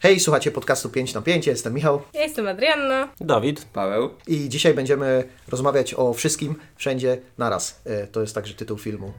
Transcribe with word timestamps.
Hej, 0.00 0.20
słuchacie 0.20 0.50
podcastu 0.50 0.88
5 0.88 1.14
na 1.14 1.22
5, 1.22 1.46
ja 1.46 1.50
jestem 1.52 1.74
Michał 1.74 2.02
Ja 2.14 2.22
jestem 2.22 2.48
Adrianna. 2.48 3.08
Dawid. 3.20 3.64
Paweł. 3.64 4.10
i 4.26 4.48
dzisiaj 4.48 4.74
będziemy 4.74 5.24
rozmawiać 5.48 5.94
o 5.94 6.12
wszystkim, 6.12 6.54
wszędzie, 6.76 7.18
naraz. 7.38 7.80
E, 7.84 8.06
To 8.06 8.20
jest 8.20 8.34
także 8.34 8.54
tytuł 8.54 8.78
filmu. 8.78 9.12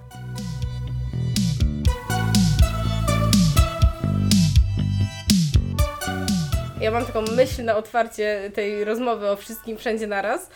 Ja 6.82 6.92
mam 6.92 7.06
taką 7.06 7.22
myśl 7.22 7.64
na 7.64 7.76
otwarcie 7.78 8.52
tej 8.54 8.84
rozmowy 8.84 9.30
o 9.30 9.36
wszystkim 9.36 9.78
wszędzie 9.78 10.08
naraz, 10.08 10.50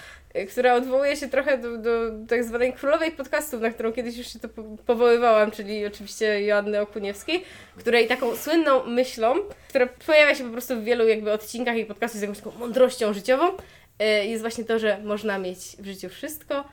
która 0.49 0.73
odwołuje 0.73 1.15
się 1.15 1.29
trochę 1.29 1.57
do, 1.57 1.77
do 1.77 2.11
tak 2.27 2.43
zwanej 2.43 2.73
królowej 2.73 3.11
podcastów, 3.11 3.61
na 3.61 3.69
którą 3.69 3.93
kiedyś 3.93 4.17
już 4.17 4.27
się 4.33 4.39
to 4.39 4.49
po- 4.49 4.77
powoływałam, 4.85 5.51
czyli 5.51 5.85
oczywiście 5.85 6.41
Joanny 6.41 6.81
Okuniewskiej, 6.81 7.43
której 7.77 8.07
taką 8.07 8.35
słynną 8.35 8.83
myślą, 8.85 9.35
która 9.69 9.87
pojawia 10.05 10.35
się 10.35 10.43
po 10.43 10.49
prostu 10.51 10.75
w 10.75 10.83
wielu 10.83 11.07
jakby 11.07 11.31
odcinkach 11.31 11.75
jej 11.75 11.85
podcastów 11.85 12.19
z 12.19 12.21
jakąś 12.21 12.37
taką 12.37 12.51
mądrością 12.51 13.13
życiową, 13.13 13.47
y, 13.47 14.25
jest 14.25 14.41
właśnie 14.41 14.63
to, 14.63 14.79
że 14.79 14.97
można 15.03 15.37
mieć 15.37 15.57
w 15.79 15.85
życiu 15.85 16.09
wszystko, 16.09 16.63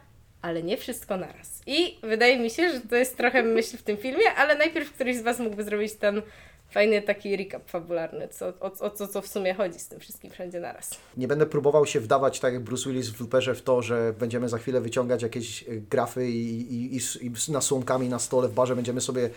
ale 0.42 0.62
nie 0.62 0.76
wszystko 0.76 1.16
naraz. 1.16 1.62
I 1.66 1.98
wydaje 2.02 2.38
mi 2.38 2.50
się, 2.50 2.72
że 2.72 2.80
to 2.80 2.96
jest 2.96 3.16
trochę 3.16 3.42
myśl 3.42 3.76
w 3.76 3.82
tym 3.82 3.96
filmie, 3.96 4.34
ale 4.36 4.54
najpierw 4.54 4.92
któryś 4.92 5.16
z 5.16 5.22
Was 5.22 5.38
mógłby 5.38 5.64
zrobić 5.64 5.92
ten 5.92 6.22
fajny 6.70 7.02
taki 7.02 7.36
recap 7.36 7.70
fabularny, 7.70 8.28
co, 8.28 8.46
o, 8.46 8.72
o 8.80 8.90
co, 8.90 9.08
co 9.08 9.22
w 9.22 9.26
sumie 9.26 9.54
chodzi 9.54 9.78
z 9.78 9.88
tym 9.88 10.00
wszystkim 10.00 10.30
wszędzie 10.30 10.60
naraz. 10.60 10.90
Nie 11.16 11.28
będę 11.28 11.46
próbował 11.46 11.86
się 11.86 12.00
wdawać, 12.00 12.40
tak 12.40 12.52
jak 12.52 12.62
Bruce 12.62 12.90
Willis 12.90 13.08
w 13.10 13.20
Looperze, 13.20 13.54
w 13.54 13.62
to, 13.62 13.82
że 13.82 14.14
będziemy 14.18 14.48
za 14.48 14.58
chwilę 14.58 14.80
wyciągać 14.80 15.22
jakieś 15.22 15.62
e, 15.62 15.66
grafy 15.90 16.30
i, 16.30 16.74
i, 16.74 16.96
i, 16.96 17.26
i 17.26 17.36
z 17.36 17.48
nasłonkami 17.48 18.08
na 18.08 18.18
stole 18.18 18.48
w 18.48 18.52
barze 18.52 18.76
będziemy 18.76 19.00
sobie 19.00 19.30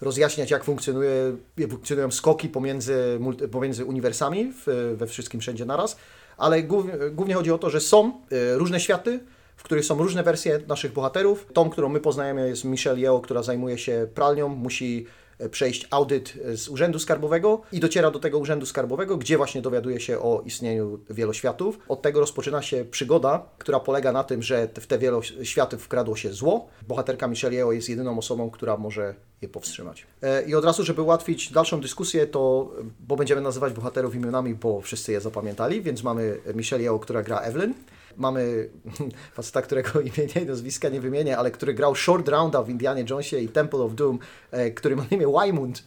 rozjaśniać, 0.00 0.50
jak 0.50 0.64
funkcjonuje, 0.64 1.36
funkcjonują 1.70 2.10
skoki 2.10 2.48
pomiędzy, 2.48 3.18
pomiędzy 3.52 3.84
uniwersami 3.84 4.52
w, 4.66 4.94
we 4.96 5.06
wszystkim 5.06 5.40
wszędzie 5.40 5.64
naraz, 5.64 5.96
ale 6.36 6.62
głównie, 6.62 6.92
głównie 7.12 7.34
chodzi 7.34 7.52
o 7.52 7.58
to, 7.58 7.70
że 7.70 7.80
są 7.80 8.08
e, 8.08 8.54
różne 8.58 8.80
światy, 8.80 9.20
w 9.56 9.62
których 9.62 9.84
są 9.84 9.98
różne 9.98 10.22
wersje 10.22 10.60
naszych 10.68 10.92
bohaterów. 10.92 11.46
Tą, 11.52 11.70
którą 11.70 11.88
my 11.88 12.00
poznajemy 12.00 12.48
jest 12.48 12.64
Michelle 12.64 13.00
Yeoh, 13.00 13.22
która 13.22 13.42
zajmuje 13.42 13.78
się 13.78 14.06
pralnią, 14.14 14.48
musi 14.48 15.06
przejść 15.50 15.88
audyt 15.90 16.34
e, 16.44 16.56
z 16.56 16.68
Urzędu 16.68 16.98
Skarbowego 16.98 17.62
i 17.72 17.80
dociera 17.80 18.10
do 18.10 18.18
tego 18.18 18.38
Urzędu 18.38 18.66
Skarbowego, 18.66 19.16
gdzie 19.16 19.36
właśnie 19.36 19.62
dowiaduje 19.62 20.00
się 20.00 20.18
o 20.18 20.42
istnieniu 20.46 21.00
wieloświatów. 21.10 21.78
Od 21.88 22.02
tego 22.02 22.20
rozpoczyna 22.20 22.62
się 22.62 22.84
przygoda, 22.84 23.48
która 23.58 23.80
polega 23.80 24.12
na 24.12 24.24
tym, 24.24 24.42
że 24.42 24.68
w 24.80 24.86
te 24.86 24.98
wieloświaty 24.98 25.78
wkradło 25.78 26.16
się 26.16 26.32
zło. 26.32 26.68
Bohaterka 26.88 27.28
Michelle 27.28 27.74
jest 27.74 27.88
jedyną 27.88 28.18
osobą, 28.18 28.50
która 28.50 28.76
może 28.76 29.14
je 29.42 29.48
powstrzymać. 29.48 30.06
E, 30.22 30.42
I 30.42 30.54
od 30.54 30.64
razu, 30.64 30.84
żeby 30.84 31.02
ułatwić 31.02 31.52
dalszą 31.52 31.80
dyskusję, 31.80 32.26
to, 32.26 32.72
e, 32.80 32.84
bo 33.00 33.16
będziemy 33.16 33.40
nazywać 33.40 33.72
bohaterów 33.72 34.14
imionami, 34.14 34.54
bo 34.54 34.80
wszyscy 34.80 35.12
je 35.12 35.20
zapamiętali, 35.20 35.82
więc 35.82 36.02
mamy 36.02 36.40
Michelle 36.54 36.84
Yeoh, 36.84 37.00
która 37.02 37.22
gra 37.22 37.38
Evelyn. 37.38 37.74
Mamy 38.16 38.68
faceta, 39.34 39.62
którego 39.62 40.00
imienia 40.16 40.40
i 40.42 40.46
nazwiska 40.46 40.88
nie 40.88 41.00
wymienię, 41.00 41.38
ale 41.38 41.50
który 41.50 41.74
grał 41.74 41.94
Short 41.94 42.28
Rounda 42.28 42.62
w 42.62 42.70
Indianie 42.70 43.04
Jonesie 43.10 43.38
i 43.38 43.48
Temple 43.48 43.80
of 43.80 43.94
Doom, 43.94 44.18
e, 44.50 44.70
który 44.70 44.96
ma 44.96 45.02
na 45.02 45.08
imię 45.16 45.26
Wymund. 45.26 45.82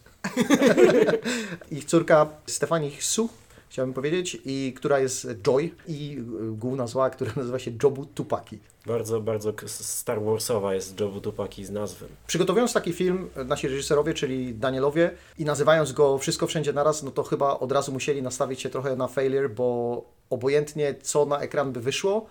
Ich 1.70 1.84
córka 1.84 2.26
Stefani 2.46 2.96
Su, 3.00 3.28
chciałbym 3.70 3.94
powiedzieć, 3.94 4.38
i 4.44 4.74
która 4.76 4.98
jest 4.98 5.26
Joy 5.42 5.70
i 5.88 6.18
e, 6.18 6.56
główna 6.56 6.86
zła, 6.86 7.10
która 7.10 7.32
nazywa 7.36 7.58
się 7.58 7.70
Jobu 7.82 8.06
Tupaki. 8.06 8.58
Bardzo, 8.86 9.20
bardzo 9.20 9.52
Star 9.66 10.22
Warsowa 10.22 10.74
jest 10.74 11.00
Jobu 11.00 11.20
Tupaki 11.20 11.64
z 11.64 11.70
nazwy. 11.70 12.06
Przygotowując 12.26 12.72
taki 12.72 12.92
film, 12.92 13.28
nasi 13.46 13.68
reżyserowie, 13.68 14.14
czyli 14.14 14.54
Danielowie, 14.54 15.10
i 15.38 15.44
nazywając 15.44 15.92
go 15.92 16.18
Wszystko 16.18 16.46
Wszędzie 16.46 16.72
Naraz, 16.72 17.02
no 17.02 17.10
to 17.10 17.22
chyba 17.22 17.58
od 17.58 17.72
razu 17.72 17.92
musieli 17.92 18.22
nastawić 18.22 18.60
się 18.60 18.70
trochę 18.70 18.96
na 18.96 19.08
failure, 19.08 19.48
bo 19.48 20.04
obojętnie 20.30 20.94
co 21.02 21.26
na 21.26 21.40
ekran 21.40 21.72
by 21.72 21.80
wyszło, 21.80 22.26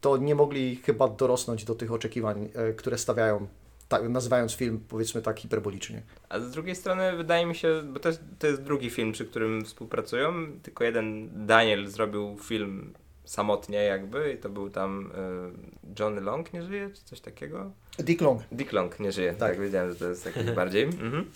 to 0.00 0.16
nie 0.16 0.34
mogli 0.34 0.76
chyba 0.76 1.08
dorosnąć 1.08 1.64
do 1.64 1.74
tych 1.74 1.92
oczekiwań, 1.92 2.48
e, 2.54 2.72
które 2.72 2.98
stawiają, 2.98 3.46
tak, 3.88 4.08
nazywając 4.08 4.52
film 4.54 4.80
powiedzmy 4.88 5.22
tak 5.22 5.40
hiperbolicznie. 5.40 6.02
A 6.28 6.40
z 6.40 6.50
drugiej 6.50 6.74
strony 6.76 7.16
wydaje 7.16 7.46
mi 7.46 7.54
się, 7.54 7.82
bo 7.92 8.00
to 8.00 8.08
jest, 8.08 8.22
to 8.38 8.46
jest 8.46 8.62
drugi 8.62 8.90
film, 8.90 9.12
przy 9.12 9.24
którym 9.24 9.64
współpracują, 9.64 10.32
tylko 10.62 10.84
jeden 10.84 11.30
Daniel 11.46 11.86
zrobił 11.88 12.36
film 12.42 12.94
samotnie 13.24 13.78
jakby 13.84 14.32
i 14.32 14.38
to 14.38 14.48
był 14.48 14.70
tam 14.70 15.10
y, 15.96 16.00
Johnny 16.00 16.20
Long 16.20 16.52
nie 16.52 16.62
żyje, 16.62 16.90
czy 16.94 17.04
coś 17.04 17.20
takiego? 17.20 17.70
Dick 17.98 18.20
Long. 18.20 18.42
Dick 18.52 18.72
Long 18.72 19.00
nie 19.00 19.12
żyje, 19.12 19.34
Tak. 19.34 19.38
tak, 19.50 19.60
wiedziałem, 19.60 19.92
że 19.92 19.96
to 19.98 20.08
jest 20.08 20.26
jakiś 20.26 20.42
bardziej. 20.50 20.84
Mhm. 21.02 21.30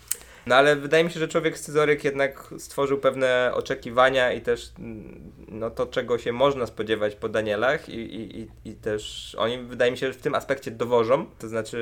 No 0.48 0.54
ale 0.54 0.76
wydaje 0.76 1.04
mi 1.04 1.10
się, 1.10 1.20
że 1.20 1.28
człowiek 1.28 1.58
scyzoryk 1.58 2.04
jednak 2.04 2.54
stworzył 2.58 2.98
pewne 2.98 3.50
oczekiwania 3.54 4.32
i 4.32 4.40
też 4.40 4.70
mm, 4.78 5.32
no, 5.48 5.70
to, 5.70 5.86
czego 5.86 6.18
się 6.18 6.32
można 6.32 6.66
spodziewać 6.66 7.14
po 7.14 7.28
Danielach 7.28 7.88
i, 7.88 8.14
i, 8.40 8.48
i, 8.64 8.72
też 8.74 9.34
oni 9.38 9.58
wydaje 9.58 9.92
mi 9.92 9.98
się, 9.98 10.06
że 10.06 10.12
w 10.12 10.22
tym 10.22 10.34
aspekcie 10.34 10.70
dowożą. 10.70 11.26
To 11.38 11.48
znaczy, 11.48 11.78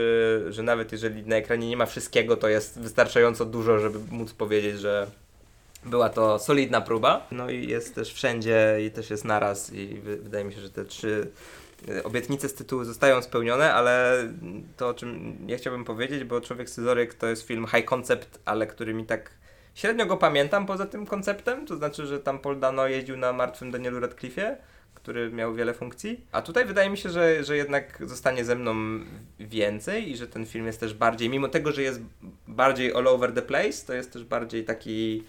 że 0.48 0.62
nawet 0.62 0.92
jeżeli 0.92 1.26
na 1.26 1.36
ekranie 1.36 1.68
nie 1.68 1.76
ma 1.76 1.86
wszystkiego, 1.86 2.36
to 2.36 2.48
jest 2.48 2.80
wystarczająco 2.80 3.44
dużo, 3.44 3.78
żeby 3.78 3.98
móc 4.10 4.32
powiedzieć, 4.32 4.80
że 4.80 5.06
była 5.84 6.08
to 6.08 6.38
solidna 6.38 6.80
próba. 6.80 7.26
No 7.30 7.50
i 7.50 7.68
jest 7.68 7.94
też 7.94 8.12
wszędzie 8.12 8.78
i 8.86 8.90
też 8.90 9.10
jest 9.10 9.24
naraz 9.24 9.72
i 9.72 9.86
wy- 9.86 10.16
wydaje 10.16 10.44
mi 10.44 10.52
się, 10.52 10.60
że 10.60 10.70
te 10.70 10.84
trzy 10.84 11.30
obietnice 12.04 12.48
z 12.48 12.54
tytułu 12.54 12.84
zostają 12.84 13.22
spełnione, 13.22 13.74
ale 13.74 14.22
to 14.76 14.88
o 14.88 14.94
czym 14.94 15.38
ja 15.46 15.56
chciałbym 15.56 15.84
powiedzieć, 15.84 16.24
bo 16.24 16.40
Człowiek 16.40 16.70
Scyzoryk 16.70 17.14
to 17.14 17.26
jest 17.26 17.42
film 17.42 17.66
high 17.66 17.84
concept, 17.84 18.38
ale 18.44 18.66
który 18.66 18.94
mi 18.94 19.06
tak 19.06 19.30
średnio 19.74 20.06
go 20.06 20.16
pamiętam 20.16 20.66
poza 20.66 20.86
tym 20.86 21.06
konceptem, 21.06 21.66
to 21.66 21.76
znaczy, 21.76 22.06
że 22.06 22.20
tam 22.20 22.38
Paul 22.38 22.60
Dano 22.60 22.86
jeździł 22.86 23.16
na 23.16 23.32
martwym 23.32 23.70
Danielu 23.70 24.00
Radcliffe'ie, 24.00 24.56
który 24.94 25.30
miał 25.30 25.54
wiele 25.54 25.74
funkcji. 25.74 26.26
A 26.32 26.42
tutaj 26.42 26.64
wydaje 26.64 26.90
mi 26.90 26.98
się, 26.98 27.10
że, 27.10 27.44
że 27.44 27.56
jednak 27.56 28.02
zostanie 28.06 28.44
ze 28.44 28.54
mną 28.54 28.74
więcej 29.40 30.10
i 30.10 30.16
że 30.16 30.28
ten 30.28 30.46
film 30.46 30.66
jest 30.66 30.80
też 30.80 30.94
bardziej, 30.94 31.30
mimo 31.30 31.48
tego, 31.48 31.72
że 31.72 31.82
jest 31.82 32.00
bardziej 32.48 32.94
all 32.94 33.06
over 33.06 33.32
the 33.32 33.42
place, 33.42 33.86
to 33.86 33.94
jest 33.94 34.12
też 34.12 34.24
bardziej 34.24 34.64
taki 34.64 35.22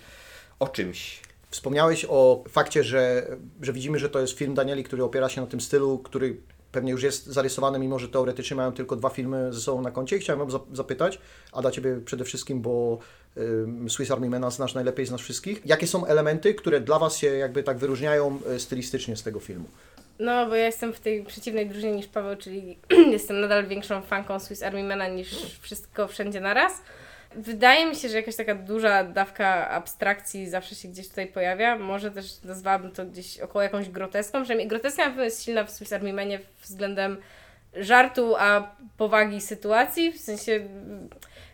o 0.60 0.68
czymś. 0.68 1.22
Wspomniałeś 1.50 2.06
o 2.10 2.44
fakcie, 2.50 2.84
że, 2.84 3.28
że 3.62 3.74
widzimy, 3.74 4.00
że 4.00 4.10
to 4.10 4.20
jest 4.20 4.38
film 4.38 4.54
Danieli, 4.54 4.84
który 4.84 5.04
opiera 5.04 5.30
się 5.30 5.42
na 5.42 5.48
tym 5.48 5.62
stylu, 5.62 5.98
który 6.00 6.38
pewnie 6.72 6.92
już 6.92 7.04
jest 7.04 7.26
zarysowany, 7.26 7.80
mimo 7.80 8.00
że 8.00 8.10
teoretycznie 8.10 8.58
mają 8.58 8.72
tylko 8.72 8.96
dwa 8.96 9.10
filmy 9.10 9.54
ze 9.54 9.62
sobą 9.62 9.82
na 9.82 9.92
koncie. 9.92 10.20
Chciałem 10.20 10.48
zap- 10.48 10.76
zapytać, 10.76 11.20
a 11.52 11.62
dla 11.62 11.72
Ciebie 11.72 12.00
przede 12.06 12.24
wszystkim, 12.24 12.62
bo 12.62 13.00
Swiss 13.88 14.12
Army 14.12 14.30
Mana 14.30 14.50
znasz 14.50 14.74
najlepiej 14.74 15.06
z 15.06 15.12
nas 15.12 15.22
wszystkich. 15.22 15.62
Jakie 15.66 15.88
są 15.88 16.06
elementy, 16.06 16.54
które 16.54 16.82
dla 16.82 17.00
Was 17.00 17.18
się 17.18 17.28
jakby 17.28 17.64
tak 17.64 17.78
wyróżniają 17.78 18.40
y, 18.56 18.60
stylistycznie 18.60 19.16
z 19.18 19.24
tego 19.24 19.40
filmu? 19.40 19.66
No, 20.20 20.46
bo 20.46 20.56
ja 20.56 20.66
jestem 20.66 20.94
w 20.94 21.00
tej 21.00 21.24
przeciwnej 21.26 21.70
drużynie 21.70 21.92
niż 21.92 22.08
Paweł, 22.08 22.36
czyli 22.38 22.78
jestem 23.12 23.42
nadal 23.42 23.68
większą 23.68 24.02
fanką 24.02 24.40
Swiss 24.40 24.64
Army 24.64 24.84
Mana 24.84 25.08
niż 25.08 25.58
wszystko 25.62 26.08
wszędzie 26.08 26.42
naraz. 26.42 26.74
Wydaje 27.36 27.86
mi 27.86 27.96
się, 27.96 28.10
że 28.10 28.18
jakaś 28.18 28.36
taka 28.36 28.56
duża 28.56 29.04
dawka 29.04 29.70
abstrakcji 29.70 30.50
zawsze 30.50 30.76
się 30.76 30.88
gdzieś 30.88 31.10
tutaj 31.10 31.28
pojawia. 31.28 31.78
Może 31.78 32.12
też 32.12 32.44
nazwałabym 32.44 32.92
to 32.92 33.06
gdzieś 33.06 33.40
około 33.40 33.64
jakąś 33.64 33.90
groteską. 33.90 34.42
Przynajmniej 34.42 34.68
groteska 34.68 35.04
na 35.04 35.10
pewno 35.10 35.24
jest 35.24 35.44
silna 35.44 35.64
w 35.64 35.72
Swiss 35.72 35.94
Army 35.94 36.14
Manie 36.14 36.40
względem 36.62 37.18
żartu, 37.76 38.36
a 38.36 38.76
powagi 38.98 39.42
sytuacji. 39.42 40.12
W 40.12 40.18
sensie, 40.18 40.68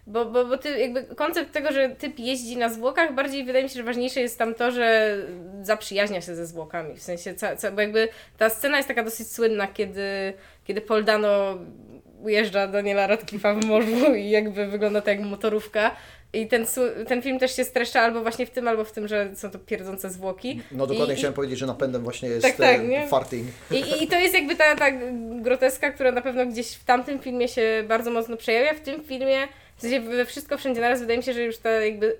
bo, 0.07 0.25
bo, 0.25 0.45
bo 0.45 0.57
ty, 0.57 0.79
jakby 0.79 1.03
koncept 1.03 1.51
tego, 1.51 1.71
że 1.71 1.89
typ 1.89 2.19
jeździ 2.19 2.57
na 2.57 2.69
zwłokach, 2.69 3.13
bardziej 3.15 3.45
wydaje 3.45 3.63
mi 3.63 3.69
się, 3.69 3.75
że 3.75 3.83
ważniejsze 3.83 4.21
jest 4.21 4.37
tam 4.37 4.55
to, 4.55 4.71
że 4.71 5.17
zaprzyjaźnia 5.61 6.21
się 6.21 6.35
ze 6.35 6.45
zwłokami. 6.45 6.95
W 6.95 7.01
sensie, 7.01 7.35
bo 7.75 7.81
jakby 7.81 8.09
ta 8.37 8.49
scena 8.49 8.77
jest 8.77 8.87
taka 8.87 9.03
dosyć 9.03 9.31
słynna, 9.31 9.67
kiedy, 9.67 10.33
kiedy 10.65 10.81
Paul 10.81 11.03
Dano 11.03 11.57
ujeżdża 12.23 12.67
Daniela 12.67 13.07
Radcliffe'a 13.07 13.61
w 13.61 13.65
morzu 13.65 14.13
i 14.15 14.29
jakby 14.29 14.67
wygląda 14.67 15.01
to 15.01 15.09
jak 15.09 15.19
motorówka. 15.19 15.95
I 16.33 16.47
ten, 16.47 16.65
ten 17.07 17.21
film 17.21 17.39
też 17.39 17.55
się 17.55 17.63
streszcza 17.63 18.01
albo 18.01 18.21
właśnie 18.21 18.45
w 18.45 18.49
tym, 18.49 18.67
albo 18.67 18.83
w 18.83 18.91
tym, 18.91 19.07
że 19.07 19.29
są 19.35 19.51
to 19.51 19.59
pierdzące 19.59 20.09
zwłoki. 20.09 20.61
No 20.71 20.87
dokładnie 20.87 21.13
I- 21.13 21.17
chciałem 21.17 21.33
powiedzieć, 21.33 21.59
że 21.59 21.65
napędem 21.65 22.03
właśnie 22.03 22.29
jest 22.29 22.41
Tak, 22.41 22.55
tak, 22.55 22.79
e, 22.79 22.83
nie? 22.83 23.07
farting. 23.07 23.47
I, 23.71 23.75
i, 23.75 24.03
I 24.03 24.07
to 24.07 24.19
jest 24.19 24.33
jakby 24.33 24.55
ta, 24.55 24.75
ta 24.75 24.85
groteska, 25.41 25.91
która 25.91 26.11
na 26.11 26.21
pewno 26.21 26.45
gdzieś 26.45 26.73
w 26.73 26.83
tamtym 26.83 27.19
filmie 27.19 27.47
się 27.47 27.83
bardzo 27.87 28.11
mocno 28.11 28.37
przejawia. 28.37 28.73
W 28.73 28.79
tym 28.79 29.03
filmie, 29.03 29.47
w 29.77 29.81
sensie 29.81 30.01
we 30.01 30.25
wszystko 30.25 30.57
wszędzie 30.57 30.81
naraz, 30.81 30.99
wydaje 30.99 31.17
mi 31.17 31.23
się, 31.23 31.33
że 31.33 31.43
już 31.43 31.57
ta 31.57 31.69
jakby 31.69 32.17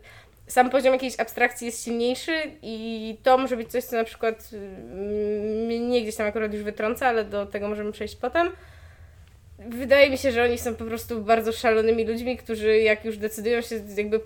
sam 0.48 0.70
poziom 0.70 0.94
jakiejś 0.94 1.20
abstrakcji 1.20 1.66
jest 1.66 1.84
silniejszy 1.84 2.32
i 2.62 3.18
to 3.24 3.38
może 3.38 3.58
być 3.58 3.72
coś, 3.72 3.84
co 3.84 3.96
na 3.96 4.04
przykład 4.04 4.50
mm, 4.54 5.88
mnie 5.88 6.02
gdzieś 6.02 6.16
tam 6.16 6.28
akurat 6.28 6.54
już 6.54 6.64
wytrąca, 6.64 7.08
ale 7.08 7.26
do 7.26 7.46
tego 7.46 7.68
możemy 7.70 7.92
przejść 7.92 8.16
potem. 8.16 8.50
Wydaje 9.60 10.10
mi 10.10 10.18
się, 10.18 10.32
że 10.32 10.44
oni 10.44 10.58
są 10.58 10.76
po 10.76 10.86
prostu 10.86 11.22
bardzo 11.22 11.52
szalonymi 11.52 12.06
ludźmi, 12.06 12.38
którzy 12.38 12.78
jak 12.78 13.06
już 13.06 13.18
decydują 13.18 13.62
się 13.62 13.82
jakby 13.98 14.22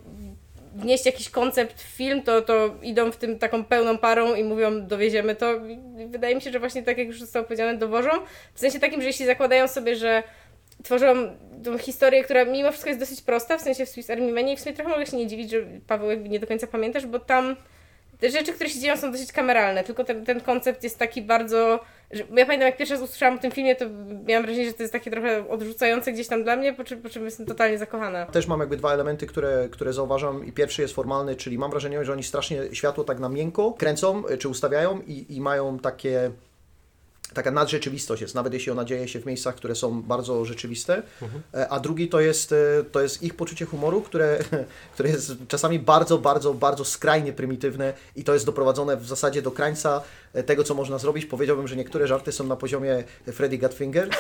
wnieść 0.76 1.06
jakiś 1.06 1.30
koncept 1.30 1.84
w 1.84 1.86
film, 1.86 2.24
to, 2.24 2.42
to 2.42 2.76
idą 2.82 3.12
w 3.12 3.18
tym 3.18 3.40
taką 3.40 3.66
pełną 3.66 3.98
parą 3.98 4.36
i 4.36 4.44
mówią, 4.44 4.88
dowieziemy 4.88 5.36
to. 5.36 5.56
I 6.00 6.08
wydaje 6.08 6.36
mi 6.36 6.42
się, 6.42 6.52
że 6.52 6.60
właśnie 6.60 6.84
tak 6.84 6.98
jak 6.98 7.08
już 7.08 7.20
zostało 7.20 7.46
powiedziane, 7.46 7.78
dowożą. 7.78 8.10
W 8.54 8.60
sensie 8.60 8.80
takim, 8.80 9.02
że 9.02 9.08
jeśli 9.08 9.26
zakładają 9.26 9.68
sobie, 9.68 9.96
że 9.96 10.24
tworzą 10.84 11.38
tą 11.64 11.78
historię, 11.78 12.24
która 12.24 12.46
mimo 12.46 12.70
wszystko 12.72 12.90
jest 12.90 13.00
dosyć 13.00 13.22
prosta, 13.22 13.58
w 13.58 13.62
sensie 13.62 13.86
w 13.86 13.90
Swiss 13.90 14.10
Army 14.10 14.32
Manie 14.32 14.54
i 14.54 14.58
w 14.58 14.60
sumie 14.60 14.76
trochę 14.76 14.92
mogę 14.92 15.06
się 15.06 15.18
nie 15.18 15.28
dziwić, 15.28 15.52
że 15.52 15.58
Paweł 15.88 16.10
jakby 16.10 16.30
nie 16.30 16.40
do 16.40 16.48
końca 16.48 16.68
pamiętasz, 16.68 17.06
bo 17.06 17.20
tam 17.20 17.56
te 18.20 18.30
rzeczy, 18.30 18.54
które 18.54 18.70
się 18.70 18.80
dzieją 18.80 18.98
są 18.98 19.12
dosyć 19.12 19.32
kameralne, 19.32 19.84
tylko 19.84 20.04
ten, 20.04 20.26
ten 20.26 20.42
koncept 20.42 20.84
jest 20.84 21.00
taki 21.00 21.22
bardzo... 21.22 21.80
Ja 22.12 22.46
pamiętam, 22.46 22.62
jak 22.62 22.78
pierwszy 22.78 22.94
raz 22.94 23.04
usłyszałam 23.04 23.36
o 23.36 23.42
tym 23.42 23.52
filmie, 23.52 23.76
to 23.76 23.86
miałam 24.26 24.46
wrażenie, 24.46 24.66
że 24.66 24.74
to 24.74 24.84
jest 24.84 24.94
takie 24.94 25.12
trochę 25.12 25.50
odrzucające 25.50 26.12
gdzieś 26.12 26.28
tam 26.28 26.44
dla 26.44 26.56
mnie, 26.56 26.74
po 26.74 26.84
czym, 26.84 27.02
po 27.02 27.10
czym 27.10 27.26
jestem 27.26 27.46
totalnie 27.46 27.78
zakochana. 27.78 28.26
Też 28.26 28.48
mam 28.48 28.60
jakby 28.60 28.78
dwa 28.78 28.94
elementy, 28.94 29.28
które, 29.28 29.68
które 29.72 29.94
zauważam 29.94 30.46
i 30.46 30.52
pierwszy 30.52 30.82
jest 30.82 30.94
formalny, 30.94 31.36
czyli 31.36 31.58
mam 31.58 31.72
wrażenie, 31.72 32.06
że 32.06 32.14
oni 32.14 32.24
strasznie 32.24 32.62
światło 32.76 33.04
tak 33.04 33.20
na 33.20 33.30
miękko 33.30 33.72
kręcą 33.72 34.24
czy 34.40 34.50
ustawiają 34.50 35.02
i, 35.02 35.36
i 35.36 35.42
mają 35.42 35.80
takie 35.80 36.32
taka 37.38 37.52
nadrzeczywistość 37.52 38.22
jest, 38.22 38.36
nawet 38.36 38.54
jeśli 38.54 38.72
ona 38.72 38.86
dzieje 38.86 39.08
się 39.08 39.20
w 39.20 39.26
miejscach, 39.26 39.56
które 39.56 39.76
są 39.76 40.02
bardzo 40.02 40.46
rzeczywiste, 40.46 41.04
E, 41.54 41.70
a 41.70 41.80
drugi 41.80 42.08
to 42.08 42.20
jest, 42.20 42.52
e, 42.52 42.84
to 42.92 43.02
jest 43.02 43.24
ich 43.24 43.34
poczucie 43.34 43.66
humoru, 43.66 44.02
które, 44.02 44.40
które 44.94 45.10
jest 45.10 45.32
czasami 45.48 45.80
bardzo, 45.80 46.18
bardzo, 46.18 46.54
bardzo 46.54 46.86
skrajnie 46.86 47.34
prymitywne 47.34 47.94
i 48.16 48.24
to 48.24 48.34
jest 48.34 48.46
doprowadzone 48.46 48.98
w 48.98 49.06
zasadzie 49.06 49.42
do 49.42 49.52
krańca 49.52 50.02
e, 50.34 50.44
tego, 50.44 50.64
co 50.64 50.74
można 50.74 50.98
zrobić. 50.98 51.26
Powiedziałbym, 51.26 51.68
że 51.68 51.76
niektóre 51.76 52.08
żarty 52.08 52.32
są 52.32 52.44
na 52.44 52.56
poziomie 52.56 53.04
Freddy 53.32 53.58
Gutfinger, 53.58 54.10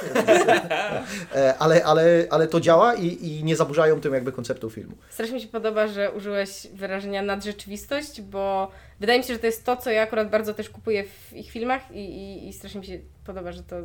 E, 1.35 1.57
ale, 1.57 1.83
ale, 1.83 2.27
ale 2.29 2.47
to 2.47 2.59
działa 2.59 2.95
i, 2.95 3.27
i 3.27 3.43
nie 3.43 3.55
zaburzają 3.55 4.01
tym 4.01 4.13
jakby 4.13 4.31
konceptu 4.31 4.69
filmu. 4.69 4.95
Strasznie 5.09 5.35
mi 5.35 5.41
się 5.41 5.47
podoba, 5.47 5.87
że 5.87 6.11
użyłeś 6.11 6.67
wyrażenia 6.73 7.21
nadrzeczywistość, 7.21 8.21
bo 8.21 8.71
wydaje 8.99 9.19
mi 9.19 9.25
się, 9.25 9.33
że 9.33 9.39
to 9.39 9.45
jest 9.45 9.65
to, 9.65 9.77
co 9.77 9.91
ja 9.91 10.01
akurat 10.01 10.29
bardzo 10.29 10.53
też 10.53 10.69
kupuję 10.69 11.03
w 11.03 11.33
ich 11.33 11.51
filmach 11.51 11.91
i, 11.91 11.99
i, 11.99 12.47
i 12.47 12.53
strasznie 12.53 12.79
mi 12.79 12.85
się 12.85 12.99
podoba, 13.25 13.51
że 13.51 13.63
to 13.63 13.75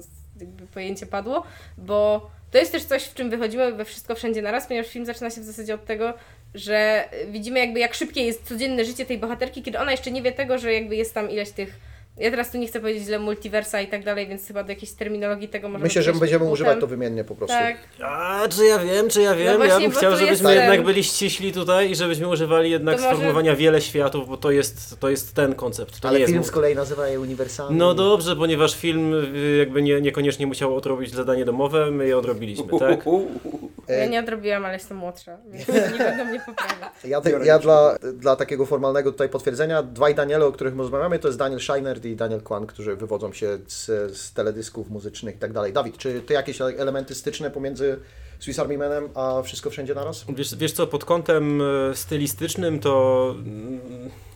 pojęcie 0.75 1.07
padło, 1.07 1.43
bo 1.79 2.31
to 2.51 2.59
jest 2.59 2.73
też 2.73 2.85
coś, 2.85 3.05
w 3.05 3.15
czym 3.15 3.31
wychodzimy 3.31 3.73
we 3.73 3.85
wszystko 3.85 4.15
wszędzie 4.15 4.43
naraz, 4.43 4.67
ponieważ 4.67 4.91
film 4.91 5.07
zaczyna 5.07 5.31
się 5.31 5.41
w 5.41 5.45
zasadzie 5.45 5.75
od 5.75 5.85
tego, 5.85 6.15
że 6.55 7.09
widzimy 7.29 7.59
jakby 7.59 7.81
jak 7.81 7.95
szybkie 7.95 8.23
jest 8.23 8.49
codzienne 8.49 8.85
życie 8.85 9.07
tej 9.07 9.19
bohaterki, 9.19 9.63
kiedy 9.63 9.79
ona 9.79 9.91
jeszcze 9.91 10.11
nie 10.11 10.23
wie 10.23 10.33
tego, 10.33 10.59
że 10.59 10.73
jakby 10.73 10.97
jest 10.97 11.15
tam 11.15 11.31
ileś 11.31 11.51
tych 11.51 11.92
ja 12.17 12.31
teraz 12.31 12.51
tu 12.51 12.59
nie 12.59 12.67
chcę 12.67 12.81
powiedzieć 12.81 13.05
źle 13.05 13.19
multiversa 13.19 13.81
i 13.81 13.87
tak 13.89 14.05
dalej, 14.05 14.27
więc 14.29 14.47
chyba 14.47 14.63
do 14.65 14.69
jakiejś 14.71 14.93
terminologii 14.93 15.49
tego 15.49 15.69
możemy 15.69 15.85
Myślę, 15.85 16.03
że 16.03 16.13
będziemy 16.13 16.39
potem. 16.39 16.53
używać 16.53 16.81
to 16.81 16.87
wymiennie 16.87 17.25
po 17.25 17.35
prostu. 17.35 17.57
Tak, 17.57 17.77
A, 18.05 18.43
czy 18.49 18.65
ja 18.65 18.79
wiem, 18.79 19.09
czy 19.09 19.23
ja 19.23 19.35
wiem? 19.35 19.47
ja 19.47 19.57
właśnie, 19.57 19.81
bym 19.81 19.91
bo 19.91 19.97
chciał, 19.99 20.13
tu 20.13 20.19
żebyśmy 20.19 20.51
jest 20.51 20.61
jednak 20.61 20.83
byli 20.83 21.05
ściśli 21.05 21.53
tutaj 21.53 21.91
i 21.91 21.95
żebyśmy 21.95 22.29
używali 22.29 22.71
jednak 22.71 22.97
To 22.97 23.03
może- 23.03 23.15
sformułowania 23.15 23.57
wiele 23.57 23.81
światów, 23.81 24.29
bo 24.29 24.37
to 24.37 24.51
jest, 24.51 25.01
to 25.01 25.11
jest 25.11 25.35
ten 25.35 25.55
koncept. 25.55 26.01
To 26.01 26.09
Ale 26.09 26.21
jest 26.21 26.33
film 26.33 26.45
z 26.45 26.51
kolei 26.51 26.75
nazywa 26.75 27.09
je 27.09 27.21
uniwersalny. 27.21 27.77
No 27.79 27.95
dobrze, 27.95 28.37
ponieważ 28.37 28.77
film 28.77 29.15
y, 29.35 29.57
jakby 29.59 29.83
nie, 29.83 30.01
niekoniecznie 30.01 30.47
musiał 30.47 30.77
odrobić 30.77 31.11
zadanie 31.15 31.45
domowe, 31.45 31.91
my 31.91 32.07
je 32.07 32.19
odrobiliśmy, 32.19 32.79
tak? 32.79 33.05
ja 33.89 34.07
nie 34.07 34.21
odrobiłam, 34.21 34.65
ale 34.65 34.75
jestem 34.75 34.97
młodsza, 34.97 35.37
więc 35.51 35.69
nie 35.93 35.99
będą 35.99 36.25
mnie 36.25 36.41
poprawiać. 36.47 36.93
Ja, 37.05 37.21
ja 37.45 37.59
dla, 37.59 37.97
dla 38.15 38.37
takiego 38.37 38.67
formalnego 38.67 39.13
tutaj 39.13 39.29
potwierdzenia, 39.29 39.83
dwaj 39.83 40.15
Daniele, 40.15 40.47
o 40.47 40.53
których 40.53 40.77
rozmawiamy, 40.77 41.19
to 41.19 41.29
jest 41.29 41.39
Daniel 41.39 41.61
I 42.05 42.17
Daniel 42.17 42.43
Kwan, 42.43 42.67
którzy 42.67 42.97
wywodzą 42.97 43.33
się 43.33 43.59
z, 43.67 43.87
z 44.17 44.33
teledysków 44.33 44.91
muzycznych 44.91 45.37
i 45.37 45.39
tak 45.39 45.53
dalej. 45.53 45.73
Dawid, 45.73 45.99
czy 45.99 46.21
ty 46.21 46.35
jakieś 46.35 46.61
elementy 46.61 47.15
styczne 47.15 47.51
pomiędzy 47.51 47.99
Swiss 48.39 48.59
Army 48.59 48.79
Manem 48.79 49.09
a 49.15 49.43
Wszystko 49.43 49.71
Wszędzie 49.71 49.95
Naraz? 49.95 50.25
Wiesz, 50.29 50.57
wiesz 50.57 50.73
co, 50.73 50.87
pod 50.87 51.05
kątem 51.05 51.63
e, 51.63 51.95
stylistycznym 51.95 52.79
to 52.79 53.35
mm, 53.39 53.81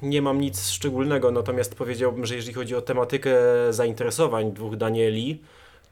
nie 0.02 0.22
mam 0.22 0.40
nic 0.40 0.68
szczególnego, 0.68 1.30
natomiast 1.30 1.74
powiedziałbym, 1.74 2.26
że 2.26 2.34
jeżeli 2.34 2.54
chodzi 2.54 2.74
o 2.74 2.80
tematykę 2.80 3.36
zainteresowań 3.70 4.52
dwóch 4.52 4.76
Danieli, 4.76 5.42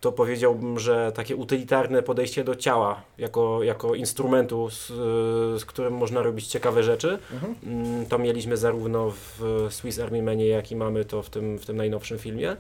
to 0.05 0.13
powiedziałbym, 0.13 0.79
że 0.79 1.13
takie 1.15 1.37
utylitarne 1.37 2.03
podejście 2.03 2.45
do 2.45 2.55
ciała 2.55 3.03
jako, 3.19 3.63
jako 3.63 3.95
instrumentu, 3.95 4.71
z, 4.71 4.87
z 5.61 5.65
którym 5.65 5.95
można 5.95 6.23
robić 6.23 6.47
ciekawe 6.47 6.83
rzeczy, 6.83 7.19
mm, 7.63 8.07
to 8.07 8.19
mieliśmy 8.19 8.57
zarówno 8.57 9.11
w 9.11 9.67
Swiss 9.71 9.99
Army 9.99 10.23
Manie, 10.23 10.47
jak 10.47 10.71
i 10.71 10.77
mamy 10.77 11.05
to 11.05 11.23
w 11.23 11.31
tym, 11.31 11.59
w 11.59 11.67
tym 11.67 11.77
najnowszym 11.77 12.19
filmie. 12.19 12.57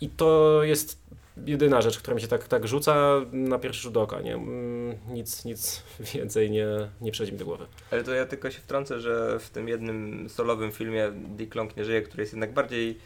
I 0.00 0.08
to 0.08 0.62
jest 0.62 0.98
jedyna 1.46 1.82
rzecz, 1.82 1.98
która 1.98 2.14
mi 2.14 2.20
się 2.20 2.28
tak, 2.28 2.48
tak 2.48 2.68
rzuca 2.68 3.20
na 3.32 3.58
pierwszy 3.58 3.82
rzut 3.82 3.96
oka. 3.96 4.20
Nie? 4.20 4.34
Mm, 4.34 4.98
Nic, 5.08 5.44
nic 5.44 5.82
więcej 6.14 6.50
nie, 6.50 6.66
nie 7.00 7.12
przychodzi 7.12 7.32
mi 7.32 7.38
do 7.38 7.44
głowy. 7.44 7.66
Ale 7.90 8.04
to 8.04 8.14
ja 8.14 8.26
tylko 8.26 8.50
się 8.50 8.58
wtrącę, 8.60 9.00
że 9.00 9.38
w 9.38 9.50
tym 9.50 9.68
jednym 9.68 10.28
solowym 10.28 10.72
filmie 10.72 11.12
Dick 11.14 11.54
Long 11.54 11.76
nie 11.76 11.84
żyje, 11.84 12.02
który 12.02 12.22
jest 12.22 12.32
jednak 12.32 12.52
bardziej 12.52 12.98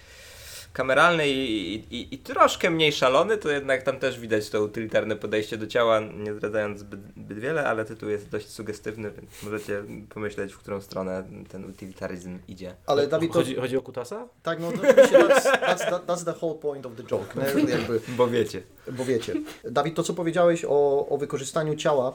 kameralny 0.73 1.29
i, 1.29 1.75
i, 1.75 2.15
i 2.15 2.19
troszkę 2.19 2.71
mniej 2.71 2.93
szalony, 2.93 3.37
to 3.39 3.51
jednak 3.51 3.83
tam 3.83 3.99
też 3.99 4.21
widać 4.21 4.51
to 4.51 4.63
utylitarne 4.63 5.17
podejście 5.17 5.57
do 5.57 5.67
ciała, 5.67 6.01
nie 6.01 6.35
zdradzając 6.35 6.79
zbyt, 6.81 7.01
zbyt 7.17 7.39
wiele, 7.39 7.69
ale 7.69 7.85
tytuł 7.85 8.09
jest 8.09 8.29
dość 8.29 8.49
sugestywny, 8.49 9.11
więc 9.11 9.43
możecie 9.43 9.83
pomyśleć, 10.09 10.53
w 10.53 10.59
którą 10.59 10.81
stronę 10.81 11.25
ten 11.49 11.65
utylitaryzm 11.71 12.39
idzie. 12.49 12.75
Ale 12.87 13.07
Dawid, 13.07 13.33
to, 13.33 13.39
Chodzi, 13.39 13.55
chodzi 13.55 13.77
o 13.77 13.83
Kutasa? 13.83 14.29
tak, 14.43 14.61
no 14.61 14.73
to 14.73 14.79
oczywiście 14.83 15.19
that's, 15.19 15.61
that's, 15.61 16.01
that's 16.07 16.25
the 16.25 16.35
whole 16.43 16.55
point 16.59 16.87
of 16.87 16.93
the 16.97 17.03
joke, 17.05 17.35
nie? 17.37 17.71
Jakby, 17.71 18.01
Bo 18.17 18.29
wiecie. 18.29 18.63
bo 18.93 19.05
wiecie. 19.05 19.35
Dawid, 19.65 19.95
to 19.95 20.03
co 20.03 20.15
powiedziałeś 20.15 20.65
o, 20.69 21.09
o 21.09 21.19
wykorzystaniu 21.19 21.77
ciała, 21.77 22.15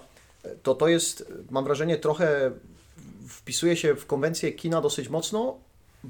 to 0.63 0.75
to 0.75 0.88
jest, 0.88 1.34
mam 1.52 1.63
wrażenie, 1.63 1.98
trochę 1.98 2.52
wpisuje 3.30 3.78
się 3.78 3.96
w 3.96 4.06
konwencję 4.06 4.52
kina 4.52 4.81
dosyć 4.81 5.10
mocno, 5.10 5.57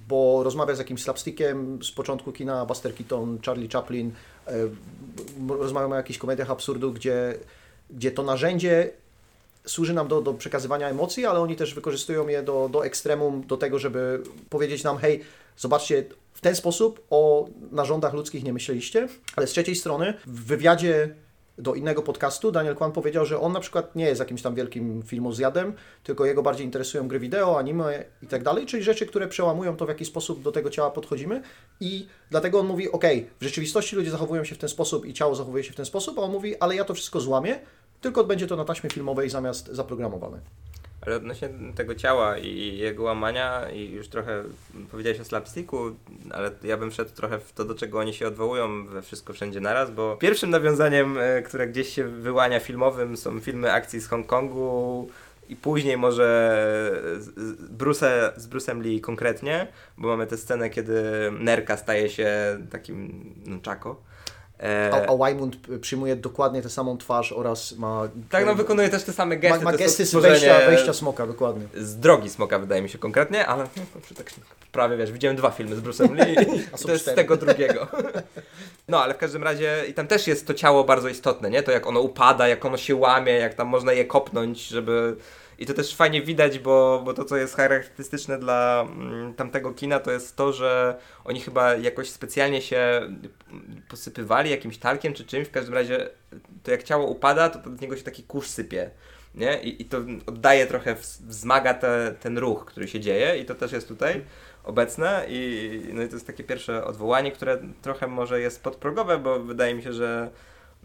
bo 0.08 0.44
rozmawia 0.44 0.76
z 0.76 0.80
jakimś 0.80 1.04
slapstickiem 1.04 1.80
z 1.84 1.92
początku 1.92 2.32
kina, 2.32 2.66
Buster 2.66 2.96
Keaton, 2.96 3.40
Charlie 3.46 3.70
Chaplin, 3.70 4.12
e, 4.48 4.54
rozmawiam 5.50 5.92
o 5.92 5.96
jakichś 5.96 6.20
komediach 6.20 6.52
absurdu, 6.52 6.94
gdzie, 6.94 7.38
gdzie 7.90 8.12
to 8.12 8.24
narzędzie 8.24 8.92
służy 9.66 9.94
nam 9.94 10.08
do, 10.08 10.22
do 10.22 10.34
przekazywania 10.34 10.90
emocji, 10.90 11.26
ale 11.26 11.40
oni 11.40 11.56
też 11.56 11.74
wykorzystują 11.74 12.28
je 12.28 12.44
do, 12.44 12.70
do 12.72 12.86
ekstremum, 12.86 13.48
do 13.48 13.58
tego, 13.58 13.80
żeby 13.80 14.24
powiedzieć 14.50 14.84
nam, 14.84 14.98
hej, 14.98 15.24
zobaczcie, 15.58 16.06
w 16.34 16.42
ten 16.42 16.56
sposób 16.56 17.06
o 17.10 17.50
narządach 17.72 18.14
ludzkich 18.14 18.44
nie 18.44 18.54
myśleliście, 18.54 19.08
ale 19.36 19.48
z 19.48 19.52
trzeciej 19.52 19.76
strony 19.76 20.14
w 20.26 20.46
wywiadzie 20.46 21.16
do 21.58 21.76
innego 21.76 22.02
podcastu 22.02 22.52
Daniel 22.52 22.76
Kwan 22.76 22.92
powiedział, 22.92 23.26
że 23.26 23.40
on 23.40 23.52
na 23.52 23.60
przykład 23.60 23.96
nie 23.96 24.06
jest 24.06 24.20
jakimś 24.20 24.42
tam 24.42 24.56
wielkim 24.56 25.04
filmozjadem, 25.04 25.74
tylko 26.04 26.26
jego 26.26 26.44
bardziej 26.44 26.66
interesują 26.66 27.08
gry 27.08 27.20
wideo, 27.20 27.60
anime 27.60 28.06
i 28.24 28.28
tak 28.28 28.44
dalej, 28.44 28.66
czyli 28.66 28.84
rzeczy, 28.84 29.06
które 29.06 29.28
przełamują 29.28 29.76
to, 29.78 29.86
w 29.86 29.90
jaki 29.90 30.06
sposób 30.06 30.42
do 30.42 30.52
tego 30.52 30.70
ciała 30.70 30.92
podchodzimy 30.92 31.42
i 31.80 32.08
dlatego 32.30 32.60
on 32.60 32.68
mówi, 32.68 32.92
ok, 32.92 33.04
w 33.40 33.44
rzeczywistości 33.44 33.96
ludzie 33.96 34.12
zachowują 34.12 34.44
się 34.44 34.56
w 34.56 34.58
ten 34.58 34.70
sposób 34.70 35.06
i 35.06 35.14
ciało 35.14 35.36
zachowuje 35.36 35.64
się 35.64 35.74
w 35.74 35.76
ten 35.76 35.86
sposób, 35.86 36.20
a 36.20 36.22
on 36.22 36.32
mówi, 36.32 36.60
ale 36.60 36.76
ja 36.76 36.84
to 36.84 36.94
wszystko 36.94 37.20
złamię, 37.20 37.60
tylko 38.02 38.24
będzie 38.24 38.48
to 38.48 38.56
na 38.56 38.66
taśmie 38.66 38.90
filmowej 38.90 39.30
zamiast 39.30 39.68
zaprogramowane. 39.68 40.40
Ale 41.06 41.16
odnośnie 41.16 41.50
tego 41.76 41.96
ciała 41.96 42.38
i 42.38 42.78
jego 42.78 43.04
łamania 43.04 43.70
i 43.70 43.92
już 43.92 44.08
trochę 44.08 44.44
powiedziałeś 44.92 45.20
o 45.20 45.26
slapsticku, 45.26 45.78
ale 46.32 46.52
ja 46.64 46.78
bym 46.78 46.92
wszedł 46.92 47.12
trochę 47.12 47.40
w 47.40 47.54
to, 47.54 47.66
do 47.66 47.76
czego 47.76 48.00
oni 48.00 48.14
się 48.14 48.28
odwołują 48.28 48.86
we 48.86 49.02
Wszystko 49.02 49.34
Wszędzie 49.34 49.60
Naraz, 49.60 49.92
bo 49.92 50.18
pierwszym 50.18 50.50
nawiązaniem, 50.50 51.18
e, 51.18 51.42
które 51.42 51.68
gdzieś 51.68 51.90
się 51.90 52.04
wyłania 52.04 52.60
filmowym 52.60 53.18
są 53.18 53.40
filmy 53.40 53.72
akcji 53.72 54.02
z 54.02 54.08
Hongkongu 54.08 55.10
i 55.50 55.56
później 55.56 55.98
może 55.98 56.26
z, 57.20 57.32
Bruce, 57.72 58.34
z 58.38 58.48
Bruce'em 58.48 58.82
Lee 58.82 59.02
konkretnie, 59.02 59.68
bo 59.98 60.08
mamy 60.08 60.28
tę 60.28 60.38
scenę, 60.38 60.70
kiedy 60.70 61.04
Nerka 61.40 61.78
staje 61.78 62.10
się 62.10 62.58
takim 62.72 63.34
nunchako. 63.46 64.02
E, 64.60 64.92
A, 64.94 65.12
a 65.12 65.30
Wymund 65.30 65.58
przyjmuje 65.82 66.16
dokładnie 66.16 66.62
tę 66.62 66.70
samą 66.70 66.98
twarz 66.98 67.32
oraz 67.32 67.72
ma... 67.72 68.10
tak, 68.30 68.46
no 68.46 68.56
wykonuje 68.56 68.90
też 68.90 69.04
te 69.04 69.14
same 69.14 69.38
gesty. 69.38 69.66
Ma, 69.66 69.72
ma 69.72 69.78
gesty 69.78 70.06
z 70.06 70.16
wejścia, 70.16 70.60
wejścia 70.66 70.94
smoka, 70.94 71.28
dokładnie. 71.28 71.68
z 71.74 71.98
drogi 71.98 72.30
smoka 72.30 72.60
wydaje 72.60 72.82
mi 72.82 72.90
się 72.90 72.98
konkretnie, 72.98 73.48
ale 73.48 73.64
no, 73.64 74.02
tak 74.18 74.34
prawie 74.72 74.98
wiesz, 74.98 75.12
widziałem 75.12 75.38
dwa 75.38 75.52
filmy 75.52 75.76
z 75.76 75.80
Bruce'em 75.80 76.12
Lee 76.12 76.34
i 76.58 76.84
to 76.86 76.92
jest 76.92 77.06
z 77.06 77.16
tego 77.16 77.38
drugiego. 77.38 77.88
No, 78.88 79.04
ale 79.04 79.14
w 79.14 79.18
każdym 79.18 79.44
razie 79.44 79.84
i 79.90 79.94
tam 79.94 80.08
też 80.08 80.28
jest 80.28 80.48
to 80.48 80.54
ciało 80.54 80.84
bardzo 80.84 81.10
istotne, 81.10 81.50
nie? 81.50 81.64
To 81.64 81.72
jak 81.72 81.88
ono 81.88 82.00
upada, 82.00 82.48
jak 82.48 82.66
ono 82.66 82.78
się 82.78 82.96
łamie, 82.96 83.34
jak 83.34 83.54
tam 83.54 83.68
można 83.68 83.94
je 83.94 84.06
kopnąć, 84.06 84.68
żeby... 84.68 85.16
I 85.60 85.66
to 85.66 85.74
też 85.74 85.96
fajnie 85.96 86.22
widać, 86.22 86.60
bo, 86.60 87.02
bo 87.06 87.14
to, 87.14 87.26
co 87.26 87.38
jest 87.38 87.56
charakterystyczne 87.56 88.40
dla 88.40 88.88
mm, 88.88 89.34
tamtego 89.34 89.74
kina, 89.74 90.00
to 90.00 90.12
jest 90.12 90.36
to, 90.36 90.54
że 90.54 90.98
oni 91.24 91.42
chyba 91.42 91.76
jakoś 91.76 92.10
specjalnie 92.10 92.62
się 92.62 93.02
posypywali 93.90 94.50
jakimś 94.52 94.78
talkiem 94.78 95.14
czy 95.14 95.26
czymś. 95.26 95.48
W 95.48 95.52
każdym 95.52 95.74
razie 95.74 96.10
to 96.64 96.72
jak 96.72 96.84
ciało 96.84 97.08
upada, 97.08 97.50
to, 97.50 97.70
z 97.78 97.82
niego 97.82 97.98
się 97.98 98.04
taki 98.04 98.24
kurz 98.24 98.48
sypie. 98.48 98.90
Nie? 99.36 99.62
I, 99.62 99.82
I 99.82 99.86
to 99.86 99.98
oddaje 100.26 100.68
trochę, 100.68 100.96
wz- 100.96 101.22
wzmaga 101.22 101.74
te, 101.74 102.16
ten 102.20 102.38
ruch, 102.38 102.66
który 102.66 102.88
się 102.88 103.00
dzieje 103.00 103.38
i 103.38 103.46
to 103.46 103.56
też 103.56 103.72
jest 103.72 103.88
tutaj 103.88 104.22
obecne 104.64 105.26
i, 105.30 105.82
no 105.94 106.04
i 106.04 106.08
to 106.08 106.14
jest 106.14 106.28
takie 106.28 106.44
pierwsze 106.44 106.86
odwołanie, 106.86 107.32
które 107.32 107.58
trochę 107.82 108.08
może 108.08 108.42
jest 108.42 108.64
podprogowe, 108.64 109.18
bo 109.18 109.40
wydaje 109.40 109.76
mi 109.76 109.84
się, 109.84 109.94
że 109.94 110.30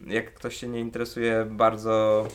jak 0.06 0.34
ktoś 0.34 0.56
się 0.56 0.68
nie 0.68 0.80
interesuje 0.80 1.46
bardzo 1.50 2.26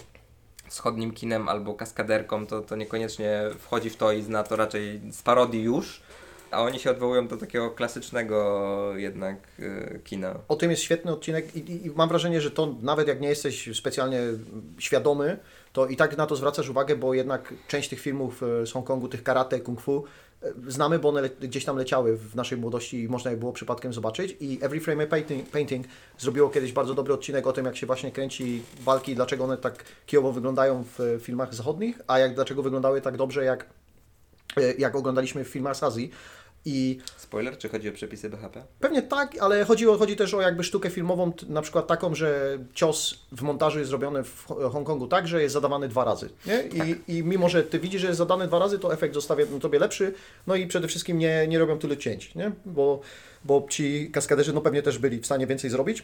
wschodnim 0.67 1.12
kinem 1.12 1.50
albo 1.50 1.74
kaskaderką, 1.74 2.48
to, 2.48 2.62
to 2.62 2.75
niekoniecznie 2.75 3.41
wchodzi 3.60 3.89
w 3.89 3.98
to 3.98 4.12
i 4.12 4.22
zna 4.22 4.43
to 4.43 4.55
raczej 4.55 5.01
z 5.12 5.22
parodii 5.22 5.63
już, 5.63 6.01
a 6.51 6.62
oni 6.62 6.79
się 6.79 6.91
odwołują 6.91 7.27
do 7.27 7.38
takiego 7.38 7.72
klasycznego 7.72 8.98
jednak 8.98 9.38
y, 9.60 10.00
kina. 10.03 10.39
O 10.48 10.55
tym 10.55 10.72
jest 10.72 10.84
świetny 10.84 11.12
odcinek 11.12 11.55
i, 11.55 11.86
i, 11.86 11.91
mam 11.95 12.10
wrażenie, 12.10 12.41
że 12.41 12.51
to 12.51 12.75
nawet 12.81 13.07
jak 13.07 13.22
nie 13.22 13.29
jesteś 13.29 13.77
specjalnie 13.77 14.19
świadomy, 14.79 15.38
to 15.74 15.88
i 15.88 15.95
tak 15.95 16.17
na 16.17 16.25
to 16.25 16.36
zwracasz 16.36 16.69
uwagę, 16.69 16.95
bo 16.95 17.13
jednak 17.13 17.53
część 17.67 17.89
tych 17.89 18.00
filmów 18.00 18.41
z 18.65 18.72
Hongkongu, 18.72 19.07
tych 19.07 19.24
karate, 19.24 19.60
kung 19.60 19.81
fu, 19.81 20.03
znamy, 20.68 21.00
bo 21.00 21.10
one 21.10 21.30
gdzieś 21.30 21.65
tam 21.65 21.77
leciały 21.77 22.18
w 22.18 22.36
naszej 22.36 22.58
młodości 22.58 23.04
i 23.04 23.10
można 23.10 23.32
je 23.32 23.38
było 23.38 23.54
przypadkiem 23.54 23.94
zobaczyć. 23.94 24.38
I 24.39 24.60
Every 24.62 24.80
Frame 24.80 25.04
a 25.04 25.08
Painting, 25.08 25.50
Painting 25.50 25.88
zrobiło 26.18 26.50
kiedyś 26.50 26.72
bardzo 26.72 26.94
dobry 26.94 27.13
odcinek 27.13 27.48
o 27.48 27.54
tym, 27.54 27.65
jak 27.65 27.77
się 27.77 27.88
właśnie 27.88 28.12
kręci 28.12 28.63
walki 28.82 29.12
i 29.12 29.15
dlaczego 29.15 29.44
one 29.44 29.58
tak 29.58 29.84
kijowo 30.06 30.32
wyglądają 30.32 30.84
w 30.98 31.20
filmach 31.22 31.56
zachodnich, 31.56 32.01
a 32.08 32.20
jak 32.20 32.36
dlaczego 32.36 32.63
wyglądały 32.63 33.01
tak 33.01 33.18
dobrze, 33.18 33.44
jak, 33.44 33.65
e, 34.58 34.74
jak 34.74 34.96
oglądaliśmy 34.96 35.44
w 35.44 35.48
filmach 35.48 35.77
z 35.77 35.84
Azji. 35.84 36.12
I 36.65 36.98
Spoiler, 37.17 37.57
czy 37.57 37.69
chodzi 37.69 37.89
o 37.89 37.91
przepisy 37.91 38.29
BHP? 38.29 38.63
Pewnie 38.79 39.01
tak, 39.01 39.38
ale 39.39 39.65
chodzi, 39.65 39.88
o, 39.88 39.98
chodzi 39.98 40.15
też 40.15 40.34
o 40.34 40.41
jakby 40.41 40.63
sztukę 40.63 40.89
filmową, 40.89 41.31
na 41.50 41.62
przykład 41.62 41.88
taką, 41.88 42.15
że 42.15 42.57
cios 42.74 43.19
w 43.31 43.41
montażu 43.41 43.79
jest 43.79 43.89
zrobiony 43.89 44.24
w 44.24 44.45
Ho- 44.45 44.69
Hongkongu 44.69 45.07
tak, 45.07 45.27
że 45.27 45.41
jest 45.41 45.53
zadawany 45.53 45.88
dwa 45.88 46.03
razy. 46.05 46.29
Nie? 46.45 46.63
I, 46.63 47.17
I 47.17 47.24
mimo, 47.24 47.50
że 47.50 47.63
ty 47.63 47.79
widzisz, 47.79 48.01
że 48.01 48.07
jest 48.07 48.17
zadany 48.17 48.48
dwa 48.48 48.60
razy, 48.60 48.79
to 48.79 48.93
efekt 48.93 49.13
zostawia 49.13 49.45
no, 49.51 49.60
tobie 49.60 49.79
lepszy. 49.79 50.13
No 50.48 50.55
i 50.55 50.67
przede 50.67 50.88
wszystkim 50.88 51.17
nie, 51.17 51.48
nie 51.48 51.60
robią 51.60 51.79
tyle 51.79 51.98
cięć, 51.98 52.36
nie? 52.36 52.51
Bo, 52.65 53.00
bo 53.45 53.67
ci 53.69 54.12
kaskaderzy 54.12 54.53
no 54.53 54.62
pewnie 54.62 54.81
też 54.81 54.98
byli 54.98 55.19
w 55.19 55.25
stanie 55.25 55.48
więcej 55.48 55.69
zrobić, 55.69 56.03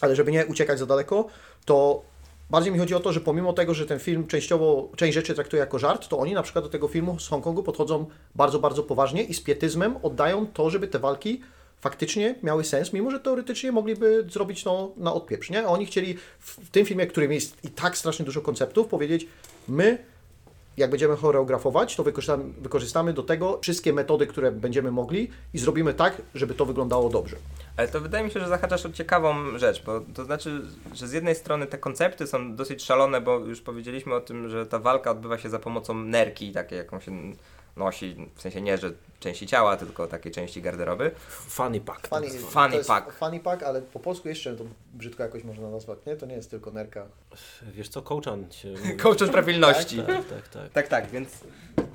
ale 0.00 0.16
żeby 0.16 0.32
nie 0.32 0.46
uciekać 0.46 0.78
za 0.78 0.86
daleko, 0.86 1.28
to 1.64 2.02
bardziej 2.50 2.72
mi 2.72 2.78
chodzi 2.78 2.94
o 2.94 3.00
to, 3.00 3.12
że 3.12 3.20
pomimo 3.20 3.52
tego, 3.52 3.74
że 3.74 3.86
ten 3.86 3.98
film 3.98 4.26
częściowo, 4.26 4.88
część 4.96 5.14
rzeczy 5.14 5.34
traktuje 5.34 5.60
jako 5.60 5.78
żart, 5.78 6.08
to 6.08 6.18
oni 6.18 6.34
na 6.34 6.42
przykład 6.42 6.64
do 6.64 6.68
tego 6.68 6.88
filmu 6.88 7.18
z 7.18 7.28
Hongkongu 7.28 7.62
podchodzą 7.62 8.06
bardzo, 8.34 8.58
bardzo 8.58 8.82
poważnie 8.82 9.22
i 9.22 9.34
z 9.34 9.40
pietyzmem 9.40 9.96
oddają 10.02 10.46
to, 10.46 10.70
żeby 10.70 10.88
te 10.88 10.98
walki 10.98 11.40
faktycznie 11.80 12.34
miały 12.42 12.64
sens, 12.64 12.92
mimo 12.92 13.10
że 13.10 13.20
teoretycznie 13.20 13.72
mogliby 13.72 14.26
zrobić 14.30 14.64
to 14.64 14.92
na 14.96 15.12
odpieprz, 15.14 15.50
nie? 15.50 15.66
A 15.66 15.66
oni 15.66 15.86
chcieli 15.86 16.18
w, 16.38 16.70
tym 16.70 16.86
filmie, 16.86 17.06
którym 17.06 17.32
jest 17.32 17.64
i 17.64 17.68
tak 17.68 17.98
strasznie 17.98 18.24
dużo 18.24 18.40
konceptów, 18.40 18.86
powiedzieć, 18.86 19.26
my 19.68 19.98
jak 20.78 20.90
będziemy 20.90 21.16
choreografować, 21.16 21.96
to 21.96 22.04
wykorzystamy, 22.04 22.44
wykorzystamy 22.60 23.12
do 23.12 23.22
tego 23.22 23.58
wszystkie 23.62 23.92
metody, 23.92 24.26
które 24.26 24.52
będziemy 24.52 24.90
mogli 24.90 25.30
i 25.54 25.58
zrobimy 25.58 25.94
tak, 25.94 26.22
żeby 26.34 26.54
to 26.54 26.66
wyglądało 26.66 27.08
dobrze. 27.08 27.36
Ale 27.76 27.88
to 27.88 28.00
wydaje 28.00 28.24
mi 28.24 28.30
się, 28.30 28.40
że 28.40 28.48
zahaczasz 28.48 28.86
o 28.86 28.92
ciekawą 28.92 29.58
rzecz, 29.58 29.84
bo 29.84 30.00
to 30.14 30.24
znaczy, 30.24 30.62
że 30.94 31.08
z 31.08 31.12
jednej 31.12 31.34
strony 31.34 31.66
te 31.66 31.78
koncepty 31.78 32.26
są 32.26 32.56
dosyć 32.56 32.84
szalone, 32.84 33.20
bo 33.20 33.38
już 33.38 33.60
powiedzieliśmy 33.60 34.14
o 34.14 34.20
tym, 34.20 34.48
że 34.48 34.66
ta 34.66 34.78
walka 34.78 35.10
odbywa 35.10 35.38
się 35.38 35.50
za 35.50 35.58
pomocą 35.58 35.94
nerki, 35.94 36.52
takiej 36.52 36.78
jaką 36.78 37.00
się 37.00 37.12
nosi, 37.78 38.16
w 38.34 38.42
sensie 38.42 38.60
nie, 38.60 38.78
że 38.78 38.92
części 39.20 39.46
ciała, 39.46 39.76
tylko 39.76 40.06
takiej 40.06 40.32
części 40.32 40.62
garderoby. 40.62 41.10
Funny 41.28 41.80
pack. 41.80 42.08
Funny, 42.08 42.30
Funny 42.30 42.84
pack. 42.84 43.12
Funny 43.12 43.40
pack, 43.40 43.62
ale 43.62 43.82
po 43.82 44.00
polsku 44.00 44.28
jeszcze 44.28 44.56
to 44.56 44.64
brzydko 44.94 45.22
jakoś 45.22 45.44
można 45.44 45.70
nazwać, 45.70 45.98
nie? 46.06 46.16
To 46.16 46.26
nie 46.26 46.34
jest 46.34 46.50
tylko 46.50 46.70
nerka. 46.70 47.06
Wiesz 47.62 47.88
co, 47.88 48.02
kołczan 48.02 48.52
się. 48.52 48.74
Kołczan 49.02 49.28
prawilności. 49.28 49.96
Tak, 49.96 50.06
tak, 50.06 50.48
tak. 50.48 50.72
Tak, 50.72 50.88
tak, 50.88 51.10
więc 51.10 51.28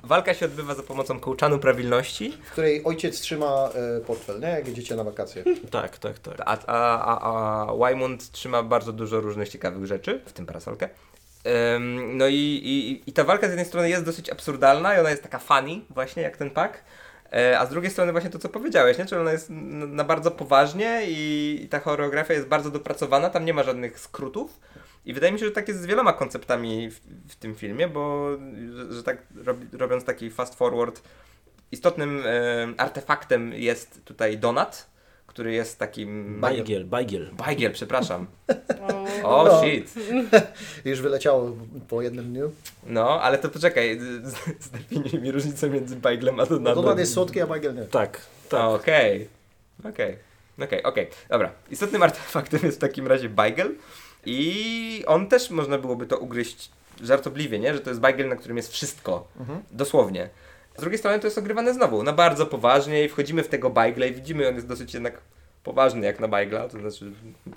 walka 0.02 0.34
się 0.34 0.46
odbywa 0.46 0.74
za 0.74 0.82
pomocą 0.82 1.20
kołczanu 1.20 1.58
prawilności, 1.58 2.32
w 2.44 2.50
której 2.50 2.84
ojciec 2.84 3.20
trzyma 3.20 3.70
e, 3.74 4.00
portfel, 4.00 4.40
nie? 4.40 4.48
Jak 4.48 4.68
jedziecie 4.68 4.96
na 4.96 5.04
wakacje. 5.04 5.44
Tak, 5.70 5.98
tak, 5.98 6.18
tak. 6.18 6.40
a, 6.40 6.58
a, 6.66 7.18
a, 7.20 7.66
a 7.68 7.74
Wymund 7.74 8.30
trzyma 8.30 8.62
bardzo 8.62 8.92
dużo 8.92 9.20
różnych 9.20 9.48
ciekawych 9.48 9.86
rzeczy, 9.86 10.20
w 10.26 10.32
tym 10.32 10.46
parasolkę. 10.46 10.88
No 12.14 12.26
i, 12.28 12.34
i, 12.64 13.02
i 13.10 13.12
ta 13.12 13.24
walka 13.24 13.46
z 13.46 13.50
jednej 13.50 13.66
strony 13.66 13.88
jest 13.90 14.04
dosyć 14.04 14.30
absurdalna 14.30 14.96
i 14.96 15.00
ona 15.00 15.10
jest 15.10 15.22
taka 15.22 15.38
funny, 15.38 15.80
właśnie 15.90 16.22
jak 16.22 16.36
ten 16.36 16.50
pak. 16.50 16.84
E, 17.32 17.58
A 17.58 17.66
z 17.66 17.70
drugiej 17.70 17.90
strony 17.90 18.12
właśnie 18.12 18.30
to, 18.30 18.38
co 18.38 18.48
powiedziałeś, 18.48 18.98
nie? 18.98 19.06
Czyli 19.06 19.20
ona 19.20 19.32
jest 19.32 19.46
na 19.50 20.04
bardzo 20.04 20.30
poważnie 20.30 21.00
i, 21.08 21.60
i 21.64 21.68
ta 21.68 21.80
choreografia 21.80 22.34
jest 22.34 22.46
bardzo 22.46 22.70
dopracowana, 22.70 23.30
tam 23.30 23.44
nie 23.44 23.54
ma 23.54 23.62
żadnych 23.62 24.00
skrótów. 24.00 24.60
I 25.04 25.14
wydaje 25.14 25.32
mi 25.32 25.38
się, 25.38 25.44
że 25.44 25.52
tak 25.52 25.68
jest 25.68 25.80
z 25.80 25.86
wieloma 25.86 26.12
konceptami 26.12 26.90
w, 26.90 27.00
w 27.28 27.36
tym 27.36 27.54
filmie, 27.54 27.88
bo 27.88 28.28
że, 28.76 28.92
że 28.92 29.02
tak 29.02 29.18
robi, 29.44 29.66
robiąc 29.78 30.04
taki 30.04 30.30
fast 30.30 30.54
forward, 30.54 31.02
istotnym 31.72 32.22
e, 32.26 32.66
artefaktem 32.76 33.52
jest 33.52 34.04
tutaj 34.04 34.38
donat, 34.38 34.93
który 35.34 35.52
jest 35.52 35.78
takim... 35.78 36.40
Bajgiel, 36.40 36.84
bajgiel. 36.84 37.30
Bajgiel, 37.32 37.72
przepraszam. 37.72 38.26
O, 39.22 39.40
O, 39.40 39.44
No. 39.44 39.62
shit. 39.62 39.94
Już 40.84 41.00
wyleciało 41.00 41.56
po 41.88 42.02
jednym 42.02 42.24
dniu. 42.32 42.52
No, 42.86 43.20
ale 43.22 43.38
to 43.38 43.48
poczekaj, 43.48 44.00
zdefiniuj 44.60 45.22
mi 45.22 45.30
różnicę 45.32 45.70
między 45.70 45.96
bajglem 45.96 46.40
a 46.40 46.42
No 46.42 46.46
donatą. 46.48 46.82
donat 46.82 46.98
jest 46.98 47.12
słodki, 47.14 47.40
a 47.40 47.46
bagiel 47.46 47.74
nie. 47.74 47.82
Tak, 47.82 48.20
tak. 48.48 48.60
Okej, 48.60 49.28
okej, 49.84 50.16
okej, 50.62 50.82
okej. 50.82 51.06
Dobra, 51.28 51.50
istotnym 51.70 52.02
artefaktem 52.02 52.60
jest 52.62 52.76
w 52.76 52.80
takim 52.80 53.06
razie 53.06 53.28
bajgel 53.28 53.74
i 54.26 55.04
on 55.06 55.26
też 55.28 55.50
można 55.50 55.78
byłoby 55.78 56.06
to 56.06 56.18
ugryźć 56.18 56.70
żartobliwie, 57.02 57.58
nie? 57.58 57.74
Że 57.74 57.80
to 57.80 57.90
jest 57.90 58.00
bajgel, 58.00 58.28
na 58.28 58.36
którym 58.36 58.56
jest 58.56 58.72
wszystko. 58.72 59.28
Mhm. 59.40 59.62
Dosłownie. 59.70 60.28
Z 60.76 60.80
drugiej 60.80 60.98
strony 60.98 61.20
to 61.20 61.26
jest 61.26 61.38
ogrywane 61.38 61.74
znowu 61.74 62.02
na 62.02 62.12
bardzo 62.12 62.46
poważnie 62.46 63.04
i 63.04 63.08
wchodzimy 63.08 63.42
w 63.42 63.48
tego 63.48 63.70
bajgla 63.70 64.06
i 64.06 64.14
widzimy, 64.14 64.48
on 64.48 64.54
jest 64.54 64.66
dosyć 64.66 64.94
jednak 64.94 65.20
poważny 65.64 66.06
jak 66.06 66.20
na 66.20 66.28
bajgla, 66.28 66.68
to 66.68 66.78
znaczy 66.78 67.12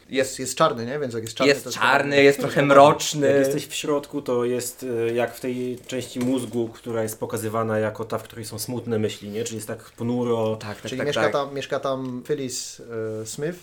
Jest, 0.09 0.39
jest, 0.39 0.55
czarny, 0.55 0.86
nie? 0.86 1.00
Więc 1.00 1.13
jak 1.13 1.24
jest 1.24 1.36
czarny, 1.36 1.53
to 1.53 1.59
jest 1.59 1.77
czarny, 1.79 2.24
jest 2.24 2.39
trochę 2.39 2.62
mroczny. 2.62 3.27
Jak 3.27 3.38
jesteś 3.38 3.67
w 3.67 3.74
środku, 3.74 4.21
to 4.21 4.45
jest 4.45 4.86
e, 5.09 5.13
jak 5.13 5.36
w 5.36 5.39
tej 5.39 5.79
części 5.88 6.19
mózgu, 6.19 6.67
która 6.67 7.03
jest 7.03 7.19
pokazywana 7.19 7.79
jako 7.79 8.05
ta, 8.05 8.17
w 8.17 8.24
której 8.24 8.45
są 8.45 8.59
smutne 8.59 9.00
myśli, 9.00 9.29
nie? 9.29 9.43
Czyli 9.43 9.55
jest 9.55 9.67
tak 9.67 9.91
ponuro. 9.91 10.55
Tak, 10.55 10.81
tak, 10.81 10.89
Czyli 10.89 10.97
tak, 10.97 11.07
mieszka, 11.07 11.21
tak. 11.21 11.31
Tam, 11.31 11.53
mieszka 11.53 11.79
tam 11.79 12.24
Phyllis 12.25 12.81
e, 13.21 13.25
Smith, 13.25 13.59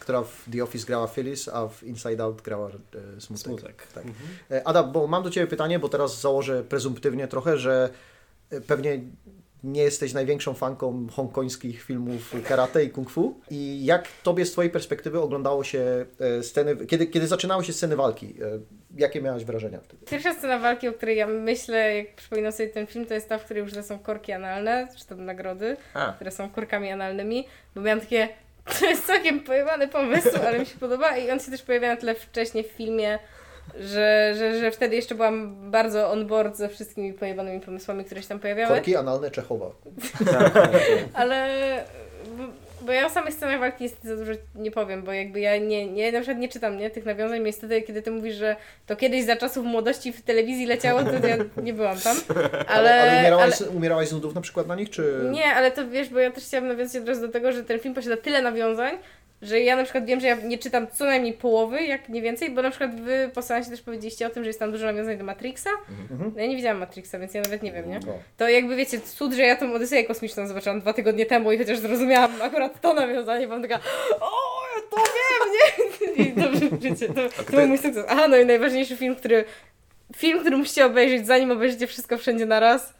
która 0.00 0.22
w 0.22 0.44
The 0.52 0.62
Office 0.62 0.86
grała 0.86 1.06
Phyllis, 1.06 1.48
a 1.48 1.68
w 1.68 1.82
Inside 1.82 2.22
Out 2.22 2.42
grała 2.42 2.68
e, 2.68 3.20
Smutek. 3.20 3.44
Smutek. 3.44 3.86
Tak. 3.94 4.04
E, 4.50 4.68
Adam, 4.68 4.92
bo 4.92 5.06
mam 5.06 5.22
do 5.22 5.30
Ciebie 5.30 5.46
pytanie, 5.46 5.78
bo 5.78 5.88
teraz 5.88 6.20
założę 6.20 6.62
prezumptywnie 6.62 7.28
trochę, 7.28 7.58
że 7.58 7.90
pewnie 8.66 9.00
nie 9.64 9.82
jesteś 9.82 10.12
największą 10.12 10.54
fanką 10.54 11.06
hongkońskich 11.12 11.82
filmów 11.82 12.34
karate 12.48 12.84
i 12.84 12.90
kung 12.90 13.10
fu. 13.10 13.40
I 13.50 13.84
jak 13.84 14.08
Tobie 14.22 14.46
z 14.46 14.52
Twojej 14.52 14.70
perspektywy 14.70 15.20
oglądało 15.20 15.64
się 15.64 16.06
e, 16.20 16.42
sceny, 16.42 16.86
kiedy, 16.86 17.06
kiedy 17.06 17.26
zaczynały 17.26 17.64
się 17.64 17.72
sceny 17.72 17.96
walki? 17.96 18.34
E, 18.42 18.58
Jakie 18.96 19.22
miałaś 19.22 19.44
wrażenia 19.44 19.80
wtedy? 19.80 20.06
Pierwsza 20.06 20.34
scena 20.34 20.58
walki, 20.58 20.88
o 20.88 20.92
której 20.92 21.16
ja 21.16 21.26
myślę, 21.26 21.96
jak 21.96 22.14
przypominam 22.14 22.52
sobie 22.52 22.68
ten 22.68 22.86
film, 22.86 23.06
to 23.06 23.14
jest 23.14 23.28
ta, 23.28 23.38
w 23.38 23.44
której 23.44 23.62
już 23.62 23.72
są 23.72 23.98
korki 23.98 24.32
analne, 24.32 24.88
czy 24.96 25.06
tam 25.06 25.24
nagrody, 25.24 25.76
A. 25.94 26.12
które 26.12 26.30
są 26.30 26.50
korkami 26.50 26.90
analnymi, 26.90 27.46
bo 27.74 27.80
miałam 27.80 28.00
takie, 28.00 28.28
to 28.80 28.86
jest 28.86 29.06
całkiem 29.06 29.40
pojebany 29.40 29.88
pomysł, 29.88 30.28
ale 30.46 30.58
mi 30.58 30.66
się 30.66 30.78
podoba 30.78 31.16
i 31.16 31.30
on 31.30 31.40
się 31.40 31.50
też 31.50 31.62
pojawia 31.62 31.88
na 31.88 31.96
tyle 31.96 32.14
wcześnie 32.14 32.64
w 32.64 32.66
filmie, 32.66 33.18
że, 33.80 34.34
że, 34.38 34.58
że 34.60 34.70
wtedy 34.70 34.96
jeszcze 34.96 35.14
byłam 35.14 35.56
bardzo 35.70 36.10
on 36.10 36.26
board 36.26 36.56
ze 36.56 36.68
wszystkimi 36.68 37.12
pojebanymi 37.12 37.60
pomysłami, 37.60 38.04
które 38.04 38.22
się 38.22 38.28
tam 38.28 38.38
pojawiały. 38.40 38.74
Korki 38.74 38.96
analne 38.96 39.30
Czechowa. 39.30 39.70
Tak, 40.24 40.54
tak, 40.54 40.72
tak. 40.72 40.82
Ale 41.14 41.48
bo, 42.38 42.44
bo 42.80 42.92
ja 42.92 43.06
o 43.06 43.10
samych 43.10 43.34
scenach 43.34 43.60
walki 43.60 43.84
niestety 43.84 44.08
za 44.08 44.16
dużo 44.16 44.32
nie 44.54 44.70
powiem, 44.70 45.02
bo 45.02 45.12
jakby 45.12 45.40
ja 45.40 45.56
nie, 45.56 45.86
nie 45.86 46.12
na 46.12 46.18
przykład 46.18 46.38
nie 46.38 46.48
czytam 46.48 46.78
nie, 46.78 46.90
tych 46.90 47.04
nawiązań, 47.04 47.42
niestety 47.42 47.82
kiedy 47.82 48.02
ty 48.02 48.10
mówisz, 48.10 48.34
że 48.34 48.56
to 48.86 48.96
kiedyś 48.96 49.24
za 49.24 49.36
czasów 49.36 49.64
młodości 49.64 50.12
w 50.12 50.22
telewizji 50.22 50.66
leciało, 50.66 51.02
to 51.02 51.26
ja 51.26 51.36
nie 51.62 51.72
byłam 51.72 51.98
tam. 51.98 52.16
Ale, 52.28 52.66
Ale, 52.66 53.00
ale, 53.02 53.20
umierałaś, 53.20 53.62
ale- 53.62 53.70
umierałaś 53.70 54.08
z 54.08 54.12
nudów 54.12 54.34
na 54.34 54.40
przykład 54.40 54.66
na 54.66 54.74
nich, 54.74 54.90
czy... 54.90 55.20
nie, 55.30 55.44
ale 55.44 55.70
to 55.70 55.88
wiesz, 55.88 56.08
bo 56.08 56.18
ja 56.18 56.30
też 56.30 56.44
chciałam 56.44 56.68
nawiązać 56.68 57.02
od 57.02 57.08
razu 57.08 57.20
do 57.20 57.28
tego, 57.28 57.52
że 57.52 57.64
ten 57.64 57.78
film 57.78 57.94
posiada 57.94 58.16
tyle 58.16 58.42
nawiązań, 58.42 58.98
że 59.46 59.60
ja 59.60 59.76
na 59.76 59.82
przykład 59.82 60.04
wiem, 60.04 60.20
że 60.20 60.26
ja 60.26 60.34
nie 60.34 60.58
czytam 60.58 60.86
co 60.92 61.04
najmniej 61.04 61.32
połowy, 61.32 61.82
jak 61.82 62.08
nie 62.08 62.22
więcej, 62.22 62.50
bo 62.50 62.62
na 62.62 62.70
przykład 62.70 63.00
wy 63.00 63.30
po 63.34 63.42
seansie 63.42 63.70
też 63.70 63.82
powiedzieliście 63.82 64.26
o 64.26 64.30
tym, 64.30 64.44
że 64.44 64.48
jest 64.48 64.58
tam 64.58 64.72
dużo 64.72 64.86
nawiązań 64.86 65.18
do 65.18 65.24
Matrixa. 65.24 65.70
Mhm. 66.10 66.32
No 66.34 66.42
ja 66.42 66.48
nie 66.48 66.56
widziałam 66.56 66.78
Matrixa, 66.78 67.18
więc 67.18 67.34
ja 67.34 67.42
nawet 67.42 67.62
nie 67.62 67.72
wiem, 67.72 67.88
nie? 67.90 68.00
No. 68.06 68.12
To 68.36 68.48
jakby 68.48 68.76
wiecie, 68.76 69.00
cud, 69.00 69.32
że 69.32 69.42
ja 69.42 69.56
tą 69.56 69.74
Odyseję 69.74 70.04
kosmiczną 70.04 70.46
zobaczyłam 70.46 70.80
dwa 70.80 70.92
tygodnie 70.92 71.26
temu 71.26 71.52
i 71.52 71.58
chociaż 71.58 71.78
zrozumiałam 71.78 72.42
akurat 72.42 72.80
to 72.80 72.94
nawiązanie, 72.94 73.46
byłam 73.46 73.62
taka 73.62 73.80
o, 74.20 74.30
ja 74.76 74.82
to 74.90 74.96
wiem, 74.96 75.52
nie? 75.52 76.24
I 76.24 76.32
to, 76.32 76.78
wiecie, 76.78 77.08
to, 77.08 77.44
to 77.44 77.52
był 77.52 77.66
mój 77.66 77.78
sukces. 77.78 78.04
Aha, 78.08 78.28
no 78.28 78.36
i 78.36 78.46
najważniejszy 78.46 78.96
film, 78.96 79.16
który 79.16 79.44
film, 80.16 80.40
który 80.40 80.56
musicie 80.56 80.86
obejrzeć, 80.86 81.26
zanim 81.26 81.50
obejrzycie 81.50 81.86
wszystko 81.86 82.18
wszędzie 82.18 82.46
na 82.46 82.60
raz, 82.60 82.94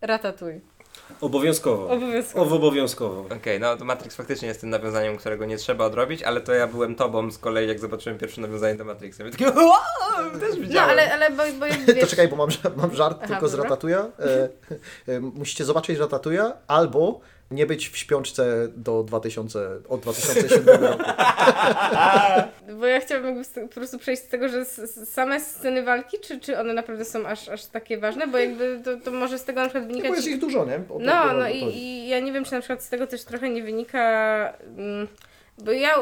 Ratatouille. 0.00 0.60
Obowiązkowo. 1.20 1.88
Obowiązkowo. 1.88 2.56
Obowiązkowo. 2.56 3.24
Okej, 3.36 3.60
no 3.60 3.76
to 3.76 3.84
Matrix 3.84 4.16
faktycznie 4.16 4.48
jest 4.48 4.60
tym 4.60 4.70
nawiązaniem, 4.70 5.16
którego 5.16 5.44
nie 5.44 5.56
trzeba 5.56 5.84
odrobić, 5.84 6.22
ale 6.22 6.40
to 6.40 6.52
ja 6.54 6.66
byłem 6.66 6.94
tobą 6.94 7.30
z 7.30 7.38
kolei, 7.38 7.68
jak 7.68 7.78
zobaczyłem 7.78 8.18
pierwsze 8.18 8.40
nawiązanie 8.40 8.74
do 8.74 8.84
Matrixa. 8.84 9.24
Ja 9.24 9.30
takie, 9.30 9.44
"Wow, 9.46 10.40
też 10.40 10.50
No, 10.56 10.60
widziałem. 10.60 10.90
ale, 10.90 11.14
ale 11.14 11.30
bo, 11.30 11.42
bo 11.58 11.66
jakby 11.66 11.86
wiesz, 11.94 12.00
To 12.04 12.10
czekaj, 12.10 12.28
bo 12.28 12.36
mam, 12.36 12.48
mam 12.76 12.94
żart 12.94 13.18
Aha, 13.18 13.26
tylko 13.28 13.48
z 13.48 13.50
dobra. 13.52 13.64
Ratatuja. 13.64 14.06
E, 14.18 14.48
e, 15.14 15.20
musicie 15.20 15.64
zobaczyć 15.64 15.98
Ratatuja 15.98 16.52
albo 16.66 17.20
nie 17.50 17.66
być 17.66 17.88
w 17.88 17.96
śpiączce 17.96 18.68
do 18.76 19.02
2000, 19.02 19.80
od 19.88 20.00
2007 20.00 20.84
roku. 20.84 21.04
Bo 22.80 22.86
ja 22.86 23.00
chciałabym 23.00 23.44
po 23.54 23.74
prostu 23.74 23.98
przejść 23.98 24.22
z 24.22 24.28
tego, 24.28 24.48
że 24.48 24.64
same 25.04 25.40
sceny 25.40 25.82
walki, 25.82 26.18
czy, 26.20 26.40
czy 26.40 26.58
one 26.58 26.74
naprawdę 26.74 27.04
są 27.04 27.26
aż, 27.26 27.48
aż 27.48 27.66
takie 27.66 27.98
ważne? 27.98 28.26
Bo 28.26 28.38
jakby 28.38 28.80
to, 28.84 28.96
to 28.96 29.10
może 29.10 29.38
z 29.38 29.44
tego 29.44 29.60
na 29.60 29.66
przykład 29.66 29.86
wynikać... 29.86 30.10
bo 30.10 30.16
jest 30.16 30.28
ich 30.28 30.38
dużo, 30.38 30.64
nie? 30.64 30.80
No, 31.00 31.32
no 31.32 31.48
i, 31.48 31.62
i 31.62 32.08
ja 32.08 32.20
nie 32.20 32.32
wiem, 32.32 32.44
czy 32.44 32.52
na 32.52 32.60
przykład 32.60 32.82
z 32.82 32.88
tego 32.88 33.06
też 33.06 33.24
trochę 33.24 33.50
nie 33.50 33.62
wynika... 33.62 34.02
Mm, 34.76 35.08
Bo 35.62 35.72
ja 35.72 35.94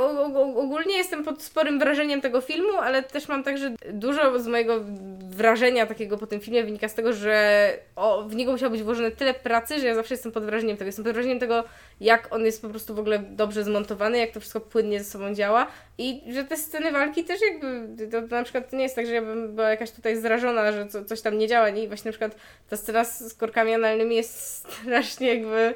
ogólnie 0.57 0.97
jestem 0.97 1.25
pod 1.25 1.43
sporym 1.43 1.79
wrażeniem 1.79 2.21
tego 2.21 2.41
filmu, 2.41 2.79
ale 2.79 3.03
też 3.03 3.29
mam 3.29 3.45
tak, 3.45 3.59
że 3.59 3.75
dużo 3.93 4.38
z 4.38 4.47
mojego 4.47 4.81
wrażenia 5.21 5.87
takiego 5.87 6.19
po 6.19 6.27
tym 6.27 6.41
filmie 6.41 6.65
wynika 6.65 6.88
z 6.88 6.95
tego, 6.95 7.12
że 7.12 7.79
o, 7.97 8.23
w 8.23 8.37
niego 8.37 8.53
musiało 8.53 8.71
być 8.71 8.83
włożone 8.83 9.11
tyle 9.11 9.35
pracy, 9.35 9.81
że 9.81 9.87
ja 9.87 9.95
zawsze 9.95 10.15
jestem 10.15 10.33
pod 10.33 10.45
wrażeniem 10.45 10.77
tego. 10.77 10.87
Jestem 10.87 11.05
pod 11.05 11.15
wrażeniem 11.15 11.38
tego, 11.38 11.65
jak 12.00 12.35
on 12.35 12.45
jest 12.45 12.62
po 12.62 12.69
prostu 12.69 12.95
w 12.95 12.99
ogóle 12.99 13.19
dobrze 13.19 13.65
zmontowany, 13.65 14.19
jak 14.19 14.31
to 14.31 14.41
wszystko 14.41 14.61
płynnie 14.61 14.99
ze 14.99 15.11
sobą 15.11 15.35
działa 15.35 15.67
i 15.99 16.23
że 16.33 16.45
te 16.45 16.57
sceny 16.57 16.93
walki 16.93 17.25
też 17.25 17.41
jakby, 17.41 18.07
to, 18.11 18.23
to 18.23 18.37
na 18.37 18.43
przykład 18.43 18.71
to 18.71 18.77
nie 18.77 18.83
jest 18.83 18.97
tak, 18.97 19.07
że 19.07 19.15
ja 19.15 19.23
bym 19.23 19.55
była 19.55 19.71
jakaś 19.71 19.91
tutaj 19.91 20.17
zrażona, 20.17 20.73
że 20.73 20.87
co, 20.87 21.05
coś 21.05 21.21
tam 21.21 21.38
nie 21.38 21.49
działa, 21.49 21.71
nie? 21.71 21.83
I 21.83 21.88
właśnie 21.88 22.09
na 22.09 22.12
przykład 22.12 22.37
ta 22.69 22.77
scena 22.77 23.05
z 23.05 23.35
korkami 23.35 23.75
analnymi 23.75 24.17
jest 24.17 24.38
strasznie 24.83 25.35
jakby 25.35 25.75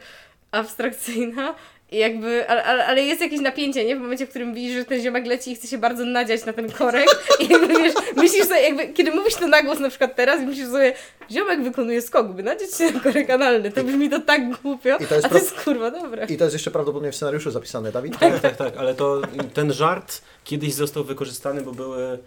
abstrakcyjna 0.50 1.54
i 1.92 1.98
jakby, 1.98 2.48
ale, 2.48 2.86
ale, 2.86 3.02
jest 3.02 3.20
jakieś 3.20 3.40
napięcie, 3.40 3.84
nie? 3.84 3.96
W 3.96 4.00
momencie, 4.00 4.26
w 4.26 4.30
którym 4.30 4.54
widzisz, 4.54 4.74
że 4.74 4.84
ten 4.84 5.02
ziomek 5.02 5.26
leci 5.26 5.52
i 5.52 5.56
chce 5.56 5.68
się 5.68 5.78
bardzo 5.78 6.04
nadziać 6.04 6.44
na 6.44 6.52
ten 6.52 6.70
korek 6.70 7.06
i 7.40 7.48
jakby 7.48 7.68
wiesz, 7.68 7.94
myślisz 8.16 8.46
sobie, 8.46 8.60
jakby, 8.60 8.88
kiedy 8.88 9.10
mówisz 9.10 9.34
to 9.34 9.48
na 9.48 9.62
głos 9.62 9.78
na 9.78 9.88
przykład 9.88 10.16
teraz 10.16 10.40
i 10.40 10.46
myślisz 10.46 10.68
sobie, 10.68 10.92
ziomek 11.30 11.62
wykonuje 11.62 12.02
skok, 12.02 12.32
by 12.32 12.42
nadziać 12.42 12.74
się 12.74 12.90
na 12.90 13.00
korek 13.00 13.30
analny, 13.30 13.72
to 13.72 13.84
brzmi 13.84 14.10
to 14.10 14.20
tak 14.20 14.62
głupio, 14.62 14.96
I 15.00 15.06
to 15.06 15.14
jest 15.14 15.26
a 15.26 15.28
to 15.28 15.34
jest 15.34 15.60
kurwa 15.60 15.90
dobre. 15.90 16.26
I 16.26 16.36
to 16.36 16.44
jest 16.44 16.54
jeszcze 16.54 16.70
prawdopodobnie 16.70 17.12
w 17.12 17.16
scenariuszu 17.16 17.50
zapisane, 17.50 17.92
Dawid? 17.92 18.18
Tak, 18.18 18.40
tak, 18.40 18.56
tak, 18.56 18.76
ale 18.76 18.94
to 18.94 19.22
ten 19.54 19.72
żart 19.72 20.22
kiedyś 20.44 20.74
został 20.74 21.04
wykorzystany, 21.04 21.62
bo 21.62 21.72
były 21.72 22.18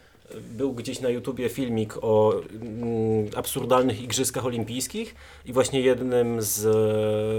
był 0.57 0.73
gdzieś 0.73 0.99
na 0.99 1.09
YouTubie 1.09 1.49
filmik 1.49 1.97
o 2.01 2.33
mm, 2.33 3.29
absurdalnych 3.35 4.01
igrzyskach 4.01 4.45
olimpijskich 4.45 5.15
i 5.45 5.53
właśnie 5.53 5.81
jednym 5.81 6.41
z, 6.41 6.67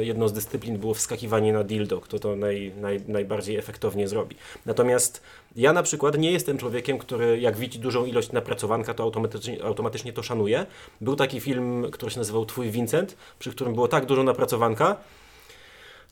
jedną 0.07 0.29
z 0.29 0.33
dyscyplin 0.33 0.79
było 0.79 0.95
wskakiwanie 0.95 1.53
na 1.53 1.65
dildo, 1.65 2.01
kto 2.01 2.19
to 2.19 2.37
naj, 2.37 2.73
naj, 2.81 3.01
najbardziej 3.09 3.57
efektownie 3.57 4.09
zrobi. 4.09 4.37
Natomiast 4.67 5.23
ja 5.57 5.73
na 5.73 5.83
przykład 5.83 6.19
nie 6.19 6.33
jestem 6.33 6.59
człowiekiem, 6.59 6.99
który 6.99 7.41
jak 7.41 7.57
widzi 7.57 7.79
dużą 7.79 8.05
ilość 8.05 8.33
napracowanka, 8.33 8.95
to 8.95 9.03
automatycznie, 9.03 9.65
automatycznie 9.65 10.13
to 10.13 10.23
szanuje. 10.23 10.67
Był 11.01 11.17
taki 11.17 11.41
film, 11.41 11.87
który 11.93 12.13
się 12.13 12.19
nazywał 12.19 12.47
Twój 12.47 12.71
Vincent, 12.71 13.17
przy 13.39 13.51
którym 13.51 13.75
było 13.75 13.89
tak 13.89 14.07
dużo 14.07 14.23
napracowanka, 14.23 14.97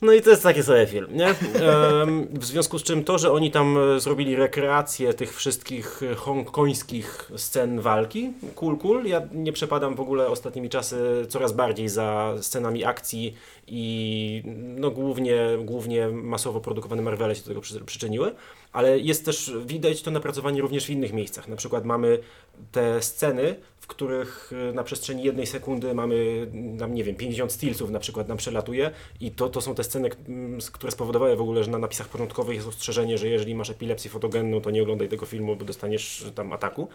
no 0.05 0.13
i 0.13 0.23
to 0.23 0.31
jest 0.31 0.43
taki 0.43 0.63
sobie 0.63 0.87
film, 0.87 1.07
nie? 1.11 1.35
W 2.31 2.45
związku 2.45 2.79
z 2.79 2.83
czym 2.83 3.05
to, 3.05 3.19
że 3.19 3.33
oni 3.33 3.51
tam 3.51 3.79
e, 3.79 4.01
zrobili 4.01 4.37
rekreację 4.37 5.15
tych 5.15 5.37
wszystkich 5.37 6.03
e, 6.03 6.15
hongkońskich 6.15 7.31
scen 7.37 7.81
walki, 7.81 8.33
cool, 8.55 8.79
cool. 8.79 9.05
Ja 9.05 9.23
nie 9.33 9.53
przepadam 9.53 9.95
w 9.95 10.01
ogóle 10.01 10.27
ostatnimi 10.27 10.69
czasy 10.69 11.27
coraz 11.29 11.53
bardziej 11.53 11.89
za 11.89 12.35
scenami 12.41 12.85
akcji 12.85 13.35
i 13.67 14.43
no 14.79 14.91
głównie, 14.91 15.39
głównie 15.65 16.09
masowo 16.09 16.61
produkowane 16.61 17.03
Marvele 17.03 17.35
się 17.35 17.43
do 17.43 17.49
tego 17.49 17.61
przyczyniły, 17.87 18.35
ale 18.73 18.99
jest 18.99 19.25
też, 19.25 19.53
widać 19.67 20.03
to 20.03 20.11
napracowanie 20.11 20.63
również 20.63 20.87
w 20.87 20.91
innych 20.91 21.13
miejscach. 21.13 21.49
Na 21.49 21.57
przykład 21.57 21.85
mamy 21.85 22.19
te 22.73 23.03
sceny, 23.03 23.57
w 23.85 23.87
których 23.87 24.51
e, 24.71 24.73
na 24.73 24.85
przestrzeni 24.85 25.23
jednej 25.23 25.47
sekundy 25.47 25.95
mamy, 25.95 26.47
nam 26.53 26.95
nie 26.95 27.05
wiem, 27.05 27.17
50 27.17 27.53
stylsów 27.53 27.91
na 27.91 27.99
przykład 27.99 28.29
nam 28.29 28.37
przelatuje 28.37 28.91
i 29.21 29.31
to, 29.31 29.49
to 29.49 29.61
są 29.61 29.75
te 29.75 29.85
sceny, 29.85 30.11
które 30.73 30.93
spowodowały 30.93 31.37
w 31.37 31.41
ogóle, 31.41 31.65
że 31.65 31.71
na 31.71 31.79
napisach 31.79 32.09
początkowych 32.09 32.57
jest 32.57 32.69
ostrzeżenie, 32.69 33.19
że 33.19 33.29
jeżeli 33.29 33.55
masz 33.55 33.71
epilepsję 33.71 34.11
fotogenną, 34.11 34.61
to 34.61 34.71
nie 34.71 34.83
oglądaj 34.83 35.09
tego 35.09 35.27
filmu, 35.27 35.57
bo 35.57 35.65
dostaniesz 35.65 36.27
tam 36.35 36.53
ataku. 36.53 36.89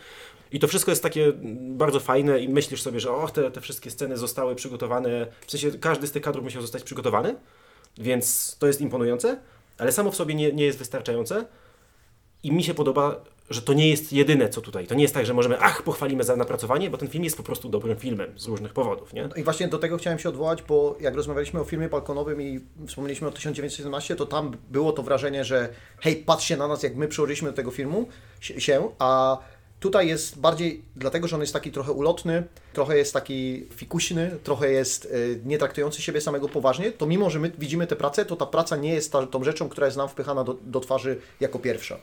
I 0.51 0.60
to 0.60 0.67
wszystko 0.67 0.91
jest 0.91 1.03
takie 1.03 1.34
bardzo 1.60 2.00
fajne 2.00 2.39
i 2.39 2.50
myślisz 2.50 2.81
sobie, 2.81 3.00
że 3.00 3.12
och, 3.12 3.31
te, 3.31 3.51
te 3.51 3.62
wszystkie 3.62 3.91
sceny 3.91 4.17
zostały 4.17 4.55
przygotowane, 4.55 5.27
w 5.48 5.51
sensie 5.51 5.72
każdy 5.72 6.08
z 6.08 6.12
tych 6.12 6.24
kadrów 6.24 6.43
musiał 6.43 6.62
zostać 6.62 6.84
przygotowany, 6.84 7.36
więc 7.98 8.58
to 8.60 8.67
jest 8.67 8.81
imponujące, 8.81 9.39
ale 9.77 9.91
samo 9.91 10.12
w 10.12 10.15
sobie 10.15 10.36
nie, 10.36 10.53
nie 10.53 10.65
jest 10.65 10.79
wystarczające. 10.79 11.46
I 12.43 12.51
mi 12.51 12.63
się 12.63 12.74
podoba, 12.74 13.24
że 13.50 13.62
to 13.62 13.74
nie 13.74 13.89
jest 13.89 14.13
jedyne, 14.13 14.50
co 14.50 14.62
tutaj. 14.62 14.88
To 14.88 14.96
nie 14.96 15.01
jest 15.01 15.13
tak, 15.13 15.25
że 15.25 15.34
możemy, 15.34 15.60
ach, 15.60 15.84
pochwalimy 15.84 16.24
za 16.24 16.36
napracowanie, 16.36 16.89
bo 16.89 16.98
ten 16.98 17.08
film 17.08 17.24
jest 17.24 17.38
po 17.38 17.44
prostu 17.44 17.70
dobrym 17.70 17.98
filmem 17.98 18.39
z 18.39 18.48
różnych 18.48 18.74
powodów, 18.74 19.13
nie? 19.13 19.27
No 19.27 19.36
I 19.36 19.44
właśnie 19.44 19.68
do 19.68 19.77
tego 19.77 19.98
chciałem 19.98 20.20
się 20.20 20.29
odwołać, 20.29 20.63
bo 20.63 20.98
jak 21.00 21.15
rozmawialiśmy 21.15 21.60
o 21.60 21.63
filmie 21.63 21.89
balkonowym 21.89 22.41
i 22.41 22.60
wspomnieliśmy 22.88 23.27
o 23.27 23.32
1917, 23.32 24.15
to 24.15 24.25
tam 24.25 24.58
było 24.70 24.91
to 24.91 25.03
wrażenie, 25.03 25.46
że 25.46 25.70
hej, 26.00 26.15
patrzcie 26.15 26.58
na 26.58 26.68
nas, 26.68 26.84
jak 26.84 26.95
my 26.95 27.08
przełożyliśmy 27.08 27.50
do 27.50 27.56
tego 27.56 27.71
filmu 27.71 28.08
się, 28.39 28.89
a 29.00 29.38
Tutaj 29.80 30.08
jest 30.08 30.39
bardziej 30.39 30.82
dlatego, 30.95 31.28
że 31.28 31.36
on 31.36 31.41
jest 31.41 31.54
taki 31.54 31.71
trochę 31.71 31.91
ulotny, 31.91 32.43
trochę 32.73 32.97
jest 32.97 33.13
taki 33.13 33.67
fikuśny, 33.76 34.38
trochę 34.43 34.71
jest 34.71 35.06
y, 35.06 35.41
nie 35.45 35.58
traktujący 35.58 36.02
siebie 36.02 36.21
samego 36.21 36.50
poważnie, 36.50 36.91
to 36.91 37.06
mimo, 37.06 37.30
że 37.30 37.39
my 37.39 37.52
widzimy 37.58 37.88
tę 37.88 37.95
pracę, 37.95 38.26
to 38.26 38.36
ta 38.36 38.45
praca 38.45 38.76
nie 38.76 38.93
jest 38.93 39.12
ta, 39.12 39.28
tą 39.28 39.43
rzeczą, 39.43 39.69
która 39.69 39.88
jest 39.88 39.97
nam 39.97 40.10
wpychana 40.10 40.43
do, 40.43 40.58
do 40.62 40.80
twarzy 40.80 41.19
jako 41.39 41.60
pierwsza. 41.60 41.97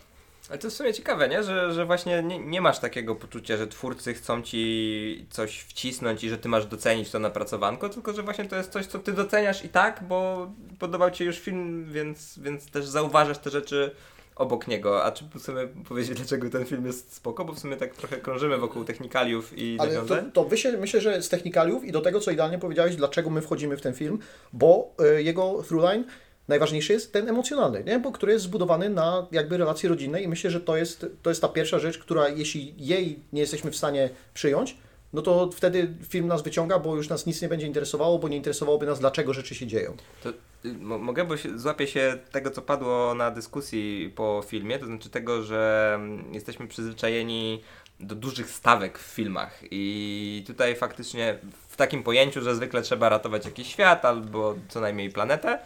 Ale 0.49 0.59
to 0.59 0.67
jest 0.67 0.77
w 0.77 0.79
sumie 0.79 0.95
ciekawe, 0.95 1.29
nie? 1.29 1.43
Że, 1.43 1.73
że 1.73 1.87
właśnie 1.87 2.23
nie, 2.23 2.39
nie 2.39 2.61
masz 2.61 2.79
takiego 2.79 3.15
poczucia, 3.15 3.57
że 3.57 3.67
twórcy 3.67 4.15
chcą 4.15 4.43
ci 4.43 5.27
coś 5.31 5.59
wcisnąć 5.59 6.25
i 6.25 6.29
że 6.29 6.39
ty 6.39 6.49
masz 6.49 6.67
docenić 6.67 7.11
to 7.11 7.19
napracowanko, 7.19 7.89
tylko 7.89 8.13
że 8.13 8.23
właśnie 8.23 8.45
to 8.45 8.57
jest 8.57 8.73
coś, 8.73 8.87
co 8.87 8.99
ty 8.99 9.13
doceniasz 9.13 9.65
i 9.65 9.69
tak, 9.69 10.05
bo 10.09 10.51
podobał 10.79 11.11
ci 11.11 11.25
już 11.25 11.39
film, 11.39 11.93
więc, 11.93 12.39
więc 12.39 12.71
też 12.71 12.87
zauważasz 12.87 13.39
te 13.39 13.51
rzeczy 13.51 13.91
obok 14.37 14.69
niego. 14.69 15.05
A 15.05 15.13
czy 15.13 15.25
chcemy 15.39 15.69
powiedzieć, 15.89 16.17
dlaczego 16.17 16.51
ten 16.51 16.65
film 16.65 16.87
jest 16.87 17.15
spoko? 17.15 17.45
Bo 17.45 17.53
w 17.53 17.59
sumie 17.59 17.77
tak 17.77 17.95
trochę 17.95 18.17
krążymy 18.17 18.57
wokół 18.59 18.85
technikaliów 18.85 19.59
i 19.59 19.77
Ale 19.81 19.89
nawiązań. 19.89 20.31
To, 20.33 20.43
to 20.43 20.51
myślę, 20.51 20.77
myślę, 20.79 21.01
że 21.01 21.23
z 21.23 21.29
technikaliów 21.29 21.85
i 21.85 21.93
do 21.93 22.01
tego, 22.01 22.21
co 22.21 22.31
idealnie 22.31 22.59
powiedziałeś, 22.59 22.97
dlaczego 22.97 23.31
my 23.31 23.41
wchodzimy 23.41 23.77
w 23.77 23.81
ten 23.81 23.95
film, 23.95 24.19
bo 24.53 24.95
y, 25.19 25.23
jego 25.23 25.63
throughline 25.63 26.05
najważniejszy 26.49 26.93
jest 26.93 27.13
ten 27.13 27.29
emocjonalny, 27.29 27.85
nie? 27.85 27.99
Bo, 27.99 28.13
który 28.13 28.33
jest 28.33 28.45
zbudowany 28.45 28.91
na 28.91 29.27
jakby 29.33 29.57
relacji 29.57 29.89
rodzinnej 29.89 30.25
i 30.25 30.29
myślę, 30.29 30.51
że 30.51 30.61
to 30.61 30.77
jest, 30.77 31.07
to 31.23 31.31
jest 31.31 31.41
ta 31.41 31.49
pierwsza 31.49 31.79
rzecz, 31.79 31.99
która 31.99 32.29
jeśli 32.29 32.75
jej 32.79 33.21
nie 33.33 33.41
jesteśmy 33.41 33.71
w 33.71 33.77
stanie 33.77 34.11
przyjąć, 34.35 34.77
no 35.13 35.23
to 35.23 35.51
wtedy 35.53 35.95
film 36.09 36.27
nas 36.27 36.43
wyciąga, 36.43 36.79
bo 36.79 36.97
już 36.97 37.09
nas 37.09 37.27
nic 37.27 37.43
nie 37.43 37.49
będzie 37.49 37.67
interesowało, 37.67 38.19
bo 38.19 38.29
nie 38.29 38.37
interesowałoby 38.37 38.87
nas, 38.87 39.01
dlaczego 39.01 39.35
rzeczy 39.35 39.55
się 39.55 39.67
dzieją. 39.67 39.97
To, 40.23 40.31
y, 40.65 40.73
mogę, 40.79 41.25
bo 41.25 41.37
się, 41.37 41.59
złapię 41.59 41.87
się 41.87 42.19
tego, 42.33 42.51
co 42.51 42.63
padło 42.63 43.15
na 43.15 43.31
dyskusji 43.31 44.13
po 44.17 44.43
filmie, 44.47 44.79
to 44.79 44.87
znaczy 44.87 45.11
tego, 45.11 45.43
że 45.43 45.93
mm, 45.95 46.35
jesteśmy 46.35 46.69
przyzwyczajeni 46.69 47.63
do 48.01 48.15
dużych 48.15 48.51
stawek 48.51 48.99
w 48.99 49.03
filmach 49.03 49.61
i 49.71 50.45
tutaj 50.47 50.77
faktycznie 50.77 51.39
w 51.69 51.77
takim 51.77 52.03
pojęciu, 52.03 52.41
że 52.41 52.55
zwykle 52.55 52.83
trzeba 52.83 53.09
ratować 53.09 53.45
jakiś 53.45 53.69
świat 53.69 54.05
albo 54.05 54.55
co 54.69 54.81
najmniej 54.81 55.11
planetę, 55.11 55.59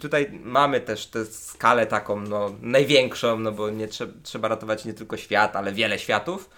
Tutaj 0.00 0.30
mamy 0.44 0.80
też 0.80 1.06
tę 1.06 1.24
skalę 1.24 1.86
taką 1.86 2.20
no, 2.20 2.54
największą, 2.62 3.38
no 3.38 3.52
bo 3.52 3.70
nie 3.70 3.88
trze 3.88 4.06
trzeba 4.22 4.48
ratować 4.48 4.84
nie 4.84 4.94
tylko 4.94 5.16
świat, 5.16 5.56
ale 5.56 5.72
wiele 5.72 5.98
światów. 5.98 6.50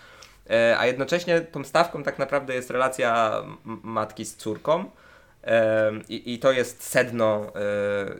E, 0.50 0.78
a 0.78 0.87
jednocześnie 0.87 1.40
tą 1.40 1.64
stawką 1.64 2.02
tak 2.02 2.18
naprawdę 2.18 2.55
jest 2.55 2.70
relacja 2.70 3.42
matki 3.64 4.24
z 4.24 4.37
córką. 4.37 4.90
E, 5.44 5.92
i, 6.09 6.35
I 6.35 6.38
to 6.38 6.52
jest 6.52 6.83
sedno, 6.83 7.52
e, 7.57 7.61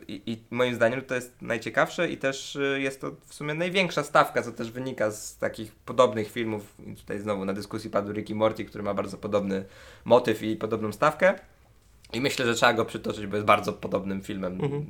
i, 0.07 0.43
moim 0.51 0.75
zdaniem 0.75 1.01
to 1.01 1.15
jest 1.15 1.41
najciekawsze, 1.41 2.09
i 2.09 2.17
też 2.17 2.55
e, 2.55 2.79
jest 2.79 3.01
to 3.01 3.11
w 3.25 3.33
sumie 3.33 3.53
największa 3.53 4.03
stawka, 4.03 4.41
co 4.41 4.51
też 4.51 4.71
wynika 4.71 5.11
z 5.11 5.37
takich 5.37 5.75
podobnych 5.75 6.31
filmów. 6.31 6.75
I 6.87 6.95
tutaj 6.95 7.19
znowu 7.19 7.45
na 7.45 7.53
dyskusji 7.53 7.89
padł 7.89 8.11
Ricky 8.11 8.35
Morty, 8.35 8.65
który 8.65 8.83
ma 8.83 8.93
bardzo 8.93 9.17
podobny 9.17 9.65
motyw 10.05 10.43
i 10.43 10.55
podobną 10.55 10.91
stawkę. 10.91 11.39
I 12.13 12.21
myślę, 12.21 12.45
że 12.45 12.55
trzeba 12.55 12.73
go 12.73 12.85
przytoczyć, 12.85 13.27
bo 13.27 13.35
jest 13.35 13.47
bardzo 13.47 13.73
podobnym 13.73 14.21
filmem. 14.21 14.53
Mhm. 14.53 14.85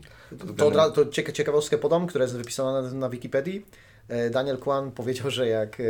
To, 0.58 0.72
to, 0.72 0.92
to 0.92 1.06
ciekawostkę 1.12 1.78
podam, 1.78 2.08
która 2.08 2.24
jest 2.24 2.38
wypisana 2.38 2.82
na, 2.82 2.92
na 2.92 3.10
Wikipedii. 3.10 3.66
E, 4.10 4.30
Daniel 4.30 4.58
Kwan 4.58 4.92
powiedział, 4.92 5.32
że 5.32 5.48
jak 5.48 5.80
e, 5.80 5.84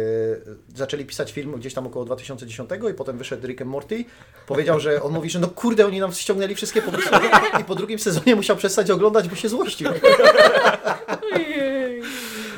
zaczęli 0.75 1.05
pisać 1.05 1.31
film 1.31 1.51
gdzieś 1.51 1.73
tam 1.73 1.87
około 1.87 2.05
2010 2.05 2.69
i 2.91 2.93
potem 2.93 3.17
wyszedł 3.17 3.47
Rick 3.47 3.61
and 3.61 3.71
Morty, 3.71 4.05
powiedział, 4.47 4.79
że 4.79 5.03
on 5.03 5.13
mówi, 5.13 5.29
że 5.29 5.39
no 5.39 5.47
kurde, 5.47 5.85
oni 5.85 5.99
nam 5.99 6.13
ściągnęli 6.13 6.55
wszystkie 6.55 6.81
pomysły 6.81 7.19
i 7.61 7.63
po 7.63 7.75
drugim 7.75 7.99
sezonie 7.99 8.35
musiał 8.35 8.57
przestać 8.57 8.91
oglądać, 8.91 9.29
bo 9.29 9.35
się 9.35 9.49
złościł. 9.49 9.89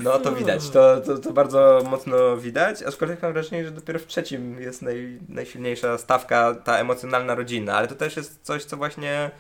No 0.05 0.19
to 0.19 0.31
widać, 0.31 0.69
to, 0.69 1.01
to, 1.01 1.17
to 1.17 1.33
bardzo 1.33 1.83
mocno 1.89 2.37
widać, 2.37 2.83
aczkolwiek 2.83 3.21
mam 3.21 3.33
wrażenie, 3.33 3.65
że 3.65 3.71
dopiero 3.71 3.99
w 3.99 4.07
trzecim 4.07 4.61
jest 4.61 4.81
naj, 4.81 5.19
najsilniejsza 5.29 5.97
stawka, 5.97 6.55
ta 6.55 6.77
emocjonalna 6.77 7.35
rodzina, 7.35 7.73
ale 7.73 7.87
to 7.87 7.95
też 7.95 8.17
jest 8.17 8.39
coś, 8.43 8.63
co 8.63 8.77
właśnie 8.77 9.31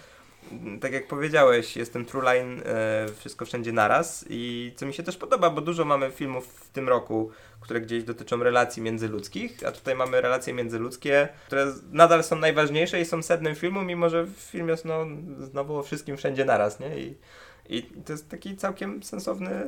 tak 0.81 0.93
jak 0.93 1.07
powiedziałeś, 1.07 1.77
jestem 1.77 2.05
True 2.05 2.21
Line 2.21 2.61
e, 2.65 3.05
wszystko 3.17 3.45
wszędzie 3.45 3.71
naraz 3.71 4.25
i 4.29 4.73
co 4.75 4.85
mi 4.85 4.93
się 4.93 5.03
też 5.03 5.17
podoba, 5.17 5.49
bo 5.49 5.61
dużo 5.61 5.85
mamy 5.85 6.11
filmów 6.11 6.47
w 6.47 6.69
tym 6.69 6.89
roku, 6.89 7.31
które 7.61 7.81
gdzieś 7.81 8.03
dotyczą 8.03 8.43
relacji 8.43 8.81
międzyludzkich, 8.81 9.57
a 9.67 9.71
tutaj 9.71 9.95
mamy 9.95 10.21
relacje 10.21 10.53
międzyludzkie, 10.53 11.27
które 11.47 11.73
nadal 11.91 12.23
są 12.23 12.35
najważniejsze 12.35 13.01
i 13.01 13.05
są 13.05 13.23
sednem 13.23 13.55
filmu, 13.55 13.81
mimo 13.81 14.09
że 14.09 14.27
film 14.37 14.69
jest 14.69 14.85
no, 14.85 15.05
znowu 15.39 15.77
o 15.77 15.83
wszystkim 15.83 16.17
wszędzie 16.17 16.45
naraz, 16.45 16.79
nie? 16.79 16.99
I, 16.99 17.17
I 17.69 17.83
to 17.83 18.13
jest 18.13 18.29
taki 18.29 18.57
całkiem 18.57 19.03
sensowny 19.03 19.65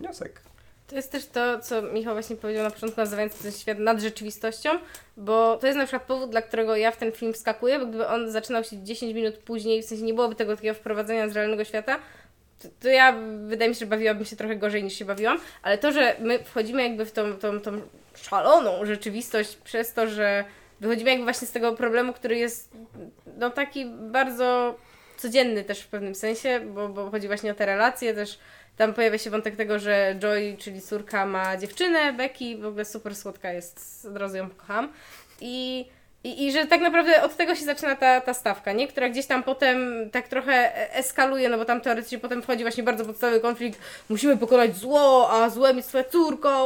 wniosek. 0.00 0.40
To 0.86 0.96
jest 0.96 1.12
też 1.12 1.26
to, 1.26 1.58
co 1.60 1.82
Michał 1.82 2.14
właśnie 2.14 2.36
powiedział 2.36 2.64
na 2.64 2.70
początku, 2.70 3.00
nazywając 3.00 3.38
ten 3.38 3.52
świat 3.52 3.78
nad 3.78 4.00
rzeczywistością, 4.00 4.70
bo 5.16 5.56
to 5.56 5.66
jest 5.66 5.78
na 5.78 5.84
przykład 5.84 6.02
powód, 6.02 6.30
dla 6.30 6.42
którego 6.42 6.76
ja 6.76 6.90
w 6.90 6.96
ten 6.96 7.12
film 7.12 7.32
wskakuję, 7.32 7.78
bo 7.78 7.86
gdyby 7.86 8.06
on 8.06 8.30
zaczynał 8.30 8.64
się 8.64 8.84
10 8.84 9.14
minut 9.14 9.36
później, 9.36 9.82
w 9.82 9.86
sensie 9.86 10.04
nie 10.04 10.14
byłoby 10.14 10.34
tego 10.34 10.56
takiego 10.56 10.74
wprowadzenia 10.74 11.28
z 11.28 11.32
realnego 11.32 11.64
świata, 11.64 11.98
to, 12.62 12.68
to 12.80 12.88
ja 12.88 13.18
wydaje 13.46 13.68
mi 13.68 13.74
się, 13.74 13.78
że 13.78 13.86
bawiłabym 13.86 14.24
się 14.24 14.36
trochę 14.36 14.56
gorzej 14.56 14.84
niż 14.84 14.94
się 14.94 15.04
bawiłam, 15.04 15.38
ale 15.62 15.78
to, 15.78 15.92
że 15.92 16.16
my 16.20 16.44
wchodzimy 16.44 16.82
jakby 16.82 17.04
w 17.04 17.12
tą, 17.12 17.36
tą, 17.36 17.60
tą 17.60 17.80
szaloną 18.14 18.86
rzeczywistość 18.86 19.56
przez 19.56 19.92
to, 19.92 20.06
że 20.06 20.44
wychodzimy 20.80 21.10
jakby 21.10 21.24
właśnie 21.24 21.48
z 21.48 21.52
tego 21.52 21.72
problemu, 21.72 22.12
który 22.12 22.36
jest 22.36 22.70
no 23.38 23.50
taki 23.50 23.86
bardzo 23.86 24.74
codzienny 25.16 25.64
też 25.64 25.80
w 25.80 25.88
pewnym 25.88 26.14
sensie, 26.14 26.60
bo, 26.60 26.88
bo 26.88 27.10
chodzi 27.10 27.26
właśnie 27.26 27.50
o 27.50 27.54
te 27.54 27.66
relacje 27.66 28.14
też. 28.14 28.38
Tam 28.78 28.94
pojawia 28.94 29.18
się 29.18 29.30
wątek 29.30 29.56
tego, 29.56 29.78
że 29.78 30.14
Joy, 30.18 30.56
czyli 30.58 30.82
córka, 30.82 31.26
ma 31.26 31.56
dziewczynę, 31.56 32.12
Becky, 32.12 32.56
w 32.56 32.66
ogóle 32.66 32.84
super 32.84 33.16
słodka 33.16 33.52
jest, 33.52 34.06
od 34.10 34.16
razu 34.16 34.36
ją 34.36 34.50
kocham. 34.50 34.92
I, 35.40 35.86
i, 36.24 36.46
i 36.46 36.52
że 36.52 36.66
tak 36.66 36.80
naprawdę 36.80 37.22
od 37.22 37.36
tego 37.36 37.54
się 37.54 37.64
zaczyna 37.64 37.96
ta, 37.96 38.20
ta 38.20 38.34
stawka, 38.34 38.72
nie? 38.72 38.88
która 38.88 39.08
gdzieś 39.08 39.26
tam 39.26 39.42
potem 39.42 40.10
tak 40.12 40.28
trochę 40.28 40.52
e- 40.52 40.94
eskaluje, 40.94 41.48
no 41.48 41.58
bo 41.58 41.64
tam 41.64 41.80
teoretycznie 41.80 42.18
potem 42.18 42.42
wchodzi 42.42 42.64
właśnie 42.64 42.82
bardzo 42.82 43.04
podstawowy 43.04 43.40
konflikt, 43.40 43.80
musimy 44.08 44.36
pokonać 44.36 44.76
zło, 44.76 45.30
a 45.32 45.50
złem 45.50 45.76
jest 45.76 45.88
twoja 45.88 46.04
córka, 46.04 46.56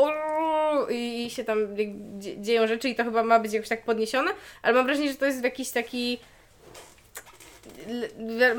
i, 0.91 1.27
i 1.27 1.31
się 1.31 1.45
tam 1.45 1.59
dzie- 2.19 2.41
dzieją 2.41 2.67
rzeczy 2.67 2.89
i 2.89 2.95
to 2.95 3.05
chyba 3.05 3.23
ma 3.23 3.39
być 3.39 3.53
jakoś 3.53 3.69
tak 3.69 3.83
podniesione, 3.83 4.31
ale 4.63 4.75
mam 4.75 4.87
wrażenie, 4.87 5.09
że 5.09 5.15
to 5.15 5.27
jest 5.27 5.41
w 5.41 5.45
jakiś 5.45 5.71
taki 5.71 6.19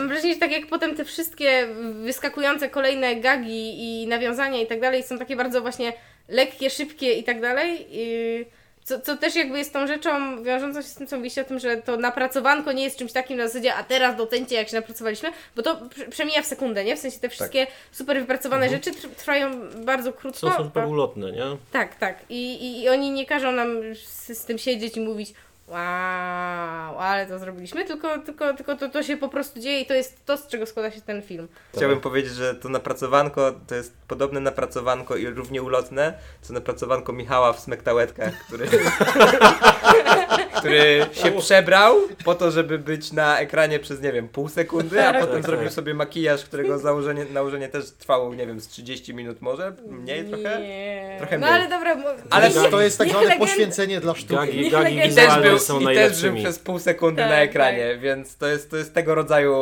wrażenie, 0.08 0.34
że 0.34 0.39
tak 0.39 0.52
jak 0.52 0.68
potem 0.68 0.96
te 0.96 1.06
wszystkie 1.06 1.68
wyskakujące 2.04 2.70
kolejne 2.70 3.16
gagi 3.16 3.74
i 4.04 4.08
nawiązania 4.08 4.62
i 4.62 4.68
tak 4.68 4.82
dalej 4.82 5.04
są 5.04 5.18
takie 5.20 5.36
bardzo 5.36 5.62
właśnie 5.62 5.94
lekkie, 6.30 6.70
szybkie 6.70 7.13
i 7.13 7.24
tak 7.24 7.42
dalej. 7.42 7.88
i 7.92 8.46
Co, 8.84 9.00
co 9.00 9.18
też 9.18 9.36
jakby 9.36 9.58
jest 9.58 9.74
tą 9.74 9.88
rzeczą 9.88 10.44
wiążącą 10.44 10.82
się 10.82 10.88
z 10.88 10.96
tym, 10.96 11.08
co 11.08 11.16
mówiliście 11.16 11.42
o 11.42 11.46
tym, 11.46 11.60
że 11.60 11.78
to 11.78 11.98
napracowanko 11.98 12.72
nie 12.72 12.84
jest 12.84 12.98
czymś 12.98 13.12
takim 13.12 13.38
na 13.38 13.48
zasadzie, 13.48 13.74
a 13.74 13.84
teraz 13.84 14.16
docencie 14.16 14.56
jak 14.56 14.70
się 14.70 14.76
napracowaliśmy, 14.76 15.30
bo 15.56 15.62
to 15.62 15.76
prze- 15.76 16.06
przemija 16.10 16.42
w 16.42 16.46
sekundę, 16.46 16.84
nie? 16.84 16.96
W 16.96 17.00
sensie 17.00 17.20
te 17.20 17.30
wszystkie 17.30 17.68
super 17.92 18.20
wypracowane 18.20 18.70
rzeczy 18.70 18.92
tr- 18.92 19.10
trwają 19.10 19.52
bardzo 19.86 20.13
krótko. 20.13 20.39
Są 20.39 20.54
a- 20.54 20.63
super 20.63 20.86
ulotne, 20.86 21.32
nie? 21.32 21.44
tak, 21.72 21.96
tak. 21.96 22.18
I, 22.30 22.54
i, 22.54 22.82
I 22.84 22.89
oni 22.89 23.12
nie 23.12 23.26
każą 23.26 23.52
nam 23.52 23.70
z, 24.06 24.38
z 24.38 24.46
tym 24.46 24.58
siedzieć 24.58 24.98
i 24.98 25.00
mówić 25.02 25.34
wow, 25.67 26.99
ale 26.99 27.26
to 27.28 27.39
zrobiliśmy, 27.39 27.86
tylko, 27.86 28.19
tylko, 28.19 28.54
tylko 28.54 28.76
to, 28.76 28.89
to 28.89 29.04
się 29.04 29.17
po 29.17 29.30
prostu 29.30 29.60
dzieje 29.60 29.82
i 29.82 29.86
to 29.86 29.93
jest 29.93 30.26
to, 30.26 30.38
z 30.38 30.47
czego 30.47 30.65
składa 30.65 30.91
się 30.91 31.02
ten 31.02 31.21
film. 31.21 31.47
Chciałbym 31.78 32.02
powiedzieć, 32.02 32.34
że 32.34 32.56
to 32.56 32.69
napracowanko 32.69 33.52
to 33.67 33.76
jest 33.76 33.97
podobne 34.08 34.39
napracowanko 34.39 35.15
i 35.15 35.28
równie 35.28 35.62
ulotne, 35.62 36.13
co 36.41 36.54
napracowanko 36.54 37.13
Michała 37.13 37.54
w 37.54 37.60
Smektałetkach, 37.60 38.34
który, 38.47 38.67
który 40.63 41.06
się 41.13 41.32
przebrał 41.32 41.95
po 42.26 42.36
to, 42.36 42.52
żeby 42.52 42.80
być 42.80 43.12
na 43.13 43.39
ekranie 43.39 43.80
przez, 43.80 44.02
nie 44.02 44.12
wiem, 44.12 44.28
pół 44.28 44.49
sekundy, 44.49 45.04
a 45.08 45.13
potem 45.13 45.36
Tak, 45.36 45.45
zrobił 45.45 45.65
tak. 45.65 45.73
sobie 45.73 45.93
makijaż, 45.93 46.45
którego 46.45 46.80
założenie, 46.80 47.26
nałożenie 47.34 47.69
też 47.69 47.91
trwało, 47.91 48.36
nie 48.36 48.47
wiem, 48.47 48.60
z 48.60 48.67
30 48.67 49.13
minut 49.13 49.41
może? 49.41 49.73
Mniej 49.89 50.26
trochę? 50.26 50.62
Nie. 50.62 51.15
Trochę 51.19 51.38
No 51.38 51.47
mniej. 51.47 51.60
ale 51.60 51.69
dobra, 51.69 51.95
Ale 52.30 52.49
niech- 52.49 52.71
To 52.71 52.82
jest 52.82 52.97
tak 52.97 53.10
zwane 53.10 53.26
legenda- 53.28 53.39
poświęcenie 53.39 53.99
dla 53.99 54.15
sztuki. 54.15 54.36
Gagi, 54.36 54.69
gagi 54.69 54.95
I 55.12 55.15
też, 55.15 55.39
był, 55.43 55.60
są 55.60 55.80
I 55.80 55.86
też 55.95 56.21
był 56.21 56.36
przez 56.36 56.60
pół 56.60 56.80
sekundy 56.80 57.21
Tak, 57.21 57.30
na 57.32 57.38
ekranie, 57.41 57.97
więc 58.02 58.38
to 58.38 58.47
jest, 58.47 58.71
to 58.71 58.78
jest 58.78 58.93
tego 58.93 59.15
rodzaju 59.15 59.56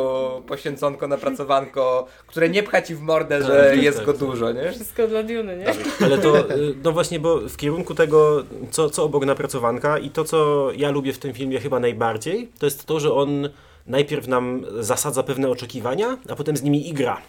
poświęconko, 0.46 1.08
napracowanko, 1.08 2.06
które 2.26 2.48
nie 2.48 2.62
pcha 2.62 2.82
ci 2.82 2.94
w 2.94 3.00
mordę, 3.00 3.38
Tak, 3.38 3.46
że 3.46 3.70
tak, 3.70 3.82
jest 3.82 3.96
tak, 3.98 4.06
go 4.06 4.12
tak. 4.12 4.20
dużo, 4.20 4.52
nie? 4.52 4.70
Wszystko 4.72 5.06
dla 5.08 5.22
Duny, 5.22 5.56
nie? 5.56 5.66
Ale 6.06 6.18
to, 6.18 6.50
y, 6.50 6.74
no 6.84 6.92
właśnie, 6.92 7.18
bo 7.20 7.40
w 7.48 7.56
kierunku 7.56 7.94
tego, 7.94 8.42
co, 8.70 8.90
co 8.90 9.04
obok 9.04 9.24
napracowanka 9.26 9.98
i 9.98 10.10
to, 10.10 10.24
co 10.24 10.68
ja 10.76 10.90
lubię 10.92 11.12
w 11.12 11.18
tym 11.18 11.34
filmie 11.34 11.60
chyba 11.60 11.80
najbardziej, 11.80 12.48
to 12.58 12.66
jest 12.66 12.84
to, 12.84 13.00
że 13.00 13.14
on 13.14 13.48
najpierw 13.86 14.28
nam 14.28 14.64
zasadza 14.80 15.22
pewne 15.22 15.48
oczekiwania, 15.48 16.18
a 16.28 16.36
potem 16.36 16.56
z 16.56 16.62
nimi 16.62 16.88
igra. 16.88 17.22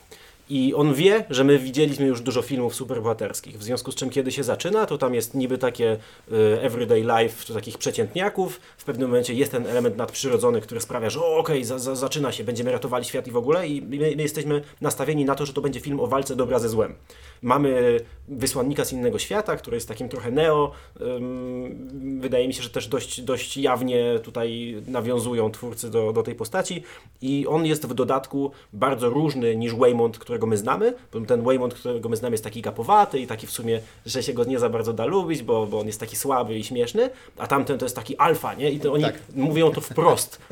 I 0.50 0.74
on 0.74 0.94
wie, 0.94 1.26
że 1.30 1.44
my 1.44 1.60
widzieliśmy 1.60 2.06
już 2.06 2.22
dużo 2.22 2.42
filmów 2.42 2.76
superbohaterskich, 2.76 3.58
w 3.58 3.64
związku 3.64 3.92
z 3.92 3.96
czym 3.96 4.10
kiedy 4.10 4.32
się 4.32 4.44
zaczyna, 4.44 4.86
to 4.86 4.98
tam 4.98 5.14
jest 5.14 5.34
niby 5.34 5.58
takie 5.58 5.98
y, 6.32 6.62
everyday 6.62 7.02
life, 7.02 7.46
to 7.48 7.54
takich 7.54 7.78
przeciętniaków, 7.78 8.60
w 8.78 8.84
pewnym 8.84 9.10
momencie 9.10 9.34
jest 9.34 9.52
ten 9.52 9.68
element 9.68 9.98
nadprzyrodzony, 9.98 10.62
który 10.62 10.82
sprawia, 10.82 11.10
że 11.10 11.26
okej, 11.26 11.64
za, 11.64 11.80
za, 11.80 11.96
zaczyna 11.96 12.32
się, 12.32 12.44
będziemy 12.44 12.72
ratowali 12.72 13.06
świat 13.06 13.28
i 13.28 13.32
w 13.32 13.38
ogóle 13.38 13.68
i 13.68 13.82
my, 13.82 13.98
my 14.16 14.22
jesteśmy 14.24 14.62
nastawieni 14.82 15.26
na 15.26 15.36
to, 15.36 15.46
że 15.46 15.54
to 15.54 15.62
będzie 15.62 15.80
film 15.80 16.00
o 16.00 16.08
walce 16.08 16.36
dobra 16.36 16.60
ze 16.60 16.70
złem. 16.70 16.96
Mamy 17.44 18.00
wysłannika 18.28 18.86
z 18.86 18.94
innego 18.94 19.20
świata, 19.20 19.56
który 19.56 19.78
jest 19.78 19.88
takim 19.88 20.10
trochę 20.10 20.32
neo, 20.32 20.72
wydaje 22.20 22.48
mi 22.48 22.54
się, 22.54 22.64
że 22.64 22.70
też 22.70 22.88
dość, 22.88 23.22
dość 23.22 23.58
jawnie 23.58 24.20
tutaj 24.24 24.76
nawiązują 24.88 25.52
twórcy 25.52 25.90
do, 25.90 26.14
do 26.14 26.24
tej 26.24 26.36
postaci 26.36 26.84
i 27.22 27.48
on 27.48 27.66
jest 27.66 27.86
w 27.88 27.94
dodatku 27.94 28.52
bardzo 28.74 29.10
różny 29.10 29.56
niż 29.56 29.76
Waymond, 29.76 30.18
którego 30.18 30.48
my 30.48 30.58
znamy, 30.58 30.94
bo 31.14 31.22
ten 31.22 31.42
Waymond, 31.42 31.74
którego 31.74 32.10
my 32.10 32.16
znamy 32.16 32.34
jest 32.34 32.44
taki 32.44 32.62
gapowaty 32.62 33.20
i 33.20 33.28
taki 33.28 33.48
w 33.48 33.52
sumie, 33.52 33.80
że 34.06 34.24
się 34.24 34.34
go 34.34 34.44
nie 34.44 34.60
za 34.60 34.70
bardzo 34.70 34.94
da 34.94 35.06
lubić, 35.06 35.44
bo, 35.44 35.66
bo 35.66 35.80
on 35.80 35.88
jest 35.88 36.00
taki 36.00 36.16
słaby 36.16 36.58
i 36.58 36.64
śmieszny, 36.64 37.10
a 37.38 37.48
tamten 37.48 37.78
to 37.78 37.86
jest 37.86 37.96
taki 37.96 38.18
alfa, 38.18 38.54
nie? 38.54 38.72
I 38.72 38.80
to 38.80 38.94
oni 38.94 39.04
Tak. 39.04 39.20
mówią 39.36 39.72
to 39.72 39.82
wprost, 39.82 40.42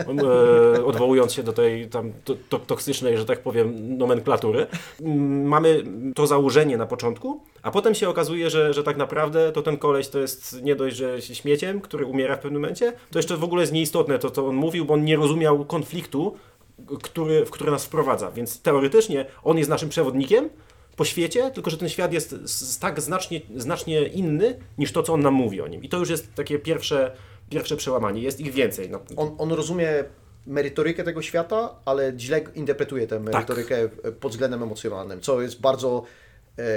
e, 0.78 0.86
odwołując 0.86 1.34
się 1.34 1.44
do 1.44 1.54
tej 1.54 1.88
tam 1.88 2.12
to, 2.26 2.36
to, 2.50 2.60
toksycznej, 2.60 3.18
że 3.18 3.26
tak 3.26 3.40
powiem, 3.40 3.98
nomenklatury. 3.98 4.68
Mamy 5.44 5.84
to 6.16 6.28
założenie 6.28 6.78
na 6.82 6.88
początku, 6.88 7.44
a 7.62 7.72
potem 7.72 7.96
się 7.96 8.10
okazuje, 8.10 8.50
że, 8.50 8.74
że 8.74 8.84
tak 8.84 8.98
naprawdę 8.98 9.52
to 9.52 9.62
ten 9.62 9.78
koleś 9.78 10.08
to 10.08 10.20
jest 10.20 10.62
nie 10.62 10.76
dość, 10.76 10.96
że 10.96 11.22
śmieciem, 11.22 11.82
który 11.82 12.06
umiera 12.06 12.36
w 12.36 12.40
pewnym 12.40 12.62
momencie, 12.62 12.94
to 13.12 13.20
jeszcze 13.20 13.38
w 13.38 13.44
ogóle 13.44 13.62
jest 13.64 13.74
nieistotne 13.74 14.20
to, 14.20 14.32
co 14.32 14.48
on 14.48 14.56
mówił, 14.56 14.86
bo 14.86 14.94
on 14.94 15.06
nie 15.06 15.16
rozumiał 15.16 15.66
konfliktu, 15.66 16.38
który, 17.04 17.46
w 17.46 17.52
który 17.52 17.72
nas 17.72 17.86
wprowadza. 17.86 18.32
Więc 18.32 18.62
teoretycznie 18.62 19.26
on 19.44 19.58
jest 19.58 19.70
naszym 19.70 19.90
przewodnikiem 19.90 20.50
po 20.96 21.06
świecie, 21.06 21.52
tylko 21.52 21.70
że 21.70 21.78
ten 21.78 21.90
świat 21.90 22.14
jest 22.14 22.36
tak 22.82 23.02
znacznie, 23.02 23.42
znacznie 23.56 24.04
inny 24.04 24.60
niż 24.78 24.92
to, 24.92 25.04
co 25.04 25.14
on 25.14 25.22
nam 25.22 25.34
mówi 25.34 25.62
o 25.62 25.68
nim. 25.68 25.84
I 25.84 25.90
to 25.90 25.98
już 25.98 26.10
jest 26.10 26.36
takie 26.36 26.60
pierwsze, 26.60 27.12
pierwsze 27.50 27.78
przełamanie. 27.78 28.22
Jest 28.22 28.40
ich 28.40 28.54
więcej. 28.54 28.90
No, 28.90 29.00
On, 29.18 29.36
on 29.38 29.52
rozumie 29.52 30.04
merytorykę 30.48 31.04
tego 31.04 31.22
świata, 31.22 31.76
ale 31.86 32.14
źle 32.18 32.42
interpretuje 32.56 33.08
tę 33.08 33.20
merytorykę 33.20 33.90
e, 34.04 34.12
pod 34.12 34.32
względem 34.32 34.64
emocjonalnym, 34.64 35.22
co 35.22 35.42
jest 35.42 35.62
bardzo 35.62 36.04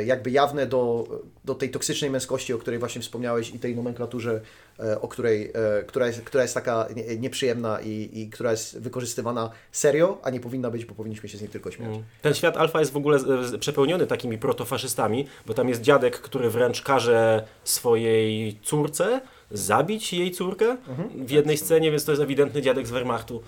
jakby 0.06 0.30
jawne 0.30 0.66
do, 0.66 1.08
do 1.44 1.54
tej 1.54 1.70
toksycznej 1.70 2.10
męskości, 2.10 2.52
o 2.54 2.58
której 2.58 2.78
właśnie 2.80 3.02
wspomniałeś 3.02 3.50
i 3.54 3.58
tej 3.58 3.76
nomenklaturze, 3.76 4.40
e, 4.80 5.00
o 5.00 5.08
której, 5.08 5.52
e, 5.54 5.82
która, 5.86 6.06
jest, 6.06 6.20
która 6.20 6.42
jest 6.42 6.54
taka 6.54 6.88
nie- 6.96 7.16
nieprzyjemna 7.16 7.80
i, 7.80 8.10
i 8.12 8.30
która 8.30 8.50
jest 8.50 8.78
wykorzystywana 8.80 9.50
serio, 9.72 10.18
a 10.22 10.30
nie 10.30 10.40
powinna 10.40 10.70
być, 10.70 10.84
bo 10.84 10.94
powinniśmy 10.94 11.28
się 11.28 11.38
z 11.38 11.40
niej 11.40 11.50
tylko 11.50 11.70
śmiać. 11.70 11.90
Ten 12.22 12.34
świat 12.34 12.56
alfa 12.56 12.80
jest 12.80 12.92
w 12.92 12.96
ogóle 12.96 13.18
e, 13.54 13.58
przepełniony 13.58 14.06
takimi 14.06 14.38
protofaszystami, 14.38 15.26
bo 15.46 15.54
tam 15.54 15.68
jest 15.68 15.80
dziadek, 15.80 16.20
który 16.20 16.50
wręcz 16.50 16.82
każe 16.82 17.44
swojej 17.64 18.58
córce 18.62 19.20
zabić 19.50 20.12
jej 20.12 20.30
córkę? 20.30 20.76
W 21.14 21.30
jednej 21.30 21.58
scenie, 21.58 21.90
więc 21.90 22.04
to 22.04 22.12
jest 22.12 22.22
ewidentny 22.22 22.62
dziadek 22.62 22.86
z 22.86 22.90
Wehrmachtu, 22.90 23.42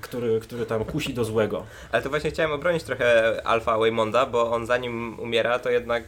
który, 0.00 0.40
który 0.40 0.66
tam 0.66 0.84
kusi 0.84 1.14
do 1.14 1.24
złego. 1.24 1.66
Ale 1.92 2.02
to 2.02 2.10
właśnie 2.10 2.30
chciałem 2.30 2.52
obronić 2.52 2.82
trochę 2.82 3.40
Alfa 3.46 3.78
Waymonda, 3.78 4.26
bo 4.26 4.52
on 4.52 4.66
zanim 4.66 5.20
umiera, 5.20 5.58
to 5.58 5.70
jednak 5.70 6.04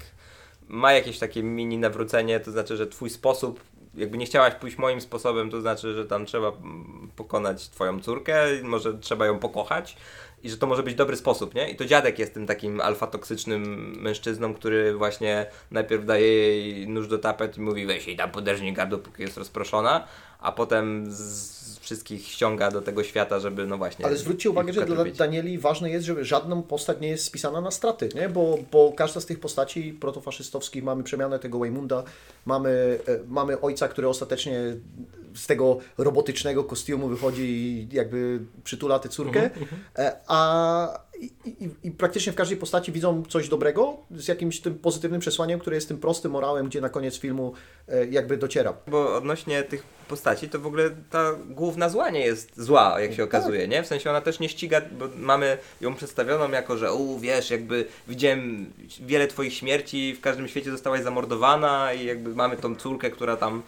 ma 0.68 0.92
jakieś 0.92 1.18
takie 1.18 1.42
mini 1.42 1.78
nawrócenie, 1.78 2.40
to 2.40 2.50
znaczy, 2.50 2.76
że 2.76 2.86
twój 2.86 3.10
sposób, 3.10 3.60
jakby 3.94 4.18
nie 4.18 4.26
chciałaś 4.26 4.54
pójść 4.54 4.78
moim 4.78 5.00
sposobem, 5.00 5.50
to 5.50 5.60
znaczy, 5.60 5.94
że 5.94 6.06
tam 6.06 6.26
trzeba 6.26 6.52
pokonać 7.16 7.68
twoją 7.68 8.00
córkę, 8.00 8.46
może 8.62 8.98
trzeba 8.98 9.26
ją 9.26 9.38
pokochać 9.38 9.96
i 10.42 10.50
że 10.50 10.56
to 10.56 10.66
może 10.66 10.82
być 10.82 10.94
dobry 10.94 11.16
sposób, 11.16 11.54
nie? 11.54 11.70
I 11.70 11.76
to 11.76 11.84
dziadek 11.84 12.18
jest 12.18 12.34
tym 12.34 12.46
takim 12.46 12.80
alfa 12.80 13.06
toksycznym 13.06 13.92
mężczyzną, 14.00 14.54
który 14.54 14.94
właśnie 14.94 15.46
najpierw 15.70 16.04
daje 16.04 16.26
jej 16.26 16.88
nóż 16.88 17.08
do 17.08 17.18
tapet 17.18 17.58
i 17.58 17.60
mówi 17.60 17.86
weź 17.86 18.06
jej 18.06 18.16
tam 18.16 18.30
poderżnij 18.30 18.72
gardło, 18.72 18.98
póki 18.98 19.22
jest 19.22 19.36
rozproszona, 19.36 20.04
a 20.40 20.52
potem 20.52 21.06
z 21.08 21.78
wszystkich 21.88 22.28
ściąga 22.28 22.70
do 22.70 22.82
tego 22.82 23.04
świata, 23.04 23.40
żeby 23.40 23.66
no 23.66 23.78
właśnie... 23.78 24.06
Ale 24.06 24.16
zwróćcie 24.16 24.50
uwagę, 24.50 24.72
że 24.72 24.86
dla. 24.86 25.04
Danieli 25.04 25.58
ważne 25.58 25.90
jest, 25.90 26.06
że 26.06 26.24
żadna 26.24 26.56
postać 26.56 27.00
nie 27.00 27.08
jest 27.08 27.24
spisana 27.24 27.60
na 27.60 27.70
straty, 27.70 28.08
nie? 28.14 28.28
Bo, 28.28 28.58
bo 28.72 28.92
każda 28.92 29.20
z 29.20 29.26
tych 29.26 29.40
postaci 29.40 29.92
protofaszystowskich, 29.92 30.84
mamy 30.84 31.02
przemianę 31.02 31.38
tego 31.38 31.58
Waymunda, 31.58 32.02
mamy, 32.46 32.98
e, 33.06 33.18
mamy 33.28 33.60
ojca, 33.60 33.88
który 33.88 34.08
ostatecznie 34.08 34.60
z 35.38 35.46
tego 35.46 35.78
robotycznego 35.98 36.64
kostiumu 36.64 37.08
wychodzi 37.08 37.42
i 37.42 37.88
jakby 37.92 38.40
przytula 38.64 38.98
tę 38.98 39.08
córkę, 39.08 39.50
e, 39.98 40.16
a 40.26 41.08
i, 41.20 41.32
i, 41.46 41.70
i 41.84 41.90
praktycznie 41.90 42.32
w 42.32 42.34
każdej 42.34 42.58
postaci 42.58 42.92
widzą 42.92 43.22
coś 43.28 43.48
dobrego 43.48 43.96
z 44.10 44.28
jakimś 44.28 44.60
tym 44.60 44.74
pozytywnym 44.74 45.20
przesłaniem, 45.20 45.60
które 45.60 45.76
jest 45.76 45.88
tym 45.88 45.98
prostym 45.98 46.32
morałem, 46.32 46.66
gdzie 46.66 46.80
na 46.80 46.88
koniec 46.88 47.18
filmu 47.18 47.52
e, 47.88 48.06
jakby 48.06 48.36
dociera. 48.36 48.74
Bo 48.86 49.16
odnośnie 49.16 49.62
tych 49.62 49.82
postaci, 50.08 50.48
to 50.48 50.58
w 50.58 50.66
ogóle 50.66 50.90
ta 51.10 51.32
główna 51.46 51.88
zła 51.88 52.10
nie 52.10 52.20
jest 52.20 52.60
zła, 52.60 53.00
jak 53.00 53.14
się 53.14 53.24
okazuje, 53.24 53.68
nie? 53.68 53.82
W 53.82 53.86
sensie 53.86 54.10
ona 54.10 54.20
też 54.20 54.40
nie 54.40 54.48
ściga, 54.48 54.80
bo 54.98 55.08
mamy 55.16 55.58
ją 55.80 55.94
przedstawioną 55.94 56.50
jako, 56.50 56.76
że 56.76 56.92
u, 56.92 57.18
wiesz, 57.18 57.50
jakby 57.50 57.86
widziałem 58.08 58.72
wiele 59.00 59.26
twoich 59.26 59.54
śmierci, 59.54 60.14
w 60.14 60.20
każdym 60.20 60.48
świecie 60.48 60.70
zostałaś 60.70 61.02
zamordowana 61.02 61.92
i 61.92 62.06
jakby 62.06 62.34
mamy 62.34 62.56
tą 62.56 62.76
córkę, 62.76 63.10
która 63.10 63.36
tam 63.36 63.62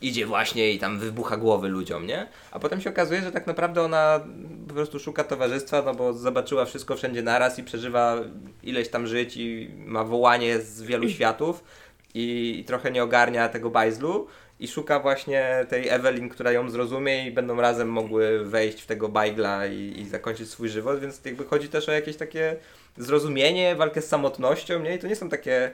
idzie 0.00 0.26
właśnie 0.26 0.72
i 0.72 0.78
tam 0.78 0.98
wybucha 0.98 1.36
głowy 1.36 1.68
ludziom, 1.68 2.06
nie? 2.06 2.26
A 2.50 2.58
potem 2.58 2.80
się 2.80 2.90
okazuje, 2.90 3.22
że 3.22 3.32
tak 3.32 3.46
naprawdę 3.46 3.82
ona 3.82 4.20
po 4.68 4.74
prostu 4.74 4.98
szuka 4.98 5.24
towarzystwa, 5.24 5.82
no 5.82 5.94
bo 5.94 6.12
zobaczyła 6.12 6.64
wszystko 6.64 6.96
wszędzie 6.96 7.22
naraz 7.22 7.58
i 7.58 7.64
przeżywa 7.64 8.16
ileś 8.62 8.88
tam 8.88 9.06
żyć 9.06 9.36
i 9.36 9.70
ma 9.76 10.04
wołanie 10.04 10.58
z 10.58 10.82
wielu 10.82 11.08
światów 11.08 11.64
i, 12.14 12.64
trochę 12.66 12.90
nie 12.90 13.02
ogarnia 13.02 13.48
tego 13.48 13.70
bajzlu 13.70 14.26
i 14.60 14.68
szuka 14.68 15.00
właśnie 15.00 15.66
tej 15.68 15.88
Evelyn, 15.88 16.28
która 16.28 16.52
ją 16.52 16.70
zrozumie 16.70 17.26
i 17.26 17.30
będą 17.30 17.56
razem 17.56 17.88
mogły 17.88 18.44
wejść 18.44 18.82
w 18.82 18.86
tego 18.86 19.08
bajgla 19.08 19.66
i, 19.66 20.00
i 20.00 20.08
zakończyć 20.08 20.50
swój 20.50 20.68
żywot, 20.68 21.00
więc 21.00 21.24
jakby 21.24 21.44
chodzi 21.44 21.68
też 21.68 21.88
o 21.88 21.92
jakieś 21.92 22.16
takie 22.16 22.56
zrozumienie, 22.96 23.76
walkę 23.76 24.02
z 24.02 24.08
samotnością, 24.08 24.80
nie? 24.82 24.94
I 24.94 24.98
to 24.98 25.06
nie 25.06 25.16
są 25.16 25.28
takie, 25.28 25.70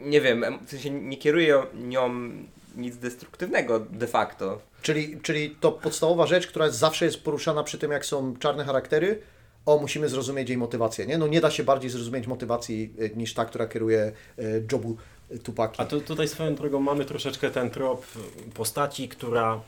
nie 0.00 0.20
wiem, 0.20 0.44
em- 0.44 0.58
w 0.66 0.70
sensie 0.70 0.90
nie 0.90 1.16
kieruje 1.16 1.62
nią 1.74 2.30
nic 2.76 2.96
destruktywnego 2.96 3.80
de 3.80 4.06
facto. 4.06 4.60
Czyli, 4.82 5.20
czyli 5.20 5.56
to 5.60 5.72
podstawowa 5.72 6.26
rzecz, 6.26 6.46
która 6.46 6.70
zawsze 6.70 7.04
jest 7.04 7.22
poruszana 7.22 7.62
przy 7.62 7.78
tym, 7.78 7.92
jak 7.92 8.06
są 8.06 8.36
czarne 8.36 8.64
charaktery, 8.64 9.22
o, 9.66 9.78
musimy 9.78 10.08
zrozumieć 10.08 10.48
jej 10.48 10.58
motywację, 10.58 11.06
nie? 11.06 11.18
No 11.18 11.26
nie 11.26 11.40
da 11.40 11.50
się 11.50 11.64
bardziej 11.64 11.90
zrozumieć 11.90 12.26
motywacji 12.26 12.94
e, 12.98 13.08
niż 13.16 13.34
ta, 13.34 13.44
która 13.44 13.66
kieruje 13.66 14.00
e, 14.38 14.42
jobu 14.72 14.96
e, 15.30 15.38
Tupaki. 15.38 15.82
A 15.82 15.84
tu, 15.84 16.00
tutaj 16.00 16.28
swoją 16.28 16.54
drogą 16.54 16.80
mamy 16.80 17.04
troszeczkę 17.04 17.50
ten 17.50 17.70
trop 17.70 18.06
postaci, 18.54 19.08
która 19.08 19.60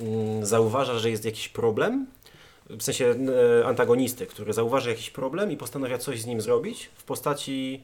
mm, 0.00 0.46
zauważa, 0.46 0.98
że 0.98 1.10
jest 1.10 1.24
jakiś 1.24 1.48
problem, 1.48 2.06
w 2.70 2.82
sensie 2.82 3.14
antagonisty, 3.64 4.26
który 4.26 4.52
zauważa 4.52 4.90
jakiś 4.90 5.10
problem 5.10 5.52
i 5.52 5.56
postanawia 5.56 5.98
coś 5.98 6.20
z 6.20 6.26
nim 6.26 6.40
zrobić 6.40 6.90
w 6.94 7.04
postaci 7.04 7.82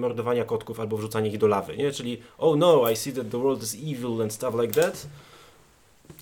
mordowania 0.00 0.44
kotków 0.44 0.80
albo 0.80 0.96
wrzucania 0.96 1.30
ich 1.30 1.38
do 1.38 1.46
lawy, 1.46 1.76
nie? 1.76 1.92
Czyli 1.92 2.18
oh 2.38 2.56
no, 2.56 2.90
I 2.90 2.96
see 2.96 3.12
that 3.12 3.30
the 3.30 3.38
world 3.38 3.62
is 3.62 3.74
evil 3.74 4.22
and 4.22 4.32
stuff 4.32 4.54
like 4.60 4.80
that. 4.82 5.06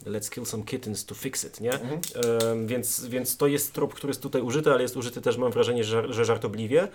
Let's 0.07 0.31
kill 0.31 0.47
some 0.47 0.63
kittens 0.63 1.05
to 1.05 1.15
fix 1.15 1.45
it, 1.45 1.61
nie? 1.61 1.73
Mhm. 1.73 2.67
Więc, 2.67 3.07
więc 3.07 3.37
to 3.37 3.47
jest 3.47 3.73
trop, 3.73 3.95
który 3.95 4.11
jest 4.11 4.23
tutaj 4.23 4.43
użyty, 4.43 4.71
ale 4.71 4.83
jest 4.83 4.97
użyty 4.97 5.21
też, 5.21 5.37
mam 5.37 5.53
wrażenie, 5.53 5.85
że, 5.85 6.13
że 6.13 6.25
żartobliwie. 6.25 6.89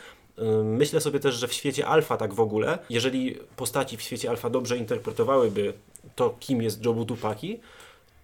Myślę 0.63 1.01
sobie 1.01 1.19
też, 1.19 1.35
że 1.35 1.47
w 1.47 1.53
świecie 1.53 1.87
alfa 1.87 2.17
tak 2.17 2.33
w 2.33 2.39
ogóle, 2.39 2.79
jeżeli 2.89 3.39
postaci 3.55 3.97
w 3.97 4.01
świecie 4.01 4.29
alfa 4.29 4.49
dobrze 4.49 4.77
interpretowałyby 4.77 5.73
to, 6.15 6.35
kim 6.39 6.61
jest 6.61 6.85
Jobu 6.85 7.05
Tupaki, 7.05 7.59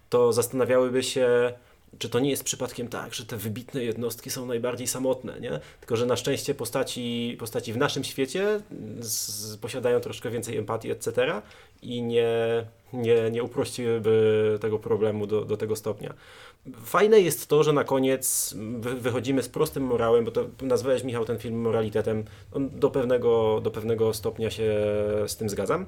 to 0.10 0.34
zastanawiałyby 0.34 1.04
się, 1.04 1.54
czy 2.00 2.10
to 2.10 2.20
nie 2.20 2.30
jest 2.30 2.44
przypadkiem 2.44 2.88
tak, 2.88 3.14
że 3.14 3.26
te 3.26 3.38
wybitne 3.38 3.84
jednostki 3.84 4.30
są 4.30 4.46
najbardziej 4.46 4.88
samotne, 4.88 5.40
nie? 5.40 5.60
Tylko, 5.80 5.96
że 5.96 6.06
na 6.06 6.16
szczęście 6.16 6.56
postaci, 6.56 7.36
postaci 7.40 7.74
w 7.74 7.78
naszym 7.78 8.04
świecie 8.04 8.60
z, 9.00 9.58
posiadają 9.58 10.00
troszkę 10.00 10.30
więcej 10.30 10.58
empatii, 10.58 10.92
etc. 10.92 11.42
i 11.82 12.02
nie, 12.02 12.66
nie, 12.94 13.32
nie 13.32 13.44
uprościłyby 13.44 14.58
tego 14.62 14.80
problemu 14.80 15.28
do, 15.28 15.46
do 15.46 15.58
tego 15.58 15.76
stopnia. 15.76 16.14
Fajne 16.86 17.20
jest 17.20 17.48
to, 17.48 17.64
że 17.64 17.74
na 17.74 17.84
koniec 17.84 18.56
wy, 18.80 18.96
wychodzimy 18.96 19.44
z 19.44 19.50
prostym 19.50 19.84
morałem, 19.84 20.26
bo 20.26 20.32
to 20.32 20.46
nazwałeś 20.62 21.04
Michał 21.04 21.26
ten 21.26 21.40
film 21.40 21.62
moralitetem. 21.62 22.24
Do 22.56 22.92
pewnego, 22.92 23.62
do 23.64 23.72
pewnego 23.72 24.14
stopnia 24.14 24.50
się 24.50 24.74
z 25.28 25.36
tym 25.38 25.50
zgadzam. 25.50 25.86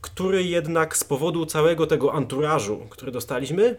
Który 0.00 0.44
jednak 0.44 0.96
z 0.96 1.04
powodu 1.04 1.46
całego 1.46 1.86
tego 1.86 2.12
anturażu, 2.12 2.86
który 2.90 3.12
dostaliśmy, 3.12 3.76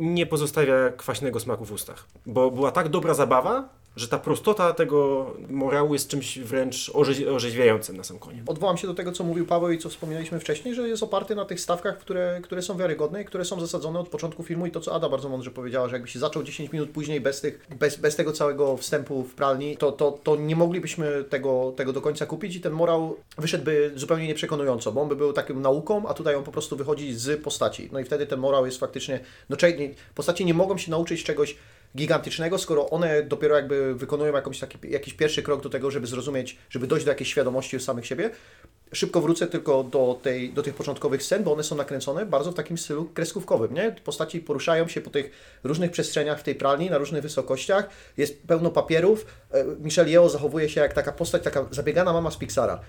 nie 0.00 0.26
pozostawia 0.26 0.74
kwaśnego 0.96 1.40
smaku 1.40 1.64
w 1.64 1.72
ustach. 1.72 2.06
Bo 2.26 2.50
była 2.50 2.70
tak 2.70 2.88
dobra 2.88 3.14
zabawa, 3.14 3.68
że 3.96 4.08
ta 4.08 4.18
prostota 4.18 4.72
tego 4.72 5.26
morału 5.50 5.92
jest 5.92 6.08
czymś 6.08 6.38
wręcz 6.38 6.90
orze- 6.94 7.34
orzeźwiającym 7.34 7.96
na 7.96 8.04
sam 8.04 8.18
koniec. 8.18 8.42
Odwołam 8.46 8.76
się 8.76 8.86
do 8.86 8.94
tego, 8.94 9.12
co 9.12 9.24
mówił 9.24 9.46
Paweł 9.46 9.70
i 9.70 9.78
co 9.78 9.88
wspominaliśmy 9.88 10.40
wcześniej, 10.40 10.74
że 10.74 10.88
jest 10.88 11.02
oparty 11.02 11.34
na 11.34 11.44
tych 11.44 11.60
stawkach, 11.60 11.98
które, 11.98 12.40
które 12.42 12.62
są 12.62 12.76
wiarygodne 12.76 13.22
i 13.22 13.24
które 13.24 13.44
są 13.44 13.60
zasadzone 13.60 13.98
od 13.98 14.08
początku 14.08 14.42
filmu 14.42 14.66
i 14.66 14.70
to, 14.70 14.80
co 14.80 14.94
Ada 14.94 15.08
bardzo 15.08 15.28
mądrze 15.28 15.50
powiedziała, 15.50 15.88
że 15.88 15.96
jakby 15.96 16.08
się 16.08 16.18
zaczął 16.18 16.42
10 16.42 16.72
minut 16.72 16.90
później 16.90 17.20
bez, 17.20 17.40
tych, 17.40 17.66
bez, 17.78 17.96
bez 17.96 18.16
tego 18.16 18.32
całego 18.32 18.76
wstępu 18.76 19.24
w 19.24 19.34
pralni, 19.34 19.76
to, 19.76 19.92
to, 19.92 20.18
to 20.22 20.36
nie 20.36 20.56
moglibyśmy 20.56 21.24
tego, 21.24 21.72
tego 21.76 21.92
do 21.92 22.00
końca 22.00 22.26
kupić 22.26 22.56
i 22.56 22.60
ten 22.60 22.72
morał 22.72 23.16
wyszedłby 23.38 23.92
zupełnie 23.94 24.26
nieprzekonująco, 24.26 24.92
bo 24.92 25.02
on 25.02 25.08
by 25.08 25.16
był 25.16 25.32
taką 25.32 25.54
nauką, 25.54 26.08
a 26.08 26.14
tutaj 26.14 26.34
on 26.34 26.44
po 26.44 26.52
prostu 26.52 26.76
wychodzi 26.76 27.14
z 27.14 27.42
postaci. 27.42 27.88
No 27.92 28.00
i 28.00 28.04
wtedy 28.04 28.26
ten 28.26 28.40
morał 28.40 28.66
jest 28.66 28.78
faktycznie, 28.78 29.20
no 29.48 29.56
postaci 30.14 30.44
nie 30.44 30.54
mogą 30.54 30.78
się 30.78 30.90
nauczyć 30.90 31.24
czegoś 31.24 31.56
gigantycznego, 31.96 32.58
skoro 32.58 32.90
one 32.90 33.22
dopiero 33.22 33.56
jakby 33.56 33.94
wykonują 33.94 34.34
jakąś 34.34 34.58
taki, 34.58 34.78
jakiś 34.90 35.14
pierwszy 35.14 35.42
krok 35.42 35.62
do 35.62 35.70
tego, 35.70 35.90
żeby 35.90 36.06
zrozumieć, 36.06 36.58
żeby 36.70 36.86
dojść 36.86 37.04
do 37.04 37.12
jakiejś 37.12 37.30
świadomości 37.30 37.80
samych 37.80 38.06
siebie. 38.06 38.30
Szybko 38.92 39.20
wrócę 39.20 39.46
tylko 39.46 39.84
do, 39.84 40.18
tej, 40.22 40.52
do 40.52 40.62
tych 40.62 40.74
początkowych 40.74 41.22
scen, 41.22 41.44
bo 41.44 41.52
one 41.52 41.62
są 41.62 41.76
nakręcone 41.76 42.26
bardzo 42.26 42.52
w 42.52 42.54
takim 42.54 42.78
stylu 42.78 43.04
kreskówkowym, 43.04 43.74
nie? 43.74 43.96
Postaci 44.04 44.40
poruszają 44.40 44.88
się 44.88 45.00
po 45.00 45.10
tych 45.10 45.30
różnych 45.64 45.90
przestrzeniach 45.90 46.40
w 46.40 46.42
tej 46.42 46.54
pralni, 46.54 46.90
na 46.90 46.98
różnych 46.98 47.22
wysokościach, 47.22 47.88
jest 48.16 48.42
pełno 48.42 48.70
papierów. 48.70 49.26
E, 49.52 49.64
Michelle 49.80 50.10
Yeoh 50.10 50.30
zachowuje 50.30 50.68
się 50.68 50.80
jak 50.80 50.92
taka 50.92 51.12
postać, 51.12 51.42
taka 51.42 51.66
zabiegana 51.70 52.12
mama 52.12 52.30
z 52.30 52.36
Pixara. 52.36 52.80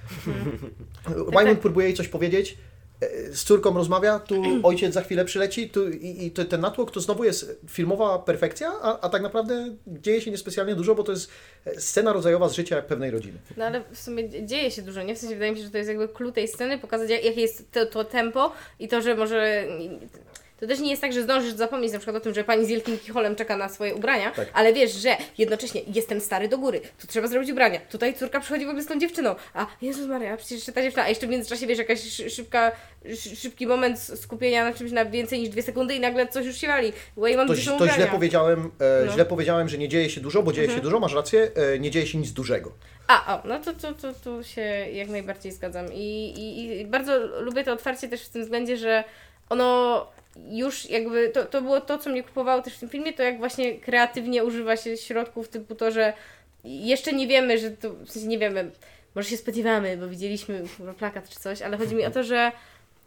Wyman 1.05 1.55
próbuje 1.55 1.87
jej 1.87 1.95
coś 1.95 2.07
powiedzieć, 2.07 2.57
z 3.31 3.43
córką 3.43 3.73
rozmawia, 3.73 4.19
tu 4.19 4.43
ojciec 4.63 4.93
za 4.93 5.01
chwilę 5.01 5.25
przyleci 5.25 5.69
tu, 5.69 5.89
i, 5.89 6.25
i 6.25 6.31
ten 6.31 6.61
natłok 6.61 6.91
to 6.91 6.99
znowu 6.99 7.23
jest 7.23 7.59
filmowa 7.69 8.19
perfekcja, 8.19 8.71
a, 8.81 8.99
a 8.99 9.09
tak 9.09 9.21
naprawdę 9.21 9.75
dzieje 9.87 10.21
się 10.21 10.31
niespecjalnie 10.31 10.75
dużo, 10.75 10.95
bo 10.95 11.03
to 11.03 11.11
jest 11.11 11.31
e, 11.65 11.81
scena 11.81 12.13
rodzajowa 12.13 12.49
z 12.49 12.53
życia 12.53 12.81
pewnej 12.81 13.11
rodziny. 13.11 13.39
No 13.57 13.65
ale 13.65 13.83
w 13.91 13.99
sumie 13.99 14.45
dzieje 14.45 14.71
się 14.71 14.81
dużo, 14.81 15.03
nie? 15.03 15.15
W 15.15 15.17
sensie 15.17 15.35
wydaje 15.35 15.51
mi 15.51 15.57
się, 15.57 15.63
że 15.63 15.69
to 15.69 15.77
jest 15.77 15.87
jakby 15.87 16.07
clue 16.07 16.31
tej 16.31 16.47
sceny, 16.47 16.79
pokazać 16.79 17.09
jak, 17.09 17.25
jakie 17.25 17.41
jest 17.41 17.71
to, 17.71 17.85
to 17.85 18.03
tempo 18.03 18.51
i 18.79 18.87
to, 18.87 19.01
że 19.01 19.15
może... 19.15 19.67
To 20.59 20.67
też 20.67 20.79
nie 20.79 20.89
jest 20.89 21.01
tak, 21.01 21.13
że 21.13 21.23
zdążysz 21.23 21.53
zapomnieć 21.53 21.93
na 21.93 21.99
przykład 21.99 22.15
o 22.15 22.19
tym, 22.19 22.33
że 22.33 22.43
pani 22.43 22.65
z 22.65 22.67
wielkim 22.69 22.97
kicholem 22.99 23.35
czeka 23.35 23.57
na 23.57 23.69
swoje 23.69 23.95
ubrania, 23.95 24.31
Tak. 24.31 24.47
ale 24.53 24.73
wiesz, 24.73 24.91
że 24.91 25.17
jednocześnie 25.37 25.81
jest 25.95 26.09
ten 26.09 26.21
stary 26.21 26.47
do 26.47 26.57
góry, 26.57 26.81
tu 27.01 27.07
trzeba 27.07 27.27
zrobić 27.27 27.49
ubrania, 27.51 27.79
tutaj 27.79 28.13
córka 28.13 28.39
przychodzi 28.39 28.65
w 28.65 28.69
ogóle 28.69 28.83
z 28.83 28.87
tą 28.87 28.99
dziewczyną, 28.99 29.35
a 29.53 29.67
Jezus 29.81 30.07
Maria, 30.07 30.37
przecież 30.37 30.51
jeszcze 30.55 30.71
ta 30.71 30.81
dziewczyna, 30.81 31.03
a 31.03 31.09
jeszcze 31.09 31.27
w 31.27 31.29
międzyczasie 31.29 31.67
wiesz, 31.67 31.77
jakaś 31.77 32.01
szy- 32.01 32.29
szybka, 32.29 32.71
szy- 33.15 33.35
szybki 33.35 33.67
moment 33.67 33.99
skupienia 33.99 34.63
na 34.63 34.73
czymś 34.73 34.91
na 34.91 35.05
więcej 35.05 35.39
niż 35.39 35.49
dwie 35.49 35.61
sekundy 35.63 35.95
i 35.95 35.99
nagle 35.99 36.27
coś 36.27 36.45
już 36.45 36.57
się 36.57 36.67
wali. 36.67 36.93
Wayman, 37.17 37.47
To, 37.47 37.53
gdzie 37.53 37.61
są 37.63 37.77
to 37.77 37.87
źle 37.87 38.07
powiedziałem, 38.07 38.71
e, 38.79 39.05
No. 39.05 39.11
źle 39.13 39.25
powiedziałem, 39.25 39.69
że 39.69 39.77
nie 39.77 39.87
dzieje 39.89 40.09
się 40.09 40.21
dużo, 40.21 40.43
bo 40.43 40.53
dzieje 40.53 40.69
się 40.69 40.79
dużo, 40.81 40.99
masz 40.99 41.13
rację, 41.13 41.51
e, 41.75 41.79
nie 41.79 41.91
dzieje 41.91 42.07
się 42.07 42.17
nic 42.17 42.31
dużego. 42.31 42.71
A, 43.07 43.35
o, 43.43 43.47
no 43.47 43.59
to, 43.59 43.73
to, 43.73 43.93
to, 43.93 44.13
tu 44.13 44.43
się 44.43 44.61
jak 44.93 45.09
najbardziej 45.09 45.51
zgadzam. 45.51 45.93
I, 45.93 46.33
i, 46.37 46.79
I 46.81 46.85
bardzo 46.85 47.17
lubię 47.41 47.63
to 47.63 47.73
otwarcie 47.73 48.07
też 48.09 48.21
w 48.25 48.29
tym 48.29 48.41
względzie, 48.41 48.77
że 48.77 49.03
ono 49.49 50.07
już 50.35 50.89
jakby, 50.89 51.29
to, 51.29 51.45
to 51.45 51.61
było 51.61 51.81
to, 51.81 51.97
co 51.97 52.09
mnie 52.09 52.23
kupowało 52.23 52.61
też 52.61 52.73
w 52.75 52.79
tym 52.79 52.89
filmie, 52.89 53.13
to 53.13 53.23
jak 53.23 53.37
właśnie 53.37 53.79
kreatywnie 53.79 54.43
używa 54.43 54.77
się 54.77 54.97
środków 54.97 55.47
typu 55.47 55.75
to, 55.75 55.91
że 55.91 56.13
jeszcze 56.63 57.13
nie 57.13 57.27
wiemy, 57.27 57.57
że 57.57 57.71
to, 57.71 57.93
w 57.93 58.11
sensie 58.11 58.27
nie 58.27 58.39
wiemy, 58.39 58.71
może 59.15 59.29
się 59.29 59.37
spodziewamy, 59.37 59.97
bo 59.97 60.07
widzieliśmy 60.07 60.63
plakat 60.97 61.29
czy 61.29 61.39
coś, 61.39 61.61
ale 61.61 61.77
chodzi 61.77 61.95
mi 61.95 62.05
o 62.05 62.11
to, 62.11 62.23
że 62.23 62.51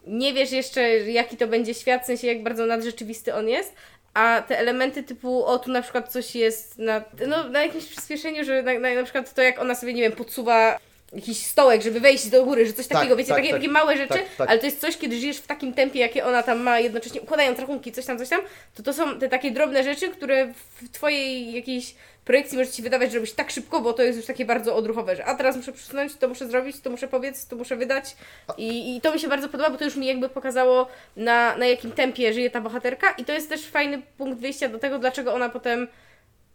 nie 0.07 0.33
wiesz 0.33 0.51
jeszcze, 0.51 0.81
jaki 0.99 1.37
to 1.37 1.47
będzie 1.47 1.73
świat, 1.73 2.03
w 2.03 2.05
sensie 2.05 2.27
jak 2.27 2.43
bardzo 2.43 2.65
nadrzeczywisty 2.65 3.33
on 3.33 3.49
jest, 3.49 3.75
a 4.13 4.43
te 4.47 4.59
elementy 4.59 5.03
typu, 5.03 5.45
o 5.45 5.59
tu 5.59 5.71
na 5.71 5.81
przykład 5.81 6.11
coś 6.11 6.35
jest 6.35 6.77
na, 6.77 7.03
no, 7.27 7.49
na 7.49 7.63
jakimś 7.63 7.85
przyspieszeniu, 7.85 8.43
że 8.43 8.63
na, 8.63 8.79
na, 8.79 8.95
na 8.95 9.03
przykład 9.03 9.33
to 9.33 9.41
jak 9.41 9.59
ona 9.59 9.75
sobie, 9.75 9.93
nie 9.93 10.01
wiem, 10.01 10.11
podsuwa 10.11 10.79
jakiś 11.15 11.45
stołek, 11.45 11.81
żeby 11.81 11.99
wejść 11.99 12.27
do 12.29 12.43
góry, 12.45 12.65
że 12.65 12.73
coś 12.73 12.87
Tak, 12.87 12.97
takiego, 12.97 13.15
wiecie, 13.15 13.29
tak, 13.29 13.37
takie, 13.37 13.49
tak. 13.49 13.59
takie 13.59 13.71
małe 13.71 13.97
rzeczy, 13.97 14.13
Tak, 14.13 14.35
tak. 14.37 14.49
ale 14.49 14.59
to 14.59 14.65
jest 14.65 14.81
coś, 14.81 14.97
kiedy 14.97 15.19
żyjesz 15.19 15.37
w 15.37 15.47
takim 15.47 15.73
tempie, 15.73 15.99
jakie 15.99 16.25
ona 16.25 16.43
tam 16.43 16.61
ma, 16.61 16.79
jednocześnie 16.79 17.21
układając 17.21 17.59
rachunki, 17.59 17.91
coś 17.91 18.05
tam, 18.05 18.17
coś 18.19 18.29
tam, 18.29 18.41
to 18.75 18.83
to 18.83 18.93
są 18.93 19.19
te 19.19 19.29
takie 19.29 19.51
drobne 19.51 19.83
rzeczy, 19.83 20.09
które 20.09 20.53
w 20.81 20.89
twojej 20.91 21.53
jakiejś 21.53 21.95
projekcji 22.25 22.57
może 22.57 22.71
Ci 22.71 22.81
wydawać, 22.81 23.11
że 23.11 23.17
robisz 23.17 23.33
tak 23.33 23.51
szybko, 23.51 23.81
bo 23.81 23.93
to 23.93 24.03
jest 24.03 24.17
już 24.17 24.25
takie 24.25 24.45
bardzo 24.45 24.75
odruchowe, 24.75 25.15
że 25.15 25.25
a 25.25 25.35
teraz 25.35 25.55
muszę 25.55 25.71
przesunąć, 25.71 26.15
to 26.15 26.27
muszę 26.27 26.47
zrobić, 26.47 26.79
to 26.79 26.89
muszę 26.89 27.07
powiedzieć, 27.07 27.45
to 27.45 27.55
muszę 27.55 27.75
wydać 27.75 28.15
i, 28.57 28.95
i 28.97 29.01
to 29.01 29.13
mi 29.13 29.19
się 29.19 29.27
bardzo 29.27 29.49
podoba, 29.49 29.69
bo 29.69 29.77
to 29.77 29.83
już 29.85 29.95
mi 29.95 30.07
jakby 30.07 30.29
pokazało 30.29 30.87
na, 31.15 31.57
na 31.57 31.65
jakim 31.65 31.91
tempie 31.91 32.33
żyje 32.33 32.49
ta 32.49 32.61
bohaterka 32.61 33.11
i 33.11 33.25
to 33.25 33.33
jest 33.33 33.49
też 33.49 33.65
fajny 33.67 34.01
punkt 34.17 34.39
wyjścia 34.39 34.69
do 34.69 34.79
tego, 34.79 34.99
dlaczego 34.99 35.33
ona 35.33 35.49
potem 35.49 35.87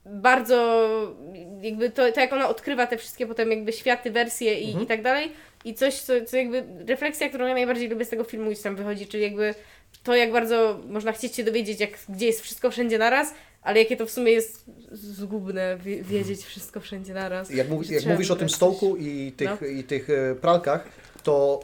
bardzo 0.08 0.88
jakby 1.62 1.90
to, 1.90 2.12
to 2.12 2.20
jak 2.20 2.32
ona 2.32 2.48
odkrywa 2.48 2.86
te 2.86 2.96
wszystkie 2.96 3.26
potem 3.26 3.50
jakby 3.50 3.72
światy, 3.72 4.10
wersje 4.10 4.60
i, 4.60 4.82
i 4.82 4.86
tak 4.86 5.02
dalej 5.02 5.32
i 5.64 5.74
coś, 5.74 5.94
co, 5.94 6.12
co 6.26 6.36
jakby 6.36 6.64
refleksja, 6.86 7.28
którą 7.28 7.46
ja 7.46 7.54
najbardziej 7.54 7.88
lubię 7.88 8.04
z 8.04 8.08
tego 8.08 8.24
filmu 8.24 8.50
gdzieś 8.50 8.62
tam 8.62 8.76
wychodzi, 8.76 9.06
czyli 9.06 9.22
jakby 9.22 9.54
to 10.02 10.16
jak 10.16 10.32
bardzo 10.32 10.80
można 10.88 11.12
chcieć 11.12 11.36
się 11.36 11.44
dowiedzieć, 11.44 11.80
jak, 11.80 11.90
gdzie 12.08 12.26
jest 12.26 12.40
wszystko 12.40 12.70
wszędzie 12.70 12.98
naraz, 12.98 13.34
ale 13.62 13.78
jakie 13.78 13.96
to 13.96 14.06
w 14.06 14.10
sumie 14.10 14.32
jest 14.32 14.64
zgubne 14.92 15.76
wie, 15.76 16.02
wiedzieć 16.02 16.44
wszystko 16.44 16.80
wszędzie 16.80 17.14
naraz. 17.14 17.50
Jak, 17.50 17.68
mów, 17.68 17.84
Że 17.84 17.94
jak 17.94 18.06
mówisz 18.06 18.30
o 18.30 18.36
tym 18.36 18.48
stołku 18.48 18.96
i 18.96 19.32
tych, 19.36 19.60
No. 19.60 19.66
i 19.66 19.84
tych 19.84 20.10
e, 20.10 20.34
pralkach, 20.34 20.88
to 21.22 21.60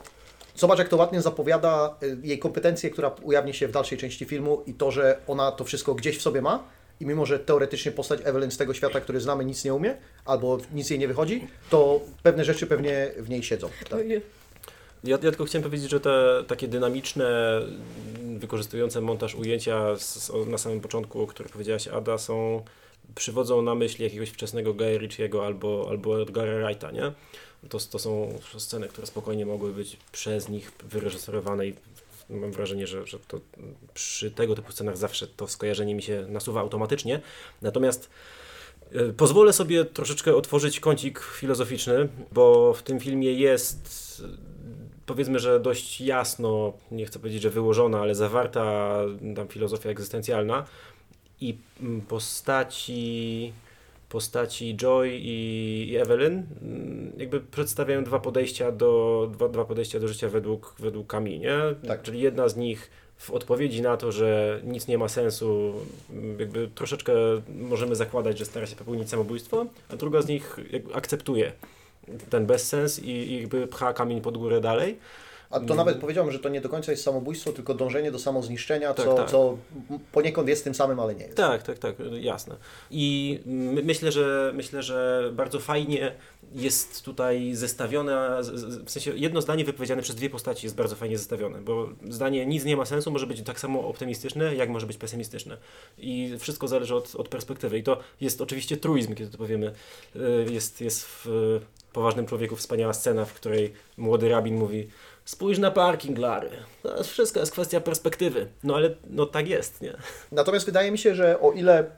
zobacz 0.55 0.79
jak 0.79 0.89
to 0.89 0.97
ładnie 0.97 1.21
zapowiada 1.21 1.95
e, 2.01 2.27
jej 2.27 2.39
kompetencje, 2.39 2.89
która 2.89 3.15
ujawni 3.21 3.53
się 3.53 3.67
w 3.67 3.71
dalszej 3.71 3.97
części 3.97 4.25
filmu 4.25 4.63
i 4.65 4.73
to, 4.73 4.91
że 4.91 5.17
ona 5.27 5.51
to 5.51 5.63
wszystko 5.63 5.95
gdzieś 5.95 6.17
w 6.17 6.21
sobie 6.21 6.41
ma 6.41 6.63
i 6.99 7.05
mimo, 7.05 7.25
że 7.25 7.39
teoretycznie 7.39 7.91
postać 7.91 8.19
Evelyn 8.23 8.51
z 8.51 8.57
tego 8.57 8.73
świata, 8.73 9.01
który 9.01 9.19
znamy, 9.19 9.45
nic 9.45 9.65
nie 9.65 9.73
umie 9.73 9.97
albo 10.25 10.57
nic 10.73 10.89
jej 10.89 10.99
nie 10.99 11.07
wychodzi, 11.07 11.47
to 11.69 12.01
pewne 12.23 12.45
rzeczy 12.45 12.67
pewnie 12.67 13.11
w 13.17 13.29
niej 13.29 13.43
siedzą. 13.43 13.69
Tak. 13.89 13.99
Ja, 14.09 14.19
ja 15.03 15.17
tylko 15.17 15.45
chciałem 15.45 15.63
powiedzieć, 15.63 15.89
że 15.89 15.99
te 15.99 16.43
takie 16.47 16.67
dynamiczne, 16.67 17.61
wykorzystujące 18.37 19.01
montaż 19.01 19.35
ujęcia 19.35 19.95
z, 19.95 20.31
na 20.47 20.57
samym 20.57 20.81
początku, 20.81 21.21
o 21.21 21.27
których 21.27 21.51
powiedziałaś 21.51 21.87
Ada, 21.87 22.17
są 22.17 22.63
przywodzą 23.15 23.61
na 23.61 23.75
myśl 23.75 24.03
jakiegoś 24.03 24.29
wczesnego 24.29 24.73
Guy 24.73 24.97
Ritchiego 24.97 25.45
albo, 25.45 25.87
albo 25.89 26.21
Edgara 26.21 26.65
Wrighta, 26.65 26.91
nie? 26.91 27.11
To, 27.69 27.79
to 27.79 27.99
są 27.99 28.39
sceny, 28.57 28.87
które 28.87 29.07
spokojnie 29.07 29.45
mogły 29.45 29.73
być 29.73 29.97
przez 30.11 30.49
nich 30.49 30.71
wyreżyserowane 30.83 31.67
i 31.67 31.73
mam 32.29 32.51
wrażenie, 32.51 32.87
że, 32.87 33.07
że 33.07 33.19
to 33.19 33.39
przy 33.93 34.31
tego 34.31 34.55
typu 34.55 34.71
scenach 34.71 34.97
zawsze 34.97 35.27
to 35.27 35.47
skojarzenie 35.47 35.95
mi 35.95 36.03
się 36.03 36.25
nasuwa 36.29 36.61
automatycznie. 36.61 37.21
Natomiast 37.61 38.09
e, 38.91 39.13
pozwolę 39.13 39.53
sobie 39.53 39.85
troszeczkę 39.85 40.35
otworzyć 40.35 40.79
kącik 40.79 41.19
filozoficzny, 41.19 42.09
bo 42.31 42.73
w 42.73 42.83
tym 42.83 42.99
filmie 42.99 43.33
jest 43.33 44.23
powiedzmy, 45.05 45.39
że 45.39 45.59
dość 45.59 46.01
jasno, 46.01 46.73
nie 46.91 47.05
chcę 47.05 47.19
powiedzieć, 47.19 47.41
że 47.41 47.49
wyłożona, 47.49 48.01
ale 48.01 48.15
zawarta 48.15 48.95
tam 49.35 49.47
filozofia 49.47 49.89
egzystencjalna 49.89 50.65
i 51.41 51.57
postaci 52.07 53.53
postaci 54.09 54.75
Joy 54.75 55.09
i, 55.09 55.89
i 55.91 55.97
Evelyn 55.97 56.33
mm, 56.61 57.11
jakby 57.17 57.39
przedstawiają 57.39 58.03
dwa 58.03 58.19
podejścia 58.19 58.71
do, 58.71 59.29
dwa, 59.33 59.49
dwa 59.49 59.65
podejścia 59.65 59.99
do 59.99 60.07
życia 60.07 60.29
według, 60.29 60.75
według 60.79 61.07
Kami, 61.07 61.39
nie? 61.39 61.59
Tak. 61.87 62.01
Czyli 62.01 62.19
jedna 62.19 62.49
z 62.49 62.55
nich 62.55 62.89
w 63.17 63.31
odpowiedzi 63.31 63.81
na 63.81 63.97
to, 63.97 64.11
że 64.11 64.59
nic 64.63 64.87
nie 64.87 64.97
ma 64.97 65.07
sensu, 65.07 65.73
mm, 66.09 66.39
jakby 66.39 66.69
troszeczkę 66.75 67.13
możemy 67.49 67.95
zakładać, 67.95 68.37
że 68.37 68.45
stara 68.45 68.65
się 68.67 68.75
popełnić 68.75 69.09
samobójstwo, 69.09 69.65
a 69.89 69.95
druga 69.95 70.21
z 70.21 70.27
nich 70.27 70.57
akceptuje 70.93 71.51
ten 72.29 72.45
bezsens 72.45 72.99
i, 72.99 73.09
i 73.09 73.41
jakby 73.41 73.67
pcha 73.67 73.93
kamień 73.93 74.21
pod 74.21 74.37
górę 74.37 74.61
dalej. 74.61 74.97
A 75.49 75.59
to 75.59 75.75
nawet 75.75 75.97
powiedziałbym, 75.97 76.33
że 76.33 76.39
to 76.39 76.49
nie 76.49 76.61
do 76.61 76.69
końca 76.69 76.91
jest 76.91 77.03
samobójstwo, 77.03 77.51
tylko 77.51 77.73
dążenie 77.73 78.11
do 78.11 78.19
samozniszczenia, 78.19 78.93
Tak, 78.93 79.05
co, 79.05 79.13
tak. 79.13 79.29
co 79.31 79.57
poniekąd 80.11 80.47
jest 80.49 80.63
tym 80.63 80.75
samym, 80.75 80.99
ale 80.99 81.15
nie 81.15 81.23
jest. 81.23 81.37
Tak, 81.37 81.63
tak, 81.63 81.79
tak, 81.79 81.95
jasne. 82.21 82.55
I 82.91 83.39
my, 83.45 83.83
myślę, 83.83 84.11
że 84.11 84.51
myślę, 84.55 84.83
że 84.83 85.29
bardzo 85.33 85.59
fajnie 85.59 86.11
jest 86.55 87.05
tutaj 87.05 87.53
zestawione, 87.55 88.41
w 88.85 88.91
sensie 88.91 89.11
jedno 89.15 89.41
zdanie 89.41 89.65
wypowiedziane 89.65 90.01
przez 90.01 90.15
dwie 90.15 90.29
postaci 90.29 90.65
jest 90.65 90.75
bardzo 90.75 90.95
fajnie 90.95 91.17
zestawione, 91.17 91.61
bo 91.61 91.89
zdanie 92.09 92.45
nic 92.45 92.65
nie 92.65 92.77
ma 92.77 92.85
sensu 92.85 93.11
może 93.11 93.27
być 93.27 93.41
tak 93.41 93.59
samo 93.59 93.87
optymistyczne, 93.87 94.55
jak 94.55 94.69
może 94.69 94.87
być 94.87 94.97
pesymistyczne. 94.97 95.57
I 95.97 96.35
wszystko 96.39 96.67
zależy 96.67 96.95
od, 96.95 97.15
od 97.15 97.27
perspektywy. 97.29 97.77
I 97.77 97.83
to 97.83 97.99
jest 98.21 98.41
oczywiście 98.41 98.77
truizm, 98.77 99.15
kiedy 99.15 99.31
to 99.31 99.37
powiemy. 99.37 99.71
Y, 100.15 100.45
Jest, 100.51 100.81
jest 100.81 101.05
w 101.05 101.27
Poważnym 101.93 102.25
Człowieku 102.25 102.55
wspaniała 102.55 102.93
scena, 102.93 103.25
w 103.25 103.33
której 103.33 103.73
młody 103.97 104.29
rabin 104.29 104.55
mówi 104.57 104.87
Spójrz 105.25 105.59
na 105.59 105.71
parking, 105.71 106.17
Lary. 106.17 106.49
To 106.83 107.03
wszystko 107.03 107.39
jest 107.39 107.51
kwestia 107.51 107.81
perspektywy. 107.81 108.47
No 108.63 108.75
ale 108.75 108.95
no 109.09 109.25
tak 109.25 109.47
jest, 109.47 109.81
nie? 109.81 109.93
Natomiast 110.31 110.65
wydaje 110.65 110.91
mi 110.91 110.97
się, 110.97 111.15
że 111.15 111.39
o 111.39 111.51
ile 111.51 111.91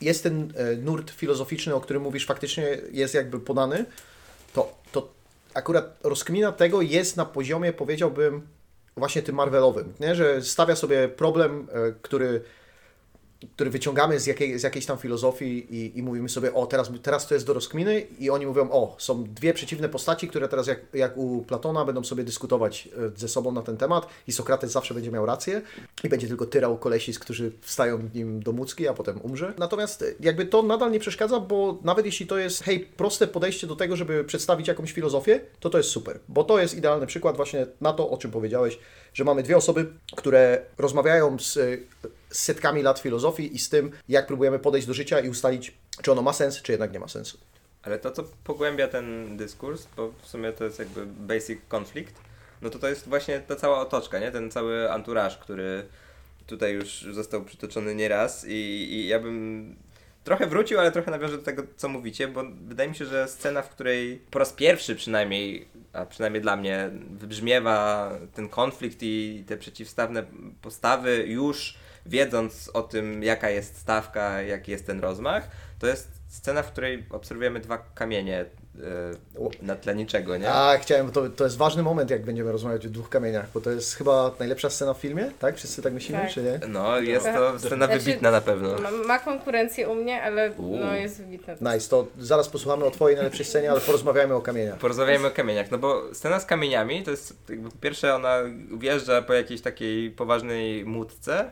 jest 0.00 0.22
ten 0.22 0.52
e, 0.56 0.76
nurt 0.76 1.10
filozoficzny, 1.10 1.74
o 1.74 1.80
którym 1.80 2.02
mówisz, 2.02 2.26
faktycznie 2.26 2.78
jest 2.92 3.14
jakby 3.14 3.40
podany, 3.40 3.84
to, 4.52 4.74
to 4.92 5.08
akurat 5.54 5.96
rozkmina 6.02 6.52
tego 6.52 6.82
jest 6.82 7.16
na 7.16 7.24
poziomie, 7.24 7.72
powiedziałbym, 7.72 8.46
właśnie 8.96 9.22
tym 9.22 9.34
Marvelowym, 9.34 9.92
nie? 10.00 10.14
że 10.14 10.42
stawia 10.42 10.76
sobie 10.76 11.08
problem, 11.08 11.68
e, 11.72 11.92
który, 12.02 12.42
który 13.54 13.70
wyciągamy 13.70 14.20
z, 14.20 14.26
jakiej, 14.26 14.58
z 14.58 14.62
jakiejś 14.62 14.86
tam 14.86 14.98
filozofii 14.98 15.74
i, 15.76 15.98
i 15.98 16.02
mówimy 16.02 16.28
sobie, 16.28 16.54
o 16.54 16.66
teraz, 16.66 16.90
teraz 17.02 17.26
to 17.26 17.34
jest 17.34 17.46
do 17.46 17.52
rozkminy 17.52 18.00
i 18.00 18.30
oni 18.30 18.46
mówią, 18.46 18.70
o 18.70 18.96
są 18.98 19.24
dwie 19.24 19.54
przeciwne 19.54 19.88
postaci, 19.88 20.28
które 20.28 20.48
teraz 20.48 20.66
jak, 20.66 20.80
jak 20.94 21.16
u 21.16 21.42
Platona 21.42 21.84
będą 21.84 22.04
sobie 22.04 22.24
dyskutować 22.24 22.88
e, 23.14 23.18
ze 23.18 23.28
sobą 23.28 23.52
na 23.52 23.62
ten 23.62 23.76
temat 23.76 24.06
i 24.28 24.32
Sokrates 24.32 24.72
zawsze 24.72 24.94
będzie 24.94 25.10
miał 25.10 25.26
rację 25.26 25.62
i 26.04 26.08
będzie 26.08 26.28
tylko 26.28 26.46
tyrał 26.46 26.78
kolesi, 26.78 27.14
którzy 27.14 27.52
wstają 27.60 27.98
nim 28.14 28.42
do 28.42 28.52
mucki, 28.52 28.88
a 28.88 28.94
potem 28.94 29.20
umrze. 29.20 29.54
Natomiast 29.58 30.02
e, 30.02 30.06
jakby 30.20 30.46
to 30.46 30.62
nadal 30.62 30.90
nie 30.90 31.00
przeszkadza, 31.00 31.40
bo 31.40 31.78
nawet 31.82 32.06
jeśli 32.06 32.26
to 32.26 32.38
jest, 32.38 32.62
hej, 32.62 32.80
proste 32.80 33.26
podejście 33.26 33.66
do 33.66 33.76
tego, 33.76 33.96
żeby 33.96 34.24
przedstawić 34.24 34.68
jakąś 34.68 34.92
filozofię, 34.92 35.40
to 35.60 35.70
to 35.70 35.78
jest 35.78 35.90
super, 35.90 36.18
bo 36.28 36.44
to 36.44 36.58
jest 36.58 36.74
idealny 36.74 37.06
przykład 37.06 37.36
właśnie 37.36 37.66
na 37.80 37.92
to, 37.92 38.10
o 38.10 38.18
czym 38.18 38.30
powiedziałeś, 38.30 38.78
że 39.14 39.24
mamy 39.24 39.42
dwie 39.42 39.56
osoby, 39.56 39.86
które 40.16 40.62
rozmawiają 40.78 41.38
z, 41.38 41.58
z 42.34 42.42
setkami 42.42 42.82
lat 42.82 42.98
filozofii 42.98 43.56
i 43.56 43.58
z 43.58 43.68
tym, 43.68 43.90
jak 44.08 44.26
próbujemy 44.26 44.58
podejść 44.58 44.86
do 44.86 44.94
życia 44.94 45.20
i 45.20 45.28
ustalić, 45.28 45.74
czy 46.02 46.12
ono 46.12 46.22
ma 46.22 46.32
sens, 46.32 46.62
czy 46.62 46.72
jednak 46.72 46.92
nie 46.92 47.00
ma 47.00 47.08
sensu. 47.08 47.38
Ale 47.82 47.98
to, 47.98 48.10
co 48.10 48.24
pogłębia 48.44 48.88
ten 48.88 49.36
dyskurs, 49.36 49.86
bo 49.96 50.12
w 50.22 50.26
sumie 50.26 50.52
to 50.52 50.64
jest 50.64 50.78
jakby 50.78 51.06
basic 51.06 51.58
conflict, 51.74 52.14
no 52.62 52.70
to 52.70 52.78
to 52.78 52.88
jest 52.88 53.08
właśnie 53.08 53.40
ta 53.40 53.56
cała 53.56 53.80
otoczka, 53.80 54.18
nie? 54.18 54.30
Ten 54.30 54.50
cały 54.50 54.92
anturaż, 54.92 55.38
który 55.38 55.84
tutaj 56.46 56.74
już 56.74 57.06
został 57.10 57.44
przytoczony 57.44 57.94
nieraz 57.94 58.44
i, 58.48 58.52
i 58.92 59.06
ja 59.06 59.20
bym 59.20 59.76
trochę 60.24 60.46
wrócił, 60.46 60.80
ale 60.80 60.92
trochę 60.92 61.10
nawiążę 61.10 61.36
do 61.36 61.42
tego, 61.42 61.62
co 61.76 61.88
mówicie, 61.88 62.28
bo 62.28 62.44
wydaje 62.66 62.88
mi 62.88 62.96
się, 62.96 63.06
że 63.06 63.28
scena, 63.28 63.62
w 63.62 63.68
której 63.68 64.22
po 64.30 64.38
raz 64.38 64.52
pierwszy 64.52 64.96
przynajmniej, 64.96 65.68
a 65.92 66.06
przynajmniej 66.06 66.42
dla 66.42 66.56
mnie, 66.56 66.90
wybrzmiewa 67.10 68.10
ten 68.34 68.48
konflikt 68.48 68.98
i 69.02 69.44
te 69.46 69.56
przeciwstawne 69.56 70.24
postawy 70.62 71.24
już 71.26 71.78
wiedząc 72.06 72.70
o 72.74 72.82
tym, 72.82 73.22
jaka 73.22 73.50
jest 73.50 73.78
stawka, 73.78 74.42
jaki 74.42 74.70
jest 74.70 74.86
ten 74.86 75.00
rozmach, 75.00 75.48
to 75.78 75.86
jest 75.86 76.08
scena, 76.28 76.62
w 76.62 76.72
której 76.72 77.04
obserwujemy 77.10 77.60
dwa 77.60 77.78
kamienie 77.94 78.40
e, 78.40 78.46
na 79.62 79.76
tle 79.76 79.94
niczego, 79.94 80.36
nie? 80.36 80.50
A, 80.52 80.78
chciałem, 80.78 81.10
to, 81.12 81.28
to 81.28 81.44
jest 81.44 81.56
ważny 81.56 81.82
moment, 81.82 82.10
jak 82.10 82.24
będziemy 82.24 82.52
rozmawiać 82.52 82.86
o 82.86 82.88
dwóch 82.90 83.08
kamieniach, 83.08 83.46
bo 83.54 83.60
to 83.60 83.70
jest 83.70 83.94
chyba 83.94 84.30
najlepsza 84.38 84.70
scena 84.70 84.94
w 84.94 84.98
filmie, 84.98 85.30
tak? 85.38 85.56
Wszyscy 85.56 85.82
tak 85.82 85.92
myślimy, 85.92 86.20
Tak. 86.20 86.30
czy 86.30 86.42
nie? 86.42 86.60
No, 86.68 86.98
jest 87.00 87.26
to 87.26 87.58
scena 87.58 87.86
Znaczy, 87.86 88.00
wybitna 88.00 88.30
na 88.30 88.40
pewno. 88.40 88.78
Ma, 88.78 88.90
ma 88.90 89.18
konkurencję 89.18 89.88
u 89.88 89.94
mnie, 89.94 90.22
ale 90.22 90.52
Uuu. 90.52 90.76
no, 90.76 90.94
jest 90.94 91.18
wybitna. 91.22 91.74
Nice, 91.74 91.88
to 91.88 92.06
zaraz 92.18 92.48
posłuchamy 92.48 92.84
o 92.84 92.90
Twojej 92.90 93.16
najlepszej 93.16 93.46
scenie, 93.46 93.70
ale 93.70 93.80
porozmawiamy 93.80 94.34
o 94.34 94.40
kamieniach. 94.40 94.78
Porozmawiajmy 94.78 95.26
o 95.26 95.30
kamieniach, 95.30 95.70
no 95.70 95.78
bo 95.78 96.14
scena 96.14 96.40
z 96.40 96.46
kamieniami 96.46 97.02
to 97.02 97.10
jest 97.10 97.36
jakby 97.48 97.70
po 97.70 97.76
pierwsze 97.80 98.14
ona 98.14 98.38
wjeżdża 98.78 99.22
po 99.22 99.32
jakiejś 99.32 99.60
takiej 99.60 100.10
poważnej 100.10 100.84
módce 100.84 101.50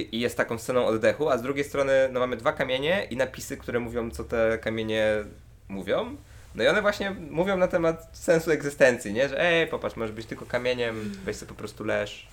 i 0.00 0.20
jest 0.20 0.36
taką 0.36 0.58
sceną 0.58 0.86
oddechu, 0.86 1.30
a 1.30 1.38
z 1.38 1.42
drugiej 1.42 1.64
strony 1.64 1.92
no 2.12 2.20
mamy 2.20 2.36
dwa 2.36 2.52
kamienie 2.52 3.06
i 3.10 3.16
napisy, 3.16 3.56
które 3.56 3.80
mówią 3.80 4.10
co 4.10 4.24
te 4.24 4.58
kamienie 4.58 5.24
mówią. 5.68 6.16
No 6.54 6.64
i 6.64 6.66
one 6.66 6.82
właśnie 6.82 7.16
mówią 7.30 7.56
na 7.56 7.68
temat 7.68 8.08
sensu 8.12 8.50
egzystencji, 8.50 9.12
nie? 9.12 9.28
Że 9.28 9.40
ej, 9.40 9.66
popatrz, 9.66 9.96
możesz 9.96 10.14
być 10.14 10.26
tylko 10.26 10.46
kamieniem, 10.46 11.12
weź 11.24 11.36
sobie 11.36 11.48
po 11.48 11.54
prostu 11.54 11.84
leż, 11.84 12.28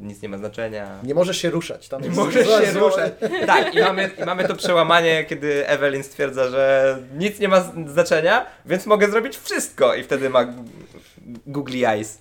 nic 0.00 0.22
nie 0.22 0.28
ma 0.28 0.38
znaczenia. 0.38 0.98
Nie 1.02 1.14
możesz 1.14 1.36
się 1.38 1.50
ruszać. 1.50 1.88
Tam 1.88 2.02
Nie 2.02 2.10
możesz 2.10 2.46
się 2.46 2.52
zła- 2.72 2.78
ruszać. 2.78 3.12
Tak, 3.46 3.74
i 3.74 3.80
mamy, 3.80 4.10
i 4.18 4.24
mamy 4.24 4.48
to 4.48 4.54
przełamanie, 4.56 5.24
kiedy 5.28 5.68
Evelyn 5.68 6.02
stwierdza, 6.02 6.48
że 6.48 6.98
nic 7.18 7.40
nie 7.40 7.48
ma 7.48 7.72
znaczenia, 7.86 8.46
więc 8.66 8.86
mogę 8.86 9.10
zrobić 9.10 9.38
wszystko. 9.38 9.94
I 9.94 10.02
wtedy 10.02 10.30
ma 10.30 10.46
googly 11.46 11.86
eyes 11.88 12.18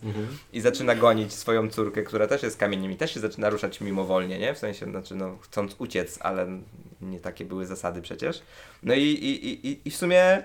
i 0.54 0.62
zaczyna 0.62 0.96
gonić 0.96 1.34
swoją 1.34 1.70
córkę, 1.70 2.04
która 2.04 2.28
też 2.28 2.44
jest 2.44 2.58
kamieniem 2.58 2.92
i 2.92 2.96
też 2.96 3.14
się 3.14 3.20
zaczyna 3.20 3.50
ruszać 3.50 3.82
mimowolnie, 3.82 4.40
nie? 4.40 4.54
W 4.54 4.58
sensie, 4.58 4.86
znaczy, 4.86 5.16
no, 5.16 5.38
chcąc 5.42 5.76
uciec, 5.80 6.20
ale 6.22 6.48
nie 7.02 7.20
takie 7.20 7.46
były 7.46 7.66
zasady 7.66 8.02
przecież. 8.02 8.42
No 8.84 8.94
i, 8.94 9.02
i, 9.02 9.68
i- 9.68 9.82
i 9.86 9.92
w 9.92 9.96
sumie 9.96 10.44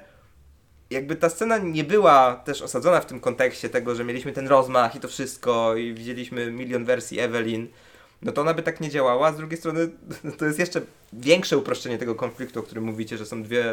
jakby 0.91 1.17
ta 1.17 1.29
scena 1.29 1.59
nie 1.59 1.85
była 1.85 2.35
też 2.35 2.63
osadzona 2.63 3.01
w 3.01 3.07
tym 3.07 3.21
kontekście 3.21 3.69
tego, 3.69 3.95
że 3.95 4.05
mieliśmy 4.05 4.33
ten 4.33 4.49
rozmach 4.49 4.95
i 4.95 5.01
to 5.01 5.09
wszystko 5.09 5.77
i 5.77 5.95
widzieliśmy 5.95 6.53
milion 6.53 6.85
wersji 6.85 7.21
Evelyn, 7.21 7.69
no 8.23 8.33
to 8.33 8.41
ona 8.41 8.55
by 8.55 8.63
tak 8.63 8.81
nie 8.81 8.91
działała. 8.91 9.33
Z 9.33 9.37
drugiej 9.37 9.59
strony 9.59 9.89
to 10.39 10.45
jest 10.45 10.59
jeszcze 10.59 10.81
większe 11.13 11.59
uproszczenie 11.59 11.99
tego 11.99 12.15
konfliktu, 12.15 12.61
o 12.61 12.63
którym 12.63 12.85
mówicie, 12.85 13.19
że 13.19 13.27
są 13.27 13.43
dwie 13.43 13.65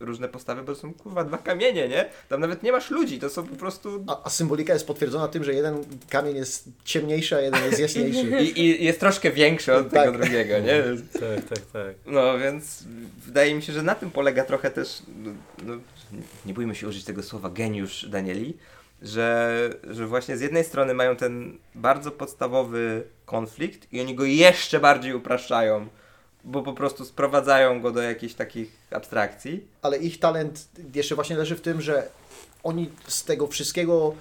różne 0.00 0.28
postawy, 0.28 0.62
bo 0.62 0.74
to 0.74 0.80
są 0.80 0.94
kurwa 0.94 1.24
dwa 1.24 1.38
kamienie, 1.38 1.88
nie? 1.88 2.08
Tam 2.28 2.40
nawet 2.40 2.62
nie 2.62 2.72
masz 2.72 2.90
ludzi, 2.90 3.18
to 3.18 3.30
są 3.30 3.46
po 3.46 3.56
prostu... 3.56 4.04
A, 4.06 4.22
a 4.24 4.30
symbolika 4.30 4.72
jest 4.72 4.86
potwierdzona 4.86 5.28
tym, 5.28 5.44
że 5.44 5.54
jeden 5.54 5.84
kamień 6.10 6.36
jest 6.36 6.68
ciemniejszy, 6.84 7.36
a 7.36 7.40
jeden 7.40 7.64
jest 7.64 7.80
jaśniejszy. 7.80 8.26
I, 8.44 8.60
I 8.60 8.84
jest 8.84 9.00
troszkę 9.00 9.30
większy 9.30 9.74
od 9.74 9.90
Tak. 9.90 10.04
tego 10.04 10.18
drugiego, 10.18 10.58
nie? 10.58 10.82
Tak, 11.12 11.44
tak, 11.48 11.58
tak. 11.72 11.94
No 12.06 12.38
więc 12.38 12.84
wydaje 13.26 13.54
mi 13.54 13.62
się, 13.62 13.72
że 13.72 13.82
na 13.82 13.94
tym 13.94 14.10
polega 14.10 14.44
trochę 14.44 14.70
też, 14.70 15.02
no, 15.24 15.32
no, 15.62 15.74
nie 16.46 16.54
bójmy 16.54 16.74
się 16.74 16.88
użyć 16.88 17.04
tego 17.04 17.22
słowa 17.22 17.50
geniusz 17.50 18.06
Danieli, 18.08 18.56
że, 19.02 19.70
że 19.90 20.06
właśnie 20.06 20.36
z 20.36 20.40
jednej 20.40 20.64
strony 20.64 20.94
mają 20.94 21.16
ten 21.16 21.58
bardzo 21.74 22.10
podstawowy 22.10 23.02
konflikt 23.24 23.92
i 23.92 24.00
oni 24.00 24.14
go 24.14 24.24
jeszcze 24.24 24.80
bardziej 24.80 25.14
upraszczają, 25.14 25.88
bo 26.46 26.62
po 26.62 26.72
prostu 26.72 27.04
sprowadzają 27.04 27.80
go 27.80 27.90
do 27.90 28.02
jakichś 28.02 28.34
takich 28.34 28.72
abstrakcji. 28.90 29.66
Ale 29.82 29.96
ich 29.98 30.20
talent 30.20 30.68
jeszcze 30.94 31.14
właśnie 31.14 31.36
leży 31.36 31.56
w 31.56 31.60
tym, 31.60 31.80
że 31.80 32.08
oni 32.62 32.90
z 33.08 33.24
tego 33.24 33.46
wszystkiego, 33.46 34.14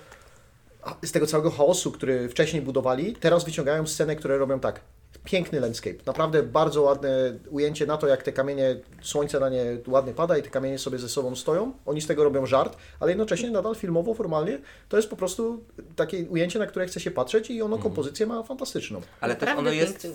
z 1.03 1.11
tego 1.11 1.27
całego 1.27 1.51
chaosu, 1.51 1.91
który 1.91 2.29
wcześniej 2.29 2.61
budowali, 2.61 3.15
teraz 3.15 3.45
wyciągają 3.45 3.87
scenę, 3.87 4.15
które 4.15 4.37
robią 4.37 4.59
tak. 4.59 4.79
piękny 5.23 5.59
landscape. 5.59 5.95
Naprawdę 6.05 6.43
bardzo 6.43 6.81
ładne 6.81 7.33
ujęcie 7.49 7.85
na 7.85 7.97
to, 7.97 8.07
jak 8.07 8.23
te 8.23 8.31
kamienie, 8.31 8.75
słońce 9.01 9.39
na 9.39 9.49
nie 9.49 9.63
ładnie 9.87 10.13
pada 10.13 10.37
i 10.37 10.43
te 10.43 10.49
kamienie 10.49 10.79
sobie 10.79 10.97
ze 10.97 11.09
sobą 11.09 11.35
stoją. 11.35 11.73
Oni 11.85 12.01
z 12.01 12.07
tego 12.07 12.23
robią 12.23 12.45
żart, 12.45 12.77
ale 12.99 13.11
jednocześnie 13.11 13.51
nadal 13.51 13.75
filmowo, 13.75 14.13
formalnie, 14.13 14.59
to 14.89 14.97
jest 14.97 15.09
po 15.09 15.15
prostu 15.15 15.63
takie 15.95 16.25
ujęcie, 16.25 16.59
na 16.59 16.65
które 16.67 16.85
chce 16.87 16.99
się 16.99 17.11
patrzeć 17.11 17.49
i 17.49 17.61
ono 17.61 17.77
kompozycję 17.77 18.25
ma 18.25 18.43
fantastyczną. 18.43 19.01
Ale 19.21 19.35
też 19.35 19.49
ono 19.57 19.71
jest. 19.71 20.07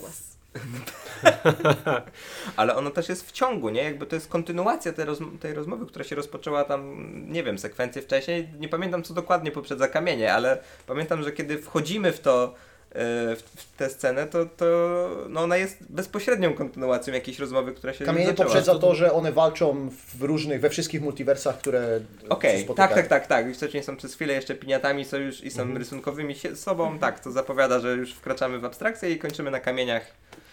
Ale 2.56 2.76
ono 2.76 2.90
też 2.90 3.08
jest 3.08 3.28
w 3.28 3.32
ciągu, 3.32 3.70
nie? 3.70 3.82
Jakby 3.84 4.06
to 4.06 4.16
jest 4.16 4.28
kontynuacja 4.28 4.92
tej, 4.92 5.04
rozm- 5.06 5.38
tej 5.38 5.54
rozmowy, 5.54 5.86
która 5.86 6.04
się 6.04 6.16
rozpoczęła 6.16 6.64
tam, 6.64 6.96
nie 7.32 7.42
wiem, 7.42 7.58
sekwencję 7.58 8.02
wcześniej. 8.02 8.48
Nie 8.58 8.68
pamiętam, 8.68 9.02
co 9.02 9.14
dokładnie 9.14 9.50
poprzedza 9.50 9.88
kamienie, 9.88 10.34
ale 10.34 10.58
pamiętam, 10.86 11.22
że 11.22 11.32
kiedy 11.32 11.58
wchodzimy 11.58 12.12
w 12.12 12.20
to, 12.20 12.54
e, 12.90 13.36
w, 13.36 13.42
w 13.56 13.76
tę 13.76 13.90
scenę, 13.90 14.26
to, 14.26 14.46
to 14.46 14.66
no 15.28 15.40
ona 15.42 15.56
jest 15.56 15.76
bezpośrednią 15.92 16.54
kontynuacją 16.54 17.14
jakiejś 17.14 17.38
rozmowy, 17.38 17.72
która 17.72 17.92
się 17.92 18.04
Kamienie 18.04 18.26
zaczęła. 18.26 18.46
poprzedza 18.48 18.78
to, 18.78 18.94
że 18.94 19.12
one 19.12 19.32
walczą 19.32 19.90
w 20.18 20.22
różnych, 20.22 20.60
we 20.60 20.70
wszystkich 20.70 21.02
multiversach, 21.02 21.58
które 21.58 22.00
Okej, 22.28 22.62
spotykają. 22.64 22.88
tak, 22.88 22.96
tak, 22.96 23.06
tak, 23.08 23.26
tak. 23.26 23.54
Wcześniej 23.56 23.82
są 23.82 23.96
przez 23.96 24.14
chwilę 24.14 24.34
jeszcze 24.34 24.54
piniatami 24.54 25.04
są 25.04 25.16
już, 25.16 25.44
i 25.44 25.50
są 25.50 25.62
Mhm. 25.62 25.78
rysunkowymi 25.78 26.34
sobą. 26.54 26.98
Tak, 26.98 27.20
to 27.20 27.30
zapowiada, 27.30 27.78
że 27.80 27.92
już 27.92 28.12
wkraczamy 28.14 28.58
w 28.58 28.64
abstrakcję 28.64 29.10
i 29.10 29.18
kończymy 29.18 29.50
na 29.50 29.60
kamieniach. 29.60 30.02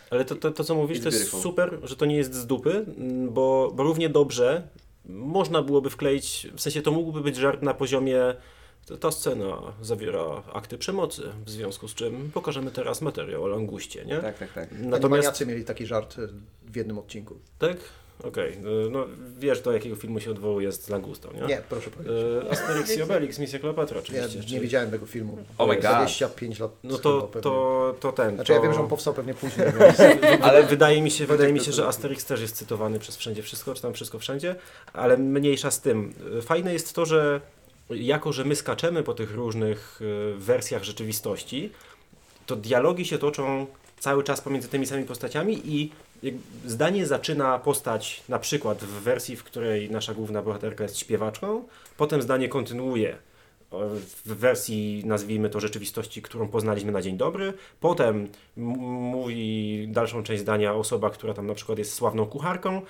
Ale 0.09 0.25
to, 0.25 0.35
to, 0.35 0.51
to 0.51 0.63
co 0.63 0.75
mówisz, 0.75 0.99
to 0.99 1.09
jest 1.09 1.41
super, 1.41 1.79
że 1.83 1.95
to 1.95 2.05
nie 2.05 2.15
jest 2.17 2.33
z 2.33 2.45
dupy, 2.47 2.85
bo, 3.29 3.71
bo 3.75 3.83
równie 3.83 4.09
dobrze 4.09 4.67
można 5.05 5.61
byłoby 5.61 5.89
wkleić, 5.89 6.47
w 6.55 6.61
sensie 6.61 6.81
to 6.81 6.91
mógłby 6.91 7.21
być 7.21 7.35
żart 7.35 7.61
na 7.61 7.73
poziomie 7.73 8.19
ta- 8.87 8.97
ta 8.97 9.11
scena 9.11 9.61
zawiera 9.81 10.43
akty 10.53 10.77
przemocy, 10.77 11.21
w 11.45 11.49
związku 11.49 11.87
z 11.87 11.93
czym 11.93 12.31
pokażemy 12.33 12.71
teraz 12.71 13.01
materiał 13.01 13.43
o 13.43 13.47
languście, 13.47 14.05
nie? 14.05 14.17
Tak, 14.17 14.37
tak, 14.37 14.53
tak. 14.53 14.71
Natomiast 14.71 14.91
Natomiast, 14.91 15.09
Maniacy 15.25 15.45
mieli 15.45 15.65
taki 15.65 15.85
żart 15.85 16.15
w 16.65 16.75
jednym 16.75 16.97
odcinku. 16.99 17.35
tak? 17.59 17.77
Okej, 18.23 18.53
y, 18.53 18.89
no 18.91 19.05
wiesz 19.39 19.61
do 19.61 19.71
jakiego 19.71 19.95
filmu 19.95 20.19
się 20.19 20.31
odwołuje 20.31 20.71
z 20.71 20.89
langustą, 20.89 21.29
nie? 21.33 21.47
Nie, 21.47 21.61
proszę 21.69 21.91
powiedzieć. 21.91 22.15
Y, 22.45 22.51
Asterix 22.51 22.97
i 22.97 23.01
Obelix, 23.01 23.39
Misja 23.39 23.59
Kleopatra 23.59 23.95
Ja 23.97 24.01
oczywiście. 24.01 24.39
nie 24.39 24.43
czy- 24.45 24.59
widziałem 24.59 24.91
tego 24.91 25.05
filmu. 25.05 25.37
Oh 25.57 25.73
my 25.73 25.81
god. 25.81 25.91
25 25.95 26.59
lat 26.59 26.71
No 26.83 26.97
to, 26.97 27.21
to, 27.41 27.95
to 27.99 28.11
ten. 28.11 28.35
Znaczy 28.35 28.51
ja 28.51 28.57
to... 28.57 28.63
wiem, 28.63 28.73
że 28.73 28.79
on 28.79 28.87
powstał 28.87 29.13
pewnie 29.13 29.33
później. 29.33 29.67
Ale 30.41 30.63
wydaje 30.63 31.01
mi 31.01 31.11
się, 31.11 31.25
wydaje 31.25 31.53
mi 31.53 31.59
się, 31.59 31.71
że 31.71 31.87
Asterix 31.87 32.25
też 32.25 32.41
jest 32.41 32.55
cytowany 32.55 32.99
przez 32.99 33.17
wszędzie 33.17 33.43
wszystko, 33.43 33.73
czy 33.73 33.81
tam 33.81 33.93
wszystko 33.93 34.19
wszędzie, 34.19 34.55
ale 34.93 35.17
mniejsza 35.17 35.71
z 35.71 35.81
tym. 35.81 36.13
Fajne 36.41 36.73
jest 36.73 36.93
to, 36.93 37.05
że 37.05 37.41
jako, 37.89 38.33
że 38.33 38.45
my 38.45 38.55
skaczemy 38.55 39.03
po 39.03 39.13
tych 39.13 39.35
różnych 39.35 40.01
y, 40.01 40.33
wersjach 40.37 40.83
rzeczywistości, 40.83 41.71
to 42.45 42.55
dialogi 42.55 43.05
się 43.05 43.17
toczą 43.17 43.67
cały 43.99 44.23
czas 44.23 44.41
pomiędzy 44.41 44.67
tymi 44.67 44.85
samymi 44.85 45.07
postaciami 45.07 45.61
i 45.65 45.91
zdanie 46.65 47.05
zaczyna 47.05 47.59
postać 47.59 48.23
na 48.29 48.39
przykład 48.39 48.83
w 48.83 49.01
wersji, 49.01 49.35
w 49.35 49.43
której 49.43 49.91
nasza 49.91 50.13
główna 50.13 50.41
bohaterka 50.41 50.83
jest 50.83 50.99
śpiewaczką, 50.99 51.63
potem 51.97 52.21
zdanie 52.21 52.49
kontynuuje 52.49 53.17
o, 53.71 53.89
w 54.25 54.33
wersji, 54.35 55.03
nazwijmy 55.05 55.49
to, 55.49 55.59
rzeczywistości, 55.59 56.21
którą 56.21 56.47
poznaliśmy 56.47 56.91
na 56.91 57.01
dzień 57.01 57.17
dobry. 57.17 57.53
Potem 57.79 58.27
mówi 58.57 59.87
dalszą 59.91 60.23
część 60.23 60.41
zdania 60.41 60.73
osoba, 60.73 61.09
która 61.09 61.33
tam 61.33 61.47
na 61.47 61.53
przykład 61.53 61.77
jest 61.77 61.93
sławną 61.93 62.25
kucharką. 62.25 62.81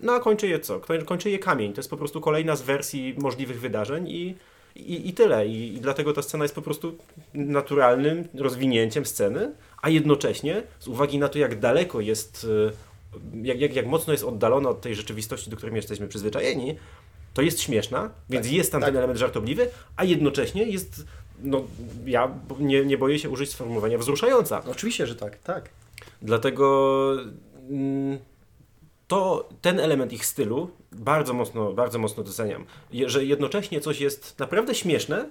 No 0.00 0.12
a 0.12 0.20
kończy 0.20 0.48
je 0.48 0.60
co? 0.60 0.80
Koń- 0.80 1.04
Kończy 1.04 1.30
je 1.30 1.38
kamień. 1.38 1.72
To 1.72 1.78
jest 1.78 1.90
po 1.90 1.96
prostu 1.96 2.20
kolejna 2.20 2.56
z 2.56 2.62
wersji 2.62 3.14
możliwych 3.18 3.60
wydarzeń 3.60 4.08
i, 4.08 4.34
i, 4.76 5.08
i 5.08 5.12
tyle. 5.14 5.46
I, 5.46 5.74
I 5.74 5.80
dlatego 5.80 6.12
ta 6.12 6.22
scena 6.22 6.44
jest 6.44 6.54
po 6.54 6.62
prostu 6.62 6.98
naturalnym 7.34 8.28
rozwinięciem 8.34 9.06
sceny, 9.06 9.52
a 9.82 9.88
jednocześnie 9.88 10.62
z 10.80 10.88
uwagi 10.88 11.18
na 11.18 11.28
to, 11.28 11.38
jak 11.38 11.60
daleko 11.60 12.00
jest, 12.00 12.44
y, 12.44 13.42
jak, 13.42 13.60
jak, 13.60 13.76
jak 13.76 13.86
mocno 13.86 14.12
jest 14.12 14.24
oddalona 14.24 14.68
od 14.68 14.80
tej 14.80 14.94
rzeczywistości, 14.94 15.50
do 15.50 15.56
której 15.56 15.72
my 15.72 15.78
jesteśmy 15.78 16.08
przyzwyczajeni, 16.08 16.76
to 17.34 17.42
jest 17.42 17.60
śmieszna, 17.60 18.10
więc 18.30 18.50
jest 18.50 18.72
tam 18.72 18.80
tak. 18.80 18.88
ten 18.88 18.96
element 18.96 19.18
żartobliwy, 19.18 19.68
a 19.96 20.04
jednocześnie 20.04 20.64
jest, 20.64 21.04
no 21.42 21.64
ja 22.06 22.34
nie, 22.58 22.84
nie 22.84 22.98
boję 22.98 23.18
się 23.18 23.30
użyć 23.30 23.50
sformułowania 23.50 23.98
wzruszająca. 23.98 24.62
Oczywiście, 24.70 25.06
że 25.06 25.16
tak, 25.16 25.38
tak. 25.38 25.68
Dlatego 26.22 27.12
mm, 27.70 28.18
to 29.08 29.48
ten 29.60 29.80
element 29.80 30.12
ich 30.12 30.26
stylu 30.26 30.70
bardzo 30.92 31.34
mocno, 31.34 31.72
bardzo 31.72 31.98
mocno 31.98 32.22
doceniam. 32.22 32.64
Że 33.06 33.24
jednocześnie 33.24 33.80
coś 33.80 34.00
jest 34.00 34.38
naprawdę 34.38 34.74
śmieszne 34.74 35.28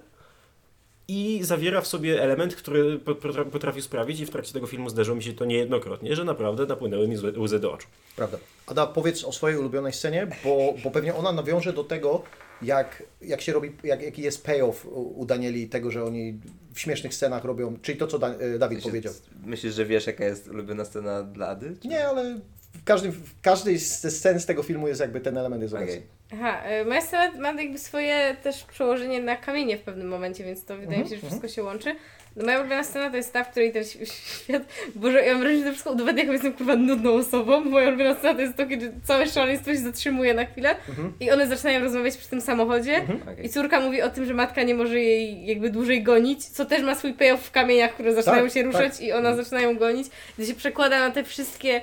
i 1.08 1.39
zawiera 1.43 1.82
w 1.82 1.88
sobie 1.88 2.22
element, 2.24 2.56
który 2.56 2.99
po- 2.99 3.12
potra- 3.16 3.45
potrafi 3.45 3.82
sprawić, 3.82 4.20
i 4.20 4.26
w 4.26 4.30
trakcie 4.30 4.53
tego 4.53 4.68
filmu 4.68 4.89
zdarzyło 4.89 5.18
mi 5.18 5.24
się 5.24 5.34
to 5.34 5.45
niejednokrotnie, 5.45 6.16
że 6.16 6.24
naprawdę 6.24 6.66
napłynęły 6.66 7.08
mi 7.08 7.18
łzy- 7.18 7.60
do 7.60 7.74
oczu. 7.74 7.88
Prawda. 8.16 8.38
Ada, 8.68 8.88
powiedz 8.88 9.24
o 9.24 9.32
swojej 9.32 9.58
ulubionej 9.58 9.93
scenie, 9.93 10.28
bo, 10.43 10.74
bo 10.84 10.91
pewnie 10.91 11.16
ona 11.16 11.32
nawiąże 11.32 11.74
do 11.74 11.84
tego, 11.84 12.24
jak, 12.62 13.03
jak 13.22 13.41
się 13.41 13.53
robi, 13.53 13.72
jak, 13.84 14.01
jaki 14.01 14.22
jest 14.22 14.45
payoff 14.45 14.86
u, 14.86 15.20
u 15.22 15.26
Danieli 15.26 15.70
tego, 15.70 15.91
że 15.91 16.03
oni 16.03 16.39
w 16.74 16.80
śmiesznych 16.80 17.14
scenach 17.14 17.43
robią, 17.45 17.78
czyli 17.82 17.97
to, 17.97 18.08
co 18.08 18.20
da, 18.20 18.30
e, 18.36 18.60
Dawid 18.60 18.76
Myślisz, 18.78 18.91
powiedział. 18.91 19.14
myślisz, 19.45 19.74
że 19.76 19.86
wiesz, 19.86 20.08
jaka 20.08 20.26
jest 20.26 20.47
ulubiona 20.47 20.86
scena 20.86 21.24
dla 21.24 21.47
Ady? 21.47 21.76
Czy- 21.82 21.88
Nie, 21.88 22.08
ale 22.08 22.39
w, 22.82 22.84
każdym, 22.84 23.11
w 23.11 23.41
każdej 23.41 23.78
ze 23.78 24.11
scen 24.11 24.39
z 24.39 24.45
tego 24.45 24.63
filmu 24.63 24.88
jest 24.88 25.01
jakby 25.01 25.21
ten 25.21 25.38
element 25.38 25.61
jest 25.61 25.73
Okej. 25.73 25.84
obecny. 25.86 26.01
Aha, 26.34 26.61
y, 26.82 26.86
moja 26.86 27.01
scena 27.01 27.32
ma 27.39 27.61
jakby 27.61 27.80
swoje 27.80 28.36
też 28.43 28.63
przełożenie 28.63 29.21
na 29.21 29.36
kamienie 29.36 29.78
w 29.78 29.82
pewnym 29.82 30.07
momencie, 30.07 30.43
więc 30.43 30.65
to 30.65 30.78
wydaje 30.78 31.03
mi 31.03 31.09
się, 31.09 31.15
że 31.15 31.21
wszystko 31.28 31.47
się 31.47 31.63
łączy. 31.63 31.95
No 32.36 32.45
moja 32.45 32.59
ulubiona 32.59 32.84
scena 32.84 33.09
to 33.09 33.17
jest 33.17 33.34
ta, 33.34 33.43
w 33.43 33.51
której 33.51 33.71
ten 33.71 33.84
świat... 34.43 34.63
Boże, 34.95 35.26
ja 35.26 35.32
mam 35.34 35.41
wrażenie, 35.41 35.59
że 35.59 35.65
to 35.65 35.71
wszystko 35.71 35.91
udowadnia, 35.91 36.21
jaką 36.21 36.34
jestem 36.34 36.53
kurwa 36.53 36.76
nudną 36.76 37.13
osobą. 37.13 37.61
Moja 37.61 37.88
ulubiona 37.88 38.15
scena 38.15 38.34
to 38.36 38.41
jest 38.41 38.57
to, 38.57 38.67
kiedy 38.67 38.91
całe 39.03 39.28
szaleństwo 39.28 39.73
się 39.73 39.80
zatrzymuje 39.80 40.34
na 40.34 40.45
chwilę 40.45 40.76
i 41.19 41.32
one 41.32 41.47
zaczynają 41.47 41.80
rozmawiać 41.84 42.17
przy 42.17 42.30
tym 42.30 42.41
samochodzie 42.41 42.97
Okej. 43.03 43.45
i 43.45 43.49
córka 43.49 43.80
mówi 43.80 44.01
o 44.01 44.09
tym, 44.09 44.26
że 44.26 44.34
matka 44.34 44.63
nie 44.63 44.76
może 44.76 44.99
jej 44.99 45.45
jakby 45.45 45.69
dłużej 45.69 46.03
gonić, 46.03 46.45
co 46.45 46.65
też 46.65 46.82
ma 46.84 46.95
swój 46.95 47.13
payoff 47.13 47.43
w 47.43 47.51
kamieniach, 47.51 47.93
które 47.93 48.13
zaczynają 48.13 48.43
Tak, 48.43 48.53
się 48.53 48.63
ruszać 48.63 48.91
tak. 48.91 49.01
i 49.01 49.11
ona 49.11 49.36
zaczyna 49.36 49.61
ją 49.61 49.78
gonić. 49.78 50.07
Gdy 50.38 50.47
się 50.47 50.53
przekłada 50.55 50.99
na 50.99 51.11
te 51.11 51.23
wszystkie 51.23 51.82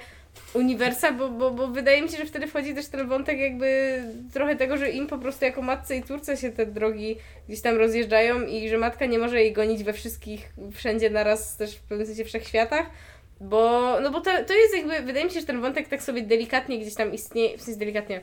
uniwersa, 0.55 1.13
bo, 1.13 1.31
bo, 1.31 1.51
bo 1.51 1.69
wydaje 1.69 2.03
mi 2.03 2.09
się, 2.09 2.17
że 2.17 2.25
wtedy 2.25 2.47
wchodzi 2.47 2.75
też 2.75 2.89
ten 2.89 3.09
wątek 3.09 3.39
jakby 3.39 3.99
trochę 4.33 4.57
tego, 4.57 4.77
że 4.77 4.91
im 4.91 5.07
po 5.07 5.19
prostu 5.19 5.45
jako 5.45 5.63
matce 5.63 5.97
i 5.97 6.03
córce 6.03 6.37
się 6.37 6.51
te 6.51 6.67
drogi 6.67 7.17
gdzieś 7.49 7.61
tam 7.61 7.77
rozjeżdżają 7.77 8.43
i 8.43 8.69
że 8.69 8.79
matka 8.79 9.07
nie 9.07 9.19
może 9.19 9.41
jej 9.41 9.53
gonić 9.53 9.85
we 9.85 9.93
wszystkich, 9.93 10.53
wszędzie 10.73 11.11
naraz, 11.11 11.57
też 11.57 11.77
w 11.77 11.83
pewnym 11.83 12.07
sensie 12.07 12.25
wszechświatach. 12.25 12.87
Bo, 13.41 13.97
no 14.01 14.11
bo 14.11 14.21
to, 14.21 14.31
to 14.47 14.55
jest 14.55 14.77
jakby, 14.77 15.01
wydaje 15.01 15.25
mi 15.25 15.31
się, 15.31 15.41
że 15.41 15.47
ten 15.47 15.61
wątek 15.61 15.89
tak 15.89 16.03
sobie 16.03 16.23
delikatnie 16.23 16.79
gdzieś 16.79 16.95
tam 16.95 17.15
istnieje, 17.15 17.59
w 17.59 17.63
sensie 17.63 17.79
delikatnie, 17.79 18.21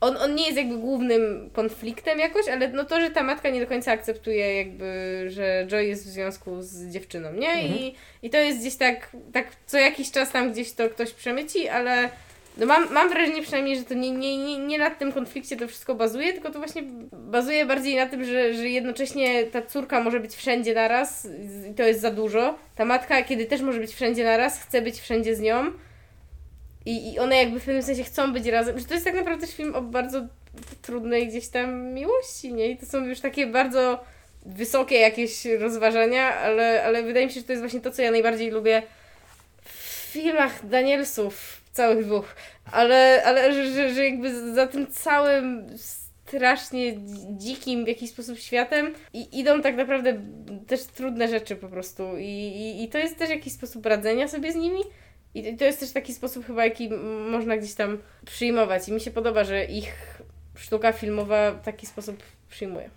on, 0.00 0.16
on 0.16 0.34
nie 0.34 0.44
jest 0.44 0.56
jakby 0.56 0.76
głównym 0.76 1.50
konfliktem 1.52 2.18
jakoś, 2.18 2.48
ale 2.48 2.68
no 2.68 2.84
to, 2.84 3.00
że 3.00 3.10
ta 3.10 3.22
matka 3.22 3.50
nie 3.50 3.60
do 3.60 3.66
końca 3.66 3.92
akceptuje 3.92 4.56
jakby, 4.56 5.24
że 5.28 5.66
Joy 5.66 5.84
jest 5.84 6.04
w 6.04 6.08
związku 6.08 6.62
z 6.62 6.92
dziewczyną, 6.92 7.32
nie? 7.32 7.68
I, 7.68 7.94
I 8.22 8.30
to 8.30 8.38
jest 8.38 8.60
gdzieś 8.60 8.76
tak, 8.76 9.10
tak 9.32 9.46
co 9.66 9.78
jakiś 9.78 10.10
czas 10.10 10.30
tam 10.30 10.52
gdzieś 10.52 10.72
to 10.72 10.90
ktoś 10.90 11.12
przemyci, 11.12 11.68
ale 11.68 12.10
no 12.58 12.66
mam, 12.66 12.92
mam 12.92 13.08
wrażenie 13.08 13.42
przynajmniej, 13.42 13.76
że 13.76 13.82
to 13.82 13.94
nie, 13.94 14.10
nie, 14.10 14.38
nie, 14.38 14.58
nie 14.58 14.78
na 14.78 14.90
tym 14.90 15.12
konflikcie 15.12 15.56
to 15.56 15.68
wszystko 15.68 15.94
bazuje, 15.94 16.32
tylko 16.32 16.50
to 16.50 16.58
właśnie 16.58 16.82
bazuje 17.12 17.66
bardziej 17.66 17.96
na 17.96 18.06
tym, 18.06 18.24
że, 18.24 18.54
że 18.54 18.68
jednocześnie 18.68 19.44
ta 19.44 19.62
córka 19.62 20.00
może 20.00 20.20
być 20.20 20.34
wszędzie 20.34 20.74
naraz 20.74 21.28
i 21.70 21.74
to 21.74 21.82
jest 21.82 22.00
za 22.00 22.10
dużo. 22.10 22.58
Ta 22.76 22.84
matka, 22.84 23.22
kiedy 23.22 23.46
też 23.46 23.60
może 23.60 23.80
być 23.80 23.94
wszędzie 23.94 24.24
naraz, 24.24 24.62
chce 24.62 24.82
być 24.82 25.00
wszędzie 25.00 25.36
z 25.36 25.40
nią. 25.40 25.72
I, 26.88 27.12
I 27.12 27.18
one 27.18 27.36
jakby 27.36 27.60
w 27.60 27.64
pewnym 27.64 27.82
sensie 27.82 28.04
chcą 28.04 28.32
być 28.32 28.46
razem. 28.46 28.78
Że 28.78 28.84
to 28.84 28.94
jest 28.94 29.06
tak 29.06 29.14
naprawdę 29.14 29.46
też 29.46 29.56
film 29.56 29.74
o 29.74 29.82
bardzo 29.82 30.26
trudnej 30.82 31.28
gdzieś 31.28 31.48
tam 31.48 31.92
miłości, 31.92 32.52
nie? 32.52 32.70
I 32.70 32.76
to 32.76 32.86
są 32.86 33.04
już 33.04 33.20
takie 33.20 33.46
bardzo 33.46 34.04
wysokie 34.46 34.96
jakieś 34.96 35.44
rozważania, 35.44 36.34
ale, 36.34 36.84
ale 36.84 37.02
wydaje 37.02 37.26
mi 37.26 37.32
się, 37.32 37.40
że 37.40 37.46
to 37.46 37.52
jest 37.52 37.62
właśnie 37.62 37.80
to, 37.80 37.90
co 37.90 38.02
ja 38.02 38.10
najbardziej 38.10 38.50
lubię 38.50 38.82
w 39.64 40.10
filmach 40.12 40.66
Danielsów, 40.66 41.60
całych 41.72 42.06
dwóch. 42.06 42.34
Ale, 42.72 43.22
ale 43.24 43.52
że, 43.52 43.72
że, 43.72 43.94
że 43.94 44.04
jakby 44.04 44.54
za 44.54 44.66
tym 44.66 44.86
całym 44.86 45.66
strasznie 46.26 46.94
dzikim 47.30 47.84
w 47.84 47.88
jakiś 47.88 48.10
sposób 48.10 48.38
światem 48.38 48.94
i 49.12 49.40
idą 49.40 49.62
tak 49.62 49.76
naprawdę 49.76 50.20
też 50.66 50.84
trudne 50.84 51.28
rzeczy 51.28 51.56
po 51.56 51.68
prostu 51.68 52.16
I, 52.18 52.24
i, 52.24 52.84
i 52.84 52.88
to 52.88 52.98
jest 52.98 53.18
też 53.18 53.30
jakiś 53.30 53.52
sposób 53.52 53.86
radzenia 53.86 54.28
sobie 54.28 54.52
z 54.52 54.56
nimi 54.56 54.80
i 55.34 55.56
to 55.56 55.64
jest 55.64 55.80
też 55.80 55.92
taki 55.92 56.14
sposób 56.14 56.46
chyba, 56.46 56.64
jaki 56.64 56.90
można 57.30 57.56
gdzieś 57.56 57.74
tam 57.74 57.98
przyjmować 58.26 58.88
i 58.88 58.92
mi 58.92 59.00
się 59.00 59.10
podoba, 59.10 59.44
że 59.44 59.64
ich 59.64 60.20
sztuka 60.56 60.92
filmowa 60.92 61.52
w 61.52 61.64
taki 61.64 61.86
sposób 61.86 62.22
przyjmuje. 62.48 62.90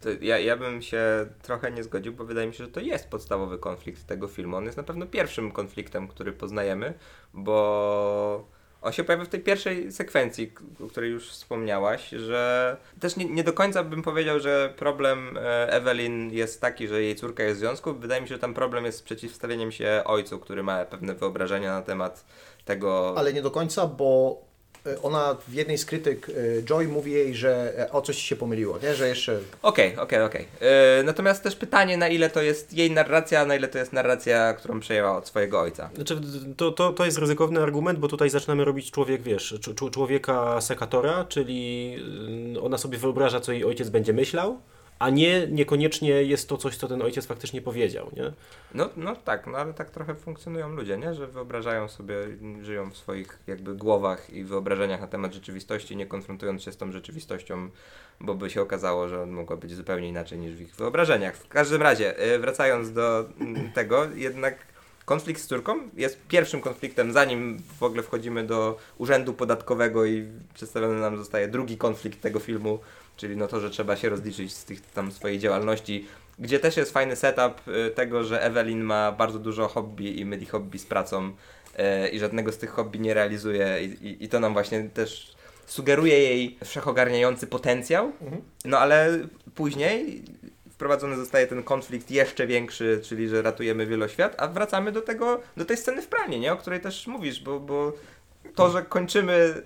To 0.00 0.08
ja, 0.20 0.38
ja 0.38 0.56
bym 0.56 0.82
się 0.82 1.02
trochę 1.42 1.70
nie 1.70 1.82
zgodził, 1.82 2.12
bo 2.12 2.24
wydaje 2.24 2.46
mi 2.46 2.54
się, 2.54 2.64
że 2.64 2.70
to 2.70 2.80
jest 2.80 3.08
podstawowy 3.08 3.58
konflikt 3.58 4.06
tego 4.06 4.28
filmu. 4.28 4.56
On 4.56 4.64
jest 4.64 4.76
na 4.76 4.82
pewno 4.82 5.06
pierwszym 5.06 5.50
konfliktem, 5.50 6.08
który 6.08 6.32
poznajemy, 6.32 6.94
bo 7.34 8.48
On 8.82 8.92
się 8.92 9.04
pojawia 9.04 9.24
w 9.24 9.28
tej 9.28 9.40
pierwszej 9.40 9.92
sekwencji, 9.92 10.52
o 10.84 10.86
której 10.86 11.10
już 11.10 11.30
wspomniałaś, 11.30 12.08
że 12.08 12.76
też 13.00 13.16
nie, 13.16 13.24
nie 13.24 13.44
do 13.44 13.52
końca 13.52 13.84
bym 13.84 14.02
powiedział, 14.02 14.40
że 14.40 14.74
problem 14.76 15.38
e, 15.38 15.72
Evelyn 15.72 16.30
jest 16.32 16.60
taki, 16.60 16.88
że 16.88 17.02
jej 17.02 17.16
córka 17.16 17.42
jest 17.42 17.56
w 17.56 17.60
związku. 17.60 17.94
Wydaje 17.94 18.22
mi 18.22 18.28
się, 18.28 18.34
że 18.34 18.40
tam 18.40 18.54
problem 18.54 18.84
jest 18.84 18.98
z 18.98 19.02
przeciwstawieniem 19.02 19.72
się 19.72 20.02
ojcu, 20.04 20.38
który 20.38 20.62
ma 20.62 20.84
pewne 20.84 21.14
wyobrażenia 21.14 21.72
na 21.72 21.82
temat 21.82 22.24
tego. 22.64 23.14
Ale 23.16 23.32
nie 23.32 23.42
do 23.42 23.50
końca, 23.50 23.86
bo 23.86 24.40
ona 25.02 25.36
w 25.48 25.54
jednej 25.54 25.78
z 25.78 25.84
krytyk 25.84 26.28
e, 26.28 26.62
Joy 26.62 26.88
mówi 26.88 27.12
jej, 27.12 27.34
że 27.34 27.72
e, 27.78 27.92
o 27.92 28.02
coś 28.02 28.18
się 28.18 28.36
pomyliło, 28.36 28.78
nie? 28.82 28.94
Że 28.94 29.08
jeszcze 29.08 29.38
Okej, 29.62 29.96
okej, 29.96 30.22
okej. 30.22 30.46
E, 30.60 31.02
Natomiast 31.02 31.42
też 31.42 31.56
pytanie, 31.56 31.96
na 31.96 32.08
ile 32.08 32.30
to 32.30 32.42
jest 32.42 32.72
jej 32.72 32.90
narracja, 32.90 33.40
a 33.40 33.44
na 33.44 33.56
ile 33.56 33.68
to 33.68 33.78
jest 33.78 33.92
narracja, 33.92 34.54
którą 34.54 34.80
przejęła 34.80 35.16
od 35.16 35.28
swojego 35.28 35.60
ojca. 35.60 35.90
Znaczy, 35.94 36.20
to, 36.56 36.70
to, 36.70 36.92
to 36.92 37.04
jest 37.04 37.18
ryzykowny 37.18 37.60
argument, 37.62 37.98
bo 37.98 38.08
tutaj 38.08 38.30
zaczynamy 38.30 38.64
robić 38.64 38.90
człowiek, 38.90 39.22
wiesz, 39.22 39.54
człowieka 39.92 40.60
sekatora, 40.60 41.24
czyli 41.28 41.96
y, 42.56 42.60
ona 42.60 42.78
sobie 42.78 42.98
wyobraża, 42.98 43.40
co 43.40 43.52
jej 43.52 43.64
ojciec 43.64 43.88
będzie 43.90 44.12
myślał, 44.12 44.58
a 45.02 45.10
nie 45.10 45.46
niekoniecznie 45.46 46.10
jest 46.10 46.48
to 46.48 46.56
coś, 46.56 46.76
co 46.76 46.88
ten 46.88 47.02
ojciec 47.02 47.26
faktycznie 47.26 47.62
powiedział, 47.62 48.10
nie? 48.16 48.32
No, 48.74 48.88
no 48.96 49.16
tak, 49.16 49.46
no 49.46 49.58
ale 49.58 49.74
tak 49.74 49.90
trochę 49.90 50.14
funkcjonują 50.14 50.68
ludzie, 50.68 50.98
nie? 50.98 51.14
Że 51.14 51.26
wyobrażają 51.26 51.88
sobie, 51.88 52.14
żyją 52.62 52.90
w 52.90 52.96
swoich 52.96 53.38
jakby 53.46 53.74
głowach 53.74 54.30
i 54.30 54.44
wyobrażeniach 54.44 55.00
na 55.00 55.06
temat 55.06 55.34
rzeczywistości, 55.34 55.96
nie 55.96 56.06
konfrontując 56.06 56.62
się 56.62 56.72
z 56.72 56.76
tą 56.76 56.92
rzeczywistością, 56.92 57.70
bo 58.20 58.34
by 58.34 58.50
się 58.50 58.62
okazało, 58.62 59.08
że 59.08 59.26
mogła 59.26 59.56
być 59.56 59.74
zupełnie 59.74 60.08
inaczej 60.08 60.38
niż 60.38 60.54
w 60.54 60.60
ich 60.60 60.74
wyobrażeniach. 60.74 61.36
W 61.36 61.48
każdym 61.48 61.82
razie, 61.82 62.34
y, 62.34 62.38
wracając 62.38 62.92
do 62.92 63.24
mm, 63.40 63.72
tego, 63.72 64.04
jednak 64.14 64.56
konflikt 65.04 65.40
z 65.40 65.46
córką 65.46 65.78
jest 65.96 66.26
pierwszym 66.28 66.60
konfliktem, 66.60 67.12
zanim 67.12 67.62
w 67.78 67.82
ogóle 67.82 68.02
wchodzimy 68.02 68.44
do 68.44 68.78
urzędu 68.98 69.32
podatkowego 69.32 70.04
i 70.04 70.26
przedstawiony 70.54 71.00
nam 71.00 71.18
zostaje 71.18 71.48
drugi 71.48 71.76
konflikt 71.76 72.20
tego 72.20 72.40
filmu, 72.40 72.78
czyli 73.16 73.36
no 73.36 73.48
to, 73.48 73.60
że 73.60 73.70
trzeba 73.70 73.96
się 73.96 74.08
rozliczyć 74.08 74.52
z 74.52 74.64
tych 74.64 74.80
tam 74.80 75.12
swojej 75.12 75.38
działalności, 75.38 76.06
gdzie 76.38 76.58
też 76.58 76.76
jest 76.76 76.92
fajny 76.92 77.16
setup 77.16 77.68
y, 77.68 77.90
tego, 77.90 78.24
że 78.24 78.42
Evelyn 78.42 78.82
ma 78.82 79.12
bardzo 79.12 79.38
dużo 79.38 79.68
hobby 79.68 80.20
i 80.20 80.24
myli 80.24 80.46
hobby 80.46 80.78
z 80.78 80.86
pracą 80.86 81.28
y, 81.28 82.08
i 82.08 82.18
żadnego 82.18 82.52
z 82.52 82.58
tych 82.58 82.70
hobby 82.70 83.00
nie 83.00 83.14
realizuje 83.14 83.84
i, 83.84 84.06
i, 84.06 84.24
i 84.24 84.28
to 84.28 84.40
nam 84.40 84.52
właśnie 84.52 84.88
też 84.88 85.34
sugeruje 85.66 86.18
jej 86.18 86.58
wszechogarniający 86.64 87.46
potencjał, 87.46 88.12
no 88.64 88.78
ale 88.78 89.18
później 89.54 90.22
wprowadzony 90.70 91.16
zostaje 91.16 91.46
ten 91.46 91.62
konflikt 91.62 92.10
jeszcze 92.10 92.46
większy, 92.46 93.00
czyli 93.04 93.28
że 93.28 93.42
ratujemy 93.42 93.86
wieloświat, 93.86 94.34
a 94.38 94.48
wracamy 94.48 94.92
do 94.92 95.02
tego, 95.02 95.40
do 95.56 95.64
tej 95.64 95.76
sceny 95.76 96.02
w 96.02 96.06
pralni, 96.06 96.40
nie? 96.40 96.52
O 96.52 96.56
której 96.56 96.80
też 96.80 97.06
mówisz, 97.06 97.40
bo, 97.40 97.60
bo 97.60 97.92
to, 98.54 98.70
że 98.70 98.82
kończymy 98.82 99.62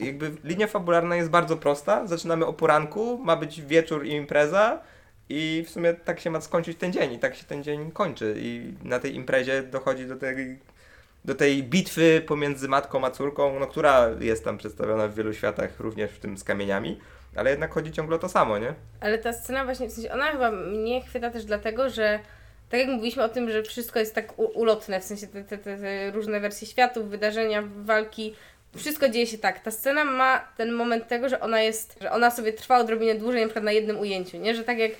jakby 0.00 0.32
linia 0.44 0.66
fabularna 0.66 1.16
jest 1.16 1.30
bardzo 1.30 1.56
prosta. 1.56 2.06
Zaczynamy 2.06 2.46
o 2.46 2.52
poranku, 2.52 3.18
ma 3.18 3.36
być 3.36 3.62
wieczór 3.62 4.06
i 4.06 4.10
impreza 4.10 4.82
i 5.28 5.64
w 5.66 5.70
sumie 5.70 5.94
tak 5.94 6.20
się 6.20 6.30
ma 6.30 6.40
skończyć 6.40 6.78
ten 6.78 6.92
dzień 6.92 7.12
i 7.12 7.18
tak 7.18 7.34
się 7.34 7.44
ten 7.44 7.62
dzień 7.62 7.90
kończy 7.90 8.34
i 8.38 8.74
na 8.82 8.98
tej 8.98 9.14
imprezie 9.14 9.62
dochodzi 9.62 10.06
do 10.06 10.16
tej, 10.16 10.58
do 11.24 11.34
tej 11.34 11.62
bitwy 11.62 12.22
pomiędzy 12.26 12.68
matką 12.68 13.04
a 13.04 13.10
córką, 13.10 13.60
no, 13.60 13.66
która 13.66 14.10
jest 14.20 14.44
tam 14.44 14.58
przedstawiona 14.58 15.08
w 15.08 15.14
wielu 15.14 15.34
światach, 15.34 15.80
również 15.80 16.10
w 16.10 16.18
tym 16.18 16.38
z 16.38 16.44
kamieniami, 16.44 17.00
ale 17.36 17.50
jednak 17.50 17.74
chodzi 17.74 17.92
ciągle 17.92 18.16
o 18.16 18.18
to 18.18 18.28
samo, 18.28 18.58
nie? 18.58 18.74
Ale 19.00 19.18
ta 19.18 19.32
scena 19.32 19.64
właśnie, 19.64 19.88
w 19.88 19.92
sensie 19.92 20.12
ona 20.12 20.32
chyba 20.32 20.50
mnie 20.50 21.00
chwyta 21.00 21.30
też 21.30 21.44
dlatego, 21.44 21.90
że 21.90 22.20
tak 22.68 22.80
jak 22.80 22.88
mówiliśmy 22.88 23.22
o 23.22 23.28
tym, 23.28 23.50
że 23.50 23.62
wszystko 23.62 23.98
jest 23.98 24.14
tak 24.14 24.38
ulotne, 24.38 25.00
w 25.00 25.04
sensie 25.04 25.26
te, 25.26 25.44
te, 25.44 25.58
te 25.58 26.10
różne 26.10 26.40
wersje 26.40 26.66
światów, 26.66 27.08
wydarzenia, 27.08 27.62
walki, 27.76 28.34
wszystko 28.76 29.08
dzieje 29.08 29.26
się 29.26 29.38
tak. 29.38 29.62
Ta 29.62 29.70
scena 29.70 30.04
ma 30.04 30.48
ten 30.56 30.72
moment 30.72 31.08
tego, 31.08 31.28
że 31.28 31.40
ona 31.40 31.62
jest, 31.62 31.96
że 32.00 32.12
ona 32.12 32.30
sobie 32.30 32.52
trwa 32.52 32.78
odrobinę 32.78 33.14
dłużej 33.14 33.40
na 33.40 33.46
przykład 33.46 33.64
na 33.64 33.72
jednym 33.72 33.98
ujęciu, 34.00 34.36
nie? 34.36 34.54
Że 34.54 34.64
tak 34.64 34.78
jak 34.78 34.92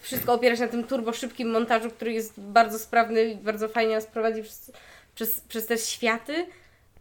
wszystko 0.00 0.32
opiera 0.32 0.56
się 0.56 0.62
na 0.62 0.68
tym 0.68 0.84
turbo 0.84 1.12
szybkim 1.12 1.50
montażu, 1.50 1.90
który 1.90 2.12
jest 2.12 2.40
bardzo 2.40 2.78
sprawny 2.78 3.24
i 3.24 3.34
bardzo 3.34 3.68
fajnie 3.68 3.94
nas 3.94 4.06
prowadzi 4.06 4.42
przez, 4.42 4.72
przez, 5.14 5.40
przez 5.40 5.66
te 5.66 5.78
światy, 5.78 6.46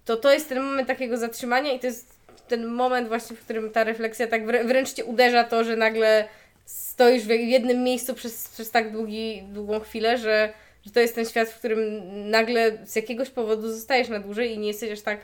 to 0.06 0.18
to 0.18 0.34
jest 0.34 0.50
ten 0.50 0.64
moment 0.64 0.88
takiego 0.88 1.18
zatrzymania 1.18 1.74
i 1.74 1.80
to 1.80 1.88
jest 1.88 2.20
ten 2.48 2.66
moment 2.66 3.08
właśnie, 3.08 3.36
w 3.36 3.40
którym 3.40 3.70
ta 3.72 3.84
refleksja 3.84 4.28
tak 4.28 4.46
wrę- 4.46 4.68
wręcz 4.68 4.94
cię 4.94 5.06
uderza 5.06 5.44
to, 5.44 5.64
że 5.64 5.76
nagle 5.76 6.28
stoisz 6.66 7.24
w 7.24 7.30
jednym 7.30 7.84
miejscu 7.84 8.14
przez, 8.14 8.50
przez 8.50 8.72
tak 8.72 8.92
długi, 8.92 9.44
długą 9.44 9.80
chwilę, 9.80 10.18
że, 10.18 10.54
że 10.86 10.92
to 10.92 11.00
jest 11.00 11.16
ten 11.16 11.26
świat, 11.26 11.50
w 11.50 11.60
którym 11.60 12.02
nagle 12.30 12.78
z 12.86 12.96
jakiegoś 12.96 13.30
powodu 13.30 13.74
zostajesz 13.74 14.10
na 14.10 14.20
dłużej 14.20 14.54
i 14.54 14.60
nie 14.60 14.68
jesteś 14.68 14.92
aż 14.92 15.02
tak 15.02 15.20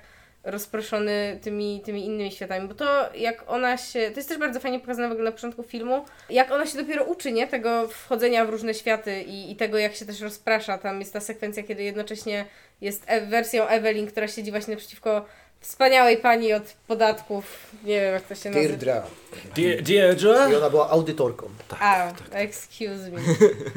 rozproszony 0.45 1.39
tymi, 1.43 1.81
tymi 1.85 2.05
innymi 2.05 2.31
światami, 2.31 2.67
bo 2.67 2.73
to 2.73 3.13
jak 3.15 3.43
ona 3.47 3.77
się, 3.77 4.11
to 4.11 4.19
jest 4.19 4.29
też 4.29 4.37
bardzo 4.37 4.59
fajnie 4.59 4.79
pokazane 4.79 5.09
w 5.09 5.11
ogóle 5.11 5.25
na 5.25 5.31
początku 5.31 5.63
filmu, 5.63 6.05
jak 6.29 6.51
ona 6.51 6.65
się 6.65 6.77
dopiero 6.77 7.03
uczy, 7.03 7.31
nie, 7.31 7.47
tego 7.47 7.87
wchodzenia 7.87 8.45
w 8.45 8.49
różne 8.49 8.73
światy 8.73 9.23
i, 9.23 9.51
i 9.51 9.55
tego 9.55 9.77
jak 9.77 9.95
się 9.95 10.05
też 10.05 10.21
rozprasza, 10.21 10.77
tam 10.77 10.99
jest 10.99 11.13
ta 11.13 11.19
sekwencja, 11.19 11.63
kiedy 11.63 11.83
jednocześnie 11.83 12.45
jest 12.81 13.03
e- 13.07 13.25
wersją 13.25 13.67
Evelyn, 13.67 14.07
która 14.07 14.27
siedzi 14.27 14.51
właśnie 14.51 14.73
naprzeciwko 14.73 15.25
wspaniałej 15.59 16.17
pani 16.17 16.53
od 16.53 16.63
podatków, 16.87 17.71
nie 17.83 18.01
wiem 18.01 18.13
jak 18.13 18.23
to 18.23 18.35
się 18.35 18.49
nazywa. 18.49 18.67
Deirdre. 18.67 19.01
Deirdre? 19.81 20.51
I 20.51 20.55
ona 20.55 20.69
była 20.69 20.89
audytorką. 20.89 21.49
A, 21.79 22.11
excuse 22.31 23.11
me. 23.11 23.19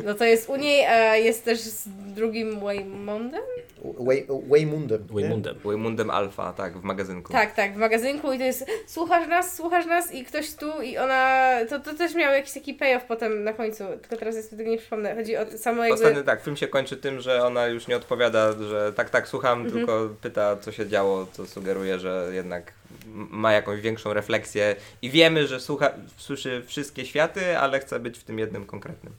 No 0.04 0.14
to 0.14 0.24
jest 0.24 0.48
u 0.48 0.56
niej, 0.56 0.86
a 0.86 1.16
jest 1.16 1.44
też 1.44 1.58
z 1.60 1.88
drugim 1.88 2.60
Waymondem? 2.60 3.42
Way, 3.84 4.26
Waymundem. 4.48 5.06
Waymundem. 5.10 5.58
Waymundem 5.64 6.10
Alpha, 6.10 6.52
tak, 6.52 6.78
w 6.78 6.82
magazynku. 6.82 7.32
Tak, 7.32 7.54
tak, 7.54 7.74
w 7.74 7.76
magazynku 7.76 8.32
i 8.32 8.38
to 8.38 8.44
jest 8.44 8.66
słuchasz 8.86 9.28
nas, 9.28 9.56
słuchasz 9.56 9.86
nas 9.86 10.14
i 10.14 10.24
ktoś 10.24 10.54
tu 10.54 10.82
i 10.82 10.98
ona, 10.98 11.50
to, 11.68 11.80
to 11.80 11.94
też 11.94 12.14
miał 12.14 12.32
jakiś 12.32 12.52
taki 12.52 12.74
payoff 12.74 13.04
potem 13.04 13.44
na 13.44 13.52
końcu, 13.52 13.84
tylko 14.00 14.16
teraz 14.16 14.34
sobie 14.34 14.58
tego 14.58 14.70
nie 14.70 14.78
przypomnę, 14.78 15.14
chodzi 15.14 15.36
o 15.36 15.46
samo 15.58 15.84
jakby... 15.84 15.94
Ostatnio 15.94 16.22
tak, 16.22 16.42
film 16.42 16.56
się 16.56 16.68
kończy 16.68 16.96
tym, 16.96 17.20
że 17.20 17.44
ona 17.44 17.66
już 17.66 17.88
nie 17.88 17.96
odpowiada, 17.96 18.52
że 18.52 18.92
tak, 18.92 19.10
tak, 19.10 19.28
słucham, 19.28 19.58
Mhm. 19.58 19.76
tylko 19.76 20.08
pyta, 20.20 20.56
co 20.56 20.72
się 20.72 20.86
działo, 20.88 21.26
co 21.32 21.46
sugeruje, 21.46 21.98
że 21.98 22.30
jednak 22.32 22.72
ma 23.14 23.52
jakąś 23.52 23.80
większą 23.80 24.12
refleksję 24.12 24.76
i 25.02 25.10
wiemy, 25.10 25.46
że 25.46 25.60
słucha, 25.60 25.90
słyszy 26.16 26.62
wszystkie 26.66 27.04
światy, 27.06 27.58
ale 27.58 27.80
chce 27.80 28.00
być 28.00 28.18
w 28.18 28.24
tym 28.24 28.38
jednym 28.38 28.66
konkretnym. 28.66 29.12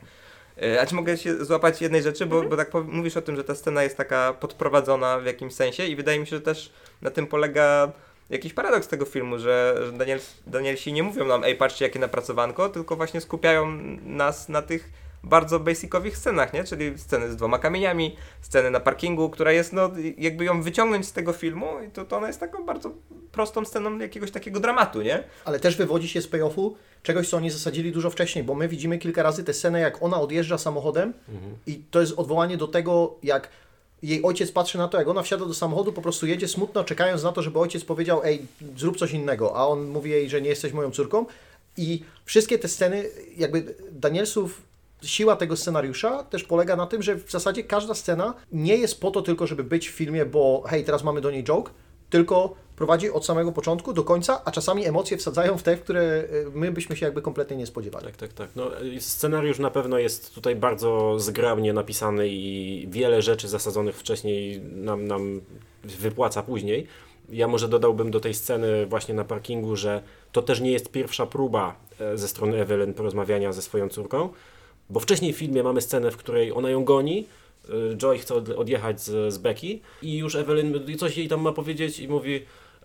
E, 0.61 0.81
A 0.81 0.85
czy 0.85 0.95
mogę 0.95 1.17
się 1.17 1.45
złapać 1.45 1.81
jednej 1.81 2.03
rzeczy, 2.03 2.25
bo, 2.25 2.35
Mhm. 2.35 2.49
bo 2.49 2.57
tak 2.57 2.73
mówisz 2.87 3.17
o 3.17 3.21
tym, 3.21 3.35
że 3.35 3.43
ta 3.43 3.55
scena 3.55 3.83
jest 3.83 3.97
taka 3.97 4.33
podprowadzona 4.33 5.19
w 5.19 5.25
jakimś 5.25 5.53
sensie 5.53 5.85
i 5.85 5.95
wydaje 5.95 6.19
mi 6.19 6.27
się, 6.27 6.35
że 6.35 6.41
też 6.41 6.71
na 7.01 7.11
tym 7.11 7.27
polega 7.27 7.91
jakiś 8.29 8.53
paradoks 8.53 8.87
tego 8.87 9.05
filmu, 9.05 9.39
że, 9.39 9.75
że 9.85 9.91
Daniel, 9.91 10.19
Danielsi 10.47 10.93
nie 10.93 11.03
mówią 11.03 11.25
nam, 11.25 11.43
ej 11.43 11.55
patrzcie 11.55 11.85
jakie 11.85 11.99
napracowanko, 11.99 12.69
tylko 12.69 12.95
właśnie 12.95 13.21
skupiają 13.21 13.67
nas 14.05 14.49
na 14.49 14.61
tych 14.61 14.89
bardzo 15.23 15.59
basicowych 15.59 16.17
scenach, 16.17 16.53
nie? 16.53 16.63
Czyli 16.63 16.97
sceny 16.97 17.31
z 17.31 17.35
dwoma 17.35 17.59
kamieniami, 17.59 18.15
sceny 18.41 18.71
na 18.71 18.79
parkingu, 18.79 19.29
która 19.29 19.51
jest, 19.51 19.73
no, 19.73 19.91
jakby 20.17 20.45
ją 20.45 20.61
wyciągnąć 20.61 21.07
z 21.07 21.13
tego 21.13 21.33
filmu, 21.33 21.67
i 21.87 21.91
to, 21.91 22.05
to 22.05 22.17
ona 22.17 22.27
jest 22.27 22.39
taką 22.39 22.65
bardzo 22.65 22.91
prostą 23.31 23.65
sceną 23.65 23.97
jakiegoś 23.97 24.31
takiego 24.31 24.59
dramatu, 24.59 25.01
nie? 25.01 25.23
Ale 25.45 25.59
też 25.59 25.75
wywodzi 25.77 26.07
się 26.07 26.21
z 26.21 26.27
payoffu 26.27 26.75
czegoś, 27.03 27.29
co 27.29 27.37
oni 27.37 27.51
zasadzili 27.51 27.91
dużo 27.91 28.09
wcześniej, 28.09 28.43
bo 28.43 28.55
my 28.55 28.67
widzimy 28.67 28.97
kilka 28.97 29.23
razy 29.23 29.43
tę 29.43 29.53
scenę, 29.53 29.79
jak 29.79 30.03
ona 30.03 30.21
odjeżdża 30.21 30.57
samochodem 30.57 31.13
i 31.67 31.83
to 31.91 32.01
jest 32.01 32.13
odwołanie 32.17 32.57
do 32.57 32.67
tego, 32.67 33.15
jak 33.23 33.49
jej 34.03 34.23
ojciec 34.23 34.51
patrzy 34.51 34.77
na 34.77 34.87
to, 34.87 34.97
jak 34.97 35.07
ona 35.07 35.21
wsiada 35.21 35.45
do 35.45 35.53
samochodu, 35.53 35.93
po 35.93 36.01
prostu 36.01 36.27
jedzie 36.27 36.47
smutno, 36.47 36.83
czekając 36.83 37.23
na 37.23 37.31
to, 37.31 37.41
żeby 37.41 37.59
ojciec 37.59 37.85
powiedział, 37.85 38.21
ej, 38.23 38.41
zrób 38.77 38.97
coś 38.97 39.11
innego, 39.11 39.55
a 39.55 39.67
on 39.67 39.87
mówi 39.87 40.11
jej, 40.11 40.29
że 40.29 40.41
nie 40.41 40.49
jesteś 40.49 40.73
moją 40.73 40.91
córką 40.91 41.25
i 41.77 42.03
wszystkie 42.25 42.59
te 42.59 42.67
sceny, 42.67 43.05
jakby 43.37 43.75
Danielsów 43.91 44.61
siła 45.03 45.35
tego 45.35 45.55
scenariusza 45.55 46.23
też 46.23 46.43
polega 46.43 46.75
na 46.75 46.87
tym, 46.87 47.01
że 47.01 47.15
w 47.15 47.31
zasadzie 47.31 47.63
każda 47.63 47.93
scena 47.93 48.33
nie 48.51 48.77
jest 48.77 49.01
po 49.01 49.11
to 49.11 49.21
tylko, 49.21 49.47
żeby 49.47 49.63
być 49.63 49.89
w 49.89 49.91
filmie, 49.91 50.25
bo 50.25 50.63
hej, 50.67 50.83
teraz 50.83 51.03
mamy 51.03 51.21
do 51.21 51.31
niej 51.31 51.43
joke, 51.43 51.71
tylko 52.09 52.55
prowadzi 52.75 53.11
od 53.11 53.25
samego 53.25 53.51
początku 53.51 53.93
do 53.93 54.03
końca, 54.03 54.41
a 54.45 54.51
czasami 54.51 54.85
emocje 54.85 55.17
wsadzają 55.17 55.57
w 55.57 55.63
te, 55.63 55.77
w 55.77 55.81
które 55.81 56.01
y, 56.01 56.45
my 56.53 56.71
byśmy 56.71 56.95
się 56.95 57.05
jakby 57.05 57.21
kompletnie 57.21 57.57
nie 57.57 57.65
spodziewali. 57.65 58.05
Tak, 58.05 58.15
tak, 58.15 58.33
tak. 58.33 58.49
No, 58.55 58.71
scenariusz 58.99 59.59
na 59.59 59.71
pewno 59.71 59.97
jest 59.97 60.35
tutaj 60.35 60.55
bardzo 60.55 61.19
zgrabnie 61.19 61.73
napisany 61.73 62.27
i 62.27 62.87
wiele 62.91 63.21
rzeczy 63.21 63.47
zasadzonych 63.47 63.95
wcześniej 63.95 64.61
nam, 64.61 65.07
nam 65.07 65.41
wypłaca 65.83 66.43
później. 66.43 66.87
Ja 67.29 67.47
może 67.47 67.67
dodałbym 67.67 68.11
do 68.11 68.19
tej 68.19 68.33
sceny 68.33 68.85
właśnie 68.85 69.13
na 69.13 69.23
parkingu, 69.23 69.75
że 69.75 70.03
to 70.31 70.41
też 70.41 70.61
nie 70.61 70.71
jest 70.71 70.91
pierwsza 70.91 71.25
próba 71.25 71.75
e, 71.99 72.17
ze 72.17 72.27
strony 72.27 72.61
Evelyn 72.61 72.93
porozmawiania 72.93 73.53
ze 73.53 73.61
swoją 73.61 73.89
córką, 73.89 74.29
bo 74.89 74.99
wcześniej 74.99 75.33
w 75.33 75.37
filmie 75.37 75.63
mamy 75.63 75.81
scenę, 75.81 76.11
w 76.11 76.17
której 76.17 76.51
ona 76.51 76.69
ją 76.69 76.83
goni, 76.83 77.27
y, 77.93 77.95
Joy 77.97 78.17
chce 78.19 78.35
od- 78.35 78.49
odjechać 78.49 79.01
z, 79.01 79.33
z 79.33 79.37
Becky 79.37 79.79
i 80.01 80.17
już 80.17 80.35
Evelyn 80.35 80.97
coś 80.97 81.17
jej 81.17 81.27
tam 81.27 81.41
ma 81.41 81.51
powiedzieć 81.51 81.99
i 81.99 82.07
mówi 82.07 82.35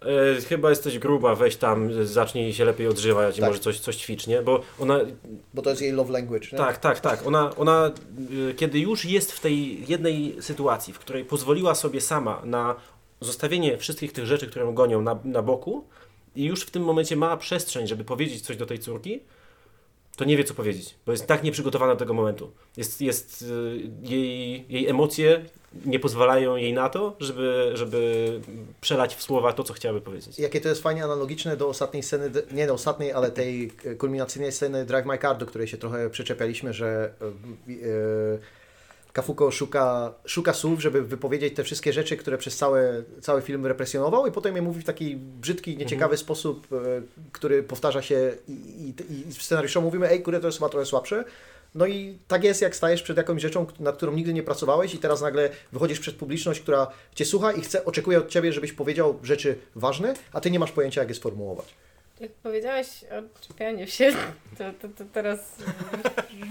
e, 0.02 0.40
chyba 0.48 0.70
jesteś 0.70 0.98
gruba, 0.98 1.34
weź 1.34 1.56
tam, 1.56 2.04
zacznij 2.06 2.52
się 2.52 2.64
lepiej 2.64 2.86
odżywać 2.88 3.38
i 3.38 3.40
Tak. 3.40 3.48
może 3.50 3.60
coś, 3.60 3.80
coś 3.80 3.96
ćwicz, 3.96 4.26
nie? 4.26 4.42
Bo 4.42 4.60
ona 4.78 5.00
Bo 5.54 5.62
to 5.62 5.70
jest 5.70 5.82
jej 5.82 5.92
love 5.92 6.12
language. 6.12 6.48
Nie? 6.52 6.58
tak, 6.58 6.78
tak, 6.78 7.00
tak. 7.00 7.26
Ona, 7.26 7.56
ona 7.56 7.92
y, 8.50 8.54
kiedy 8.54 8.78
już 8.80 9.04
jest 9.04 9.32
w 9.32 9.40
tej 9.40 9.86
jednej 9.88 10.36
sytuacji, 10.40 10.92
w 10.92 10.98
której 10.98 11.24
pozwoliła 11.24 11.74
sobie 11.74 12.00
sama 12.00 12.42
na 12.44 12.74
zostawienie 13.20 13.78
wszystkich 13.78 14.12
tych 14.12 14.26
rzeczy, 14.26 14.46
które 14.46 14.64
ją 14.64 14.74
gonią 14.74 15.02
na, 15.02 15.18
na 15.24 15.42
boku 15.42 15.84
i 16.36 16.44
już 16.44 16.60
w 16.62 16.70
tym 16.70 16.82
momencie 16.82 17.16
ma 17.16 17.36
przestrzeń, 17.36 17.86
żeby 17.86 18.04
powiedzieć 18.04 18.40
coś 18.42 18.56
do 18.56 18.66
tej 18.66 18.78
córki, 18.78 19.20
to 20.16 20.24
nie 20.24 20.36
wie, 20.36 20.44
co 20.44 20.54
powiedzieć, 20.54 20.94
bo 21.06 21.12
jest 21.12 21.26
tak 21.26 21.42
nieprzygotowana 21.42 21.92
do 21.92 21.98
tego 21.98 22.14
momentu. 22.14 22.50
Jest, 22.76 23.00
jest 23.00 23.42
y, 23.42 23.90
jej, 24.02 24.64
jej 24.68 24.88
emocje 24.88 25.44
nie 25.86 26.00
pozwalają 26.00 26.56
jej 26.56 26.72
na 26.72 26.88
to, 26.88 27.16
żeby, 27.20 27.70
żeby 27.74 28.40
przelać 28.80 29.14
w 29.14 29.22
słowa 29.22 29.52
to, 29.52 29.64
co 29.64 29.74
chciałaby 29.74 30.00
powiedzieć. 30.00 30.38
Jakie 30.38 30.60
to 30.60 30.68
jest 30.68 30.82
fajnie 30.82 31.04
analogiczne 31.04 31.56
do 31.56 31.68
ostatniej 31.68 32.02
sceny, 32.02 32.30
nie 32.52 32.66
do 32.66 32.74
ostatniej, 32.74 33.12
ale 33.12 33.30
tej 33.30 33.72
e, 33.84 33.94
kulminacyjnej 33.94 34.52
sceny 34.52 34.84
Drive 34.84 35.06
My 35.06 35.18
Car, 35.18 35.38
do 35.38 35.46
której 35.46 35.68
się 35.68 35.76
trochę 35.76 36.10
przyczepialiśmy, 36.10 36.72
że 36.72 37.14
e, 37.20 38.63
Kafuko 39.14 39.50
szuka, 39.50 40.14
szuka 40.24 40.54
słów, 40.54 40.82
żeby 40.82 41.02
wypowiedzieć 41.02 41.56
te 41.56 41.64
wszystkie 41.64 41.92
rzeczy, 41.92 42.16
które 42.16 42.38
przez 42.38 42.56
cały, 42.56 43.04
cały 43.20 43.42
film 43.42 43.66
represjonował 43.66 44.26
i 44.26 44.32
potem 44.32 44.56
je 44.56 44.62
mówi 44.62 44.80
w 44.80 44.84
taki 44.84 45.16
brzydki, 45.16 45.76
nieciekawy 45.76 46.16
sposób, 46.16 46.66
e, 46.72 46.76
który 47.32 47.62
powtarza 47.62 48.02
się 48.02 48.32
i, 48.48 48.52
i, 48.52 49.28
i 49.28 49.32
w 49.32 49.42
scenariuszu 49.42 49.82
mówimy, 49.82 50.10
ej, 50.10 50.22
kurde, 50.22 50.40
to 50.40 50.46
jest 50.46 50.58
chyba 50.58 50.68
trochę 50.68 50.86
słabsze. 50.86 51.24
No 51.74 51.86
i 51.86 52.18
tak 52.28 52.44
jest, 52.44 52.62
jak 52.62 52.76
stajesz 52.76 53.02
przed 53.02 53.16
jakąś 53.16 53.42
rzeczą, 53.42 53.66
nad 53.80 53.96
którą 53.96 54.12
nigdy 54.12 54.32
nie 54.32 54.42
pracowałeś 54.42 54.94
i 54.94 54.98
teraz 54.98 55.22
nagle 55.22 55.50
wychodzisz 55.72 56.00
przed 56.00 56.14
publiczność, 56.14 56.60
która 56.60 56.86
Cię 57.14 57.24
słucha 57.24 57.52
i 57.52 57.60
chce, 57.60 57.84
oczekuje 57.84 58.18
od 58.18 58.28
Ciebie, 58.28 58.52
żebyś 58.52 58.72
powiedział 58.72 59.18
rzeczy 59.22 59.58
ważne, 59.74 60.14
a 60.32 60.40
Ty 60.40 60.50
nie 60.50 60.58
masz 60.58 60.72
pojęcia, 60.72 61.00
jak 61.00 61.08
je 61.08 61.14
sformułować. 61.14 61.74
Jak 62.20 62.30
powiedziałeś 62.32 62.86
o 63.04 63.40
czepianiu 63.40 63.86
się, 63.86 64.12
to, 64.58 64.64
to, 64.80 64.88
to 64.88 65.04
teraz 65.12 65.56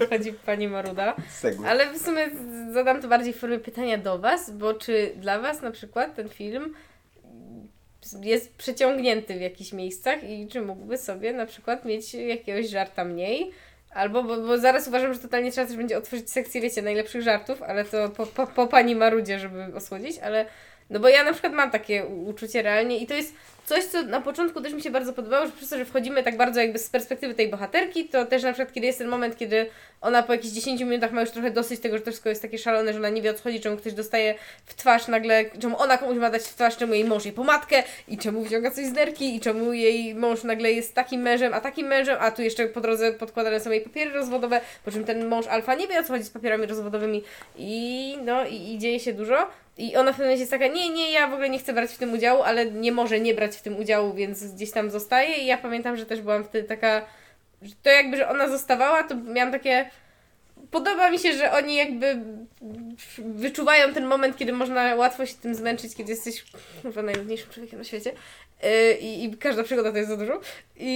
wchodzi 0.00 0.32
Pani 0.32 0.68
Maruda. 0.68 1.16
Ale 1.66 1.92
w 1.92 1.98
sumie 1.98 2.30
zadam 2.72 3.02
to 3.02 3.08
bardziej 3.08 3.32
w 3.32 3.38
formie 3.38 3.58
pytania 3.58 3.98
do 3.98 4.18
Was, 4.18 4.50
bo 4.50 4.74
czy 4.74 5.12
dla 5.16 5.38
Was 5.40 5.62
na 5.62 5.70
przykład 5.70 6.16
ten 6.16 6.28
film 6.28 6.74
jest 8.20 8.54
przeciągnięty 8.54 9.34
w 9.34 9.40
jakichś 9.40 9.72
miejscach 9.72 10.24
i 10.24 10.48
czy 10.48 10.62
mógłby 10.62 10.98
sobie 10.98 11.32
na 11.32 11.46
przykład 11.46 11.84
mieć 11.84 12.14
jakiegoś 12.14 12.68
żarta 12.68 13.04
mniej? 13.04 13.50
Albo, 13.90 14.22
bo, 14.22 14.36
bo 14.36 14.58
zaraz 14.58 14.88
uważam, 14.88 15.14
że 15.14 15.20
totalnie 15.20 15.52
trzeba 15.52 15.66
też 15.66 15.76
będzie 15.76 15.98
otworzyć 15.98 16.30
sekcję, 16.30 16.60
wiecie, 16.60 16.82
najlepszych 16.82 17.22
żartów, 17.22 17.62
ale 17.62 17.84
to 17.84 18.08
po, 18.08 18.26
po, 18.26 18.46
po 18.46 18.66
Pani 18.66 18.96
Marudzie, 18.96 19.38
żeby 19.38 19.64
osłodzić, 19.76 20.18
ale 20.18 20.46
no 20.90 21.00
bo 21.00 21.08
ja 21.08 21.24
na 21.24 21.32
przykład 21.32 21.52
mam 21.52 21.70
takie 21.70 22.04
uczucie 22.06 22.62
realnie 22.62 22.98
i 22.98 23.06
to 23.06 23.14
jest 23.14 23.34
coś, 23.64 23.84
co 23.84 24.02
na 24.02 24.20
początku 24.20 24.60
też 24.60 24.72
mi 24.72 24.82
się 24.82 24.90
bardzo 24.90 25.12
podobało, 25.12 25.46
że 25.46 25.52
przez 25.52 25.68
to, 25.68 25.78
że 25.78 25.84
wchodzimy 25.84 26.22
tak 26.22 26.36
bardzo 26.36 26.60
jakby 26.60 26.78
z 26.78 26.88
perspektywy 26.90 27.34
tej 27.34 27.48
bohaterki, 27.48 28.08
to 28.08 28.26
też 28.26 28.42
na 28.42 28.52
przykład 28.52 28.74
kiedy 28.74 28.86
jest 28.86 28.98
ten 28.98 29.08
moment, 29.08 29.36
kiedy 29.36 29.66
ona 30.00 30.22
po 30.22 30.32
jakichś 30.32 30.54
10 30.54 30.80
minutach 30.80 31.12
ma 31.12 31.20
już 31.20 31.30
trochę 31.30 31.50
dosyć 31.50 31.80
tego, 31.80 31.98
że 31.98 32.04
to 32.04 32.10
wszystko 32.10 32.28
jest 32.28 32.42
takie 32.42 32.58
szalone, 32.58 32.92
że 32.92 32.98
ona 32.98 33.08
nie 33.08 33.22
wie 33.22 33.30
o 33.30 33.34
co 33.34 33.42
chodzi, 33.42 33.60
czemu 33.60 33.76
ktoś 33.76 33.92
dostaje 33.92 34.34
w 34.66 34.74
twarz 34.74 35.08
nagle, 35.08 35.44
czemu 35.60 35.78
ona 35.78 35.98
komuś 35.98 36.16
ma 36.16 36.30
dać 36.30 36.42
w 36.42 36.54
twarz, 36.54 36.76
czemu 36.76 36.94
jej 36.94 37.04
mąż 37.04 37.24
jej 37.24 37.34
pomadkę 37.34 37.82
i 38.08 38.18
czemu 38.18 38.42
wyciąga 38.42 38.70
coś 38.70 38.86
z 38.86 38.92
nerki 38.92 39.36
i 39.36 39.40
czemu 39.40 39.72
jej 39.72 40.14
mąż 40.14 40.44
nagle 40.44 40.72
jest 40.72 40.94
takim 40.94 41.20
mężem, 41.20 41.54
a 41.54 41.60
takim 41.60 41.86
mężem, 41.86 42.16
a 42.20 42.30
tu 42.30 42.42
jeszcze 42.42 42.66
po 42.66 42.80
drodze 42.80 43.12
podkładane 43.12 43.60
są 43.60 43.70
jej 43.70 43.80
papiery 43.80 44.10
rozwodowe, 44.10 44.60
po 44.84 44.90
czym 44.90 45.04
ten 45.04 45.26
mąż 45.26 45.46
alfa 45.46 45.74
nie 45.74 45.88
wie 45.88 45.98
o 45.98 46.02
co 46.02 46.12
chodzi 46.12 46.24
z 46.24 46.30
papierami 46.30 46.66
rozwodowymi 46.66 47.24
i 47.56 48.16
no 48.24 48.46
i, 48.46 48.74
i 48.74 48.78
dzieje 48.78 49.00
się 49.00 49.12
dużo. 49.12 49.46
I 49.78 49.96
ona 49.96 50.12
w 50.12 50.14
pewnym 50.14 50.26
momencie 50.26 50.40
jest 50.40 50.50
taka, 50.50 50.66
nie, 50.66 50.90
nie, 50.90 51.12
ja 51.12 51.28
w 51.28 51.32
ogóle 51.32 51.50
nie 51.50 51.58
chcę 51.58 51.72
brać 51.72 51.90
w 51.90 51.98
tym 51.98 52.12
udziału, 52.12 52.42
ale 52.42 52.66
nie 52.66 52.92
może 52.92 53.20
nie 53.20 53.34
brać 53.34 53.56
w 53.56 53.62
tym 53.62 53.76
udziału, 53.76 54.14
więc 54.14 54.54
gdzieś 54.54 54.70
tam 54.70 54.90
zostaje. 54.90 55.36
I 55.36 55.46
ja 55.46 55.58
pamiętam, 55.58 55.96
że 55.96 56.06
też 56.06 56.20
byłam 56.20 56.44
wtedy 56.44 56.68
taka, 56.68 57.06
że 57.62 57.74
to 57.82 57.90
jakby, 57.90 58.16
że 58.16 58.28
ona 58.28 58.48
zostawała, 58.48 59.02
to 59.02 59.16
miałam 59.16 59.52
takie, 59.52 59.90
podoba 60.70 61.10
mi 61.10 61.18
się, 61.18 61.32
że 61.32 61.52
oni 61.52 61.76
jakby 61.76 62.22
wyczuwają 63.18 63.94
ten 63.94 64.06
moment, 64.06 64.36
kiedy 64.36 64.52
można 64.52 64.94
łatwo 64.94 65.26
się 65.26 65.34
tym 65.34 65.54
zmęczyć, 65.54 65.94
kiedy 65.94 66.10
jesteś 66.10 66.44
chyba 66.82 67.02
najludniejszym 67.02 67.50
człowiekiem 67.50 67.78
na 67.78 67.84
świecie 67.84 68.12
i, 69.00 69.24
i 69.24 69.36
każda 69.36 69.62
przygoda 69.62 69.92
to 69.92 69.98
jest 69.98 70.10
za 70.10 70.16
dużo 70.16 70.40
I, 70.76 70.90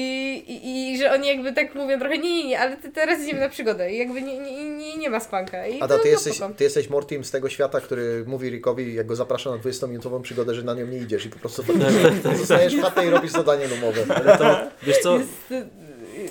i, 0.48 0.92
i 0.92 0.98
że 0.98 1.12
oni 1.12 1.28
jakby 1.28 1.52
tak 1.52 1.74
mówią 1.74 1.98
trochę 1.98 2.18
nie, 2.18 2.34
nie, 2.34 2.44
nie, 2.44 2.60
ale 2.60 2.76
ty 2.76 2.92
teraz 2.92 3.22
idziemy 3.22 3.40
na 3.40 3.48
przygodę 3.48 3.92
i 3.92 3.98
jakby 3.98 4.22
nie, 4.22 4.38
nie, 4.38 4.70
nie, 4.70 4.96
nie 4.96 5.10
ma 5.10 5.20
spanka. 5.20 5.66
I 5.66 5.80
Ada, 5.80 5.96
to, 5.96 6.02
ty, 6.02 6.02
to 6.02 6.08
jesteś, 6.08 6.40
ty 6.56 6.64
jesteś 6.64 6.90
Mortim 6.90 7.24
z 7.24 7.30
tego 7.30 7.48
świata, 7.48 7.80
który 7.80 8.24
mówi 8.26 8.50
Rickowi, 8.50 8.94
jak 8.94 9.06
go 9.06 9.16
zaprasza 9.16 9.50
na 9.50 9.56
20-minutową 9.56 10.22
przygodę, 10.22 10.54
że 10.54 10.62
na 10.62 10.74
nią 10.74 10.86
nie 10.86 10.98
idziesz 10.98 11.26
i 11.26 11.30
po 11.30 11.38
prostu 11.38 11.62
zostajesz 12.38 12.76
w 12.76 12.82
chatę 12.82 13.06
i 13.06 13.10
robisz 13.10 13.30
zadanie 13.30 13.68
domowe. 13.68 14.14
Ale 14.14 14.38
to, 14.38 14.60
wiesz 14.82 14.98
co, 14.98 15.18
Jest, 15.18 15.52
y, 15.52 15.88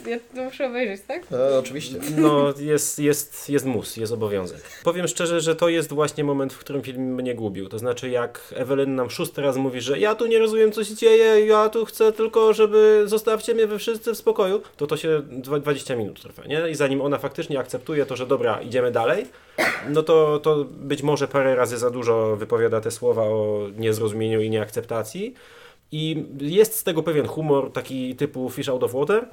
ja 0.07 0.19
to 0.35 0.41
muszę 0.43 0.65
obejrzeć, 0.67 1.01
tak? 1.07 1.31
No, 1.31 1.37
oczywiście. 1.59 1.95
no 2.17 2.53
jest, 2.59 2.99
jest, 2.99 3.49
jest 3.49 3.65
mus, 3.65 3.97
jest 3.97 4.13
obowiązek. 4.13 4.61
Powiem 4.83 5.07
szczerze, 5.07 5.41
że 5.41 5.55
to 5.55 5.69
jest 5.69 5.93
właśnie 5.93 6.23
moment, 6.23 6.53
w 6.53 6.57
którym 6.59 6.81
film 6.81 7.13
mnie 7.15 7.35
gubił. 7.35 7.69
To 7.69 7.79
znaczy 7.79 8.09
jak 8.09 8.53
Ewelyn 8.55 8.95
nam 8.95 9.09
szósty 9.09 9.41
raz 9.41 9.57
mówi, 9.57 9.81
że 9.81 9.99
ja 9.99 10.15
tu 10.15 10.25
nie 10.25 10.39
rozumiem 10.39 10.71
co 10.71 10.83
się 10.83 10.95
dzieje, 10.95 11.45
ja 11.45 11.69
tu 11.69 11.85
chcę 11.85 12.11
tylko, 12.11 12.53
żeby 12.53 13.03
zostawcie 13.05 13.53
mnie 13.53 13.67
we 13.67 13.79
wszyscy 13.79 14.13
w 14.13 14.17
spokoju, 14.17 14.61
to 14.77 14.87
to 14.87 14.97
się 14.97 15.21
dwa- 15.31 15.59
20 15.59 15.95
minut 15.95 16.21
trwa, 16.21 16.43
nie? 16.45 16.69
I 16.69 16.75
zanim 16.75 17.01
ona 17.01 17.17
faktycznie 17.17 17.59
akceptuje 17.59 18.05
to, 18.05 18.15
że 18.15 18.25
dobra, 18.27 18.61
idziemy 18.61 18.91
dalej, 18.91 19.25
no 19.89 20.03
to, 20.03 20.39
to 20.39 20.65
być 20.65 21.03
może 21.03 21.27
parę 21.27 21.55
razy 21.55 21.77
za 21.77 21.89
dużo 21.89 22.35
wypowiada 22.35 22.81
te 22.81 22.91
słowa 22.91 23.23
o 23.23 23.67
niezrozumieniu 23.77 24.41
i 24.41 24.49
nieakceptacji. 24.49 25.33
I 25.91 26.25
jest 26.41 26.73
z 26.75 26.83
tego 26.83 27.03
pewien 27.03 27.27
humor, 27.27 27.71
taki 27.71 28.15
typu 28.15 28.49
fish 28.49 28.69
out 28.69 28.83
of 28.83 28.93
water, 28.93 29.27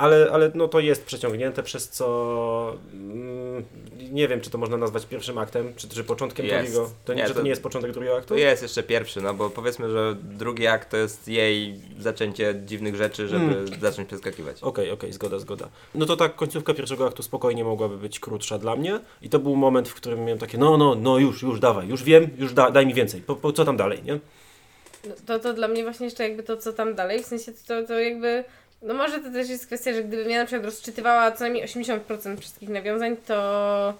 ale, 0.00 0.28
ale 0.32 0.50
no 0.54 0.68
to 0.68 0.80
jest 0.80 1.04
przeciągnięte, 1.04 1.62
przez 1.62 1.88
co 1.88 2.76
mm, 2.92 3.64
nie 4.12 4.28
wiem, 4.28 4.40
czy 4.40 4.50
to 4.50 4.58
można 4.58 4.76
nazwać 4.76 5.06
pierwszym 5.06 5.38
aktem, 5.38 5.72
czy, 5.76 5.88
czy 5.88 6.04
początkiem 6.04 6.46
Jest. 6.46 6.56
drugiego. 6.72 6.90
To, 7.04 7.12
nie, 7.14 7.22
Nie, 7.22 7.28
że 7.28 7.34
to 7.34 7.40
to- 7.40 7.44
nie 7.44 7.50
jest 7.50 7.62
początek 7.62 7.92
drugiego 7.92 8.16
aktu? 8.16 8.28
To 8.28 8.34
jest 8.34 8.62
jeszcze 8.62 8.82
pierwszy, 8.82 9.20
no 9.20 9.34
bo 9.34 9.50
powiedzmy, 9.50 9.90
że 9.90 10.16
drugi 10.22 10.66
akt 10.66 10.90
to 10.90 10.96
jest 10.96 11.28
jej 11.28 11.80
zaczęcie 11.98 12.54
dziwnych 12.66 12.96
rzeczy, 12.96 13.28
żeby 13.28 13.44
Mm. 13.44 13.80
zacząć 13.80 14.08
przeskakiwać. 14.08 14.62
Okej, 14.62 14.90
okej, 14.90 15.12
zgoda, 15.12 15.38
zgoda. 15.38 15.68
No 15.94 16.06
to 16.06 16.16
tak, 16.16 16.36
końcówka 16.36 16.74
pierwszego 16.74 17.06
aktu 17.06 17.22
spokojnie 17.22 17.64
mogłaby 17.64 17.96
być 17.96 18.20
krótsza 18.20 18.58
dla 18.58 18.76
mnie 18.76 19.00
i 19.22 19.28
to 19.28 19.38
był 19.38 19.56
moment, 19.56 19.88
w 19.88 19.94
którym 19.94 20.24
miałem 20.24 20.38
takie, 20.38 20.58
no, 20.58 20.76
no, 20.76 20.94
no 20.94 21.18
już, 21.18 21.42
już, 21.42 21.60
dawaj, 21.60 21.88
już 21.88 22.02
wiem, 22.04 22.30
już 22.38 22.52
da, 22.52 22.70
daj 22.70 22.86
mi 22.86 22.94
więcej, 22.94 23.20
po, 23.20 23.36
po, 23.36 23.52
co 23.52 23.64
tam 23.64 23.76
dalej, 23.76 24.02
nie? 24.04 24.18
No, 25.08 25.14
to, 25.26 25.38
to 25.38 25.54
dla 25.54 25.68
mnie 25.68 25.82
właśnie 25.82 26.06
jeszcze 26.06 26.22
jakby 26.28 26.42
to, 26.42 26.56
co 26.56 26.72
tam 26.72 26.94
dalej, 26.94 27.22
w 27.22 27.26
sensie 27.26 27.52
to, 27.68 27.82
to 27.86 28.00
jakby, 28.00 28.44
no 28.82 28.94
może 28.94 29.18
to 29.20 29.30
też 29.30 29.48
jest 29.48 29.66
kwestia, 29.66 29.92
że 29.92 30.04
gdybym 30.04 30.30
ja 30.30 30.38
na 30.38 30.46
przykład 30.46 30.64
rozczytywała 30.64 31.32
co 31.32 31.44
najmniej 31.44 31.64
80% 31.64 32.40
wszystkich 32.40 32.68
nawiązań, 32.68 33.16
to, 33.16 33.94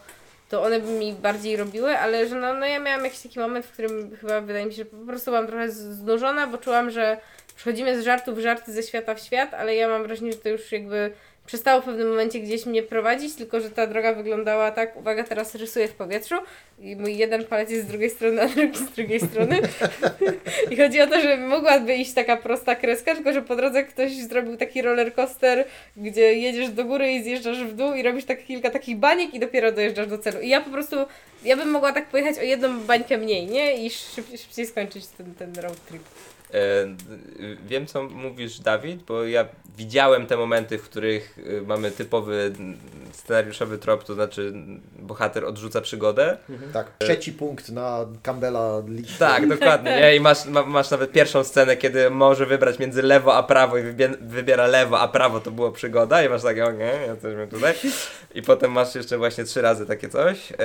to 0.48 0.62
one 0.62 0.80
by 0.80 0.90
mi 0.90 1.12
bardziej 1.12 1.56
robiły, 1.56 1.98
ale 1.98 2.28
że 2.28 2.36
no, 2.36 2.54
no 2.54 2.66
ja 2.66 2.78
miałam 2.78 3.04
jakiś 3.04 3.20
taki 3.20 3.38
moment, 3.38 3.66
w 3.66 3.72
którym 3.72 4.16
chyba 4.16 4.40
wydaje 4.40 4.66
mi 4.66 4.72
się, 4.72 4.76
że 4.76 4.84
po 4.84 5.06
prostu 5.06 5.30
byłam 5.30 5.46
trochę 5.46 5.70
znużona, 5.70 6.46
bo 6.46 6.58
czułam, 6.58 6.90
że 6.90 7.16
przechodzimy 7.56 8.00
z 8.00 8.04
żartu 8.04 8.34
w 8.34 8.38
żarty 8.38 8.72
ze 8.72 8.82
świata 8.82 9.14
w 9.14 9.20
świat, 9.20 9.54
ale 9.54 9.74
ja 9.74 9.88
mam 9.88 10.02
wrażenie, 10.02 10.32
że 10.32 10.38
to 10.38 10.48
już 10.48 10.72
jakby 10.72 11.12
przestało 11.50 11.82
w 11.82 11.84
pewnym 11.84 12.08
momencie 12.08 12.40
gdzieś 12.40 12.66
mnie 12.66 12.82
prowadzić, 12.82 13.34
tylko 13.34 13.60
że 13.60 13.70
ta 13.70 13.86
droga 13.86 14.14
wyglądała 14.14 14.70
tak, 14.70 14.96
uwaga, 14.96 15.24
teraz 15.24 15.54
rysuję 15.54 15.88
w 15.88 15.92
powietrzu 15.92 16.34
i 16.80 16.96
mój 16.96 17.16
jeden 17.16 17.44
palec 17.44 17.70
jest 17.70 17.84
z 17.86 17.88
drugiej 17.88 18.10
strony, 18.10 18.42
a 18.42 18.48
drugi 18.48 18.78
z 18.78 18.90
drugiej 18.90 19.20
strony. 19.20 19.60
I 20.70 20.76
chodzi 20.76 21.00
o 21.00 21.06
to, 21.06 21.20
że 21.20 21.36
mogłaby 21.36 21.94
iść 21.94 22.12
taka 22.12 22.36
prosta 22.36 22.74
kreska, 22.74 23.14
tylko 23.14 23.32
że 23.32 23.42
po 23.42 23.56
drodze 23.56 23.84
ktoś 23.84 24.12
zrobił 24.16 24.56
taki 24.56 24.82
roller 24.82 25.14
coaster, 25.14 25.64
gdzie 25.96 26.34
jedziesz 26.34 26.68
do 26.68 26.84
góry 26.84 27.12
i 27.12 27.22
zjeżdżasz 27.22 27.64
w 27.64 27.74
dół 27.74 27.94
i 27.94 28.02
robisz 28.02 28.24
tak 28.24 28.44
kilka 28.44 28.70
takich 28.70 28.96
baniek 28.96 29.34
i 29.34 29.40
dopiero 29.40 29.72
dojeżdżasz 29.72 30.06
do 30.06 30.18
celu. 30.18 30.40
I 30.40 30.48
ja 30.48 30.60
po 30.60 30.70
prostu, 30.70 30.96
ja 31.44 31.56
bym 31.56 31.70
mogła 31.70 31.92
tak 31.92 32.08
pojechać 32.08 32.38
o 32.38 32.42
jedną 32.42 32.80
bańkę 32.80 33.18
mniej, 33.18 33.46
nie? 33.46 33.86
I 33.86 33.90
szybciej, 33.90 34.38
szybciej 34.38 34.66
skończyć 34.66 35.06
ten, 35.06 35.34
ten 35.34 35.54
road 35.62 35.86
trip. 35.86 36.02
E, 36.54 37.56
wiem, 37.66 37.86
co 37.86 38.02
mówisz, 38.02 38.60
Dawid, 38.60 39.02
bo 39.02 39.24
ja 39.24 39.48
widziałem 39.76 40.26
te 40.26 40.36
momenty, 40.36 40.78
w 40.78 40.82
których 40.82 41.38
y, 41.38 41.62
mamy 41.66 41.90
typowy 41.90 42.52
scenariuszowy 43.12 43.78
trop, 43.78 44.04
to 44.04 44.14
znaczy 44.14 44.52
bohater 44.98 45.44
odrzuca 45.44 45.80
przygodę. 45.80 46.36
Tak, 46.72 46.92
trzeci 46.98 47.32
punkt 47.32 47.68
na 47.68 48.06
Campbella 48.22 48.82
liście. 48.88 49.18
Tak, 49.18 49.48
dokładnie. 49.48 49.90
Nie? 49.90 50.16
I 50.16 50.20
masz, 50.20 50.46
ma, 50.46 50.62
masz 50.62 50.90
nawet 50.90 51.12
pierwszą 51.12 51.44
scenę, 51.44 51.76
kiedy 51.76 52.10
może 52.10 52.46
wybrać 52.46 52.78
między 52.78 53.02
lewo 53.02 53.36
a 53.36 53.42
prawo 53.42 53.78
i 53.78 53.82
wybie, 53.82 54.08
wybiera 54.20 54.66
lewo, 54.66 55.00
a 55.00 55.08
prawo 55.08 55.40
to 55.40 55.50
było 55.50 55.72
przygoda 55.72 56.24
i 56.24 56.28
masz 56.28 56.42
takie, 56.42 56.64
okej, 56.64 57.08
jesteśmy 57.08 57.48
tutaj. 57.48 57.74
I 58.34 58.42
potem 58.42 58.72
masz 58.72 58.94
jeszcze 58.94 59.18
właśnie 59.18 59.44
trzy 59.44 59.62
razy 59.62 59.86
takie 59.86 60.08
coś. 60.08 60.52
E, 60.52 60.56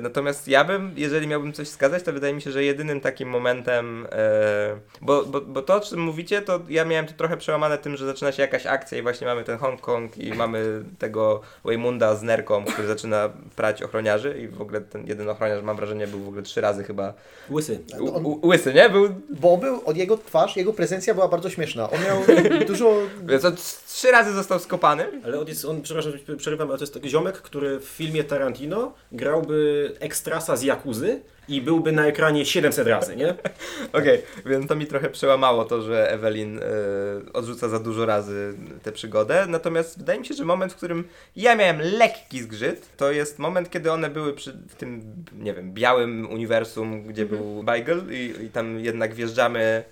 natomiast 0.00 0.48
ja 0.48 0.64
bym, 0.64 0.92
jeżeli 0.96 1.26
miałbym 1.26 1.52
coś 1.52 1.68
wskazać, 1.68 2.02
to 2.02 2.12
wydaje 2.12 2.34
mi 2.34 2.42
się, 2.42 2.52
że 2.52 2.64
jedynym 2.64 3.00
takim 3.00 3.28
momentem, 3.28 4.06
e, 4.12 5.15
bo, 5.24 5.40
bo, 5.40 5.40
bo 5.40 5.62
to, 5.62 5.74
o 5.74 5.80
czym 5.80 6.00
mówicie, 6.00 6.42
to 6.42 6.60
ja 6.68 6.84
miałem 6.84 7.06
to 7.06 7.12
trochę 7.16 7.36
przełamane 7.36 7.78
tym, 7.78 7.96
że 7.96 8.06
zaczyna 8.06 8.32
się 8.32 8.42
jakaś 8.42 8.66
akcja 8.66 8.98
i 8.98 9.02
właśnie 9.02 9.26
mamy 9.26 9.44
ten 9.44 9.58
Hongkong 9.58 10.18
i 10.18 10.34
mamy 10.34 10.82
tego 10.98 11.40
Waymunda 11.64 12.16
z 12.16 12.22
nerką, 12.22 12.64
który 12.64 12.88
zaczyna 12.88 13.30
prać 13.56 13.82
ochroniarzy 13.82 14.38
i 14.40 14.48
w 14.48 14.60
ogóle 14.60 14.80
ten 14.80 15.06
jeden 15.06 15.28
ochroniarz, 15.28 15.62
mam 15.62 15.76
wrażenie, 15.76 16.06
był 16.06 16.20
w 16.20 16.28
ogóle 16.28 16.42
trzy 16.42 16.60
razy 16.60 16.84
chyba 16.84 17.14
Łysy. 17.50 17.78
U, 18.00 18.04
u, 18.04 18.46
łysy, 18.46 18.74
nie? 18.74 18.90
Był. 18.90 19.08
Bo 19.30 19.56
był, 19.56 19.80
od 19.84 19.96
jego 19.96 20.18
twarz, 20.18 20.56
jego 20.56 20.72
prezencja 20.72 21.14
była 21.14 21.28
bardzo 21.28 21.50
śmieszna. 21.50 21.90
On 21.90 22.00
miał 22.04 22.18
dużo... 22.68 22.92
Więc 23.26 23.44
on 23.44 23.56
c- 23.56 23.76
trzy 23.88 24.10
razy 24.10 24.32
został 24.32 24.58
skopany. 24.58 25.20
Ale 25.24 25.40
on 25.40 25.48
jest, 25.48 25.64
on, 25.64 25.82
przepraszam, 25.82 26.12
że 26.26 26.36
przerywam, 26.36 26.68
ale 26.68 26.78
to 26.78 26.82
jest 26.84 26.94
taki 26.94 27.10
ziomek, 27.10 27.34
który 27.36 27.80
w 27.80 27.84
filmie 27.84 28.24
Tarantino 28.24 28.92
grałby 29.12 29.92
ekstrasa 30.00 30.56
z 30.56 30.62
Jakuzy 30.62 31.20
i 31.48 31.62
byłby 31.62 31.92
na 31.92 32.06
ekranie 32.06 32.44
700 32.46 32.88
razy, 32.88 33.16
nie? 33.16 33.34
Okej, 33.92 34.22
więc 34.46 34.66
to 34.66 34.76
mi 34.76 34.86
trochę 34.86 35.10
przełamało 35.10 35.64
to, 35.64 35.82
że 35.82 36.10
Ewelin 36.12 36.58
y, 36.58 36.62
odrzuca 37.32 37.68
za 37.68 37.78
dużo 37.78 38.06
razy 38.06 38.54
tę 38.82 38.92
przygodę. 38.92 39.46
Natomiast 39.48 39.98
wydaje 39.98 40.20
mi 40.20 40.26
się, 40.26 40.34
że 40.34 40.44
moment, 40.44 40.72
w 40.72 40.76
którym 40.76 41.04
ja 41.36 41.54
miałem 41.56 41.80
lekki 41.80 42.42
zgrzyt, 42.42 42.96
to 42.96 43.12
jest 43.12 43.38
moment, 43.38 43.70
kiedy 43.70 43.92
one 43.92 44.10
były 44.10 44.32
przy 44.32 44.52
w 44.68 44.74
tym, 44.74 45.02
nie 45.38 45.54
wiem, 45.54 45.72
białym 45.72 46.30
uniwersum, 46.30 47.02
gdzie 47.02 47.22
Mhm. 47.22 47.42
był 47.42 47.62
Beigel 47.62 48.02
i, 48.10 48.44
i 48.44 48.50
tam 48.50 48.80
jednak 48.80 49.14
wjeżdżamy. 49.14 49.84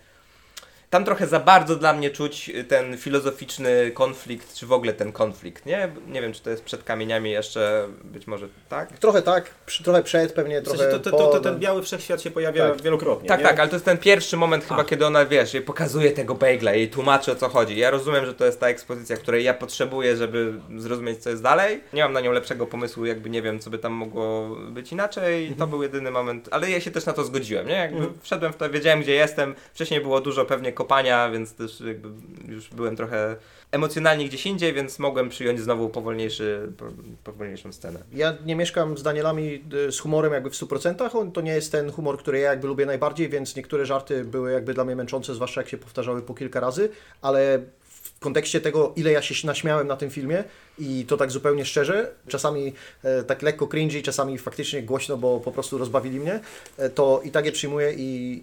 Tam 0.94 1.04
trochę 1.04 1.26
za 1.26 1.40
bardzo 1.40 1.76
dla 1.76 1.92
mnie 1.92 2.10
czuć 2.10 2.50
ten 2.68 2.96
filozoficzny 2.98 3.90
konflikt, 3.94 4.54
czy 4.54 4.66
w 4.66 4.72
ogóle 4.72 4.92
ten 4.92 5.12
konflikt, 5.12 5.66
nie? 5.66 5.88
Nie 6.08 6.22
wiem, 6.22 6.32
czy 6.32 6.42
to 6.42 6.50
jest 6.50 6.64
przed 6.64 6.84
kamieniami 6.84 7.30
jeszcze, 7.30 7.88
być 8.04 8.26
może 8.26 8.48
tak? 8.68 8.98
Trochę 8.98 9.22
tak, 9.22 9.50
przy- 9.66 9.84
trochę 9.84 10.02
przed, 10.02 10.32
pewnie 10.32 10.60
W 10.60 10.64
trochę 10.64 10.78
sensie 10.78 10.98
to, 10.98 11.10
to, 11.10 11.16
to, 11.18 11.26
to 11.26 11.34
no. 11.34 11.40
ten 11.40 11.58
biały 11.58 11.82
wszechświat 11.82 12.22
się 12.22 12.30
pojawia 12.30 12.68
Tak. 12.68 12.82
wielokrotnie. 12.82 13.28
Tak, 13.28 13.40
nie? 13.40 13.46
tak, 13.46 13.58
ale 13.58 13.68
to 13.68 13.76
jest 13.76 13.84
ten 13.84 13.98
pierwszy 13.98 14.36
moment 14.36 14.64
chyba, 14.64 14.80
Ach. 14.80 14.86
kiedy 14.86 15.06
ona, 15.06 15.24
wiesz, 15.24 15.54
jej 15.54 15.62
pokazuje 15.62 16.10
tego 16.10 16.34
bagla 16.34 16.74
i 16.74 16.88
tłumaczy 16.88 17.32
o 17.32 17.34
co 17.34 17.48
chodzi. 17.48 17.76
Ja 17.78 17.90
rozumiem, 17.90 18.26
że 18.26 18.34
to 18.34 18.44
jest 18.46 18.60
ta 18.60 18.68
ekspozycja, 18.68 19.16
której 19.16 19.44
ja 19.44 19.54
potrzebuję, 19.54 20.16
żeby 20.16 20.52
zrozumieć 20.76 21.18
co 21.22 21.30
jest 21.30 21.42
dalej. 21.42 21.80
Nie 21.92 22.02
mam 22.02 22.12
na 22.12 22.20
nią 22.20 22.32
lepszego 22.32 22.66
pomysłu, 22.66 23.04
jakby 23.06 23.30
nie 23.30 23.42
wiem, 23.42 23.58
co 23.60 23.70
by 23.70 23.78
tam 23.78 23.92
mogło 23.92 24.56
być 24.70 24.92
inaczej. 24.92 25.54
To 25.58 25.66
był 25.66 25.82
jedyny 25.82 26.10
moment, 26.10 26.48
ale 26.50 26.70
ja 26.70 26.80
się 26.80 26.90
też 26.90 27.06
na 27.06 27.12
to 27.12 27.24
zgodziłem, 27.24 27.66
nie? 27.66 27.74
Jakby 27.74 27.98
Mhm. 27.98 28.14
wszedłem 28.22 28.52
w 28.52 28.56
to, 28.56 28.70
wiedziałem 28.70 29.00
gdzie 29.00 29.14
jestem. 29.14 29.54
Wcześniej 29.74 30.00
było 30.00 30.20
dużo 30.20 30.44
pewnie 30.44 30.72
kopania, 30.84 31.30
więc 31.30 31.54
też 31.54 31.80
jakby 31.80 32.08
już 32.48 32.68
byłem 32.68 32.96
trochę 32.96 33.36
emocjonalnie 33.70 34.28
gdzieś 34.28 34.46
indziej, 34.46 34.72
więc 34.72 34.98
mogłem 34.98 35.28
przyjąć 35.28 35.60
znowu 35.60 35.88
powolniejszy, 35.88 36.72
po, 36.78 36.84
powolniejszą 37.24 37.72
scenę. 37.72 38.00
Ja 38.12 38.36
nie 38.46 38.56
mieszkam 38.56 38.98
z 38.98 39.02
Danielami 39.02 39.64
y, 39.88 39.92
z 39.92 40.00
humorem 40.00 40.32
jakby 40.32 40.50
w 40.50 40.52
100%. 40.52 41.16
On 41.16 41.32
to 41.32 41.40
nie 41.40 41.54
jest 41.54 41.72
ten 41.72 41.92
humor, 41.92 42.18
który 42.18 42.38
ja 42.38 42.50
jakby 42.50 42.68
lubię 42.68 42.86
najbardziej, 42.86 43.28
więc 43.28 43.56
niektóre 43.56 43.86
żarty 43.86 44.24
były 44.24 44.52
jakby 44.52 44.74
dla 44.74 44.84
mnie 44.84 44.96
męczące, 44.96 45.34
zwłaszcza 45.34 45.60
jak 45.60 45.68
się 45.68 45.78
powtarzały 45.78 46.22
po 46.22 46.34
kilka 46.34 46.60
razy, 46.60 46.88
ale 47.22 47.58
w 47.90 48.20
kontekście 48.20 48.60
tego, 48.60 48.92
ile 48.96 49.12
ja 49.12 49.22
się 49.22 49.46
naśmiałem 49.46 49.86
na 49.86 49.96
tym 49.96 50.10
filmie 50.10 50.44
i 50.78 51.04
to 51.08 51.16
tak 51.16 51.30
zupełnie 51.30 51.64
szczerze, 51.64 52.12
czasami 52.28 52.72
e, 53.02 53.22
tak 53.22 53.42
lekko 53.42 53.66
cringy, 53.66 54.02
czasami 54.02 54.38
faktycznie 54.38 54.82
głośno, 54.82 55.16
bo 55.16 55.40
po 55.40 55.52
prostu 55.52 55.78
rozbawili 55.78 56.20
mnie, 56.20 56.40
e, 56.76 56.90
to 56.90 57.20
i 57.24 57.30
tak 57.30 57.46
je 57.46 57.52
przyjmuję 57.52 57.92
i, 57.96 58.42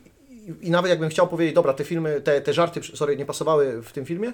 i, 0.61 0.71
nawet 0.71 0.89
jakbym 0.89 1.09
chciał 1.09 1.27
powiedzieć, 1.27 1.55
dobra, 1.55 1.73
te 1.73 1.83
filmy, 1.83 2.21
te, 2.21 2.41
te 2.41 2.53
żarty, 2.53 2.81
sorry, 2.83 3.17
nie 3.17 3.25
pasowały 3.25 3.81
w 3.81 3.91
tym 3.91 4.05
filmie, 4.05 4.33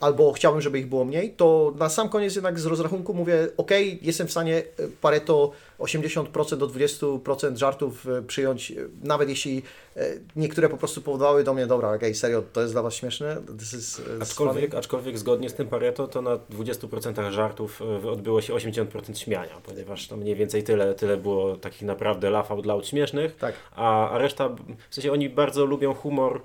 albo 0.00 0.32
chciałbym, 0.32 0.60
żeby 0.60 0.78
ich 0.78 0.86
było 0.86 1.04
mniej, 1.04 1.30
to 1.30 1.74
na 1.78 1.88
sam 1.88 2.08
koniec 2.08 2.34
jednak 2.34 2.60
z 2.60 2.66
rozrachunku 2.66 3.14
mówię, 3.14 3.48
ok, 3.56 3.70
jestem 4.02 4.26
w 4.26 4.30
stanie 4.30 4.56
e, 4.56 4.62
Pareto 5.00 5.52
80% 5.80 6.56
do 6.56 6.66
20% 6.66 7.56
żartów 7.56 8.06
e, 8.06 8.22
przyjąć, 8.22 8.70
e, 8.70 8.74
nawet 9.02 9.28
jeśli 9.28 9.62
e, 9.96 10.06
niektóre 10.36 10.68
po 10.68 10.76
prostu 10.76 11.02
powodowały 11.02 11.44
do 11.44 11.54
mnie, 11.54 11.66
dobra, 11.66 11.94
okej, 11.94 12.14
serio, 12.14 12.42
to 12.52 12.60
jest 12.60 12.74
dla 12.74 12.82
Was 12.82 12.94
śmieszne, 12.94 13.36
is. 13.78 14.02
Aczkolwiek, 14.20 14.74
aczkolwiek 14.74 15.18
zgodnie 15.18 15.50
z 15.50 15.54
tym 15.54 15.68
Pareto, 15.68 16.08
to 16.08 16.22
na 16.22 16.36
20% 16.36 17.30
żartów 17.30 17.82
odbyło 18.12 18.40
się 18.42 18.54
80% 18.54 19.14
śmiania, 19.14 19.60
ponieważ 19.62 20.08
to 20.08 20.16
mniej 20.16 20.34
więcej 20.34 20.62
tyle, 20.62 20.94
tyle 20.94 21.16
było 21.16 21.56
takich 21.56 21.82
naprawdę 21.82 22.30
laugh 22.30 22.50
out 22.50 22.66
loud 22.66 22.86
śmiesznych, 22.86 23.36
Tak. 23.36 23.54
a, 23.76 24.10
a 24.10 24.18
reszta, 24.18 24.48
w 24.90 24.94
sensie 24.94 25.12
oni 25.12 25.28
bardzo 25.28 25.64
lubią 25.64 25.94
humor. 25.94 26.40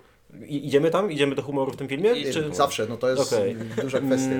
I, 0.47 0.67
idziemy 0.67 0.91
tam? 0.91 1.11
Idziemy 1.11 1.35
do 1.35 1.41
humoru 1.41 1.71
w 1.71 1.75
tym 1.75 1.87
filmie? 1.87 2.31
Czy... 2.33 2.49
Zawsze, 2.53 2.85
no 2.89 2.97
to 2.97 3.09
jest 3.09 3.33
Okej. 3.33 3.55
duża 3.81 3.99
kwestia. 3.99 4.35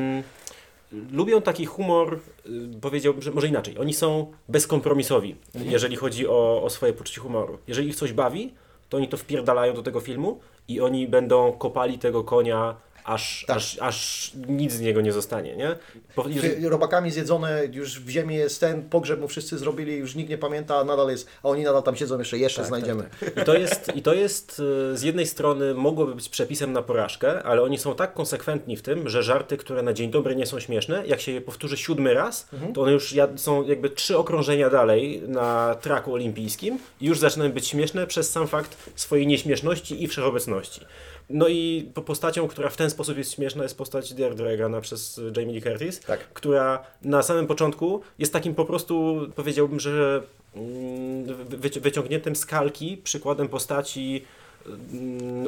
Lubią 1.12 1.42
taki 1.42 1.66
humor, 1.66 2.20
y, 2.46 2.50
powiedziałbym, 2.82 3.22
że 3.22 3.32
może 3.32 3.48
inaczej. 3.48 3.78
Oni 3.78 3.94
są 3.94 4.32
bezkompromisowi, 4.50 5.36
Mhm. 5.56 5.72
jeżeli 5.72 5.96
chodzi 5.96 6.28
o, 6.28 6.64
o 6.64 6.70
swoje 6.70 6.94
poczucie 6.94 7.22
humoru. 7.22 7.58
Jeżeli 7.68 7.88
ich 7.90 7.96
coś 7.96 8.14
bawi, 8.14 8.54
to 8.90 8.98
oni 8.98 9.08
to 9.08 9.18
wpierdalają 9.18 9.74
do 9.74 9.84
tego 9.84 10.00
filmu 10.00 10.40
i 10.68 10.82
oni 10.82 11.08
będą 11.08 11.52
kopali 11.52 12.00
tego 12.00 12.24
konia, 12.24 12.76
aż, 13.06 13.46
Tak. 13.48 13.58
aż, 13.58 13.78
aż 13.82 14.32
nic 14.48 14.74
z 14.74 14.80
niego 14.82 15.02
nie 15.02 15.12
zostanie, 15.14 15.56
nie? 15.56 15.76
Bo 16.16 16.26
Robakami 16.70 17.12
zjedzone, 17.12 17.66
już 17.72 18.00
w 18.00 18.10
ziemi 18.10 18.36
jest 18.36 18.60
ten, 18.60 18.90
pogrzeb 18.90 19.20
mu 19.20 19.28
wszyscy 19.28 19.58
zrobili, 19.58 19.96
już 19.98 20.16
nikt 20.16 20.30
nie 20.30 20.38
pamięta, 20.38 20.78
a 20.78 20.84
nadal 20.84 21.10
jest, 21.10 21.28
a 21.44 21.50
oni 21.50 21.64
nadal 21.64 21.84
tam 21.84 21.96
siedzą 21.96 22.20
jeszcze, 22.20 22.38
jeszcze 22.38 22.62
Tak, 22.62 22.68
znajdziemy. 22.68 23.10
I 23.42 23.46
to 23.46 23.54
jest, 23.54 23.96
i 23.96 24.02
to 24.02 24.14
jest 24.14 24.62
y, 24.94 24.98
z 24.98 25.02
jednej 25.02 25.28
strony 25.28 25.74
mogłoby 25.74 26.16
być 26.16 26.30
przepisem 26.30 26.74
na 26.74 26.82
porażkę, 26.82 27.44
ale 27.44 27.62
oni 27.62 27.78
są 27.78 27.96
tak 27.96 28.14
konsekwentni 28.14 28.78
w 28.78 28.82
tym, 28.82 29.10
że 29.10 29.24
żarty, 29.24 29.58
które 29.58 29.84
na 29.84 29.94
dzień 29.94 30.12
dobry 30.12 30.36
nie 30.36 30.46
są 30.46 30.60
śmieszne, 30.60 31.04
jak 31.08 31.22
się 31.22 31.32
je 31.32 31.42
powtórzy 31.42 31.78
siódmy 31.78 32.14
raz, 32.14 32.50
to 32.74 32.82
one 32.82 32.92
już 32.92 33.16
są 33.36 33.64
jakby 33.64 33.90
trzy 33.90 34.18
okrążenia 34.18 34.70
dalej 34.70 35.22
na 35.28 35.76
traku 35.82 36.14
olimpijskim 36.14 36.80
i 37.02 37.06
już 37.06 37.20
zaczynają 37.20 37.52
być 37.52 37.68
śmieszne 37.68 38.08
przez 38.08 38.30
sam 38.32 38.48
fakt 38.48 38.78
swojej 38.96 39.28
nieśmieszności 39.28 40.04
i 40.04 40.08
wszechobecności. 40.08 40.82
No 41.30 41.48
i 41.48 41.90
po- 41.94 42.02
postacią, 42.02 42.48
która 42.48 42.70
w 42.70 42.78
ten 42.78 42.90
sposób 42.90 43.18
jest 43.18 43.34
śmieszna, 43.34 43.64
jest 43.64 43.78
postać 43.78 44.14
Deirdre 44.14 44.58
grana 44.58 44.82
przez 44.82 45.18
y, 45.18 45.32
Jamie 45.38 45.54
Lee 45.54 45.62
Curtis, 45.62 46.00
Tak. 46.00 46.20
która 46.34 46.84
na 47.02 47.24
samym 47.24 47.48
początku 47.48 48.02
jest 48.20 48.34
takim 48.34 48.56
po 48.56 48.66
prostu, 48.66 49.20
powiedziałbym, 49.36 49.80
że 49.80 50.24
mm, 50.56 51.24
wy- 51.46 51.58
wyci- 51.58 51.80
wyciągniętym 51.82 52.36
z 52.36 52.46
kalki 52.46 52.98
przykładem 52.98 53.48
postaci 53.48 54.26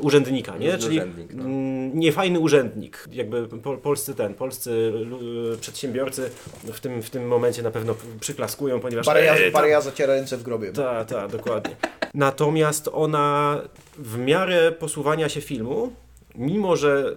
urzędnika, 0.01 0.57
nie? 0.57 0.78
Czyli 0.78 0.97
urzędnik, 0.97 1.34
no. 1.34 1.43
mm, 1.43 1.99
niefajny 1.99 2.39
urzędnik. 2.39 3.07
Jakby 3.11 3.47
po, 3.47 3.78
polscy 3.78 4.15
ten, 4.15 4.34
polscy 4.34 4.91
lu- 5.05 5.57
przedsiębiorcy 5.61 6.30
w 6.74 6.80
tym, 6.80 7.01
w 7.03 7.09
tym 7.09 7.28
momencie 7.28 7.61
na 7.63 7.72
pewno 7.72 7.95
przyklaskują, 8.20 8.80
ponieważ 8.80 9.07
Eee, 9.07 9.51
parę 9.51 9.70
ja 9.70 9.82
zaciera 9.82 10.13
ręce 10.13 10.38
w 10.38 10.43
grobie. 10.43 10.72
tak, 10.72 11.07
tak, 11.07 11.32
dokładnie. 11.32 11.76
Natomiast 12.13 12.89
ona 12.93 13.61
w 13.97 14.18
miarę 14.18 14.72
posuwania 14.72 15.30
się 15.30 15.41
filmu, 15.41 15.93
mimo 16.36 16.76
że 16.76 17.15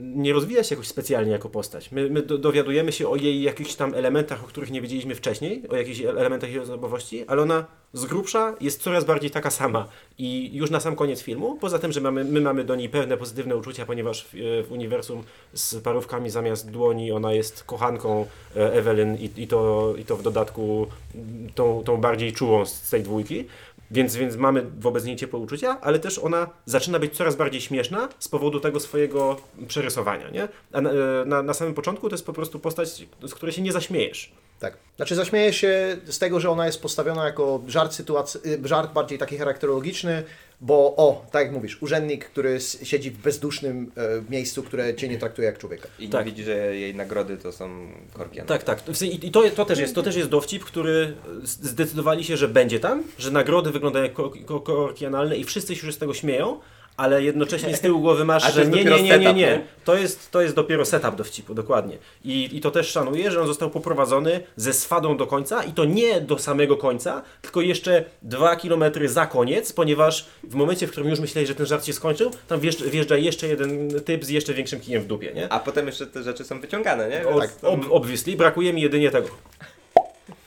nie 0.00 0.32
rozwija 0.32 0.64
się 0.64 0.74
jakoś 0.74 0.88
specjalnie 0.88 1.32
jako 1.32 1.48
postać. 1.48 1.92
My, 1.92 2.10
my 2.10 2.22
do, 2.22 2.38
dowiadujemy 2.38 2.92
się 2.92 3.08
o 3.08 3.16
jej 3.16 3.42
jakichś 3.42 3.74
tam 3.74 3.94
elementach, 3.94 4.44
o 4.44 4.46
których 4.46 4.70
nie 4.70 4.80
wiedzieliśmy 4.80 5.14
wcześniej, 5.14 5.62
o 5.68 5.76
jakichś 5.76 6.00
ele- 6.00 6.20
elementach 6.20 6.50
jej 6.50 6.58
osobowości, 6.58 7.24
ale 7.26 7.42
ona 7.42 7.66
z 7.92 8.04
grubsza 8.04 8.54
jest 8.60 8.82
coraz 8.82 9.04
bardziej 9.04 9.30
taka 9.30 9.50
sama. 9.50 9.88
I 10.18 10.50
już 10.56 10.70
na 10.70 10.80
sam 10.80 10.96
koniec 10.96 11.22
filmu, 11.22 11.56
poza 11.60 11.78
tym, 11.78 11.92
że 11.92 12.00
mamy, 12.00 12.24
my 12.24 12.40
mamy 12.40 12.64
do 12.64 12.76
niej 12.76 12.88
pewne 12.88 13.16
pozytywne 13.16 13.56
uczucia, 13.56 13.86
ponieważ 13.86 14.24
w, 14.24 14.64
w 14.68 14.72
uniwersum 14.72 15.22
z 15.52 15.74
parówkami 15.74 16.30
zamiast 16.30 16.70
dłoni 16.70 17.12
ona 17.12 17.32
jest 17.32 17.64
kochanką 17.64 18.26
e, 18.56 18.72
Evelyn 18.72 19.16
i, 19.16 19.30
i, 19.42 19.48
to, 19.48 19.94
i 19.98 20.04
to 20.04 20.16
w 20.16 20.22
dodatku 20.22 20.86
tą, 21.54 21.82
tą 21.84 21.96
bardziej 21.96 22.32
czułą 22.32 22.66
z 22.66 22.90
tej 22.90 23.02
dwójki. 23.02 23.44
Więc, 23.90 24.16
więc 24.16 24.36
mamy 24.36 24.66
wobec 24.78 25.04
niej 25.04 25.16
ciepłe 25.16 25.38
uczucia, 25.38 25.80
ale 25.80 25.98
też 25.98 26.18
ona 26.18 26.50
zaczyna 26.64 26.98
być 26.98 27.16
coraz 27.16 27.36
bardziej 27.36 27.60
śmieszna 27.60 28.08
z 28.18 28.28
powodu 28.28 28.60
tego 28.60 28.80
swojego 28.80 29.36
przerysowania, 29.68 30.30
nie? 30.30 30.48
A 30.72 30.80
na, 30.80 30.90
e, 30.90 30.94
na, 31.26 31.42
na 31.42 31.54
samym 31.54 31.74
początku 31.74 32.08
to 32.08 32.14
jest 32.14 32.26
po 32.26 32.32
prostu 32.32 32.58
postać, 32.58 33.06
z 33.26 33.34
której 33.34 33.52
się 33.52 33.62
nie 33.62 33.72
zaśmiejesz. 33.72 34.32
Tak. 34.60 34.76
Znaczy 34.96 35.14
zaśmieję 35.14 35.52
się 35.52 35.96
z 36.06 36.18
tego, 36.18 36.40
że 36.40 36.50
ona 36.50 36.66
jest 36.66 36.82
postawiona 36.82 37.24
jako 37.24 37.60
żart 37.66 37.92
sytuacji, 37.92 38.40
y, 38.46 38.68
żart 38.68 38.92
bardziej 38.92 39.18
taki 39.18 39.38
charakterologiczny, 39.38 40.22
bo 40.60 40.76
o, 40.96 41.26
tak 41.32 41.42
jak 41.42 41.52
mówisz, 41.52 41.82
urzędnik, 41.82 42.24
który 42.24 42.58
siedzi 42.82 43.10
w 43.10 43.18
bezdusznym 43.18 43.92
e, 43.96 44.30
miejscu, 44.30 44.62
które 44.62 44.94
cię 44.94 45.08
nie 45.08 45.18
traktuje 45.18 45.46
jak 45.46 45.58
człowieka. 45.58 45.88
I 45.98 46.08
Tak. 46.08 46.24
widzi, 46.24 46.44
że 46.44 46.76
jej 46.76 46.94
nagrody 46.94 47.36
to 47.36 47.52
są 47.52 47.88
korki. 48.12 48.40
Tak, 48.46 48.62
tak. 48.62 48.82
I 49.22 49.30
to, 49.30 49.50
to, 49.50 49.64
też 49.64 49.78
jest, 49.78 49.94
to 49.94 50.02
też 50.02 50.16
jest 50.16 50.28
dowcip, 50.28 50.64
który 50.64 51.14
zdecydowali 51.42 52.24
się, 52.24 52.36
że 52.36 52.48
będzie 52.48 52.80
tam, 52.80 53.02
że 53.18 53.30
nagrody 53.30 53.70
wyglądają 53.70 54.04
jak 54.04 54.14
ko- 54.14 54.32
ko- 54.46 54.60
korki 54.60 55.06
analne 55.06 55.36
i 55.36 55.44
wszyscy 55.44 55.76
się 55.76 55.86
już 55.86 55.94
z 55.94 55.98
tego 55.98 56.14
śmieją, 56.14 56.60
ale 56.98 57.22
jednocześnie 57.22 57.76
z 57.76 57.80
tyłu 57.80 58.00
głowy 58.00 58.24
masz, 58.24 58.54
że 58.54 58.66
nie, 58.66 58.84
nie, 58.84 59.02
nie, 59.02 59.18
nie, 59.18 59.34
nie. 59.34 59.60
To 59.84 59.94
jest, 59.94 60.30
to 60.30 60.40
jest 60.40 60.54
dopiero 60.54 60.84
setup 60.84 61.16
dowcipu, 61.16 61.54
dokładnie. 61.54 61.98
I, 62.24 62.56
I 62.56 62.60
to 62.60 62.70
też 62.70 62.88
szanuję, 62.88 63.30
że 63.30 63.40
on 63.40 63.46
został 63.46 63.70
poprowadzony 63.70 64.40
ze 64.56 64.72
swadą 64.72 65.16
do 65.16 65.26
końca 65.26 65.62
i 65.62 65.72
to 65.72 65.84
nie 65.84 66.20
do 66.20 66.38
samego 66.38 66.76
końca, 66.76 67.22
tylko 67.42 67.60
jeszcze 67.60 68.04
dwa 68.22 68.56
kilometry 68.56 69.08
za 69.08 69.26
koniec, 69.26 69.72
ponieważ 69.72 70.26
w 70.42 70.54
momencie, 70.54 70.86
w 70.86 70.90
którym 70.90 71.10
już 71.10 71.20
myśleli, 71.20 71.46
że 71.46 71.54
ten 71.54 71.66
żart 71.66 71.86
się 71.86 71.92
skończył, 71.92 72.30
tam 72.48 72.60
wjeżdża, 72.60 72.84
wjeżdża 72.84 73.16
jeszcze 73.16 73.48
jeden 73.48 74.00
typ 74.00 74.24
z 74.24 74.28
jeszcze 74.28 74.54
większym 74.54 74.80
kijem 74.80 75.02
w 75.02 75.06
dupie, 75.06 75.32
nie? 75.34 75.52
A 75.52 75.58
potem 75.60 75.86
jeszcze 75.86 76.06
te 76.06 76.22
rzeczy 76.22 76.44
są 76.44 76.60
wyciągane, 76.60 77.08
nie? 77.08 77.28
O, 77.28 77.40
Więc 77.40 77.52
ob, 77.62 77.80
obviously, 77.90 78.36
brakuje 78.36 78.72
mi 78.72 78.82
jedynie 78.82 79.10
tego. 79.10 79.28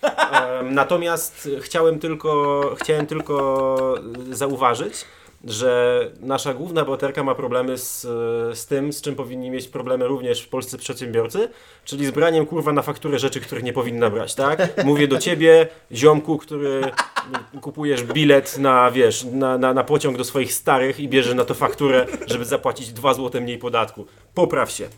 Natomiast 0.71 1.49
chciałem 1.61 1.99
tylko, 1.99 2.61
chciałem 2.79 3.07
tylko 3.07 3.95
zauważyć, 4.31 4.93
że 5.43 6.11
nasza 6.19 6.53
główna 6.53 6.85
bohaterka 6.85 7.23
ma 7.23 7.35
problemy 7.35 7.77
z, 7.77 8.01
z 8.57 8.65
tym, 8.65 8.93
z 8.93 9.01
czym 9.01 9.15
powinni 9.15 9.51
mieć 9.51 9.67
problemy 9.67 10.07
również 10.07 10.47
polscy 10.47 10.77
przedsiębiorcy, 10.77 11.49
czyli 11.85 12.05
z 12.05 12.11
braniem 12.11 12.45
kurwa 12.45 12.73
na 12.73 12.81
fakturę 12.81 13.19
rzeczy, 13.19 13.41
których 13.41 13.63
nie 13.63 13.73
powinna 13.73 14.09
brać, 14.09 14.35
tak? 14.35 14.85
Mówię 14.85 15.07
do 15.07 15.17
ciebie, 15.17 15.67
ziomku, 15.91 16.37
który 16.37 16.81
kupujesz 17.61 18.03
bilet 18.03 18.57
na, 18.57 18.91
wiesz, 18.91 19.23
na, 19.31 19.57
na, 19.57 19.73
na 19.73 19.83
pociąg 19.83 20.17
do 20.17 20.23
swoich 20.23 20.53
starych 20.53 20.99
i 20.99 21.07
bierzesz 21.07 21.35
na 21.35 21.45
to 21.45 21.53
fakturę, 21.53 22.05
żeby 22.27 22.45
zapłacić 22.45 22.91
2 22.91 23.13
zł 23.13 23.41
mniej 23.41 23.57
podatku. 23.57 24.05
Popraw 24.33 24.71
się. 24.71 24.89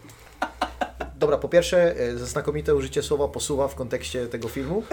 Dobra, 1.15 1.37
po 1.37 1.49
pierwsze, 1.49 1.95
e, 1.97 2.17
znakomite 2.17 2.75
użycie 2.75 3.01
słowa 3.01 3.27
posuwa 3.27 3.67
w 3.67 3.75
kontekście 3.75 4.27
tego 4.27 4.47
filmu. 4.47 4.83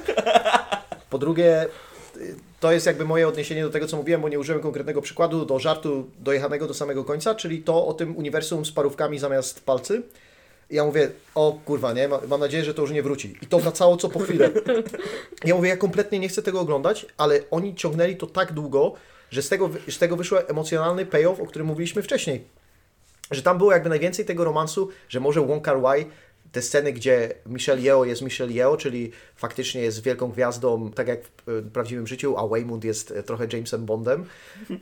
Po 1.10 1.18
drugie, 1.18 1.66
to 2.60 2.72
jest 2.72 2.86
jakby 2.86 3.04
moje 3.04 3.28
odniesienie 3.28 3.62
do 3.62 3.70
tego, 3.70 3.86
co 3.86 3.96
mówiłem, 3.96 4.20
bo 4.20 4.28
nie 4.28 4.38
użyłem 4.38 4.62
konkretnego 4.62 5.02
przykładu, 5.02 5.44
do 5.44 5.58
żartu 5.58 6.10
dojechanego 6.18 6.66
do 6.66 6.74
samego 6.74 7.04
końca, 7.04 7.34
czyli 7.34 7.62
to 7.62 7.86
o 7.86 7.94
tym 7.94 8.16
uniwersum 8.16 8.64
z 8.64 8.72
parówkami 8.72 9.18
zamiast 9.18 9.64
palcy. 9.64 10.02
I 10.70 10.74
ja 10.76 10.84
mówię, 10.84 11.10
o 11.34 11.58
kurwa, 11.64 11.92
nie, 11.92 12.08
Ma- 12.08 12.20
mam 12.28 12.40
nadzieję, 12.40 12.64
że 12.64 12.74
to 12.74 12.82
już 12.82 12.90
nie 12.90 13.02
wróci. 13.02 13.36
I 13.42 13.46
to 13.46 13.58
wracało 13.58 13.96
co 13.96 14.08
po 14.08 14.18
chwilę. 14.18 14.50
Ja 15.44 15.54
mówię, 15.54 15.68
ja 15.68 15.76
kompletnie 15.76 16.18
nie 16.18 16.28
chcę 16.28 16.42
tego 16.42 16.60
oglądać, 16.60 17.06
ale 17.16 17.40
oni 17.50 17.74
ciągnęli 17.74 18.16
to 18.16 18.26
tak 18.26 18.52
długo, 18.52 18.94
że 19.30 19.42
z 19.42 19.48
tego, 19.48 19.70
z 19.88 19.98
tego 19.98 20.16
wyszło 20.16 20.48
emocjonalny 20.48 21.06
payoff, 21.06 21.40
o 21.40 21.46
którym 21.46 21.66
mówiliśmy 21.66 22.02
wcześniej. 22.02 22.44
Że 23.30 23.42
tam 23.42 23.58
było 23.58 23.72
jakby 23.72 23.88
najwięcej 23.88 24.24
tego 24.24 24.44
romansu, 24.44 24.88
że 25.08 25.20
może 25.20 25.40
Wong 25.40 25.64
Kar 25.64 25.80
Wai, 25.80 26.06
te 26.52 26.62
sceny, 26.62 26.92
gdzie 26.92 27.34
Michelle 27.46 27.82
Yeoh 27.82 28.06
jest 28.06 28.22
Michelle 28.22 28.52
Yeoh, 28.52 28.78
czyli 28.78 29.12
faktycznie 29.36 29.80
jest 29.80 30.02
wielką 30.02 30.30
gwiazdą, 30.30 30.90
tak 30.90 31.08
jak 31.08 31.24
w 31.24 31.48
e, 31.48 31.62
prawdziwym 31.62 32.06
życiu, 32.06 32.36
a 32.36 32.48
Waymund 32.48 32.84
jest 32.84 33.10
e, 33.10 33.22
trochę 33.22 33.46
Jamesem 33.52 33.86
Bondem. 33.86 34.24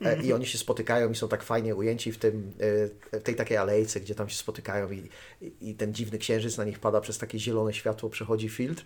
E, 0.05 0.23
i 0.23 0.33
oni 0.33 0.47
się 0.47 0.59
spotykają 0.59 1.11
i 1.11 1.15
są 1.15 1.29
tak 1.29 1.43
fajnie 1.43 1.75
ujęci 1.75 2.13
w, 2.13 2.19
tym, 2.19 2.53
w 3.13 3.23
tej 3.23 3.35
takiej 3.35 3.57
alejce, 3.57 4.01
gdzie 4.01 4.15
tam 4.15 4.29
się 4.29 4.37
spotykają 4.37 4.91
i, 4.91 5.09
i, 5.61 5.75
ten 5.75 5.95
dziwny 5.95 6.19
księżyc 6.19 6.57
na 6.57 6.65
nich 6.65 6.79
pada 6.79 7.01
przez 7.01 7.19
takie 7.19 7.39
zielone 7.39 7.73
światło, 7.73 8.11
przechodzi 8.11 8.49
filtr. 8.49 8.85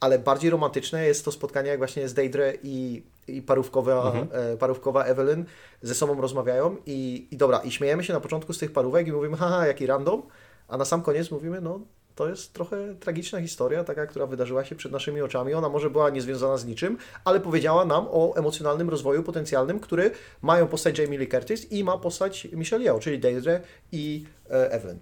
Ale 0.00 0.18
bardziej 0.18 0.50
romantyczne 0.50 1.06
jest 1.06 1.24
to 1.24 1.32
spotkanie, 1.32 1.68
jak 1.68 1.78
właśnie 1.78 2.08
z 2.08 2.14
Deidre 2.14 2.52
i, 2.62 3.02
i 3.28 3.42
parówkowa, 3.42 4.12
e, 4.32 4.56
parówkowa 4.56 5.04
Evelyn 5.04 5.44
ze 5.82 5.94
sobą 5.94 6.20
rozmawiają 6.20 6.76
i, 6.86 7.28
i 7.30 7.36
dobra, 7.36 7.58
i 7.58 7.70
śmiejemy 7.70 8.04
się 8.04 8.12
na 8.12 8.20
początku 8.20 8.52
z 8.52 8.58
tych 8.58 8.72
parówek 8.72 9.06
i 9.06 9.12
mówimy, 9.12 9.36
haha, 9.36 9.66
jaki 9.66 9.86
random, 9.86 10.22
a 10.70 10.76
na 10.76 10.84
sam 10.84 11.02
koniec 11.02 11.30
mówimy, 11.30 11.60
no 11.60 11.80
to 12.14 12.28
jest 12.28 12.52
trochę 12.52 12.94
tragiczna 12.94 13.40
historia, 13.40 13.84
taka, 13.84 14.06
która 14.06 14.26
wydarzyła 14.26 14.64
się 14.64 14.74
przed 14.74 14.92
naszymi 14.92 15.20
oczami. 15.20 15.54
Ona 15.54 15.68
może 15.68 15.90
była 15.90 16.10
niezwiązana 16.10 16.56
z 16.56 16.64
niczym, 16.64 16.98
ale 17.24 17.40
powiedziała 17.40 17.84
nam 17.84 18.06
o 18.10 18.34
emocjonalnym 18.36 18.90
rozwoju 18.90 19.22
potencjalnym, 19.22 19.80
który 19.80 20.10
mają 20.42 20.66
postać 20.66 20.98
Jamie 20.98 21.18
Lee 21.18 21.28
Curtis 21.28 21.72
i 21.72 21.84
ma 21.84 21.98
postać 21.98 22.48
Michelle 22.52 22.84
Yeoh, 22.84 23.02
czyli 23.02 23.18
Deidre 23.18 23.60
i 23.92 24.24
e, 24.50 24.72
Evelyn. 24.72 24.98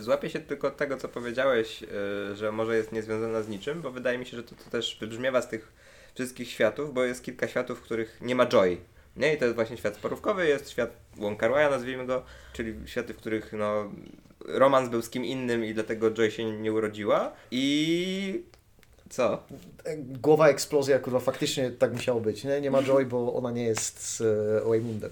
Złapię 0.00 0.30
się 0.30 0.40
tylko 0.40 0.70
tego, 0.70 0.96
co 0.96 1.08
powiedziałeś, 1.08 1.82
y, 1.82 2.36
że 2.36 2.52
może 2.52 2.76
jest 2.76 2.92
niezwiązana 2.92 3.42
z 3.42 3.48
niczym, 3.48 3.82
bo 3.82 3.90
wydaje 3.90 4.18
mi 4.18 4.26
się, 4.26 4.36
że 4.36 4.42
to, 4.42 4.54
to 4.54 4.70
też 4.70 4.96
wybrzmiewa 5.00 5.42
z 5.42 5.48
tych 5.48 5.72
wszystkich 6.14 6.50
światów, 6.50 6.94
bo 6.94 7.04
jest 7.04 7.24
kilka 7.24 7.48
światów, 7.48 7.78
w 7.78 7.82
których 7.82 8.18
nie 8.20 8.34
ma 8.34 8.46
joy. 8.46 8.76
Nie? 9.16 9.34
I 9.34 9.38
to 9.38 9.44
jest 9.44 9.54
właśnie 9.54 9.76
świat 9.76 9.96
sporówkowy, 9.96 10.46
jest 10.46 10.70
świat 10.70 10.90
Wong 11.16 11.40
Kar 11.40 11.50
Wai'a, 11.50 11.70
nazwijmy 11.70 12.06
go, 12.06 12.22
czyli 12.52 12.74
światy, 12.86 13.14
w 13.14 13.16
których 13.16 13.52
no, 13.52 13.90
romans 14.44 14.88
był 14.88 15.02
z 15.02 15.10
kim 15.10 15.24
innym 15.24 15.64
i 15.64 15.74
dlatego 15.74 16.10
Joy 16.10 16.30
się 16.30 16.44
nie 16.44 16.72
urodziła. 16.72 17.32
I 17.50 18.42
co? 19.10 19.42
Głowa 19.98 20.48
eksplozja, 20.48 20.98
kurwa, 20.98 21.20
faktycznie 21.20 21.70
tak 21.70 21.92
musiało 21.92 22.20
być. 22.20 22.44
Nie, 22.44 22.60
nie 22.60 22.70
ma 22.70 22.82
Joy, 22.82 23.06
bo 23.06 23.34
ona 23.34 23.50
nie 23.50 23.64
jest 23.64 24.00
z 24.06 24.20
e, 24.20 24.68
Waymundem. 24.68 25.10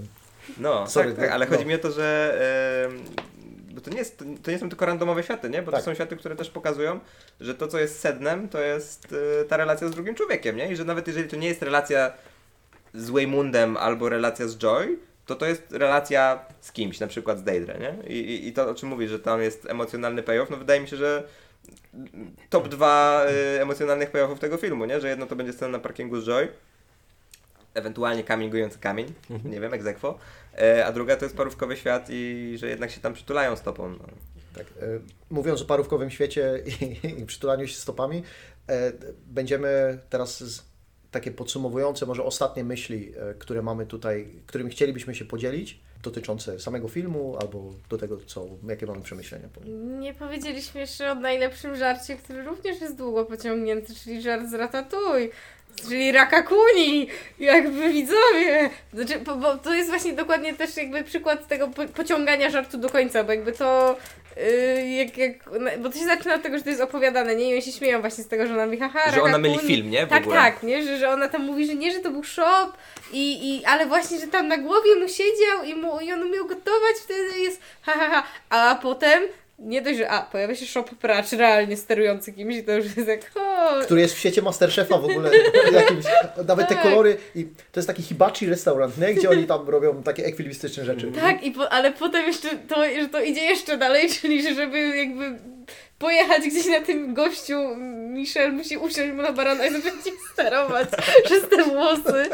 No, 0.59 0.87
Sorry, 0.87 1.11
tak, 1.11 1.21
tak, 1.21 1.31
ale 1.31 1.47
no. 1.47 1.53
chodzi 1.53 1.67
mi 1.67 1.75
o 1.75 1.79
to, 1.79 1.91
że 1.91 2.39
em, 2.87 3.05
bo 3.75 3.81
to 3.81 3.91
nie, 3.91 3.99
jest, 3.99 4.25
to 4.43 4.51
nie 4.51 4.59
są 4.59 4.69
tylko 4.69 4.87
randomowe 4.87 5.23
światy, 5.23 5.51
nie? 5.51 5.63
Bo 5.63 5.71
Tak. 5.71 5.81
to 5.81 5.85
są 5.85 5.95
światy, 5.95 6.17
które 6.17 6.37
też 6.37 6.51
pokazują, 6.51 7.01
że 7.41 7.55
to, 7.55 7.69
co 7.69 7.79
jest 7.79 8.01
sednem, 8.01 8.49
to 8.49 8.61
jest 8.61 9.15
e, 9.41 9.45
ta 9.45 9.57
relacja 9.57 9.89
z 9.89 9.91
drugim 9.91 10.15
człowiekiem, 10.15 10.57
nie? 10.57 10.73
I 10.73 10.77
że 10.77 10.85
nawet 10.85 11.07
jeżeli 11.07 11.29
to 11.29 11.37
nie 11.37 11.49
jest 11.49 11.63
relacja 11.63 12.13
z 12.95 13.11
Waymundem 13.11 13.77
albo 13.77 14.09
relacja 14.09 14.49
z 14.49 14.57
Joy, 14.57 14.99
to 15.31 15.37
to 15.37 15.47
jest 15.47 15.73
relacja 15.73 16.45
z 16.61 16.73
kimś, 16.73 17.01
na 17.01 17.07
przykład 17.07 17.39
z 17.39 17.43
Deidre, 17.43 17.79
nie? 17.79 18.15
I, 18.15 18.19
i, 18.19 18.49
i 18.49 18.53
to, 18.53 18.71
o 18.71 18.75
czym 18.75 18.89
mówisz, 18.89 19.11
że 19.11 19.19
tam 19.19 19.43
jest 19.43 19.67
emocjonalny 19.67 20.23
payoff, 20.23 20.51
no 20.51 20.57
wydaje 20.57 20.81
mi 20.81 20.89
się, 20.89 20.97
że 20.97 21.29
top 22.51 22.69
dwa 22.69 23.27
y, 23.57 23.63
emocjonalnych 23.63 24.11
payoffów 24.11 24.41
tego 24.41 24.57
filmu, 24.57 24.85
nie? 24.85 25.01
Że 25.01 25.09
jedno 25.09 25.27
to 25.27 25.37
będzie 25.37 25.53
scena 25.53 25.73
na 25.73 25.79
parkingu 25.79 26.21
z 26.21 26.25
Joy, 26.25 26.49
ewentualnie 27.75 28.25
kamień 28.25 28.51
gojący 28.51 28.79
kamień, 28.79 29.13
nie 29.45 29.61
wiem, 29.61 29.75
egzekwo, 29.75 30.19
e, 30.59 30.87
a 30.87 30.93
druga 30.93 31.17
to 31.17 31.25
jest 31.25 31.37
parówkowy 31.37 31.77
świat 31.77 32.07
i 32.11 32.55
że 32.57 32.69
jednak 32.69 32.91
się 32.91 33.01
tam 33.01 33.13
przytulają 33.13 33.57
stopą. 33.57 33.89
No. 33.89 34.05
Tak, 34.55 34.67
e, 34.67 34.87
mówiąc 35.31 35.63
o 35.63 35.65
parówkowym 35.65 36.11
świecie 36.11 36.63
i, 36.81 37.21
i 37.21 37.27
przytulaniu 37.27 37.67
się 37.67 37.75
stopami, 37.75 38.23
e, 38.69 38.93
będziemy 39.27 39.99
teraz 40.11 40.45
z, 40.45 40.70
takie 41.11 41.31
podsumowujące, 41.31 42.07
może 42.07 42.25
ostatnie 42.25 42.65
myśli, 42.65 43.13
e, 43.17 43.35
które 43.35 43.63
mamy 43.63 43.87
tutaj, 43.87 44.29
którymi 44.47 44.71
chcielibyśmy 44.71 45.15
się 45.15 45.25
podzielić, 45.25 45.81
dotyczące 46.03 46.61
samego 46.61 46.89
filmu 46.89 47.37
albo 47.41 47.75
do 47.89 47.99
tego, 47.99 48.17
co, 48.27 48.47
jakie 48.69 48.87
mamy 48.87 49.03
przemyślenia. 49.03 49.49
Nie 50.01 50.15
powiedzieliśmy 50.15 50.81
jeszcze 50.81 51.13
o 51.13 51.15
najlepszym 51.15 51.77
żarcie, 51.77 52.17
który 52.17 52.43
również 52.43 52.81
jest 52.81 52.97
długo 52.97 53.25
pociągnięty, 53.25 53.95
czyli 53.95 54.23
żart 54.23 54.51
z 54.51 54.55
Ratatouille. 54.55 55.31
Czyli 55.89 56.13
Rakakuni, 56.13 57.09
jakby 57.39 57.93
widzowie. 57.93 58.71
Znaczy, 58.95 59.19
bo, 59.19 59.37
bo 59.37 59.57
to 59.57 59.75
jest 59.75 59.91
właśnie 59.91 60.13
dokładnie 60.13 60.55
też 60.55 60.77
jakby 60.77 61.05
przykład 61.05 61.49
tego 61.49 61.69
po, 61.69 61.85
pociągania 61.85 62.51
żartu 62.51 62.79
do 62.79 62.91
końca, 62.91 63.25
bo 63.25 63.33
jakby 63.33 63.53
to 63.53 63.97
yy, 64.37 64.91
jak, 64.91 65.19
jak, 65.19 65.33
bo 65.79 65.91
to 65.91 65.99
się 65.99 66.05
zaczyna 66.05 66.35
od 66.35 66.43
tego, 66.43 66.59
że 66.59 66.65
to 66.65 66.71
jest 66.71 66.83
opowiadane, 66.83 67.37
nie? 67.37 67.51
I 67.51 67.53
oni 67.53 67.63
się 67.63 67.73
śmieją 67.73 68.01
właśnie 68.01 68.25
z 68.25 68.29
tego, 68.29 68.47
że 68.47 68.55
ona 68.55 68.67
mówi, 68.67 68.79
haha, 68.79 69.13
Że 69.13 69.23
ona 69.23 69.39
myli 69.39 69.59
film, 69.59 69.91
nie? 69.91 70.07
W 70.07 70.09
tak, 70.09 70.23
ogóle. 70.23 70.37
tak, 70.37 70.63
nie? 70.63 70.83
Że, 70.83 70.99
że 70.99 71.11
ona 71.11 71.29
tam 71.29 71.43
mówi, 71.43 71.67
że 71.67 71.75
nie, 71.75 71.93
że 71.93 71.99
to 71.99 72.11
był 72.11 72.25
shop, 72.25 72.73
i, 73.13 73.57
i, 73.57 73.65
ale 73.65 73.87
właśnie, 73.87 74.21
że 74.21 74.27
tam 74.27 74.49
na 74.49 74.59
głowie 74.59 74.95
mu 74.95 75.09
siedział 75.09 75.65
i, 75.65 75.75
mu, 75.75 76.01
i 76.01 76.13
on 76.13 76.23
umiał 76.23 76.47
gotować, 76.47 76.97
wtedy 77.05 77.39
jest 77.39 77.61
ha, 77.83 77.93
ha, 77.93 78.11
ha. 78.11 78.23
A 78.51 78.75
potem 78.83 79.23
nie 79.61 79.83
dość, 79.83 79.99
że 79.99 80.11
a, 80.11 80.23
pojawia 80.23 80.55
się 80.55 80.67
shop 80.67 80.85
pracz 80.85 81.33
realnie 81.33 81.77
sterujący 81.77 82.33
kimś 82.33 82.57
i 82.57 82.65
to 82.65 82.73
już 82.73 82.85
jest 82.97 83.09
jak 83.09 83.21
o, 83.35 83.81
Który 83.83 84.01
jest 84.01 84.15
w 84.15 84.19
świecie 84.19 84.43
Masterchefa 84.43 84.99
w 84.99 85.05
ogóle, 85.05 85.31
jakimś, 85.73 86.05
nawet 86.49 86.69
te 86.69 86.75
Tak. 86.75 86.83
kolory, 86.83 87.17
i 87.35 87.45
to 87.45 87.81
jest 87.81 87.87
taki 87.87 88.03
hibachi 88.03 88.47
restaurant, 88.47 88.99
nie? 88.99 89.15
gdzie 89.15 89.31
oni 89.31 89.47
tam 89.47 89.69
robią 89.69 90.03
takie 90.03 90.25
ekwilibrystyczne 90.25 90.85
rzeczy. 90.85 91.13
Tak, 91.13 91.43
i 91.43 91.51
po, 91.51 91.73
ale 91.73 91.93
potem 91.93 92.27
jeszcze 92.27 92.49
to, 92.69 92.85
że 93.01 93.09
to 93.09 93.21
idzie 93.21 93.41
jeszcze 93.41 93.79
dalej, 93.79 94.09
czyli 94.21 94.43
że 94.43 94.55
żeby 94.55 94.97
jakby 94.97 95.39
pojechać 96.05 96.43
gdzieś 96.49 96.67
na 96.67 96.81
tym 96.81 97.15
gościu, 97.15 97.77
Michel 98.11 98.53
musi 98.53 98.77
usiąść 98.77 99.13
mu 99.13 99.23
na 99.23 99.33
barana 99.33 99.67
i 99.67 99.71
zacząć 99.73 100.05
nim 100.07 100.15
sterować 100.33 100.89
przez 101.25 101.49
te 101.49 101.65
włosy. 101.65 102.31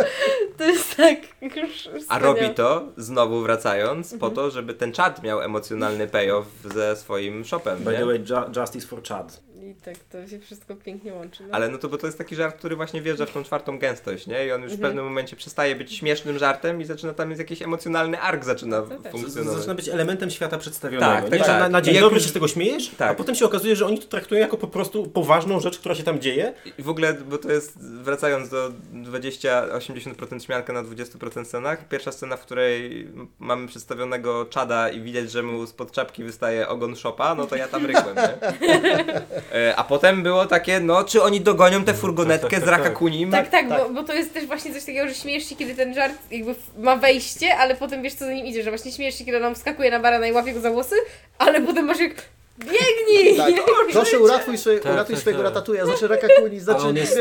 To 0.59 0.65
jest 0.65 0.97
tak 0.97 1.17
już 1.57 1.89
A 2.09 2.19
robi 2.19 2.51
to, 2.55 2.89
znowu 2.97 3.41
wracając, 3.41 4.11
po 4.11 4.15
Mhm. 4.27 4.35
to, 4.35 4.51
żeby 4.51 4.75
ten 4.75 4.93
czad 4.93 5.23
miał 5.23 5.43
emocjonalny 5.43 6.07
payoff 6.07 6.47
ze 6.75 6.97
swoim 6.97 7.45
shopem, 7.45 7.79
By 7.85 7.93
nie? 7.93 7.99
the 7.99 8.07
way, 8.07 8.19
ju- 8.21 8.61
Justice 8.61 8.87
for 8.87 9.03
Chad. 9.03 9.41
I 9.71 9.75
tak 9.75 9.95
to 10.13 10.29
się 10.29 10.39
wszystko 10.39 10.77
pięknie 10.77 11.13
łączy. 11.15 11.43
No. 11.43 11.55
Ale 11.55 11.69
no 11.69 11.79
to 11.79 11.89
bo 11.89 11.99
to 11.99 12.07
jest 12.07 12.19
taki 12.19 12.37
żart, 12.37 12.57
który 12.59 12.77
właśnie 12.77 13.03
wjeżdża 13.03 13.27
w 13.27 13.31
tą 13.33 13.45
czwartą 13.45 13.79
gęstość, 13.79 14.27
nie? 14.27 14.47
I 14.47 14.53
on 14.53 14.63
już 14.63 14.71
w 14.73 14.75
Mhm. 14.75 14.91
pewnym 14.91 15.05
momencie 15.05 15.37
przestaje 15.37 15.77
być 15.77 15.95
śmiesznym 15.95 16.39
żartem 16.39 16.81
i 16.81 16.85
zaczyna 16.85 17.13
tam 17.15 17.31
jest 17.31 17.39
jakiś 17.41 17.63
emocjonalny 17.63 18.21
ark 18.21 18.45
zaczyna 18.45 18.83
też. 18.83 19.13
funkcjonować. 19.13 19.57
Zaczyna 19.59 19.75
być 19.75 19.89
elementem 19.89 20.31
świata 20.31 20.59
przedstawionego. 20.59 21.13
Tak, 21.13 21.25
nie? 21.25 21.31
tak, 21.31 21.39
Że 21.39 21.45
tak. 21.45 21.61
Na, 21.61 21.69
na 21.69 21.81
dzień 21.83 21.95
Jak 21.95 22.05
dobry 22.05 22.21
się 22.21 22.29
z 22.29 22.33
tego 22.33 22.49
śmiejesz, 22.49 22.91
a 22.95 22.97
Tak. 22.97 23.17
potem 23.17 23.35
się 23.35 23.45
okazuje, 23.47 23.77
że 23.77 23.87
oni 23.87 23.99
to 23.99 24.07
traktują 24.07 24.41
jako 24.41 24.57
po 24.57 24.67
prostu 24.69 25.07
poważną 25.07 25.61
rzecz, 25.61 25.79
która 25.79 25.95
się 25.95 26.03
tam 26.03 26.21
dzieje. 26.21 26.53
I 26.79 26.83
w 26.83 26.89
ogóle, 26.89 27.15
bo 27.15 27.39
to 27.39 27.53
jest, 27.53 27.79
wracając 27.79 28.49
do 28.49 28.73
20-80% 28.95 30.41
śmianka 30.45 30.73
na 30.73 30.83
20% 30.83 31.45
scenach, 31.45 31.89
pierwsza 31.89 32.13
scena, 32.13 32.37
w 32.37 32.41
której 32.43 33.09
mamy 33.39 33.67
przedstawionego 33.69 34.45
czada 34.47 34.89
i 34.89 35.01
widać, 35.01 35.31
że 35.31 35.43
mu 35.43 35.67
spod 35.67 35.93
czapki 35.93 36.25
wystaje 36.25 36.69
ogon 36.69 36.97
szopa, 36.97 37.35
no 37.35 37.47
to 37.47 37.57
ja 37.57 37.69
tam 37.69 37.87
rykłem, 37.87 38.17
nie? 38.17 38.37
E, 39.57 39.77
A 39.77 39.85
potem 39.85 40.23
było 40.23 40.47
takie, 40.47 40.81
no 40.81 41.05
czy 41.05 41.23
oni 41.23 41.41
dogonią 41.41 41.85
tę 41.85 41.95
furgonetkę 41.95 42.49
tak, 42.51 42.61
z 42.61 42.65
tak, 42.65 42.71
tak. 42.71 42.79
Rakakunim? 42.79 43.31
Tak, 43.31 43.49
tak, 43.51 43.69
Tak. 43.69 43.79
Bo, 43.79 43.95
bo 43.95 44.03
to 44.03 44.13
jest 44.15 44.35
też 44.35 44.47
właśnie 44.47 44.73
coś 44.73 44.85
takiego, 44.85 45.09
że 45.09 45.15
śmiejesz 45.15 45.49
się, 45.49 45.57
kiedy 45.57 45.75
ten 45.75 45.95
żart 45.95 46.15
jakby 46.31 46.55
ma 46.79 46.97
wejście, 46.97 47.57
ale 47.57 47.75
potem 47.75 48.03
wiesz, 48.03 48.15
co 48.15 48.25
za 48.25 48.33
nim 48.33 48.47
idzie, 48.47 48.63
że 48.63 48.71
właśnie 48.71 48.93
śmiejesz 48.93 49.19
się, 49.19 49.25
kiedy 49.25 49.47
on 49.47 49.55
wskakuje 49.55 49.91
na 49.91 50.01
barana 50.01 50.27
i 50.27 50.33
łapie 50.33 50.53
go 50.53 50.61
za 50.61 50.71
włosy, 50.71 50.97
ale 51.39 51.61
potem 51.61 51.85
masz 51.85 52.01
jak 52.01 52.15
biegnij! 52.59 53.37
Tak. 53.37 53.55
Proszę 53.93 54.19
uratuj, 54.19 54.59
sobie, 54.59 54.79
Tak, 54.79 54.93
uratuj 54.93 55.15
tak, 55.15 55.21
swojego 55.21 55.43
tak. 55.43 55.55
ratatuja, 55.55 55.87
znaczy 55.87 56.09
Rakakuni, 56.09 56.61
znaczy 56.61 56.87
on 56.87 56.97
jest-. 56.97 57.19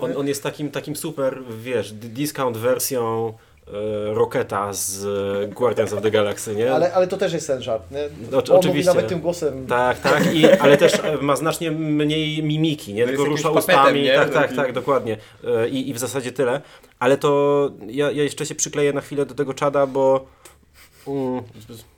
On, 0.00 0.16
on 0.16 0.28
jest 0.28 0.42
takim, 0.42 0.70
takim 0.70 0.96
super, 0.96 1.38
wiesz, 1.62 1.92
discount 1.92 2.56
wersją 2.56 3.32
e, 3.66 4.14
Rocketa 4.14 4.72
z 4.72 5.04
e, 5.04 5.48
Guardians 5.48 5.92
of 5.92 6.02
the 6.02 6.10
Galaxy, 6.10 6.54
nie? 6.54 6.74
Ale, 6.74 6.94
ale 6.94 7.06
to 7.06 7.16
też 7.16 7.32
jest 7.32 7.46
ten 7.46 7.62
żart, 7.62 7.90
nie? 7.90 8.08
No, 8.30 8.38
on 8.38 8.44
mówi 8.44 8.52
oczywiście. 8.52 8.88
nawet 8.88 9.08
tym 9.08 9.20
głosem. 9.20 9.66
Tak, 9.66 10.00
tak, 10.00 10.34
i, 10.34 10.46
ale 10.46 10.76
też 10.76 10.94
e, 10.94 11.16
ma 11.20 11.36
znacznie 11.36 11.70
mniej 11.70 12.42
mimiki, 12.42 12.94
nie? 12.94 13.02
No 13.02 13.08
Tylko 13.08 13.24
rusza 13.24 13.50
papetem, 13.50 13.80
ustami, 13.80 14.02
nie? 14.02 14.14
tak, 14.14 14.30
tak, 14.30 14.42
Taki- 14.42 14.56
tak, 14.56 14.72
dokładnie. 14.72 15.16
I, 15.70 15.88
I 15.88 15.94
w 15.94 15.98
zasadzie 15.98 16.32
tyle. 16.32 16.60
Ale 16.98 17.16
to 17.16 17.70
ja, 17.86 18.10
ja 18.10 18.22
jeszcze 18.22 18.46
się 18.46 18.54
przykleję 18.54 18.92
na 18.92 19.00
chwilę 19.00 19.26
do 19.26 19.34
tego 19.34 19.54
czada, 19.54 19.86
bo 19.86 20.26
mm, 21.06 21.42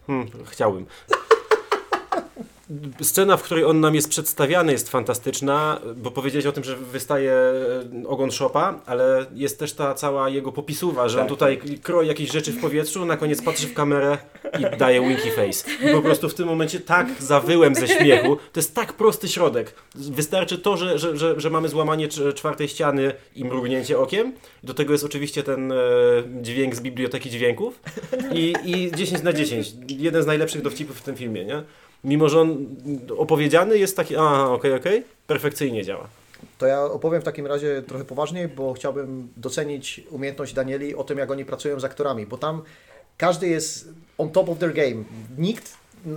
hmm, 0.06 0.26
chciałbym. 0.46 0.86
Scena, 3.02 3.36
w 3.36 3.42
której 3.42 3.64
on 3.64 3.80
nam 3.80 3.94
jest 3.94 4.08
przedstawiany, 4.08 4.72
jest 4.72 4.88
fantastyczna, 4.90 5.80
bo 5.96 6.10
powiedziałeś 6.10 6.46
o 6.46 6.52
tym, 6.52 6.64
że 6.64 6.76
wystaje 6.76 7.32
e, 7.32 8.08
ogon 8.08 8.30
szopa, 8.30 8.80
ale 8.86 9.26
jest 9.34 9.58
też 9.58 9.72
ta 9.72 9.94
cała 9.94 10.28
jego 10.28 10.52
popisuwa, 10.52 11.08
że 11.08 11.18
on 11.18 11.24
Tak. 11.24 11.28
tutaj 11.28 11.58
kroi 11.82 12.06
jakieś 12.08 12.32
rzeczy 12.32 12.52
w 12.52 12.60
powietrzu, 12.60 13.04
na 13.04 13.16
koniec 13.16 13.42
patrzy 13.42 13.66
w 13.66 13.74
kamerę 13.74 14.18
i 14.74 14.76
daje 14.78 15.00
winky 15.08 15.30
face. 15.30 15.70
I 15.90 15.94
po 15.94 16.02
prostu 16.02 16.28
w 16.28 16.34
tym 16.34 16.46
momencie 16.48 16.80
tak 16.80 17.06
zawyłem 17.18 17.74
ze 17.74 17.88
śmiechu. 17.88 18.36
To 18.52 18.60
jest 18.60 18.74
tak 18.74 18.92
prosty 18.92 19.28
środek. 19.28 19.74
Wystarczy 19.94 20.58
to, 20.58 20.76
że, 20.76 20.98
że, 20.98 21.16
że, 21.16 21.40
że 21.40 21.50
mamy 21.50 21.68
złamanie 21.68 22.08
cz- 22.08 22.34
czwartej 22.34 22.68
ściany 22.68 23.12
i 23.36 23.44
mrugnięcie 23.44 23.98
okiem. 23.98 24.32
Do 24.62 24.74
tego 24.74 24.92
jest 24.92 25.04
oczywiście 25.04 25.42
ten 25.42 25.72
e, 25.72 25.76
dźwięk 26.42 26.74
z 26.74 26.80
biblioteki 26.80 27.30
dźwięków. 27.30 27.80
I, 28.32 28.54
I 28.64 28.92
10 28.96 29.22
na 29.22 29.32
10. 29.32 29.68
Jeden 29.88 30.22
z 30.22 30.26
najlepszych 30.26 30.62
dowcipów 30.62 30.98
w 30.98 31.02
tym 31.02 31.16
filmie, 31.16 31.44
nie? 31.44 31.62
Mimo, 32.06 32.28
że 32.28 32.40
on 32.40 32.66
opowiedziany 33.16 33.78
jest 33.78 33.96
taki, 33.96 34.16
aha, 34.16 34.50
okej, 34.52 34.72
okej, 34.72 35.04
perfekcyjnie 35.26 35.84
działa. 35.84 36.08
To 36.58 36.66
ja 36.66 36.84
opowiem 36.84 37.20
w 37.20 37.24
takim 37.24 37.46
razie 37.46 37.82
trochę 37.82 38.04
poważniej, 38.04 38.48
bo 38.48 38.72
chciałbym 38.72 39.28
docenić 39.36 40.00
umiejętność 40.10 40.54
Danieli 40.54 40.94
o 40.94 41.04
tym, 41.04 41.18
jak 41.18 41.30
oni 41.30 41.44
pracują 41.44 41.80
z 41.80 41.84
aktorami, 41.84 42.26
bo 42.26 42.38
tam 42.38 42.62
każdy 43.16 43.48
jest 43.48 43.88
on 44.18 44.30
top 44.30 44.48
of 44.48 44.58
their 44.58 44.74
game. 44.74 45.04
Nikt, 45.38 45.74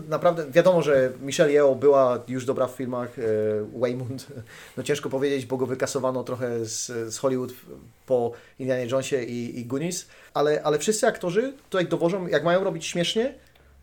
naprawdę, 0.10 0.46
wiadomo, 0.52 0.82
że 0.82 1.12
Michelle 1.22 1.52
Yeoh 1.52 1.78
była 1.80 2.24
już 2.28 2.46
dobra 2.46 2.68
w 2.68 2.72
filmach 2.72 3.20
e, 3.20 3.22
Waymund, 3.80 4.28
no 4.78 4.84
ciężko 4.84 5.10
powiedzieć, 5.10 5.46
bo 5.46 5.58
go 5.58 5.66
wykasowano 5.66 6.24
trochę 6.24 6.66
z, 6.66 7.14
z 7.14 7.18
Hollywood 7.18 7.54
po 8.06 8.32
Indianie 8.60 8.92
Jonesie 8.92 9.24
i, 9.24 9.60
i 9.60 9.66
Goonies, 9.66 10.08
ale, 10.34 10.64
ale 10.64 10.80
wszyscy 10.80 11.08
aktorzy 11.08 11.54
tutaj 11.70 11.88
dowożą, 11.88 12.28
jak 12.28 12.44
mają 12.44 12.64
robić 12.64 12.86
śmiesznie, 12.86 13.34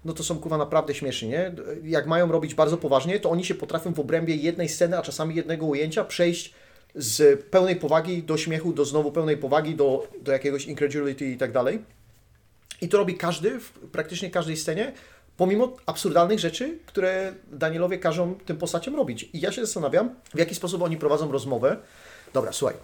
no 0.07 0.13
to 0.13 0.25
są 0.25 0.39
kurwa 0.39 0.59
naprawdę 0.59 0.95
śmieszni, 0.95 1.29
nie? 1.29 1.53
Jak 1.85 2.07
mają 2.07 2.33
robić 2.33 2.55
bardzo 2.55 2.77
poważnie, 2.77 3.21
to 3.21 3.31
oni 3.31 3.45
się 3.45 3.55
potrafią 3.55 3.93
w 3.93 4.01
obrębie 4.01 4.37
jednej 4.37 4.69
sceny, 4.69 4.99
a 4.99 5.03
czasami 5.03 5.35
jednego 5.35 5.67
ujęcia 5.67 6.05
przejść 6.05 6.55
z 6.95 7.45
pełnej 7.45 7.77
powagi 7.77 8.23
do 8.23 8.37
śmiechu, 8.37 8.73
do 8.73 8.85
znowu 8.85 9.13
pełnej 9.13 9.37
powagi, 9.37 9.75
do, 9.75 10.09
do 10.21 10.33
jakiegoś 10.33 10.65
incredulity 10.65 11.27
i 11.27 11.37
tak 11.37 11.53
dalej. 11.53 11.83
I 12.81 12.89
to 12.89 12.99
robi 12.99 13.15
każdy, 13.15 13.61
w 13.61 13.73
praktycznie 13.73 14.31
każdej 14.31 14.57
scenie, 14.57 14.93
pomimo 15.37 15.77
absurdalnych 15.87 16.39
rzeczy, 16.39 16.79
które 16.87 17.33
Danielowie 17.53 17.99
każą 17.99 18.35
tym 18.35 18.57
postaciom 18.57 18.97
robić. 18.97 19.29
I 19.33 19.41
ja 19.41 19.53
się 19.53 19.61
zastanawiam, 19.61 20.15
w 20.35 20.39
jaki 20.39 20.55
sposób 20.55 20.83
oni 20.83 20.97
prowadzą 20.97 21.33
rozmowę. 21.33 21.77
Dobra, 22.33 22.53
słuchaj, 22.53 22.77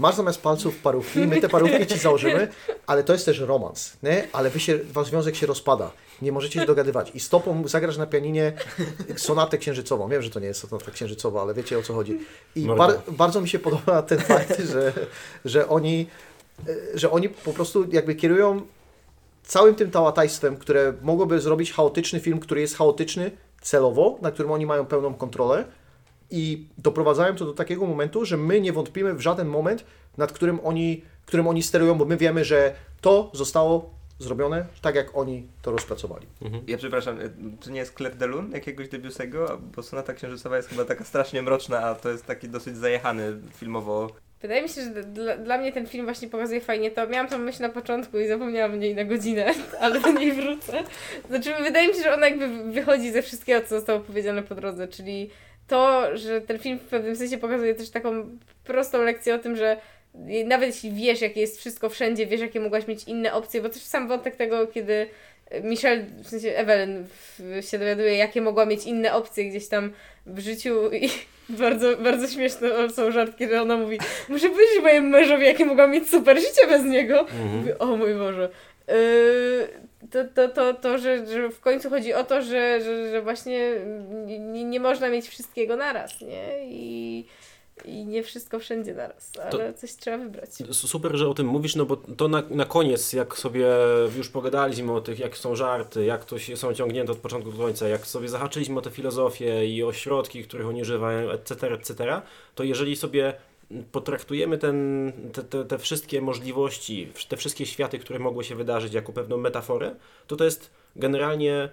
masz 0.00 0.14
zamiast 0.14 0.42
palców 0.42 0.78
parówki, 0.78 1.18
my 1.18 1.40
te 1.40 1.48
parówki 1.48 1.86
ci 1.86 1.98
założymy, 1.98 2.48
ale 2.86 3.04
to 3.04 3.12
jest 3.12 3.26
też 3.26 3.38
romans, 3.38 3.96
nie? 4.02 4.28
Ale 4.32 4.50
wy 4.50 4.60
się, 4.60 4.78
wasz 4.92 5.06
związek 5.06 5.36
się 5.36 5.46
rozpada, 5.46 5.90
nie 6.22 6.32
możecie 6.32 6.60
się 6.60 6.66
dogadywać. 6.66 7.10
I 7.14 7.20
stopą 7.20 7.68
zagrasz 7.68 7.96
na 7.96 8.06
pianinie 8.06 8.52
sonatę 9.16 9.58
księżycową. 9.58 10.08
Wiem, 10.08 10.22
że 10.22 10.30
to 10.30 10.40
nie 10.40 10.46
jest 10.46 10.60
sonata 10.60 10.90
księżycowa, 10.90 11.42
ale 11.42 11.54
wiecie 11.54 11.78
o 11.78 11.82
co 11.82 11.94
chodzi. 11.94 12.18
I 12.56 12.66
Mordo. 12.66 12.86
bar, 12.86 13.00
bardzo 13.08 13.40
mi 13.40 13.48
się 13.48 13.58
podoba 13.58 14.02
ten 14.02 14.18
fakt, 14.18 14.62
że, 14.72 14.92
że 15.44 15.68
oni 15.68 16.06
że 16.94 17.10
oni 17.10 17.28
po 17.28 17.52
prostu 17.52 17.86
jakby 17.92 18.14
kierują 18.14 18.62
całym 19.42 19.74
tym 19.74 19.90
tałatajstwem, 19.90 20.56
które 20.56 20.92
mogłoby 21.02 21.40
zrobić 21.40 21.72
chaotyczny 21.72 22.20
film, 22.20 22.40
który 22.40 22.60
jest 22.60 22.76
chaotyczny 22.76 23.30
celowo, 23.60 24.18
na 24.22 24.30
którym 24.30 24.52
oni 24.52 24.66
mają 24.66 24.86
pełną 24.86 25.14
kontrolę 25.14 25.64
i 26.30 26.66
doprowadzają 26.78 27.36
to 27.36 27.44
do 27.44 27.52
takiego 27.52 27.86
momentu, 27.86 28.24
że 28.24 28.36
my 28.36 28.60
nie 28.60 28.72
wątpimy 28.72 29.14
w 29.14 29.20
żaden 29.20 29.48
moment, 29.48 29.84
nad 30.18 30.32
którym 30.32 30.60
oni, 30.64 31.02
którym 31.26 31.48
oni 31.48 31.62
sterują, 31.62 31.94
bo 31.94 32.04
my 32.04 32.16
wiemy, 32.16 32.44
że 32.44 32.74
to 33.00 33.30
zostało 33.34 33.90
zrobione 34.20 34.66
tak, 34.82 34.94
jak 34.94 35.16
oni 35.16 35.46
to 35.62 35.70
rozpracowali. 35.70 36.26
Ja 36.66 36.78
przepraszam, 36.78 37.20
y, 37.20 37.30
to 37.64 37.70
nie 37.70 37.80
jest 37.80 37.96
Claire 37.96 38.16
de 38.16 38.26
Lune 38.26 38.54
jakiegoś 38.54 38.88
Debussego? 38.88 39.60
Bo 39.76 39.82
Sonata 39.82 40.14
Księżycowa 40.14 40.56
jest 40.56 40.68
chyba 40.68 40.84
taka 40.84 41.04
strasznie 41.04 41.42
mroczna, 41.42 41.78
a 41.78 41.94
to 41.94 42.10
jest 42.10 42.26
taki 42.26 42.48
dosyć 42.48 42.76
zajechany 42.76 43.36
filmowo. 43.56 44.10
Wydaje 44.42 44.62
mi 44.62 44.68
się, 44.68 44.82
że 44.82 45.04
dla, 45.04 45.36
dla 45.36 45.58
mnie 45.58 45.72
ten 45.72 45.86
film 45.86 46.04
właśnie 46.04 46.28
pokazuje 46.28 46.60
fajnie 46.60 46.90
to. 46.90 47.06
Miałam 47.06 47.28
tą 47.28 47.38
myśl 47.38 47.62
na 47.62 47.68
początku 47.68 48.18
i 48.18 48.28
zapomniałam 48.28 48.72
o 48.72 48.76
niej 48.76 48.94
na 48.94 49.04
godzinę, 49.04 49.54
ale 49.80 50.00
do 50.00 50.12
niej 50.12 50.32
wrócę. 50.32 50.82
Znaczy, 51.28 51.54
wydaje 51.62 51.88
mi 51.88 51.94
się, 51.94 52.02
że 52.02 52.14
ona 52.14 52.28
jakby 52.28 52.72
wychodzi 52.72 53.12
ze 53.12 53.22
wszystkiego, 53.22 53.60
co 53.60 53.68
zostało 53.68 54.00
powiedziane 54.00 54.42
po 54.42 54.54
drodze, 54.54 54.88
czyli 54.88 55.30
to, 55.70 56.16
że 56.16 56.40
ten 56.40 56.58
film 56.58 56.78
w 56.78 56.82
pewnym 56.82 57.16
sensie 57.16 57.38
pokazuje 57.38 57.74
też 57.74 57.90
taką 57.90 58.38
prostą 58.64 59.02
lekcję 59.02 59.34
o 59.34 59.38
tym, 59.38 59.56
że 59.56 59.76
nawet 60.46 60.68
jeśli 60.68 60.92
wiesz, 60.92 61.20
jakie 61.20 61.40
jest 61.40 61.58
wszystko 61.58 61.88
wszędzie, 61.88 62.26
wiesz, 62.26 62.40
jakie 62.40 62.60
mogłaś 62.60 62.86
mieć 62.86 63.04
inne 63.04 63.32
opcje, 63.32 63.62
bo 63.62 63.68
też 63.68 63.82
sam 63.82 64.08
wątek 64.08 64.36
tego, 64.36 64.66
kiedy 64.66 65.06
Michelle, 65.62 66.04
w 66.24 66.28
sensie 66.28 66.56
Evelyn 66.56 67.06
się 67.60 67.78
dowiaduje, 67.78 68.16
jakie 68.16 68.40
mogła 68.40 68.66
mieć 68.66 68.84
inne 68.84 69.14
opcje 69.14 69.44
gdzieś 69.44 69.68
tam 69.68 69.92
w 70.26 70.38
życiu 70.38 70.90
i 70.92 71.08
bardzo, 71.62 71.96
bardzo 71.96 72.28
śmieszne 72.28 72.90
są 72.90 73.10
żartki, 73.10 73.48
że 73.48 73.62
ona 73.62 73.76
mówi 73.76 73.98
muszę 74.28 74.48
powiedzieć 74.48 74.82
mojemu 74.82 75.08
mężowi, 75.08 75.44
jakie 75.44 75.64
mogłam 75.64 75.90
mieć 75.90 76.08
super 76.08 76.36
życie 76.40 76.66
bez 76.68 76.84
niego. 76.84 77.26
Mówię, 77.56 77.78
o 77.78 77.96
mój 77.96 78.14
Boże. 78.14 78.48
To, 80.10 80.24
to, 80.34 80.48
to, 80.48 80.74
to 80.74 80.98
że, 80.98 81.26
że 81.26 81.50
w 81.50 81.60
końcu 81.60 81.90
chodzi 81.90 82.14
o 82.14 82.24
to, 82.24 82.42
że, 82.42 82.80
że, 82.80 83.10
że 83.10 83.22
właśnie 83.22 83.70
nie, 84.26 84.64
nie 84.64 84.80
można 84.80 85.08
mieć 85.08 85.28
wszystkiego 85.28 85.76
naraz, 85.76 86.20
nie? 86.20 86.58
I, 86.64 87.26
I 87.84 88.04
nie 88.04 88.22
wszystko 88.22 88.58
wszędzie 88.58 88.94
naraz, 88.94 89.32
ale 89.52 89.74
coś 89.74 89.92
trzeba 89.92 90.18
wybrać. 90.18 90.50
Super, 90.72 91.16
że 91.16 91.28
o 91.28 91.34
tym 91.34 91.46
mówisz, 91.46 91.76
no 91.76 91.86
bo 91.86 91.96
to 91.96 92.28
na, 92.28 92.42
na 92.50 92.64
koniec, 92.64 93.12
jak 93.12 93.38
sobie 93.38 93.66
już 94.16 94.28
pogadaliśmy 94.28 94.92
o 94.92 95.00
tych, 95.00 95.18
jak 95.18 95.36
są 95.36 95.56
żarty, 95.56 96.04
jak 96.04 96.24
to 96.24 96.38
się 96.38 96.56
są 96.56 96.74
ciągnięte 96.74 97.12
od 97.12 97.18
początku 97.18 97.52
do 97.52 97.58
końca, 97.58 97.88
jak 97.88 98.06
sobie 98.06 98.28
zahaczyliśmy 98.28 98.78
o 98.78 98.82
tę 98.82 98.90
filozofię 98.90 99.66
i 99.66 99.82
o 99.82 99.92
środki, 99.92 100.44
których 100.44 100.66
oni 100.66 100.82
używają, 100.82 101.30
etc., 101.30 101.74
etc., 101.74 102.22
to 102.54 102.64
jeżeli 102.64 102.96
sobie 102.96 103.34
potraktujemy 103.92 104.58
ten, 104.58 105.12
te, 105.32 105.42
te, 105.42 105.64
te 105.64 105.78
wszystkie 105.78 106.20
możliwości, 106.20 107.12
te 107.28 107.36
wszystkie 107.36 107.66
światy, 107.66 107.98
które 107.98 108.18
mogły 108.18 108.44
się 108.44 108.54
wydarzyć 108.54 108.94
jako 108.94 109.12
pewną 109.12 109.36
metaforę, 109.36 109.96
to 110.26 110.36
to 110.36 110.44
jest 110.44 110.70
generalnie 110.96 111.68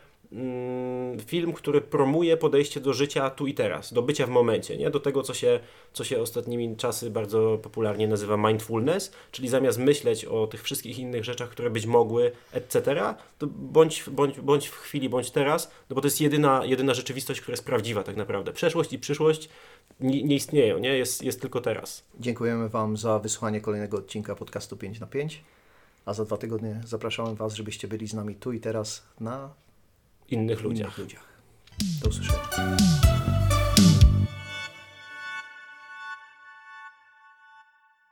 film, 1.26 1.54
który 1.54 1.82
promuje 1.82 2.38
podejście 2.38 2.80
do 2.80 2.94
życia 2.94 3.30
tu 3.30 3.48
i 3.48 3.54
teraz, 3.54 3.94
do 3.94 4.02
bycia 4.02 4.26
w 4.26 4.30
momencie, 4.30 4.78
nie? 4.78 4.90
do 4.90 5.00
tego, 5.00 5.24
co 5.24 5.34
się, 5.34 5.60
co 5.94 6.04
się 6.04 6.22
ostatnimi 6.22 6.76
czasy 6.76 7.10
bardzo 7.10 7.60
popularnie 7.64 8.08
nazywa 8.08 8.38
mindfulness, 8.38 9.12
czyli 9.32 9.50
zamiast 9.50 9.78
myśleć 9.78 10.26
o 10.26 10.48
tych 10.48 10.64
wszystkich 10.64 11.00
innych 11.00 11.24
rzeczach, 11.24 11.50
które 11.50 11.70
być 11.70 11.86
mogły, 11.86 12.32
etc., 12.52 12.96
to 13.38 13.48
bądź, 13.48 14.04
bądź, 14.10 14.40
bądź 14.40 14.68
w 14.68 14.76
chwili, 14.76 15.10
bądź 15.10 15.32
teraz, 15.32 15.72
no 15.90 15.96
bo 15.96 16.02
to 16.02 16.08
jest 16.08 16.22
jedyna, 16.22 16.66
jedyna 16.66 16.94
rzeczywistość, 16.94 17.42
która 17.42 17.54
jest 17.54 17.66
prawdziwa 17.66 18.04
tak 18.04 18.16
naprawdę. 18.16 18.54
Przeszłość 18.54 18.94
i 18.94 19.00
przyszłość 19.00 19.50
nie, 20.00 20.24
nie 20.24 20.36
istnieją, 20.36 20.78
nie? 20.78 20.98
Jest, 20.98 21.24
jest 21.24 21.42
tylko 21.42 21.62
teraz. 21.62 22.04
Dziękujemy 22.20 22.70
Wam 22.70 22.98
za 22.98 23.20
wysłuchanie 23.20 23.62
kolejnego 23.62 23.98
odcinka 23.98 24.36
podcastu 24.36 24.78
5 24.78 25.00
na 25.00 25.08
5 25.08 25.44
a 26.06 26.14
za 26.14 26.26
dwa 26.26 26.38
tygodnie 26.38 26.82
zapraszamy 26.86 27.36
Was, 27.36 27.54
żebyście 27.54 27.88
byli 27.88 28.08
z 28.08 28.14
nami 28.14 28.36
tu 28.36 28.52
i 28.52 28.60
teraz 28.60 29.04
na 29.20 29.50
Innych 30.30 30.62
ludziach. 30.62 30.88
innych 30.88 30.98
ludziach. 30.98 31.28
Do 32.02 32.10
usłyszenia. 32.10 33.17